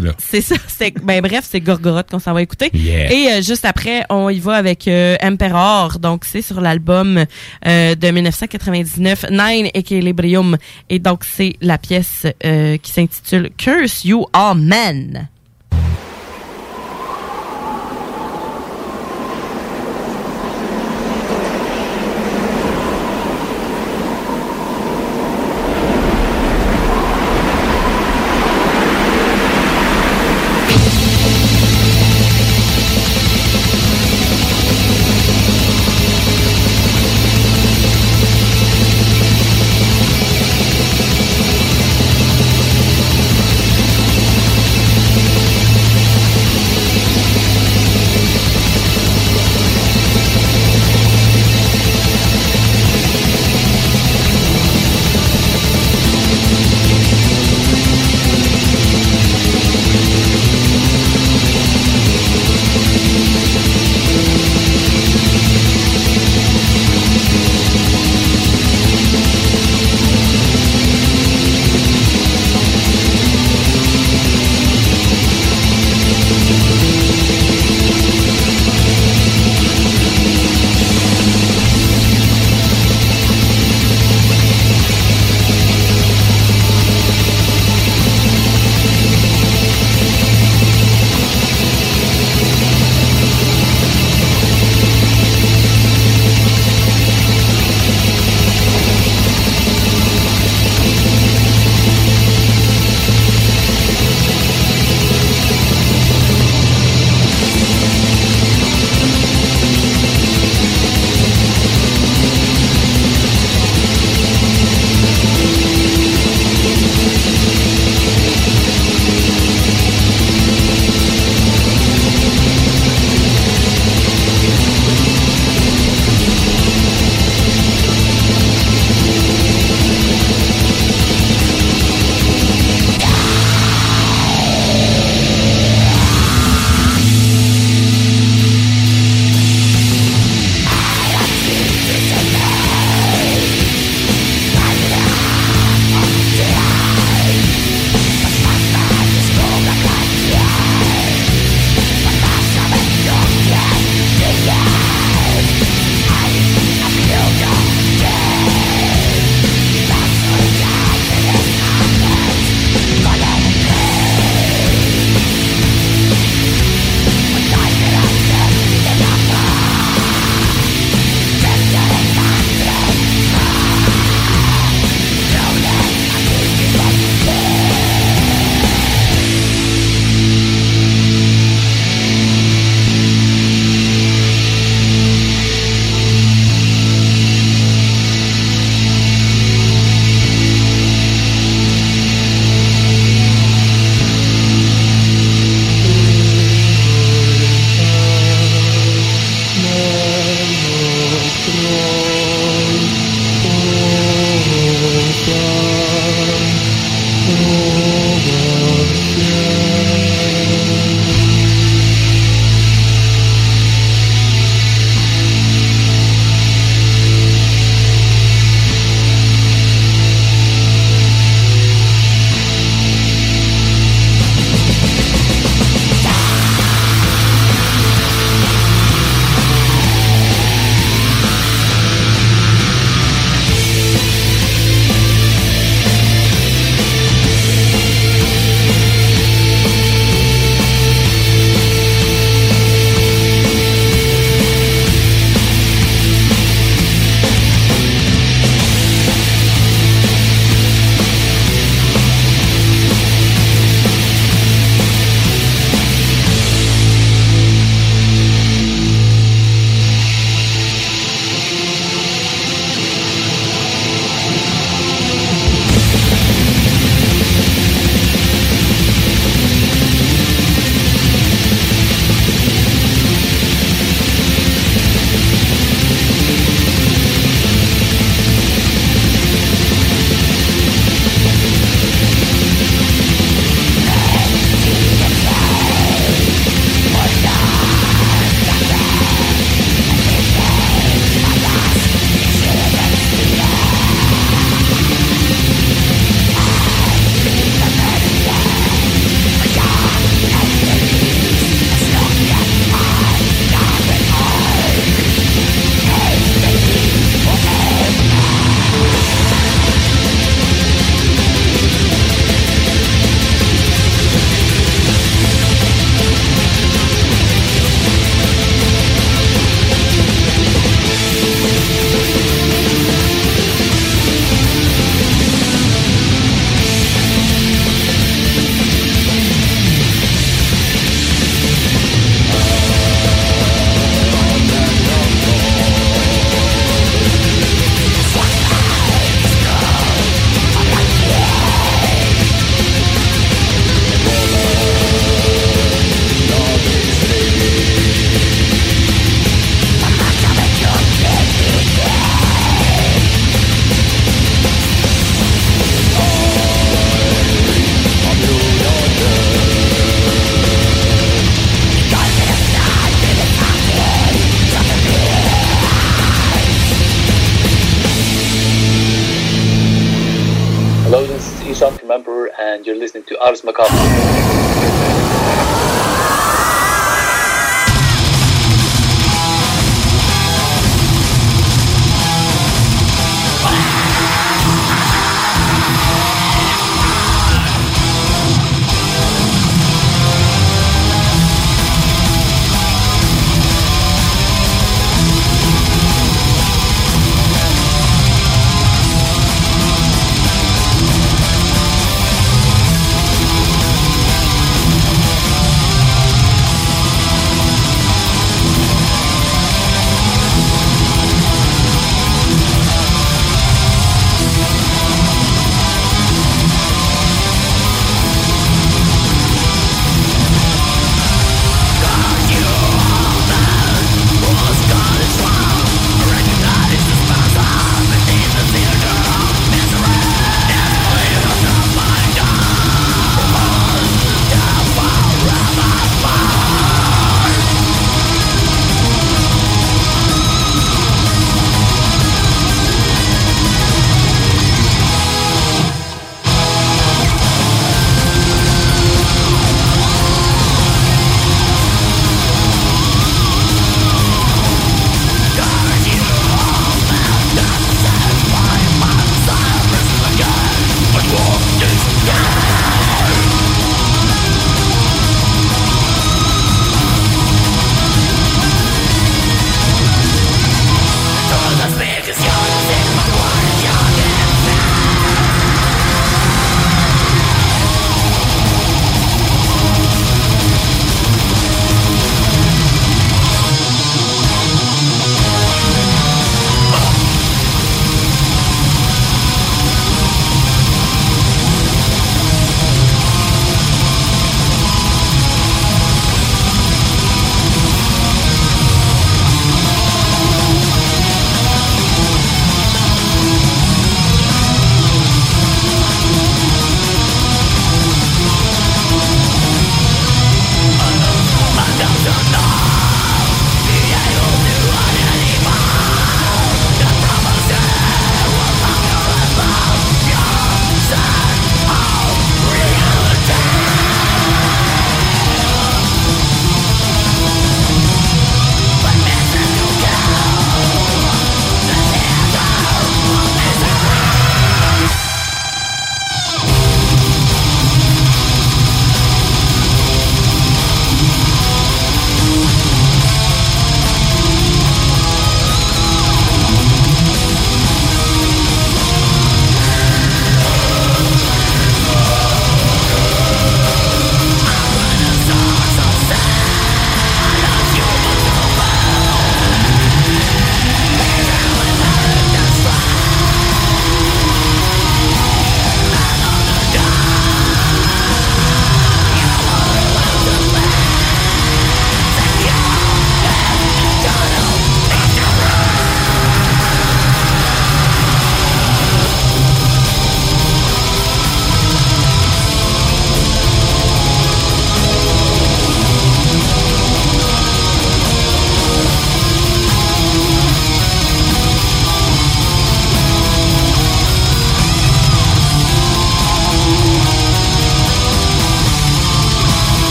là. 0.00 0.14
C'est 0.18 0.40
ça. 0.40 0.54
c'est- 0.68 0.94
Ben, 1.02 1.20
bref, 1.20 1.44
c'est 1.48 1.60
Gorgoroth 1.60 2.10
qu'on 2.10 2.18
s'en 2.18 2.32
va 2.32 2.42
écouter. 2.42 2.70
Yeah. 2.74 3.12
Et 3.12 3.32
euh, 3.32 3.42
juste 3.42 3.64
après, 3.64 4.04
on 4.10 4.28
y 4.28 4.38
va 4.40 4.54
avec 4.56 4.86
euh, 4.88 5.16
Emperor. 5.22 5.98
Donc, 5.98 6.24
c'est 6.24 6.42
sur 6.42 6.60
l'album 6.60 7.24
euh, 7.66 7.94
de 7.94 8.10
1999, 8.10 9.26
Nine 9.30 9.68
Equilibrium. 9.74 10.56
Et 10.88 10.98
donc, 10.98 11.24
c'est 11.24 11.54
la 11.60 11.78
pièce 11.78 12.26
qui 12.82 12.90
s'intitule 12.90 13.50
Curse 13.56 14.04
You 14.04 14.26
All 14.32 14.56
Men. 14.58 15.28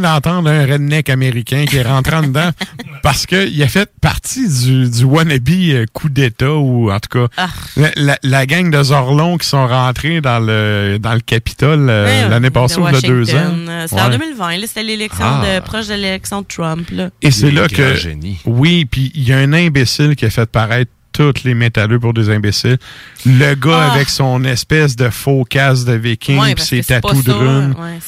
Vient 0.00 0.12
d'entendre 0.12 0.50
un 0.50 0.66
redneck 0.66 1.08
américain 1.10 1.64
qui 1.66 1.76
est 1.76 1.82
rentré 1.82 2.16
en 2.16 2.22
dedans 2.22 2.50
parce 3.02 3.26
qu'il 3.26 3.62
a 3.62 3.68
fait 3.68 3.90
partie 4.00 4.48
du, 4.48 4.90
du 4.90 5.04
wannabe 5.04 5.48
euh, 5.48 5.84
coup 5.92 6.08
d'État 6.08 6.52
ou 6.54 6.90
en 6.90 6.98
tout 7.00 7.08
cas 7.18 7.28
Ah. 7.36 7.48
la, 7.76 7.90
la- 7.96 8.18
la 8.22 8.46
gang 8.46 8.70
de 8.70 8.82
Zorlons 8.82 9.38
qui 9.38 9.46
sont 9.48 9.66
rentrés 9.66 10.20
dans 10.20 10.38
le 10.38 10.98
dans 11.00 11.14
le 11.14 11.20
Capitole 11.20 11.86
euh, 11.88 12.28
l'année 12.28 12.50
passée 12.50 12.78
ou 12.78 12.86
il 12.88 12.94
y 12.94 12.96
a 12.96 13.00
deux 13.00 13.30
ans. 13.30 13.38
Washington. 13.38 13.66
Euh, 13.68 13.86
C'était 13.88 14.00
en 14.02 14.04
Ouais. 14.06 14.18
2020. 14.18 14.56
là, 14.58 14.66
C'était 14.66 14.82
l'élection 14.82 15.24
Ah. 15.26 15.42
de, 15.56 15.60
proche 15.64 15.86
de 15.88 15.94
l'élection 15.94 16.42
de 16.42 16.46
Trump. 16.46 16.88
Là. 16.90 17.10
Et 17.22 17.30
c'est 17.30 17.50
là 17.50 17.68
que. 17.68 17.94
génie. 17.96 18.38
Oui, 18.44 18.84
puis 18.84 19.10
il 19.14 19.22
y 19.28 19.32
a 19.32 19.38
un 19.38 19.52
imbécile 19.52 20.16
qui 20.16 20.24
a 20.24 20.30
fait 20.30 20.50
paraître 20.50 20.90
tous 21.12 21.44
les 21.44 21.54
métalleux 21.54 21.98
pour 21.98 22.12
des 22.12 22.28
imbéciles. 22.28 22.76
Le 23.24 23.54
gars 23.54 23.88
Ah. 23.88 23.92
avec 23.94 24.08
son 24.10 24.44
espèce 24.44 24.96
de 24.96 25.08
faux 25.08 25.44
casque 25.44 25.86
de 25.86 25.94
viking 25.94 26.38
Ouais, 26.38 26.54
parce 26.54 26.68
ses 26.68 26.82
tatous 26.82 27.24
de 27.24 27.32
runes. 27.32 27.74
Ouais, 27.78 27.98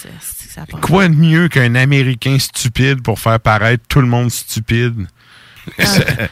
ça 0.59 0.62
a 0.62 0.66
pas- 0.66 0.78
Quoi 0.86 1.09
de 1.09 1.14
mieux 1.14 1.48
qu'un 1.48 1.74
Américain 1.74 2.36
stupide 2.39 3.02
pour 3.02 3.18
faire 3.18 3.40
paraître 3.40 3.85
tout 3.89 4.01
le 4.01 4.06
monde 4.09 4.30
stupide? 4.30 5.06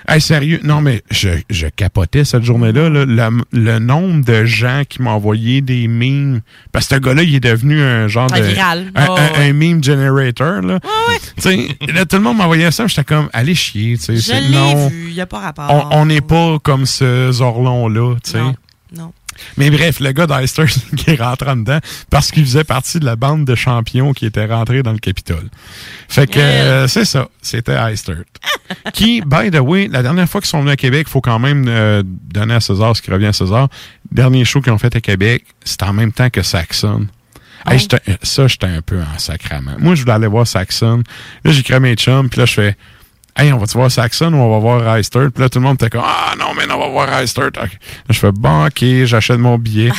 Hey, 0.08 0.18
sérieux, 0.20 0.60
non, 0.64 0.80
mais 0.80 1.02
je, 1.10 1.28
je 1.50 1.66
capotais 1.66 2.24
cette 2.24 2.42
journée-là. 2.42 2.88
là. 2.88 3.04
Le, 3.04 3.42
le 3.52 3.78
nombre 3.78 4.24
de 4.24 4.46
gens 4.46 4.82
qui 4.88 5.02
m'ont 5.02 5.10
envoyé 5.10 5.60
des 5.60 5.88
memes. 5.88 6.40
Parce 6.72 6.88
que 6.88 6.94
ce 6.94 7.00
gars-là, 7.00 7.22
il 7.22 7.34
est 7.34 7.40
devenu 7.40 7.82
un 7.82 8.08
genre 8.08 8.32
Un 8.32 8.40
de. 8.40 8.44
viral. 8.46 8.90
Un, 8.94 9.06
Oh, 9.10 9.16
un- 9.18 9.40
un 9.42 9.52
meme 9.52 9.84
generator. 9.84 10.62
Là. 10.62 10.78
Là, 11.92 12.04
tout 12.06 12.16
le 12.16 12.22
monde 12.22 12.38
m'envoyait 12.38 12.70
ça. 12.70 12.86
J'étais 12.86 13.04
comme, 13.04 13.28
allez 13.34 13.54
chier. 13.54 13.96
Je 13.96 14.12
l'ai 14.12 14.88
vu. 14.88 15.08
Il 15.08 15.14
n'y 15.14 15.20
a 15.20 15.26
pas 15.26 15.40
rapport. 15.40 15.88
on- 15.92 16.06
n'est 16.06 16.22
pas 16.22 16.58
comme 16.62 16.86
ce 16.86 17.30
Zorlon-là. 17.32 18.14
Non, 18.34 18.54
non. 18.96 19.12
Mais 19.56 19.70
bref, 19.70 20.00
le 20.00 20.12
gars 20.12 20.26
d'Eister 20.26 20.64
qui 20.96 21.10
est 21.10 21.20
rentré 21.22 21.50
en 21.50 21.56
dedans 21.56 21.78
parce 22.10 22.30
qu'il 22.30 22.44
faisait 22.44 22.64
partie 22.64 22.98
de 23.00 23.04
la 23.04 23.16
bande 23.16 23.44
de 23.44 23.54
champions 23.54 24.12
qui 24.12 24.26
était 24.26 24.46
rentré 24.46 24.82
dans 24.82 24.92
le 24.92 24.98
Capitole. 24.98 25.48
Fait 26.08 26.26
que 26.26 26.38
euh, 26.38 26.88
c'est 26.88 27.04
ça, 27.04 27.28
c'était 27.42 27.74
Eister. 27.74 28.14
qui, 28.92 29.20
by 29.20 29.50
the 29.50 29.60
way, 29.60 29.88
la 29.90 30.02
dernière 30.02 30.28
fois 30.28 30.40
qu'ils 30.40 30.48
sont 30.50 30.60
venus 30.60 30.72
à 30.72 30.76
Québec, 30.76 31.06
il 31.08 31.10
faut 31.10 31.20
quand 31.20 31.38
même 31.38 31.66
euh, 31.68 32.02
donner 32.04 32.54
à 32.54 32.60
César 32.60 32.96
ce 32.96 33.02
qui 33.02 33.10
revient 33.10 33.26
à 33.26 33.32
César. 33.32 33.68
Dernier 34.12 34.44
show 34.44 34.60
qu'ils 34.60 34.72
ont 34.72 34.78
fait 34.78 34.94
à 34.94 35.00
Québec, 35.00 35.44
c'était 35.64 35.84
en 35.84 35.92
même 35.92 36.12
temps 36.12 36.30
que 36.30 36.42
Saxon. 36.42 37.06
Hey, 37.68 37.78
j'étais- 37.80 37.98
ça, 38.22 38.46
j'étais 38.46 38.66
un 38.66 38.80
peu 38.80 39.00
en 39.00 39.18
sacrament. 39.18 39.74
Moi, 39.80 39.96
je 39.96 40.02
voulais 40.02 40.12
aller 40.12 40.28
voir 40.28 40.46
Saxon. 40.46 41.02
Là, 41.44 41.50
j'ai 41.50 41.62
créé 41.64 41.80
mes 41.80 41.94
chums, 41.96 42.28
puis 42.28 42.38
là, 42.38 42.46
je 42.46 42.52
fais 42.54 42.76
Hey, 43.36 43.52
on 43.52 43.58
va-tu 43.58 43.76
voir 43.76 43.90
Saxon 43.90 44.32
ou 44.32 44.36
on 44.36 44.50
va 44.50 44.58
voir 44.58 44.96
Eistert? 44.96 45.30
Puis 45.30 45.42
là, 45.42 45.48
tout 45.48 45.58
le 45.58 45.64
monde 45.64 45.74
était 45.74 45.90
comme 45.90 46.02
Ah 46.04 46.34
non, 46.38 46.54
mais 46.56 46.66
non, 46.66 46.76
on 46.76 46.80
va 46.80 46.88
voir. 46.88 47.06
Là, 47.10 47.24
je 47.24 48.18
fais 48.18 48.32
Bon, 48.32 48.66
ok, 48.66 48.84
j'achète 49.04 49.38
mon 49.38 49.58
billet. 49.58 49.92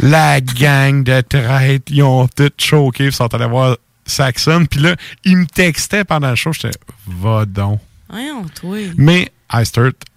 La 0.00 0.40
gang 0.40 1.02
de 1.02 1.20
traîtres, 1.20 1.90
ils 1.90 2.02
ont 2.02 2.28
tout 2.28 2.52
choqué, 2.56 3.06
ils 3.06 3.12
sont 3.12 3.32
allés 3.34 3.46
voir 3.46 3.76
Saxon. 4.06 4.66
Puis 4.70 4.80
là, 4.80 4.94
ils 5.24 5.36
me 5.36 5.46
textaient 5.46 6.04
pendant 6.04 6.30
le 6.30 6.36
show. 6.36 6.52
J'étais 6.52 6.76
Va 7.06 7.44
donc. 7.46 7.80
Voyons, 8.08 8.44
toi. 8.54 8.78
Mais 8.96 9.28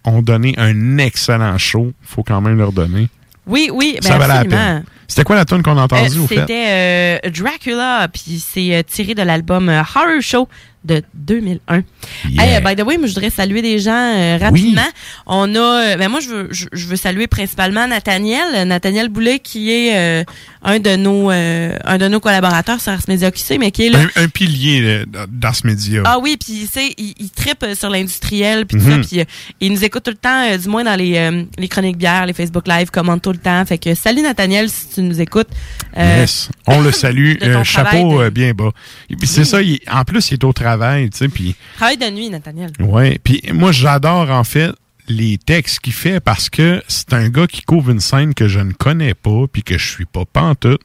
ont 0.05 0.21
donné 0.21 0.53
un 0.57 0.97
excellent 0.97 1.57
show. 1.57 1.91
Faut 2.03 2.23
quand 2.23 2.41
même 2.41 2.57
leur 2.57 2.71
donner. 2.71 3.09
Oui, 3.47 3.69
oui, 3.73 3.97
ben 4.01 4.07
ça 4.07 4.17
valait 4.17 4.33
la 4.33 4.45
peine. 4.45 4.83
C'était 5.07 5.23
quoi 5.23 5.37
la 5.37 5.45
tune 5.45 5.63
qu'on 5.63 5.77
a 5.77 5.83
entendue, 5.83 6.17
Euh, 6.17 6.23
au 6.23 6.27
fait? 6.27 6.35
C'était 6.35 7.21
euh, 7.25 7.29
Dracula, 7.29 8.07
puis 8.11 8.43
c'est 8.45 8.75
euh, 8.75 8.83
tiré 8.83 9.15
de 9.15 9.21
l'album 9.21 9.69
euh, 9.69 9.81
Horror 9.81 10.21
Show 10.21 10.49
de 10.87 11.03
2001. 11.13 11.83
Yeah. 12.29 12.43
Hey, 12.45 12.61
by 12.63 12.75
the 12.75 12.85
way, 12.85 12.97
moi, 12.97 13.07
je 13.07 13.13
voudrais 13.13 13.29
saluer 13.29 13.61
des 13.61 13.79
gens 13.79 13.91
euh, 14.15 14.37
rapidement. 14.39 14.81
On 15.25 15.53
a, 15.55 15.59
euh, 15.59 15.95
ben 15.97 16.09
moi, 16.09 16.19
je 16.21 16.29
veux, 16.29 16.47
je, 16.51 16.65
je 16.71 16.87
veux 16.87 16.95
saluer 16.95 17.27
principalement 17.27 17.87
Nathaniel, 17.87 18.45
euh, 18.55 18.65
Nathaniel 18.65 19.09
Boulet, 19.09 19.39
qui 19.39 19.71
est 19.71 19.95
euh, 19.97 20.23
un 20.63 20.79
de 20.79 20.95
nos, 20.95 21.29
euh, 21.31 21.77
un 21.85 21.97
de 21.97 22.07
nos 22.07 22.19
collaborateurs 22.19 22.79
sur 22.81 22.91
Ars 22.93 23.01
Media 23.07 23.29
QC, 23.31 23.57
mais 23.59 23.71
qui 23.71 23.87
est 23.87 23.89
là. 23.89 23.99
Un, 24.15 24.23
un 24.23 24.27
pilier 24.29 25.03
d'Ars 25.29 25.55
Media. 25.63 26.01
Ah 26.05 26.17
oui, 26.21 26.37
puis 26.39 26.67
sais, 26.71 26.93
il, 26.97 27.13
il 27.19 27.29
trippe 27.29 27.63
euh, 27.63 27.75
sur 27.75 27.89
l'industriel 27.89 28.65
puis 28.65 28.77
tout 28.79 28.85
Mhm. 28.87 29.03
ça, 29.03 29.07
puis 29.09 29.19
euh, 29.19 29.25
il 29.59 29.71
nous 29.73 29.83
écoute 29.83 30.03
tout 30.03 30.11
le 30.11 30.17
temps, 30.17 30.55
du 30.57 30.69
moins 30.69 30.83
dans 30.83 30.95
les, 30.95 31.43
les 31.57 31.67
chroniques 31.67 31.97
bières, 31.97 32.25
les 32.25 32.33
Facebook 32.33 32.67
Live, 32.67 32.89
commente 32.91 33.21
tout 33.21 33.31
le 33.31 33.37
temps. 33.37 33.65
Fait 33.65 33.77
que 33.77 33.93
salut 33.95 34.21
Nathaniel 34.21 34.69
si 34.69 34.87
tu 34.95 35.01
nous 35.01 35.19
écoutes. 35.19 35.49
Yes. 35.97 36.49
On 36.67 36.81
le 36.81 36.91
salue. 36.91 37.33
chapeau 37.63 38.23
de- 38.23 38.29
bien 38.29 38.51
bas. 38.53 38.71
Puis 39.09 39.27
c'est 39.27 39.43
ça, 39.43 39.61
il- 39.61 39.79
en 39.91 40.03
plus, 40.03 40.29
il 40.31 40.35
est 40.35 40.43
au 40.43 40.53
travail, 40.53 40.76
tu 40.77 41.09
sais, 41.17 41.27
puis 41.29 41.55
Travail 41.75 41.97
de 41.97 42.09
nuit, 42.09 42.29
Nathaniel. 42.29 42.71
ouais. 42.79 43.19
Puis 43.23 43.41
moi, 43.53 43.71
j'adore 43.71 44.29
en 44.31 44.43
fait 44.43 44.71
les 45.09 45.37
textes 45.37 45.79
qu'il 45.79 45.93
fait 45.93 46.19
parce 46.19 46.49
que 46.49 46.81
c'est 46.87 47.13
un 47.13 47.29
gars 47.29 47.47
qui 47.47 47.61
couvre 47.61 47.91
une 47.91 47.99
scène 48.01 48.33
que 48.33 48.47
je 48.47 48.59
ne 48.59 48.73
connais 48.73 49.13
pas 49.13 49.45
puis 49.51 49.63
que 49.63 49.77
je 49.77 49.87
suis 49.87 50.05
pas 50.05 50.25
pantoute. 50.25 50.81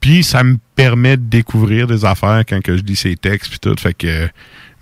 Puis 0.00 0.22
ça 0.22 0.44
me 0.44 0.58
permet 0.76 1.16
de 1.16 1.22
découvrir 1.22 1.86
des 1.86 2.04
affaires 2.04 2.44
quand 2.48 2.62
que 2.62 2.76
je 2.76 2.82
lis 2.82 2.94
ses 2.96 3.16
textes 3.16 3.50
puis 3.50 3.58
tout. 3.58 3.74
Fait 3.78 3.94
que 3.94 4.28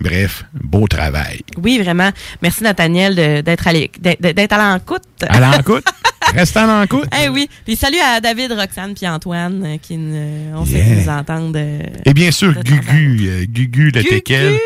bref, 0.01 0.45
beau 0.53 0.87
travail. 0.87 1.41
Oui, 1.63 1.79
vraiment. 1.83 2.11
Merci 2.43 2.65
Nathaniel 2.65 3.15
d'être 3.43 3.67
à 3.69 4.73
l'encoute. 4.73 5.03
À 5.27 5.41
l'encoute. 5.41 5.85
Reste 6.35 6.57
à 6.57 6.67
l'encoute. 6.67 7.09
Eh 7.23 7.29
oui. 7.29 7.49
Puis 7.65 7.77
salut 7.77 7.99
à 8.03 8.21
David, 8.21 8.53
Roxane 8.53 8.95
puis 8.95 9.07
Antoine 9.07 9.63
euh, 9.65 9.77
qui 9.79 9.97
ne- 9.97 10.55
on 10.55 10.65
sait 10.67 10.83
qu'ils 10.83 10.99
nous 11.05 11.09
entendent. 11.09 11.57
euh, 11.57 11.81
Et 12.05 12.15
bien 12.15 12.31
sûr, 12.31 12.53
Gugu, 12.63 13.29
euh, 13.29 13.45
Gugu 13.47 13.91
le. 13.91 14.03
Teckel, 14.03 14.59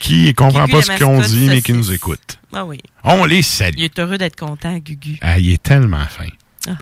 qui 0.00 0.32
comprend 0.34 0.64
Gugu, 0.64 0.72
pas 0.72 0.82
ce 0.82 0.98
qu'on 1.02 1.20
dit, 1.20 1.46
mais 1.48 1.62
qui 1.62 1.72
nous 1.72 1.92
écoute. 1.92 2.38
Ah 2.52 2.64
oui. 2.64 2.78
On 3.04 3.24
les 3.24 3.42
salue. 3.42 3.74
Il 3.78 3.84
est 3.84 3.98
heureux 3.98 4.18
d'être 4.18 4.36
content, 4.36 4.76
Gugu. 4.78 5.18
Ah, 5.20 5.38
il 5.38 5.52
est 5.52 5.62
tellement 5.62 6.04
fin. 6.08 6.26
Ah. 6.68 6.76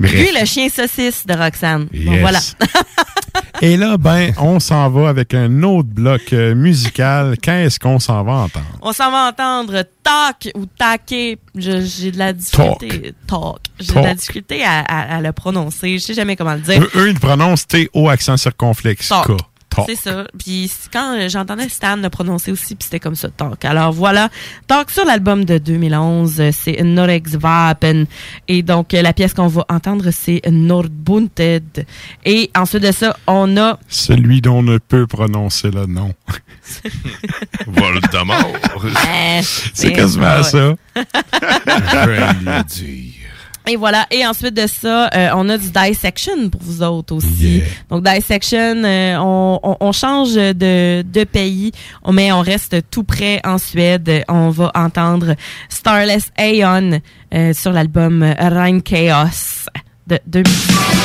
Gugu, 0.00 0.28
le 0.38 0.44
chien 0.44 0.68
saucisse 0.68 1.24
de 1.26 1.34
Roxane. 1.34 1.84
Bon, 1.92 2.12
Yes. 2.12 2.20
voilà. 2.20 2.38
Et 3.62 3.76
là, 3.76 3.96
ben, 3.96 4.32
on 4.38 4.60
s'en 4.60 4.90
va 4.90 5.08
avec 5.08 5.32
un 5.34 5.62
autre 5.62 5.88
bloc 5.88 6.32
euh, 6.32 6.54
musical. 6.54 7.36
Qu'est-ce 7.40 7.78
qu'on 7.78 7.98
s'en 7.98 8.22
va 8.24 8.32
entendre? 8.32 8.66
On 8.82 8.92
s'en 8.92 9.10
va 9.10 9.28
entendre 9.28 9.84
talk 10.02 10.50
ou 10.54 10.66
taquer. 10.66 11.38
J'ai 11.54 12.10
de 12.10 12.18
la 12.18 12.32
difficulté. 12.32 13.14
Talk. 13.26 13.58
J'ai 13.80 13.94
de 13.94 13.98
la 14.00 14.14
difficulté 14.14 14.64
à, 14.64 14.80
à- 14.80 15.16
à 15.16 15.20
le 15.20 15.32
prononcer. 15.32 15.98
Je 15.98 16.04
sais 16.04 16.14
jamais 16.14 16.36
comment 16.36 16.54
le 16.54 16.60
dire. 16.60 16.82
Eux, 16.82 16.90
eux, 16.96 17.08
ils 17.08 17.14
le 17.14 17.20
prononcent 17.20 17.66
T-O 17.66 18.08
accent 18.08 18.36
circonflexe. 18.36 19.08
Talk. 19.08 19.26
K. 19.28 19.40
Talk. 19.74 19.86
C'est 19.88 19.96
ça. 19.96 20.24
Puis 20.38 20.70
quand 20.92 21.16
euh, 21.16 21.28
j'entendais 21.28 21.68
Stan 21.68 21.96
le 21.96 22.08
prononcer 22.08 22.52
aussi, 22.52 22.74
puis 22.74 22.84
c'était 22.84 23.00
comme 23.00 23.14
ça, 23.14 23.28
Talk. 23.28 23.64
Alors 23.64 23.92
voilà, 23.92 24.28
Talk 24.66 24.90
sur 24.90 25.04
l'album 25.04 25.44
de 25.44 25.58
2011, 25.58 26.40
euh, 26.40 26.50
c'est 26.52 26.82
Norex 26.82 27.32
Vapen. 27.32 28.06
Et 28.48 28.62
donc, 28.62 28.94
euh, 28.94 29.02
la 29.02 29.12
pièce 29.12 29.34
qu'on 29.34 29.48
va 29.48 29.64
entendre, 29.68 30.10
c'est 30.10 30.40
Nordbunted. 30.50 31.86
Et 32.24 32.50
ensuite 32.56 32.82
de 32.82 32.92
ça, 32.92 33.16
on 33.26 33.56
a... 33.56 33.78
Celui 33.88 34.40
dont 34.40 34.54
on 34.54 34.62
ne 34.62 34.78
peut 34.78 35.06
prononcer 35.06 35.70
le 35.70 35.86
nom. 35.86 36.14
Voldemort. 37.66 38.52
Euh, 38.84 39.40
C'est 39.42 39.92
quasiment 39.92 40.36
ouais. 40.36 40.42
ça. 40.44 40.74
Et 43.66 43.76
voilà. 43.76 44.06
Et 44.10 44.26
ensuite 44.26 44.54
de 44.54 44.66
ça, 44.66 45.08
euh, 45.14 45.30
on 45.34 45.48
a 45.48 45.56
du 45.56 45.68
dissection 45.70 46.50
pour 46.50 46.60
vous 46.62 46.82
autres 46.82 47.14
aussi. 47.14 47.62
Donc 47.90 48.04
dissection, 48.04 48.82
euh, 48.84 49.16
on, 49.18 49.58
on, 49.62 49.76
on 49.80 49.92
change 49.92 50.34
de, 50.34 51.02
de 51.02 51.24
pays, 51.24 51.72
mais 52.12 52.30
on 52.32 52.40
reste 52.40 52.76
tout 52.90 53.04
près 53.04 53.40
en 53.44 53.58
Suède. 53.58 54.24
On 54.28 54.50
va 54.50 54.70
entendre 54.74 55.34
Starless 55.68 56.30
Aeon 56.38 57.00
euh, 57.32 57.52
sur 57.54 57.72
l'album 57.72 58.22
Rhein 58.38 58.80
Chaos 58.80 59.66
de 60.06 60.18
2000. 60.26 61.03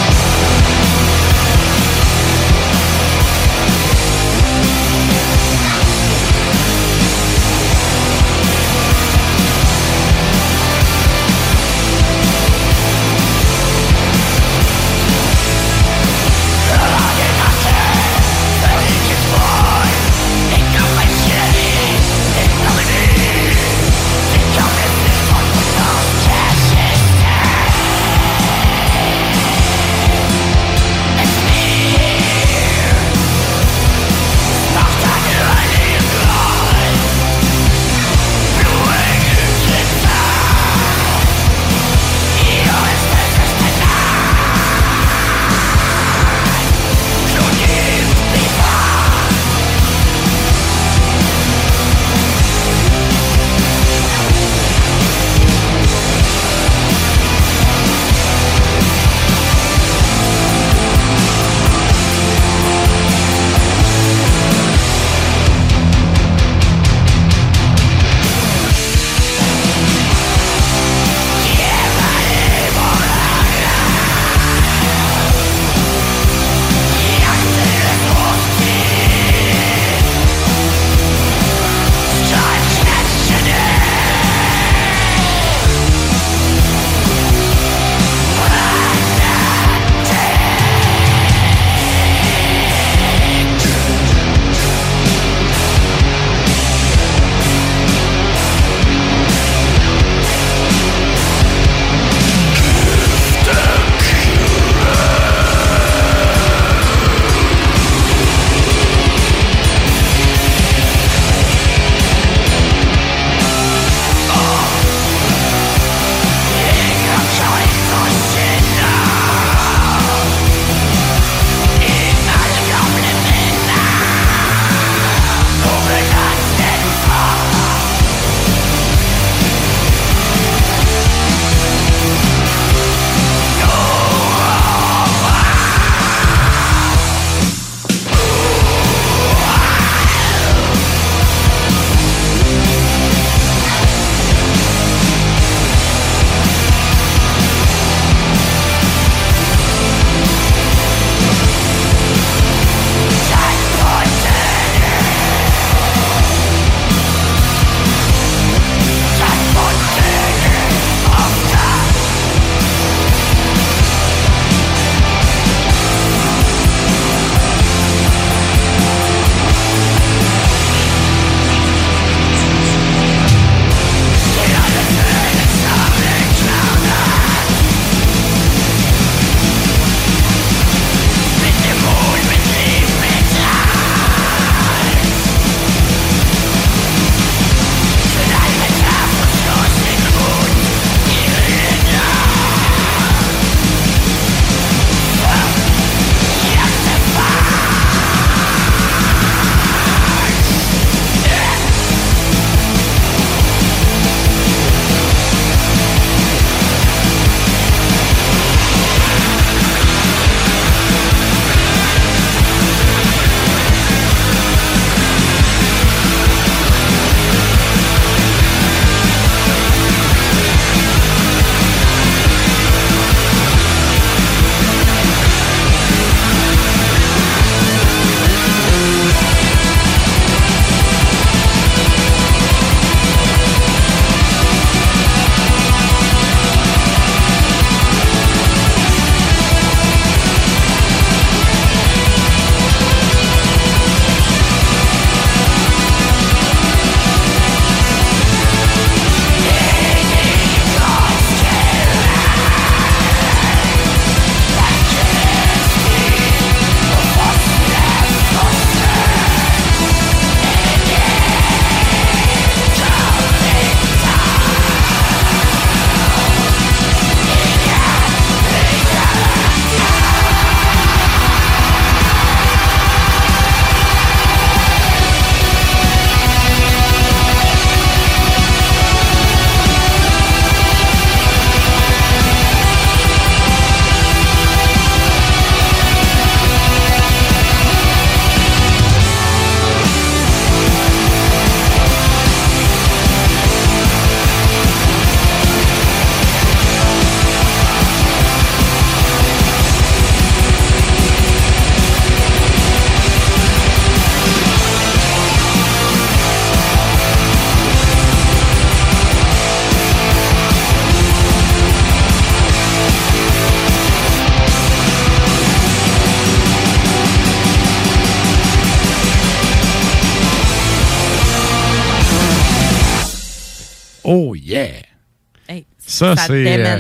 Yeah! 324.60 325.56
Hey, 325.56 325.66
Ça, 325.86 326.16
ça 326.16 326.28
c'est. 326.28 326.60
euh, 326.66 326.80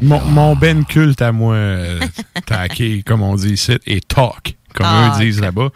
mon, 0.00 0.20
mon 0.24 0.56
ben 0.56 0.84
culte 0.84 1.20
à 1.20 1.32
moi, 1.32 1.54
euh, 1.54 2.00
taqué, 2.46 3.02
comme 3.06 3.22
on 3.22 3.34
dit 3.34 3.52
ici, 3.54 3.76
et 3.86 4.00
talk, 4.00 4.54
comme 4.74 4.86
Talk. 4.86 5.16
eux 5.20 5.24
disent 5.24 5.40
là-bas. 5.40 5.68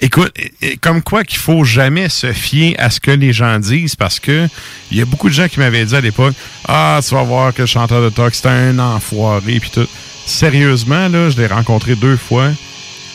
Écoute, 0.00 0.32
et- 0.36 0.72
et 0.72 0.76
comme 0.78 1.00
quoi 1.02 1.22
qu'il 1.22 1.38
faut 1.38 1.62
jamais 1.64 2.08
se 2.08 2.32
fier 2.32 2.74
à 2.78 2.90
ce 2.90 2.98
que 2.98 3.12
les 3.12 3.32
gens 3.32 3.58
disent 3.60 3.94
parce 3.94 4.18
que 4.18 4.48
il 4.90 4.98
y 4.98 5.00
a 5.00 5.04
beaucoup 5.04 5.28
de 5.28 5.34
gens 5.34 5.46
qui 5.48 5.60
m'avaient 5.60 5.84
dit 5.84 5.94
à 5.94 6.00
l'époque 6.00 6.34
Ah, 6.66 6.98
tu 7.06 7.14
vas 7.14 7.22
voir 7.22 7.54
que 7.54 7.62
le 7.62 7.66
chanteur 7.66 8.02
de 8.02 8.08
talk, 8.10 8.34
c'est 8.34 8.48
un 8.48 8.78
enfoiré, 8.80 9.60
puis 9.60 9.70
tout. 9.70 9.86
Sérieusement, 10.26 11.06
là, 11.08 11.30
je 11.30 11.36
l'ai 11.36 11.46
rencontré 11.46 11.94
deux 11.94 12.16
fois. 12.16 12.50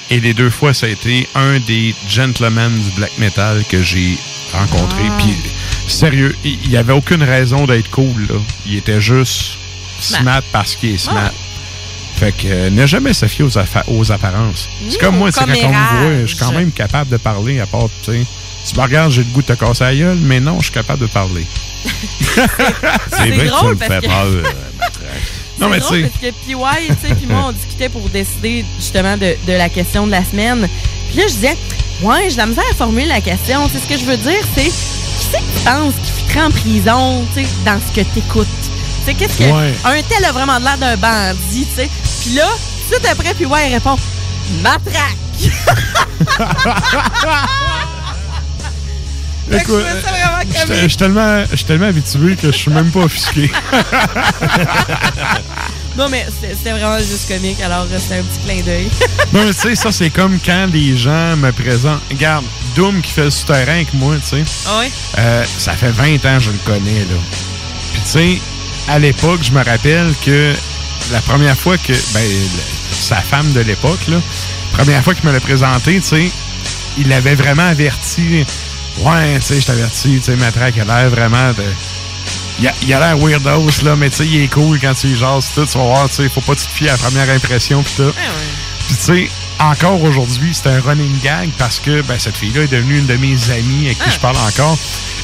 Et 0.10 0.20
les 0.22 0.34
deux 0.34 0.50
fois, 0.50 0.74
ça 0.74 0.86
a 0.86 0.90
été 0.90 1.28
un 1.36 1.60
des 1.68 1.94
gentlemen 2.10 2.70
du 2.72 2.92
black 2.98 3.18
metal 3.18 3.64
que 3.70 3.82
j'ai 3.82 4.18
rencontré. 4.54 5.04
Ah. 5.10 5.18
Puis, 5.20 5.34
sérieux, 5.92 6.36
il 6.44 6.58
il 6.66 6.72
y 6.72 6.78
avait 6.78 6.94
aucune 6.94 7.24
raison 7.24 7.66
d'être 7.66 7.90
cool. 7.92 8.28
Là. 8.30 8.36
Il 8.66 8.76
était 8.78 9.02
juste 9.02 9.54
Smart. 10.00 10.42
parce 10.52 10.76
qu'il 10.76 10.96
est 10.96 10.98
smart. 10.98 11.26
Ouais. 11.26 11.32
Fait 12.18 12.32
que 12.34 12.48
euh, 12.48 12.70
ne 12.70 12.86
jamais 12.86 13.14
se 13.14 13.26
fier 13.28 13.44
aux, 13.46 13.52
aux 13.88 14.12
apparences. 14.12 14.68
C'est 14.90 15.00
comme 15.00 15.18
moi, 15.18 15.32
quand 15.32 15.46
on 15.46 15.48
me 15.48 15.54
voit, 15.56 16.22
je 16.22 16.26
suis 16.28 16.38
quand 16.38 16.52
même 16.52 16.72
capable 16.72 17.10
de 17.10 17.18
parler 17.18 17.60
à 17.60 17.66
part, 17.66 17.90
tu 18.04 18.12
sais. 18.12 18.26
Tu 18.68 18.76
me 18.78 18.82
regardes, 18.84 19.12
j'ai 19.12 19.24
le 19.24 19.30
goût 19.32 19.42
de 19.42 19.48
te 19.48 19.54
casser 19.54 19.84
la 19.86 19.96
gueule, 19.96 20.18
mais 20.22 20.40
non, 20.40 20.60
je 20.60 20.66
suis 20.66 20.74
capable 20.74 21.00
de 21.02 21.08
parler. 21.08 21.46
C'est 22.36 23.30
vrai 23.30 23.30
que 23.32 23.46
ça 23.50 23.58
drôle 23.58 23.74
me 23.76 23.80
fait 23.80 23.88
parce 23.88 24.02
que- 24.02 24.08
peur, 24.08 24.24
euh, 24.26 24.44
Non, 25.60 25.70
mais 25.70 25.80
C'est 25.80 25.86
drôle 25.88 25.98
tu 25.98 26.04
sais. 26.04 26.10
parce 26.10 26.22
que 26.22 26.46
PY, 26.46 26.88
tu 27.02 27.08
sais, 27.08 27.16
puis 27.16 27.26
moi, 27.28 27.46
on 27.48 27.52
discutait 27.54 27.90
pour 27.90 28.08
décider 28.10 28.66
justement 28.78 29.18
de, 29.18 29.36
de 29.48 29.54
la 29.54 29.70
question 29.70 30.06
de 30.06 30.12
la 30.12 30.24
semaine. 30.24 30.68
Puis 31.12 31.20
là, 31.20 31.28
je 31.28 31.34
disais, 31.34 31.58
ouais, 32.04 32.30
j'ai 32.30 32.38
la 32.38 32.46
misère 32.46 32.64
à 32.72 32.74
formuler 32.74 33.06
la 33.06 33.20
question. 33.20 33.68
Tu 33.68 33.74
sais, 33.74 33.80
ce 33.84 33.90
que 33.90 33.98
je 33.98 34.06
veux 34.06 34.16
dire, 34.18 34.40
c'est 34.56 34.64
qui 34.64 34.72
c'est 34.72 35.40
que 35.40 35.44
tu 35.44 35.60
penses 35.66 35.94
qui 36.02 36.10
fitterait 36.12 36.44
en 36.44 36.52
prison, 36.52 37.26
tu 37.36 37.44
sais, 37.44 37.50
dans 37.66 37.78
ce 37.80 37.92
que 37.94 38.02
t'écoutes? 38.14 38.48
Tu 39.00 39.06
sais, 39.06 39.14
qu'est-ce 39.14 39.38
que. 39.38 39.44
Ouais. 39.44 39.74
Un 39.84 40.02
tel 40.04 40.24
a 40.24 40.32
vraiment 40.32 40.58
l'air 40.60 40.78
d'un 40.78 40.96
bandit, 40.96 41.66
tu 41.66 41.76
sais? 41.76 41.90
Puis 42.22 42.32
là, 42.36 42.48
tout 42.90 43.06
après, 43.10 43.34
PY 43.34 43.44
il 43.44 43.74
répond, 43.74 43.98
matraque! 44.62 45.18
Je 49.52 49.58
Écoute, 49.58 49.84
suis- 50.88 50.98
tellement, 50.98 51.86
habitué 51.88 52.36
que 52.36 52.48
je 52.52 52.58
suis 52.58 52.72
même 52.72 52.90
pas 52.92 53.02
offusqué. 53.02 53.52
Non, 55.98 56.08
mais 56.10 56.26
c'était 56.42 56.72
vraiment 56.72 56.98
juste 57.00 57.28
comique, 57.28 57.60
alors 57.62 57.86
c'était 58.00 58.20
un 58.20 58.24
petit 58.24 58.40
clin 58.46 58.62
d'œil. 58.64 58.90
non, 59.34 59.44
mais 59.44 59.54
tu 59.54 59.60
sais, 59.60 59.76
ça, 59.76 59.92
c'est 59.92 60.10
comme 60.10 60.40
quand 60.44 60.68
les 60.72 60.96
gens 60.96 61.36
me 61.36 61.52
présentent. 61.52 62.00
Regarde, 62.10 62.46
Doom 62.76 63.02
qui 63.02 63.12
fait 63.12 63.26
le 63.26 63.30
souterrain 63.30 63.74
avec 63.74 63.94
moi, 63.96 64.16
tu 64.16 64.38
sais. 64.38 64.44
Ah 64.70 64.80
ouais? 64.80 64.92
Euh, 65.20 65.44
ça 65.58 65.74
fait 65.74 65.92
20 65.92 66.14
ans 66.26 66.38
que 66.38 66.44
je 66.46 66.52
le 66.52 66.58
connais, 66.66 67.00
là. 67.02 67.18
Puis, 67.92 68.02
tu 68.04 68.10
sais, 68.10 68.42
à 68.88 69.00
l'époque, 69.00 69.42
je 69.44 69.52
me 69.52 69.62
rappelle 69.64 70.14
que 70.26 70.54
la 71.12 71.20
première 71.20 71.58
fois 71.58 71.78
que. 71.78 71.92
Ben, 72.14 72.22
le- 72.24 72.96
sa 72.96 73.18
femme 73.18 73.52
de 73.52 73.60
l'époque, 73.60 74.08
là, 74.08 74.18
première 74.72 75.04
fois 75.04 75.14
qu'il 75.14 75.26
me 75.28 75.34
l'a 75.34 75.42
présenté, 75.42 76.00
tu 76.00 76.08
sais, 76.08 76.32
il 76.98 77.10
l'avait 77.10 77.36
vraiment 77.36 77.68
averti. 77.68 78.46
Ouais, 79.00 79.40
tu 79.40 79.42
sais, 79.42 79.62
je 79.62 79.66
t'avertis, 79.66 80.18
tu 80.20 80.24
sais, 80.24 80.36
Matraque 80.36 80.78
a 80.78 80.86
l'air 80.86 81.10
vraiment 81.10 81.52
de. 81.54 81.64
Il 82.60 82.68
a, 82.68 82.74
il 82.84 82.94
a 82.94 83.00
l'air 83.00 83.18
weirdos, 83.18 83.84
là, 83.84 83.96
mais 83.96 84.10
tu 84.10 84.18
sais, 84.18 84.28
il 84.28 84.44
est 84.44 84.48
cool 84.48 84.80
quand 84.80 84.94
tu 84.94 85.08
y 85.08 85.16
jases, 85.16 85.52
tout. 85.56 85.66
Tu 85.66 85.78
vas 85.78 85.84
voir, 85.86 86.10
tu 86.10 86.16
sais, 86.18 86.30
faut 86.30 86.42
pas 86.42 86.56
te 86.56 86.62
fier 86.62 86.90
à 86.90 86.92
la 86.92 86.98
première 86.98 87.30
impression, 87.30 87.82
pis 87.82 87.96
tout. 87.96 88.14
Puis 88.88 88.96
tu 88.98 89.04
sais, 89.04 89.32
encore 89.62 90.02
aujourd'hui, 90.04 90.54
c'est 90.54 90.68
un 90.68 90.82
running 90.82 91.20
gag 91.22 91.50
parce 91.58 91.80
que 91.80 92.02
ben, 92.02 92.18
cette 92.20 92.36
fille-là 92.36 92.64
est 92.64 92.72
devenue 92.72 93.00
une 93.00 93.06
de 93.06 93.16
mes 93.18 93.52
amies 93.52 93.88
avec 93.88 94.00
qui 94.00 94.12
je 94.12 94.20
parle 94.20 94.38
encore. 94.38 94.78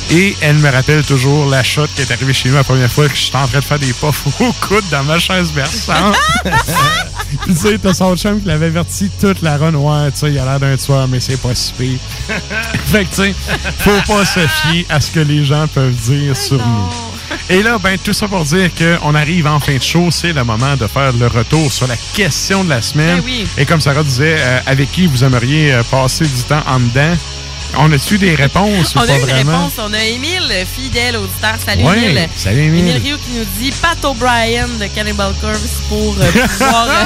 Et 0.10 0.36
elle 0.42 0.58
me 0.58 0.70
rappelle 0.70 1.04
toujours 1.04 1.50
la 1.50 1.64
shot 1.64 1.88
qui 1.96 2.02
est 2.02 2.12
arrivée 2.12 2.34
chez 2.34 2.50
nous 2.50 2.56
la 2.56 2.64
première 2.64 2.90
fois 2.90 3.10
que 3.10 3.16
j'étais 3.16 3.36
en 3.36 3.48
train 3.48 3.60
de 3.60 3.64
faire 3.64 3.80
des 3.80 3.92
puffs 3.94 4.26
au 4.40 4.54
coude 4.54 4.86
dans 4.90 5.04
ma 5.04 5.20
chaise 5.20 5.52
berçante. 5.52 6.16
Tu 7.46 7.56
sais, 7.56 7.78
t'as 7.78 7.94
son 7.94 8.16
chum 8.16 8.40
qui 8.40 8.48
l'avait 8.48 8.68
averti 8.68 9.10
toute 9.20 9.42
la 9.42 9.58
run. 9.58 9.74
Ouais, 9.74 10.12
tu 10.12 10.20
sais, 10.20 10.32
il 10.32 10.40
a 10.40 10.46
l'air 10.46 10.60
d'un 10.62 10.78
tueur, 10.78 11.10
mais 11.10 11.20
c'est 11.20 11.36
pas 11.36 11.54
si 11.54 11.74
pire. 11.74 12.00
fait 12.86 13.04
que 13.04 13.10
tu 13.10 13.16
sais, 13.16 13.36
faut 13.80 14.02
pas 14.08 14.24
se 14.24 14.40
fier 14.48 14.86
à 14.90 15.02
ce 15.02 15.12
que 15.12 15.20
les 15.20 15.44
gens 15.44 15.68
peuvent 15.68 15.94
dire 15.94 16.38
sur 16.38 16.56
nous. 16.56 17.17
Et 17.50 17.64
là, 17.64 17.78
ben, 17.78 17.98
tout 17.98 18.14
ça 18.14 18.28
pour 18.28 18.44
dire 18.44 18.70
qu'on 18.76 19.16
arrive 19.16 19.48
en 19.48 19.60
fin 19.60 19.76
de 19.78 19.82
show, 19.84 20.10
c'est 20.12 20.34
le 20.34 20.44
moment 20.44 20.76
de 20.76 20.88
faire 20.88 21.14
le 21.14 21.28
retour 21.28 21.72
sur 21.72 21.88
la 21.88 21.96
question 22.14 22.64
de 22.64 22.70
la 22.70 22.82
semaine. 22.82 23.18
Ben 23.18 23.24
oui. 23.26 23.48
Et 23.58 23.66
comme 23.66 23.82
Sarah 23.82 24.04
disait, 24.04 24.38
euh, 24.40 24.60
avec 24.66 24.92
qui 24.92 25.08
vous 25.08 25.24
aimeriez 25.24 25.74
euh, 25.74 25.84
passer 25.84 26.26
du 26.26 26.44
temps 26.44 26.64
en 26.68 26.80
dedans? 26.80 27.16
On 27.78 27.92
a-tu 27.92 28.18
des 28.18 28.34
réponses 28.34 28.96
ou 28.96 29.00
On 29.00 29.06
pas 29.06 29.12
a 29.12 29.18
eu 29.18 29.20
une 29.20 29.26
vraiment? 29.26 29.52
réponse. 29.66 29.74
On 29.80 29.94
a 29.94 30.02
Émile, 30.02 30.66
fidèle 30.74 31.18
auditeur. 31.18 31.56
Salut 31.64 31.84
Ouais, 31.84 31.98
Émile. 32.02 32.30
salut, 32.38 32.62
Émile. 32.64 32.96
Rio 33.04 33.18
qui 33.18 33.38
nous 33.38 33.46
dit 33.60 33.72
Pat 33.82 34.04
O'Brien 34.06 34.68
de 34.80 34.86
Cannibal 34.96 35.34
Corpse 35.42 35.82
pour 35.90 36.16
euh, 36.18 36.32
pouvoir 36.48 36.88
euh, 36.88 37.06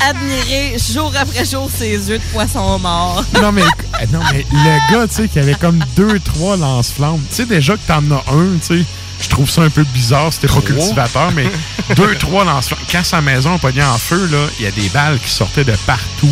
admirer 0.08 0.76
jour 0.78 1.12
après 1.14 1.44
jour 1.44 1.70
ses 1.76 2.08
yeux 2.08 2.18
de 2.18 2.22
poisson 2.32 2.78
mort. 2.78 3.22
non, 3.34 3.52
mais, 3.52 3.62
euh, 4.00 4.06
non, 4.10 4.20
mais 4.32 4.46
le 4.50 4.92
gars, 4.94 5.06
tu 5.06 5.14
sais, 5.14 5.28
qui 5.28 5.38
avait 5.38 5.54
comme 5.54 5.78
deux, 5.94 6.18
trois 6.20 6.56
lance-flammes. 6.56 7.20
Tu 7.28 7.36
sais, 7.36 7.44
déjà 7.44 7.74
que 7.74 7.86
t'en 7.86 8.02
as 8.10 8.24
un, 8.32 8.56
tu 8.66 8.78
sais, 8.78 8.84
je 9.20 9.28
trouve 9.28 9.50
ça 9.50 9.62
un 9.62 9.70
peu 9.70 9.84
bizarre, 9.84 10.32
c'était 10.32 10.46
pas 10.52 10.60
cultivateur, 10.60 11.30
mais 11.32 11.46
deux, 11.96 12.14
trois 12.16 12.44
lance-flammes. 12.44 12.78
Quand 12.90 13.04
sa 13.04 13.20
maison 13.20 13.54
a 13.54 13.58
pogné 13.58 13.82
en 13.82 13.98
feu, 13.98 14.28
là, 14.30 14.38
il 14.58 14.64
y 14.64 14.68
a 14.68 14.70
des 14.70 14.88
balles 14.90 15.18
qui 15.18 15.30
sortaient 15.30 15.64
de 15.64 15.74
partout. 15.86 16.28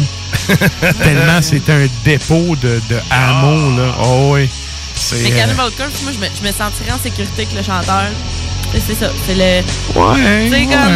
Tellement 1.03 1.43
c'était 1.43 1.73
un 1.73 1.87
dépôt 2.05 2.57
de, 2.61 2.81
de 2.89 2.99
hameaux, 3.11 3.77
là. 3.77 3.95
Oh, 4.05 4.31
oui. 4.35 4.49
C'est. 4.95 5.17
Mais 5.23 5.33
euh, 5.33 5.37
Cannibal 5.39 5.71
Corpse, 5.77 6.03
moi, 6.03 6.13
je 6.13 6.19
me, 6.19 6.27
je 6.27 6.43
me 6.43 6.53
sentirais 6.53 6.93
en 6.93 7.03
sécurité 7.03 7.43
avec 7.43 7.55
le 7.55 7.63
chanteur. 7.63 8.05
C'est 8.87 8.95
ça. 8.95 9.11
C'est 9.27 9.35
le. 9.35 9.99
Ouais, 9.99 10.45
Tu 10.45 10.51
sais, 10.51 10.57
ouais. 10.57 10.67
comme. 10.67 10.93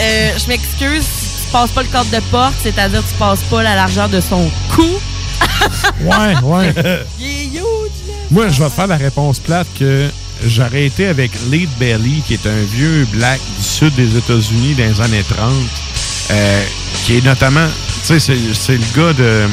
euh, 0.00 0.30
je 0.38 0.46
m'excuse 0.48 1.02
si 1.04 1.46
tu 1.46 1.52
passes 1.52 1.70
pas 1.70 1.82
le 1.82 1.88
code 1.88 2.10
de 2.10 2.20
porte, 2.30 2.54
c'est-à-dire 2.62 3.02
tu 3.08 3.14
passes 3.16 3.42
pas 3.50 3.62
la 3.62 3.74
largeur 3.74 4.08
de 4.08 4.20
son 4.20 4.50
cou. 4.74 4.86
Ouais, 6.00 6.34
ouais. 6.42 6.74
Il 7.20 7.26
est 7.26 7.44
huge, 7.46 7.60
là. 8.08 8.14
Moi, 8.30 8.48
je 8.48 8.62
vais 8.62 8.68
te 8.68 8.74
faire 8.74 8.86
la 8.86 8.96
réponse 8.96 9.38
plate 9.40 9.66
que 9.78 10.08
j'aurais 10.46 10.84
été 10.86 11.06
avec 11.08 11.30
Lead 11.50 11.68
Belly, 11.78 12.22
qui 12.26 12.34
est 12.34 12.46
un 12.46 12.62
vieux 12.72 13.06
black 13.12 13.40
du 13.58 13.64
sud 13.64 13.94
des 13.94 14.16
États-Unis 14.16 14.74
dans 14.74 14.84
les 14.84 15.00
années 15.00 15.24
30, 15.28 15.52
euh, 16.30 16.62
qui 17.04 17.18
est 17.18 17.24
notamment, 17.24 17.66
tu 18.06 18.18
sais, 18.18 18.36
c'est, 18.52 18.72
le 18.72 18.96
gars 18.96 19.12
de, 19.12 19.46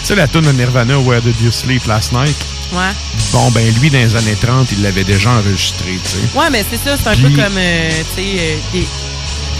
tu 0.00 0.06
sais, 0.06 0.14
la 0.14 0.28
tune 0.28 0.42
de 0.42 0.52
Nirvana, 0.52 0.98
Where 0.98 1.20
Did 1.22 1.40
You 1.42 1.50
Sleep 1.50 1.86
Last 1.86 2.12
Night? 2.12 2.36
Ouais. 2.72 2.92
Bon, 3.32 3.50
ben 3.50 3.64
lui, 3.80 3.90
dans 3.90 3.98
les 3.98 4.14
années 4.16 4.36
30, 4.40 4.68
il 4.72 4.82
l'avait 4.82 5.04
déjà 5.04 5.30
enregistré, 5.30 5.98
tu 6.04 6.10
sais. 6.10 6.38
Ouais, 6.38 6.50
mais 6.50 6.64
c'est 6.70 6.76
ça, 6.88 6.96
c'est 6.96 7.08
un 7.08 7.12
Puis- 7.12 7.34
peu 7.34 7.42
comme, 7.42 7.56
euh, 7.58 7.90
tu 8.16 8.22
sais, 8.22 8.28
euh, 8.38 8.54
des- 8.72 8.86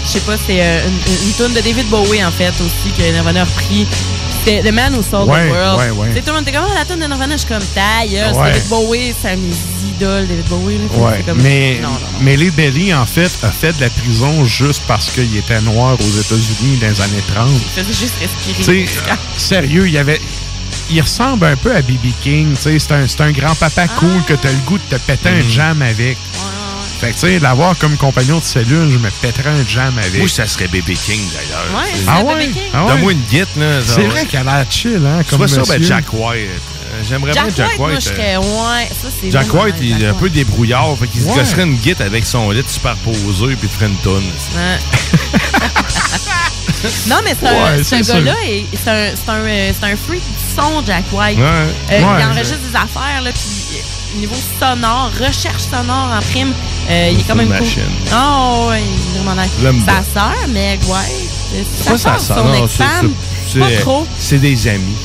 je 0.03 0.09
sais 0.09 0.19
pas, 0.21 0.35
c'est 0.47 0.61
euh, 0.61 0.87
une, 0.87 1.27
une 1.27 1.33
tune 1.35 1.53
de 1.53 1.61
David 1.61 1.87
Bowie, 1.89 2.23
en 2.23 2.31
fait, 2.31 2.53
aussi, 2.61 2.91
que 2.97 3.01
Nirvana 3.11 3.41
a 3.41 3.43
repris. 3.43 3.85
C'était 4.43 4.67
The 4.67 4.73
Man 4.73 4.95
Who 4.95 5.03
Sold 5.03 5.29
Ouais, 5.29 5.47
the 5.47 5.51
World. 5.51 5.79
ouais, 5.79 5.89
ouais. 5.91 6.13
Tu 6.15 6.21
tout 6.21 6.27
le 6.27 6.33
monde 6.33 6.41
était 6.47 6.57
comme, 6.57 6.65
Ah, 6.71 6.73
la 6.79 6.85
tune 6.85 6.99
de 6.99 7.05
Nirvana, 7.05 7.33
je 7.35 7.39
suis 7.41 7.47
comme, 7.47 7.63
taille, 7.75 8.09
c'est 8.31 8.37
Ouais. 8.39 8.51
David 8.51 8.69
Bowie, 8.69 9.13
c'est 9.21 9.35
mes 9.35 9.53
idoles, 9.87 10.27
David 10.27 10.47
Bowie. 10.47 10.77
là. 10.79 10.97
Ouais, 10.97 11.23
comme- 11.25 11.41
mais, 11.41 11.79
Non, 11.81 11.89
non, 11.89 11.93
non. 11.93 12.07
mais 12.21 12.35
Lead 12.37 12.55
Belly, 12.55 12.93
en 12.93 13.05
fait, 13.05 13.31
a 13.43 13.51
fait 13.51 13.73
de 13.77 13.81
la 13.81 13.89
prison 13.91 14.43
juste 14.45 14.81
parce 14.87 15.11
qu'il 15.11 15.35
était 15.37 15.61
noir 15.61 15.95
aux 15.99 16.19
États-Unis 16.19 16.77
dans 16.81 16.87
les 16.87 17.01
années 17.01 17.23
30. 17.33 17.49
Il 17.77 17.83
faisait 17.83 17.93
juste 17.93 18.15
Tu 18.19 18.27
respirer. 18.61 18.85
sais, 18.87 18.93
sérieux, 19.37 19.87
il 19.87 19.93
y 19.93 19.97
avait. 19.99 20.19
Il 20.89 21.01
ressemble 21.01 21.45
un 21.45 21.55
peu 21.55 21.75
à 21.75 21.81
B.B. 21.81 22.07
King. 22.21 22.53
tu 22.55 22.61
sais, 22.61 22.79
C'est 22.79 22.93
un, 22.93 23.07
c'est 23.07 23.21
un 23.21 23.31
grand-papa 23.31 23.87
cool 23.89 24.23
que 24.27 24.33
t'as 24.33 24.49
le 24.51 24.57
goût 24.65 24.77
de 24.77 24.83
te 24.97 24.99
péter 25.01 25.29
un 25.29 25.41
jam 25.47 25.81
avec. 25.81 26.17
Fait 27.01 27.07
que, 27.09 27.13
tu 27.15 27.19
sais, 27.21 27.39
l'avoir 27.39 27.75
comme 27.79 27.97
compagnon 27.97 28.37
de 28.37 28.43
cellule, 28.43 28.91
je 28.91 28.97
me 28.99 29.09
pèterais 29.09 29.49
un 29.49 29.67
jam 29.67 29.97
avec. 29.97 30.19
Moi, 30.19 30.27
ça 30.29 30.45
serait 30.45 30.67
Bébé 30.67 30.93
King, 30.93 31.19
d'ailleurs. 31.33 31.65
Ouais, 31.83 31.89
C'est- 31.95 32.01
Ah 32.07 32.21
ouais? 32.23 32.49
Ah 32.73 32.85
ouais? 32.85 32.91
Donne-moi 32.91 33.11
une 33.13 33.21
guite, 33.21 33.47
là. 33.57 33.81
C'est 33.83 34.03
vrai 34.03 34.25
qu'elle 34.25 34.47
a 34.47 34.57
l'air 34.57 34.65
chill, 34.69 35.01
hein, 35.05 35.23
comme 35.27 35.39
vois 35.39 35.47
ça, 35.47 35.63
ben. 35.67 35.81
Jack 35.81 36.05
White. 36.13 36.47
Euh, 36.93 37.01
J'aimerais 37.09 37.31
bien 37.31 37.45
Jack 37.55 37.69
White, 37.69 37.77
moi, 37.79 37.89
White. 37.89 38.01
je 38.03 38.09
euh, 38.09 38.13
serais, 38.13 38.37
ouais, 38.37 38.89
ça, 39.01 39.07
c'est 39.19 39.31
Jack 39.31 39.51
White, 39.53 39.75
il 39.81 40.03
est 40.03 40.07
un 40.07 40.13
peu 40.13 40.29
débrouillard. 40.29 40.95
Fait 40.99 41.07
qu'il 41.07 41.21
se 41.21 41.27
Ouais. 41.29 41.35
gosserait 41.37 41.63
une 41.63 41.75
guite 41.77 42.01
avec 42.01 42.25
son 42.25 42.51
lit 42.51 42.63
superposé 42.67 43.55
puis 43.55 43.57
il 43.63 43.69
ferait 43.69 43.87
une 43.87 43.95
tonne. 43.97 44.23
Ouais. 44.55 44.77
non, 47.07 47.17
mais 47.23 47.35
c'est 47.39 47.47
un- 47.47 47.63
Ouais, 47.63 47.77
ce 47.79 47.83
c'est 47.83 48.03
ça. 48.03 48.13
gars-là, 48.21 48.35
c'est 48.73 48.89
un, 48.91 49.15
c'est 49.15 49.31
un, 49.31 49.35
euh, 49.45 49.71
c'est 49.79 49.85
un 49.91 49.95
freak 49.95 50.21
du 50.21 50.55
son, 50.55 50.83
Jack 50.85 51.05
White. 51.11 51.37
Ouais. 51.39 51.43
Euh, 51.45 52.01
Ouais, 52.01 52.19
il 52.19 52.25
enregistre 52.25 52.57
des 52.69 52.75
affaires, 52.75 53.21
là, 53.23 53.31
puis 53.31 53.41
niveau 54.19 54.35
sonore, 54.59 55.11
recherche 55.19 55.63
sonore 55.63 56.11
en 56.17 56.21
prime, 56.21 56.53
euh, 56.89 57.09
il 57.13 57.19
est 57.19 57.23
quand 57.23 57.35
même 57.35 57.47
cool. 57.49 57.59
machine. 57.59 57.83
Oh, 58.13 58.67
ouais, 58.69 58.81
il 58.81 59.15
est 59.17 59.23
vraiment 59.23 59.41
nice. 59.41 59.83
Sa 59.85 60.19
sœur, 60.19 60.47
Meg 60.49 60.79
White, 60.87 61.65
C'est 61.77 61.83
sa 61.83 61.91
pas 61.91 61.97
sa 61.97 62.19
sœur, 62.19 62.37
son 62.37 62.53
ex-femme, 62.63 63.13
c'est- 63.51 63.59
pas 63.59 63.71
trop. 63.81 64.07
C'est 64.19 64.37
des 64.39 64.67
amis. 64.67 64.95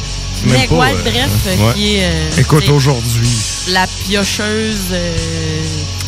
Meg 0.44 0.68
pas, 0.68 0.74
White, 0.76 0.96
euh, 1.06 1.10
bref, 1.10 1.30
euh, 1.46 1.66
ouais. 1.68 1.74
qui 1.74 1.94
est 1.96 2.04
euh, 2.04 2.30
Écoute, 2.40 2.68
aujourd'hui. 2.68 3.28
la 3.68 3.86
piocheuse. 3.86 4.88
euh, 4.92 5.16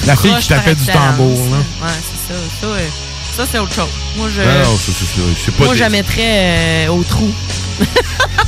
La 0.07 0.15
fille 0.17 0.35
qui 0.41 0.49
tapait 0.49 0.75
du 0.75 0.85
tambour, 0.87 1.39
là. 1.51 1.87
Ouais, 1.87 1.93
c'est 1.93 2.35
ça. 2.35 2.41
Ça, 2.61 2.67
euh, 2.67 2.87
ça, 3.37 3.45
c'est 3.51 3.59
autre 3.59 3.73
chose. 3.75 3.89
Moi, 4.17 4.29
je, 4.35 4.43
Non, 4.43 4.47
non, 4.71 4.79
c'est- 4.79 5.51
pas 5.53 5.65
moi, 5.65 5.75
je 5.75 5.81
la 5.81 5.89
mettrais 5.91 6.87
euh, 6.87 6.89
au 6.89 7.03
trou. 7.05 7.31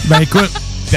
Ben 0.05 0.21
écoute, 0.23 0.51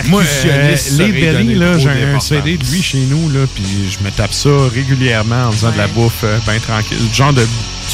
Moi, 0.07 0.23
euh, 0.45 0.75
les 0.97 1.11
Berry, 1.11 1.55
là, 1.55 1.77
j'ai 1.77 1.89
un. 1.89 2.19
CD 2.19 2.57
de 2.57 2.65
lui 2.65 2.81
chez 2.81 2.99
nous, 3.09 3.29
là, 3.29 3.41
puis 3.53 3.63
je 3.89 4.03
me 4.03 4.11
tape 4.11 4.33
ça 4.33 4.49
régulièrement 4.73 5.45
en 5.47 5.51
faisant 5.51 5.71
de 5.71 5.77
la 5.77 5.87
bouffe 5.87 6.23
euh, 6.23 6.37
ben 6.45 6.59
tranquille. 6.59 6.97
Le 7.07 7.13
genre 7.13 7.33
de 7.33 7.41
tu 7.43 7.49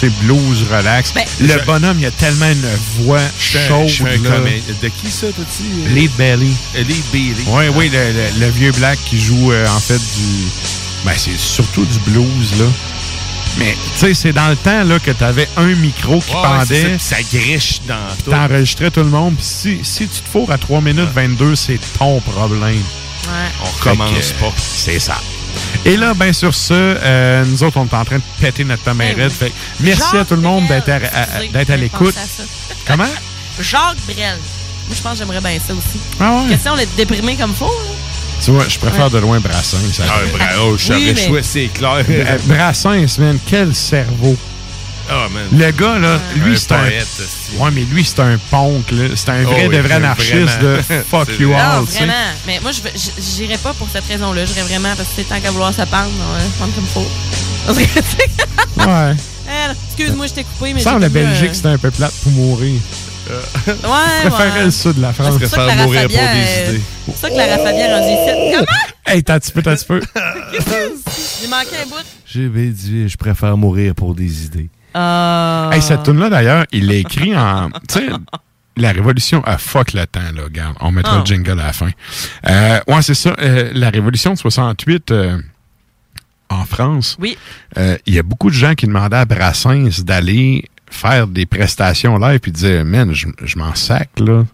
sais, 0.07 0.09
blues 0.21 0.63
relax. 0.71 1.13
Ben, 1.13 1.23
le 1.41 1.47
je- 1.47 1.65
bonhomme, 1.65 1.97
il 1.99 2.05
a 2.05 2.11
tellement 2.11 2.45
une 2.49 3.03
voix 3.03 3.19
chaude. 3.39 3.87
je 3.87 4.03
là. 4.03 4.39
De 4.81 4.87
qui 4.89 5.09
ça, 5.11 5.27
t'as 5.35 5.43
dit? 5.43 5.93
Les 5.93 6.07
Belly. 6.09 6.53
Les 6.75 6.83
Bailey. 7.11 7.43
Oui, 7.47 7.63
oui, 7.75 7.89
le, 7.91 7.97
le- 8.13 8.45
le 8.45 8.51
vieux 8.51 8.71
black 8.73 8.99
qui 9.05 9.19
joue 9.19 9.51
euh, 9.51 9.65
en 9.67 9.79
fait 9.79 9.97
du. 9.97 10.47
Ben, 11.05 11.13
c'est 11.17 11.37
surtout 11.37 11.85
du 11.85 11.99
blues, 12.11 12.59
là. 12.59 12.65
Mais, 13.59 13.75
tu 13.93 13.99
sais, 13.99 14.13
c'est 14.13 14.31
dans 14.33 14.47
le 14.47 14.55
temps 14.55 14.83
là, 14.83 14.99
que 14.99 15.11
tu 15.11 15.23
avais 15.23 15.47
un 15.57 15.75
micro 15.75 16.19
qui 16.21 16.33
Ouais, 16.33 16.41
pendait. 16.41 16.97
ça, 16.97 17.17
griche 17.31 17.81
dans 17.87 17.95
tout. 18.23 18.31
T'enregistrais 18.31 18.89
tout 18.89 19.01
le 19.01 19.09
monde. 19.09 19.35
Puis 19.35 19.45
si, 19.45 19.79
si 19.83 20.07
tu 20.07 20.21
te 20.21 20.29
fourres 20.29 20.51
à 20.51 20.57
3 20.57 20.79
minutes 20.81 21.09
22, 21.13 21.55
c'est 21.55 21.79
ton 21.97 22.19
problème. 22.21 22.81
On 23.61 23.65
Fait 23.65 23.89
recommence 23.91 24.31
que, 24.31 24.39
pas. 24.39 24.53
C'est 24.57 24.99
ça. 24.99 25.17
Et 25.83 25.97
là, 25.97 26.13
ben 26.13 26.31
sur 26.31 26.55
ce, 26.55 26.73
euh, 26.73 27.43
nous 27.45 27.63
autres, 27.63 27.77
on 27.77 27.85
est 27.85 27.93
en 27.93 28.05
train 28.05 28.17
de 28.17 28.23
péter 28.39 28.63
notre 28.63 28.81
Eh 28.87 29.13
raide. 29.13 29.31
Fait 29.31 29.49
que 29.49 29.53
merci 29.81 30.01
Jacques 30.13 30.21
à 30.21 30.25
tout 30.25 30.35
le 30.35 30.41
monde 30.41 30.65
d'être 30.67 30.87
à, 30.89 30.95
à- 30.95 31.73
à 31.73 31.77
l'écoute. 31.77 32.15
Comment? 32.87 33.05
Jacques 33.59 33.97
Brel. 34.07 34.37
Moi, 34.87 34.95
je 34.95 35.01
pense 35.01 35.11
que 35.13 35.17
j'aimerais 35.19 35.41
bien 35.41 35.59
ça 35.59 35.73
aussi. 35.73 35.99
Ah 36.19 36.37
ouais? 36.43 36.49
Question 36.49 36.75
d'être 36.75 36.95
déprimé 36.95 37.35
comme 37.35 37.53
faux, 37.53 37.65
là. 37.65 37.91
Tu 38.43 38.51
vois, 38.51 38.65
je 38.67 38.79
préfère 38.79 39.09
de 39.09 39.17
loin 39.19 39.39
Brassens. 39.39 39.77
Ça 39.93 40.03
Ah, 40.09 40.19
bravo, 40.37 40.77
je 40.77 40.93
Oui, 40.93 40.99
savais 40.99 41.13
mais- 41.13 41.27
choix, 41.27 41.43
c'est 41.43 41.67
clair. 41.67 42.05
Euh, 42.09 42.37
Brassens, 42.45 43.17
man, 43.19 43.37
quel 43.45 43.75
cerveau. 43.75 44.35
Ah, 45.11 45.27
man. 45.33 45.43
Le 45.51 45.71
gars, 45.71 45.97
là, 45.99 46.19
lui, 46.35 46.57
c'est 46.57 46.71
un. 46.71 46.83
Ouais, 46.83 47.71
mais 47.73 47.81
lui, 47.81 48.05
c'est 48.05 48.19
un 48.19 48.37
punk, 48.51 48.91
là. 48.91 49.07
C'est 49.15 49.29
un 49.29 49.43
Oh 49.43 49.49
vrai 49.49 49.67
oui, 49.67 49.75
de 49.75 49.81
vrai 49.81 49.93
anarchiste 49.95 50.33
vraiment- 50.61 50.77
de 50.77 51.03
fuck 51.09 51.29
you 51.39 51.49
vrai. 51.49 51.59
all, 51.59 51.79
Non, 51.79 51.83
vraiment. 51.85 52.13
Mais 52.47 52.59
moi, 52.61 52.71
je 52.71 52.79
j'irais 53.35 53.57
pas 53.57 53.73
pour 53.73 53.87
cette 53.91 54.05
raison-là. 54.07 54.45
J'irais 54.45 54.61
vraiment 54.67 54.95
parce 54.95 55.09
que 55.17 55.21
tant 55.23 55.39
qu'à 55.41 55.49
vouloir 55.51 55.73
se 55.73 55.81
pendre, 55.81 56.09
on 56.29 56.33
va 56.37 56.43
se 56.45 56.49
prendre 56.57 56.73
comme 56.75 56.85
faux. 56.85 57.07
Parce 57.65 57.77
que, 57.79 57.83
tu 57.83 57.91
sais, 57.91 58.85
Ouais. 58.87 59.15
eh, 59.49 59.71
Excuse-moi, 59.97 60.27
je 60.27 60.33
t'ai 60.33 60.43
coupé, 60.43 60.73
mais. 60.75 60.81
Ça, 60.81 60.97
la 60.99 61.09
Belgique, 61.09 61.55
c'était 61.55 61.69
un 61.69 61.77
peu 61.79 61.89
plate 61.91 62.13
pour 62.23 62.31
mourir. 62.31 62.79
Ouais, 63.29 63.73
Je 64.23 64.29
préférais 64.29 64.59
ouais. 64.59 64.65
le 64.65 64.71
sud 64.71 64.93
de 64.95 65.01
la 65.01 65.13
France. 65.13 65.35
C'est 65.39 65.39
pour 65.39 65.49
ça 65.49 65.57
que 65.57 65.67
Lara 65.67 65.87
Fabian, 65.87 66.19
euh, 66.21 66.71
C'est 66.73 66.81
pour 67.05 67.15
ça 67.15 67.29
que 67.29 67.35
Lara 67.35 67.57
Fabian 67.57 67.87
rendu 67.87 68.11
ici. 68.13 68.55
Comment? 68.55 68.77
Hey, 69.05 69.23
t'as 69.23 69.35
un 69.35 69.39
petit 69.39 69.51
peu, 69.51 69.61
t'as 69.61 69.71
un 69.71 69.75
petit 69.75 69.85
peu. 69.85 70.01
Il 71.43 71.49
manquait 71.49 71.83
un 71.83 71.87
bout. 71.87 72.03
J'ai 72.25 72.49
dit, 72.49 73.07
je 73.09 73.17
préfère 73.17 73.57
mourir 73.57 73.95
pour 73.95 74.13
des 74.15 74.45
idées. 74.45 74.69
Ah. 74.93 75.69
Hey, 75.73 75.81
cette 75.81 76.03
tune 76.03 76.19
là 76.19 76.29
d'ailleurs, 76.29 76.65
il 76.71 76.87
l'a 76.87 76.95
écrit 76.95 77.35
en. 77.37 77.69
Tu 77.87 77.99
sais, 77.99 78.07
la 78.77 78.91
révolution 78.91 79.41
a 79.45 79.57
fuck 79.57 79.93
le 79.93 80.05
temps, 80.07 80.19
là. 80.35 80.43
Regarde, 80.43 80.75
on 80.81 80.91
mettra 80.91 81.15
Ah. 81.15 81.19
le 81.19 81.25
jingle 81.25 81.51
à 81.59 81.65
la 81.67 81.73
fin. 81.73 81.89
Euh, 82.47 82.79
ouais, 82.87 83.01
c'est 83.01 83.13
ça. 83.13 83.35
euh, 83.39 83.71
la 83.73 83.89
révolution 83.89 84.33
de 84.33 84.37
68 84.37 85.11
euh, 85.11 85.37
en 86.49 86.65
France. 86.65 87.15
Oui. 87.19 87.37
euh, 87.77 87.97
Il 88.05 88.13
y 88.15 88.19
a 88.19 88.23
beaucoup 88.23 88.49
de 88.49 88.55
gens 88.55 88.73
qui 88.75 88.85
demandaient 88.87 89.17
à 89.17 89.25
Brassens 89.25 90.01
d'aller 90.03 90.65
faire 90.89 91.27
des 91.27 91.45
prestations 91.45 92.17
live 92.17 92.39
puis 92.39 92.51
disaient, 92.51 92.83
man, 92.83 93.13
je, 93.13 93.27
je 93.43 93.57
m'en 93.57 93.75
sac, 93.75 94.09
là. 94.19 94.45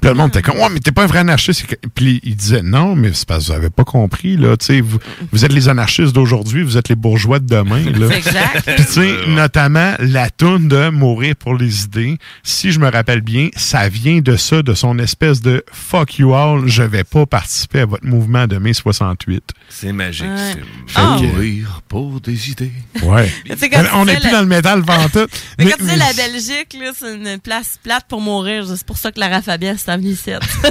Puis 0.00 0.08
le 0.10 0.14
monde 0.14 0.28
était 0.28 0.42
comme, 0.42 0.56
ouais, 0.58 0.68
mais 0.72 0.80
t'es 0.80 0.92
pas 0.92 1.04
un 1.04 1.06
vrai 1.06 1.18
anarchiste. 1.20 1.64
Puis 1.94 2.20
il 2.22 2.36
disait, 2.36 2.62
non, 2.62 2.94
mais 2.94 3.12
c'est 3.12 3.26
parce 3.26 3.46
que 3.46 3.52
vous 3.52 3.58
avez 3.58 3.70
pas 3.70 3.84
compris, 3.84 4.36
là. 4.36 4.56
Tu 4.56 4.66
sais, 4.66 4.80
vous, 4.80 4.98
vous 5.32 5.44
êtes 5.44 5.52
les 5.52 5.68
anarchistes 5.68 6.12
d'aujourd'hui, 6.14 6.62
vous 6.62 6.76
êtes 6.76 6.88
les 6.88 6.94
bourgeois 6.94 7.38
de 7.40 7.46
demain, 7.46 7.82
là. 7.90 8.06
C'est 8.10 8.18
exact. 8.18 8.62
Puis 8.76 8.84
tu 8.86 8.92
sais, 8.92 9.14
notamment 9.28 9.94
la 9.98 10.30
toune 10.30 10.68
de 10.68 10.88
Mourir 10.90 11.34
pour 11.36 11.54
les 11.54 11.82
idées, 11.84 12.16
si 12.42 12.70
je 12.72 12.78
me 12.80 12.88
rappelle 12.90 13.20
bien, 13.22 13.48
ça 13.56 13.88
vient 13.88 14.20
de 14.20 14.36
ça, 14.36 14.62
de 14.62 14.74
son 14.74 14.98
espèce 14.98 15.40
de 15.40 15.64
fuck 15.72 16.18
you 16.18 16.34
all, 16.34 16.66
je 16.68 16.82
vais 16.82 17.04
pas 17.04 17.26
participer 17.26 17.80
à 17.80 17.86
votre 17.86 18.06
mouvement 18.06 18.46
de 18.46 18.56
mai 18.58 18.72
68. 18.74 19.42
C'est 19.68 19.92
magique. 19.92 20.26
Ouais. 20.26 20.52
c'est- 20.86 20.94
Ah. 20.94 21.18
Mourir 21.20 21.82
pour 21.88 22.20
des 22.20 22.50
idées. 22.50 22.72
Ouais. 23.02 23.30
On 23.94 24.04
n'est 24.04 24.14
plus 24.16 24.24
la- 24.24 24.30
dans 24.32 24.40
le 24.40 24.46
métal 24.46 24.82
pantoute. 24.84 25.30
Mais 25.58 25.66
quand 25.66 25.76
tu 25.78 25.84
dis 25.84 25.96
la 25.96 26.12
Belgique, 26.12 26.76
là, 26.80 26.92
c'est 26.98 27.14
une 27.14 27.38
place 27.40 27.78
plate 27.82 28.04
pour 28.08 28.20
mourir. 28.20 28.64
C'est 28.68 28.86
pour 28.86 28.96
ça 28.98 29.10
que 29.12 29.20
Lara 29.20 29.42
Fabian 29.42 29.76
ici. 29.96 30.30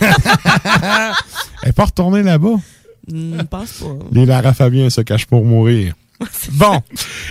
Elle 1.64 1.70
est 1.70 1.74
pas 1.74 1.86
retournée 1.86 2.24
là-bas? 2.24 2.56
Je 3.08 3.42
pense 3.44 3.72
pas. 3.74 3.86
Les 4.12 4.26
Lara 4.26 4.54
Fabien 4.54 4.90
se 4.90 5.02
cachent 5.02 5.26
pour 5.26 5.44
mourir. 5.46 5.94
Bon. 6.54 6.82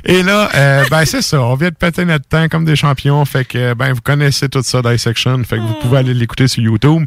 Et 0.05 0.23
là, 0.23 0.49
euh, 0.55 0.85
ben 0.91 1.05
c'est 1.05 1.23
ça. 1.23 1.41
On 1.41 1.55
vient 1.55 1.71
de 1.71 1.75
péter 1.75 2.05
notre 2.05 2.27
temps 2.27 2.49
comme 2.49 2.65
des 2.65 2.77
champions. 2.77 3.25
Fait 3.25 3.45
que, 3.45 3.75
ben, 3.75 3.93
vous 3.93 4.01
connaissez 4.01 4.49
tout 4.49 4.63
ça, 4.63 4.83
Dissection. 4.83 5.43
Fait 5.45 5.57
que 5.57 5.63
vous 5.63 5.75
pouvez 5.81 5.99
aller 5.99 6.15
l'écouter 6.15 6.49
sur 6.49 6.63
YouTube. 6.63 7.05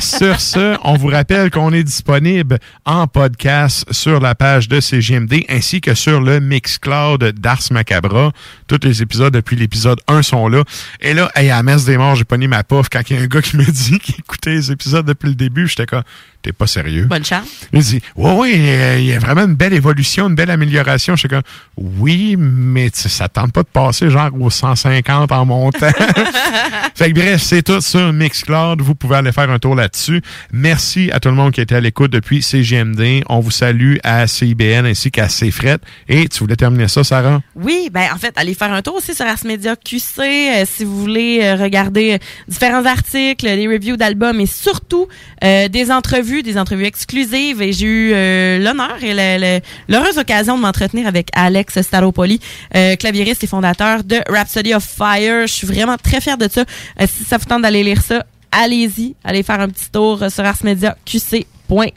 sur 0.00 0.40
ce, 0.40 0.76
on 0.84 0.96
vous 0.96 1.08
rappelle 1.08 1.50
qu'on 1.50 1.72
est 1.72 1.84
disponible 1.84 2.58
en 2.84 3.06
podcast 3.06 3.86
sur 3.90 4.20
la 4.20 4.34
page 4.34 4.68
de 4.68 4.80
CGMD 4.80 5.44
ainsi 5.48 5.80
que 5.80 5.94
sur 5.94 6.20
le 6.20 6.40
Mixcloud 6.40 7.22
d'Ars 7.32 7.62
Macabra. 7.70 8.32
Tous 8.66 8.80
les 8.82 9.02
épisodes 9.02 9.32
depuis 9.32 9.56
l'épisode 9.56 10.00
1 10.08 10.22
sont 10.22 10.48
là. 10.48 10.64
Et 11.00 11.14
là, 11.14 11.30
hey, 11.34 11.50
à 11.50 11.56
la 11.56 11.62
messe 11.62 11.84
des 11.84 11.96
morts, 11.96 12.16
j'ai 12.16 12.24
pogné 12.24 12.48
ma 12.48 12.64
pof 12.64 12.88
quand 12.90 13.00
il 13.08 13.16
y 13.16 13.20
a 13.20 13.22
un 13.22 13.26
gars 13.26 13.42
qui 13.42 13.56
me 13.56 13.64
dit 13.64 13.98
qu'il 13.98 14.16
écoutait 14.18 14.50
les 14.50 14.72
épisodes 14.72 15.06
depuis 15.06 15.28
le 15.28 15.34
début. 15.34 15.68
J'étais 15.68 15.86
comme, 15.86 16.02
t'es 16.44 16.52
pas 16.52 16.66
sérieux? 16.66 17.06
Bonne 17.06 17.24
chance. 17.24 17.48
Il 17.72 17.80
dit, 17.80 18.00
ouais, 18.16 18.32
ouais, 18.32 18.52
euh, 18.54 18.96
il 18.98 19.06
y 19.06 19.12
a 19.14 19.18
vraiment 19.18 19.44
une 19.44 19.54
belle 19.54 19.72
évolution, 19.72 20.28
une 20.28 20.34
belle 20.34 20.50
amélioration. 20.50 21.16
Je 21.16 21.20
suis 21.20 21.28
comme, 21.28 21.42
oui, 21.76 22.36
mais 22.38 22.90
ça 22.92 23.28
tente 23.28 23.52
pas 23.52 23.62
de 23.62 23.68
passer 23.68 24.10
genre 24.10 24.30
aux 24.38 24.50
150 24.50 25.32
en 25.32 25.46
montant. 25.46 25.78
fait 26.94 27.12
que 27.12 27.18
bref, 27.18 27.42
c'est 27.42 27.62
tout 27.62 27.80
sur 27.80 28.12
Mixcloud. 28.12 28.82
Vous 28.82 28.94
pouvez 28.94 29.16
aller 29.16 29.32
faire 29.32 29.50
un 29.50 29.58
tour 29.58 29.74
là-dessus. 29.74 30.20
Merci 30.52 31.10
à 31.12 31.18
tout 31.18 31.30
le 31.30 31.34
monde 31.34 31.52
qui 31.52 31.62
était 31.62 31.76
à 31.76 31.80
l'écoute 31.80 32.10
depuis 32.10 32.42
CGMD. 32.42 33.24
On 33.28 33.40
vous 33.40 33.50
salue 33.50 33.96
à 34.04 34.26
CIBN 34.26 34.84
ainsi 34.84 35.10
qu'à 35.10 35.28
CFRET. 35.28 35.78
Et 36.08 36.28
tu 36.28 36.40
voulais 36.40 36.56
terminer 36.56 36.88
ça, 36.88 37.02
Sarah? 37.04 37.40
Oui, 37.56 37.88
ben 37.90 38.08
en 38.14 38.18
fait, 38.18 38.34
allez 38.36 38.54
faire 38.54 38.72
un 38.72 38.82
tour 38.82 38.96
aussi 38.96 39.14
sur 39.14 39.24
Ars 39.24 39.44
Media 39.44 39.76
QC 39.76 40.20
euh, 40.20 40.64
si 40.66 40.84
vous 40.84 41.00
voulez 41.00 41.40
euh, 41.42 41.56
regarder 41.56 42.12
euh, 42.12 42.18
différents 42.48 42.84
articles, 42.84 43.46
les 43.46 43.66
reviews 43.66 43.96
d'albums 43.96 44.40
et 44.40 44.46
surtout 44.46 45.08
euh, 45.42 45.68
des 45.68 45.90
entrevues, 45.90 46.33
des 46.42 46.58
entrevues 46.58 46.84
exclusives. 46.84 47.62
Et 47.62 47.72
j'ai 47.72 47.86
eu 47.86 48.12
euh, 48.14 48.58
l'honneur 48.58 49.02
et 49.02 49.62
l'heureuse 49.88 50.18
occasion 50.18 50.56
de 50.56 50.62
m'entretenir 50.62 51.06
avec 51.06 51.28
Alex 51.34 51.80
Staropoli, 51.82 52.40
euh, 52.74 52.96
claviériste 52.96 53.44
et 53.44 53.46
fondateur 53.46 54.04
de 54.04 54.20
Rhapsody 54.28 54.74
of 54.74 54.84
Fire. 54.84 55.46
Je 55.46 55.52
suis 55.52 55.66
vraiment 55.66 55.96
très 55.96 56.20
fière 56.20 56.38
de 56.38 56.48
ça. 56.50 56.62
Euh, 57.00 57.06
si 57.06 57.24
ça 57.24 57.36
vous 57.38 57.44
tente 57.44 57.62
d'aller 57.62 57.82
lire 57.82 58.02
ça, 58.02 58.24
allez-y, 58.52 59.14
allez 59.24 59.42
faire 59.42 59.60
un 59.60 59.68
petit 59.68 59.90
tour 59.90 60.18
sur 60.30 60.44
arsmediaqc.ca. 60.44 61.92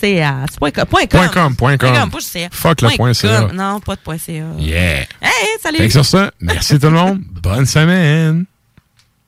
C'est 0.00 0.58
point 0.58 0.70
com. 0.70 0.84
Point 0.86 1.06
com. 1.06 1.18
Point 1.20 1.28
com, 1.28 1.54
point 1.56 1.76
com. 1.76 1.88
Point 1.90 2.00
com, 2.00 2.10
pas 2.10 2.18
juste 2.20 2.32
CA. 2.32 2.48
Fuck 2.50 2.80
le 2.80 2.88
Point 2.88 2.96
point 2.96 3.12
CA. 3.14 3.42
com. 3.42 3.52
Non, 3.54 3.80
pas 3.80 3.96
de 3.96 4.00
point 4.00 4.16
CA. 4.18 4.44
Yeah. 4.58 5.00
Hey, 5.20 5.58
salut. 5.62 5.76
Fait 5.76 5.86
que 5.88 5.92
sur 5.92 6.06
ça, 6.06 6.30
merci 6.40 6.78
tout 6.78 6.86
le 6.86 6.92
monde. 6.92 7.20
Bonne 7.42 7.66
semaine. 7.66 8.46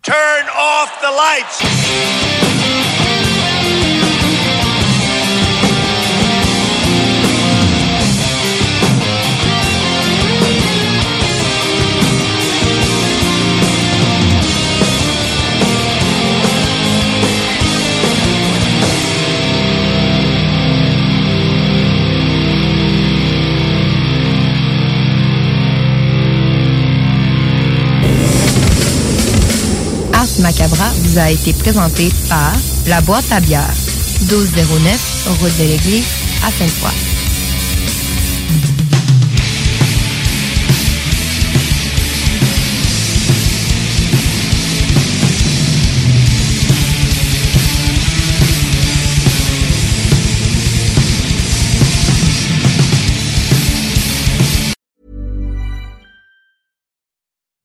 Turn 0.02 0.14
off 0.56 0.90
the 1.02 1.10
lights. 1.14 3.01
Macabra 30.42 30.90
vous 31.02 31.18
a 31.18 31.30
été 31.30 31.52
présenté 31.52 32.08
par 32.28 32.52
La 32.86 33.00
Boîte 33.00 33.30
à 33.30 33.38
bière, 33.38 33.70
1209, 34.22 35.38
route 35.40 35.58
de 35.58 35.64
l'église, 35.64 36.04
à 36.44 36.50
Sainte-Foy. 36.50 36.90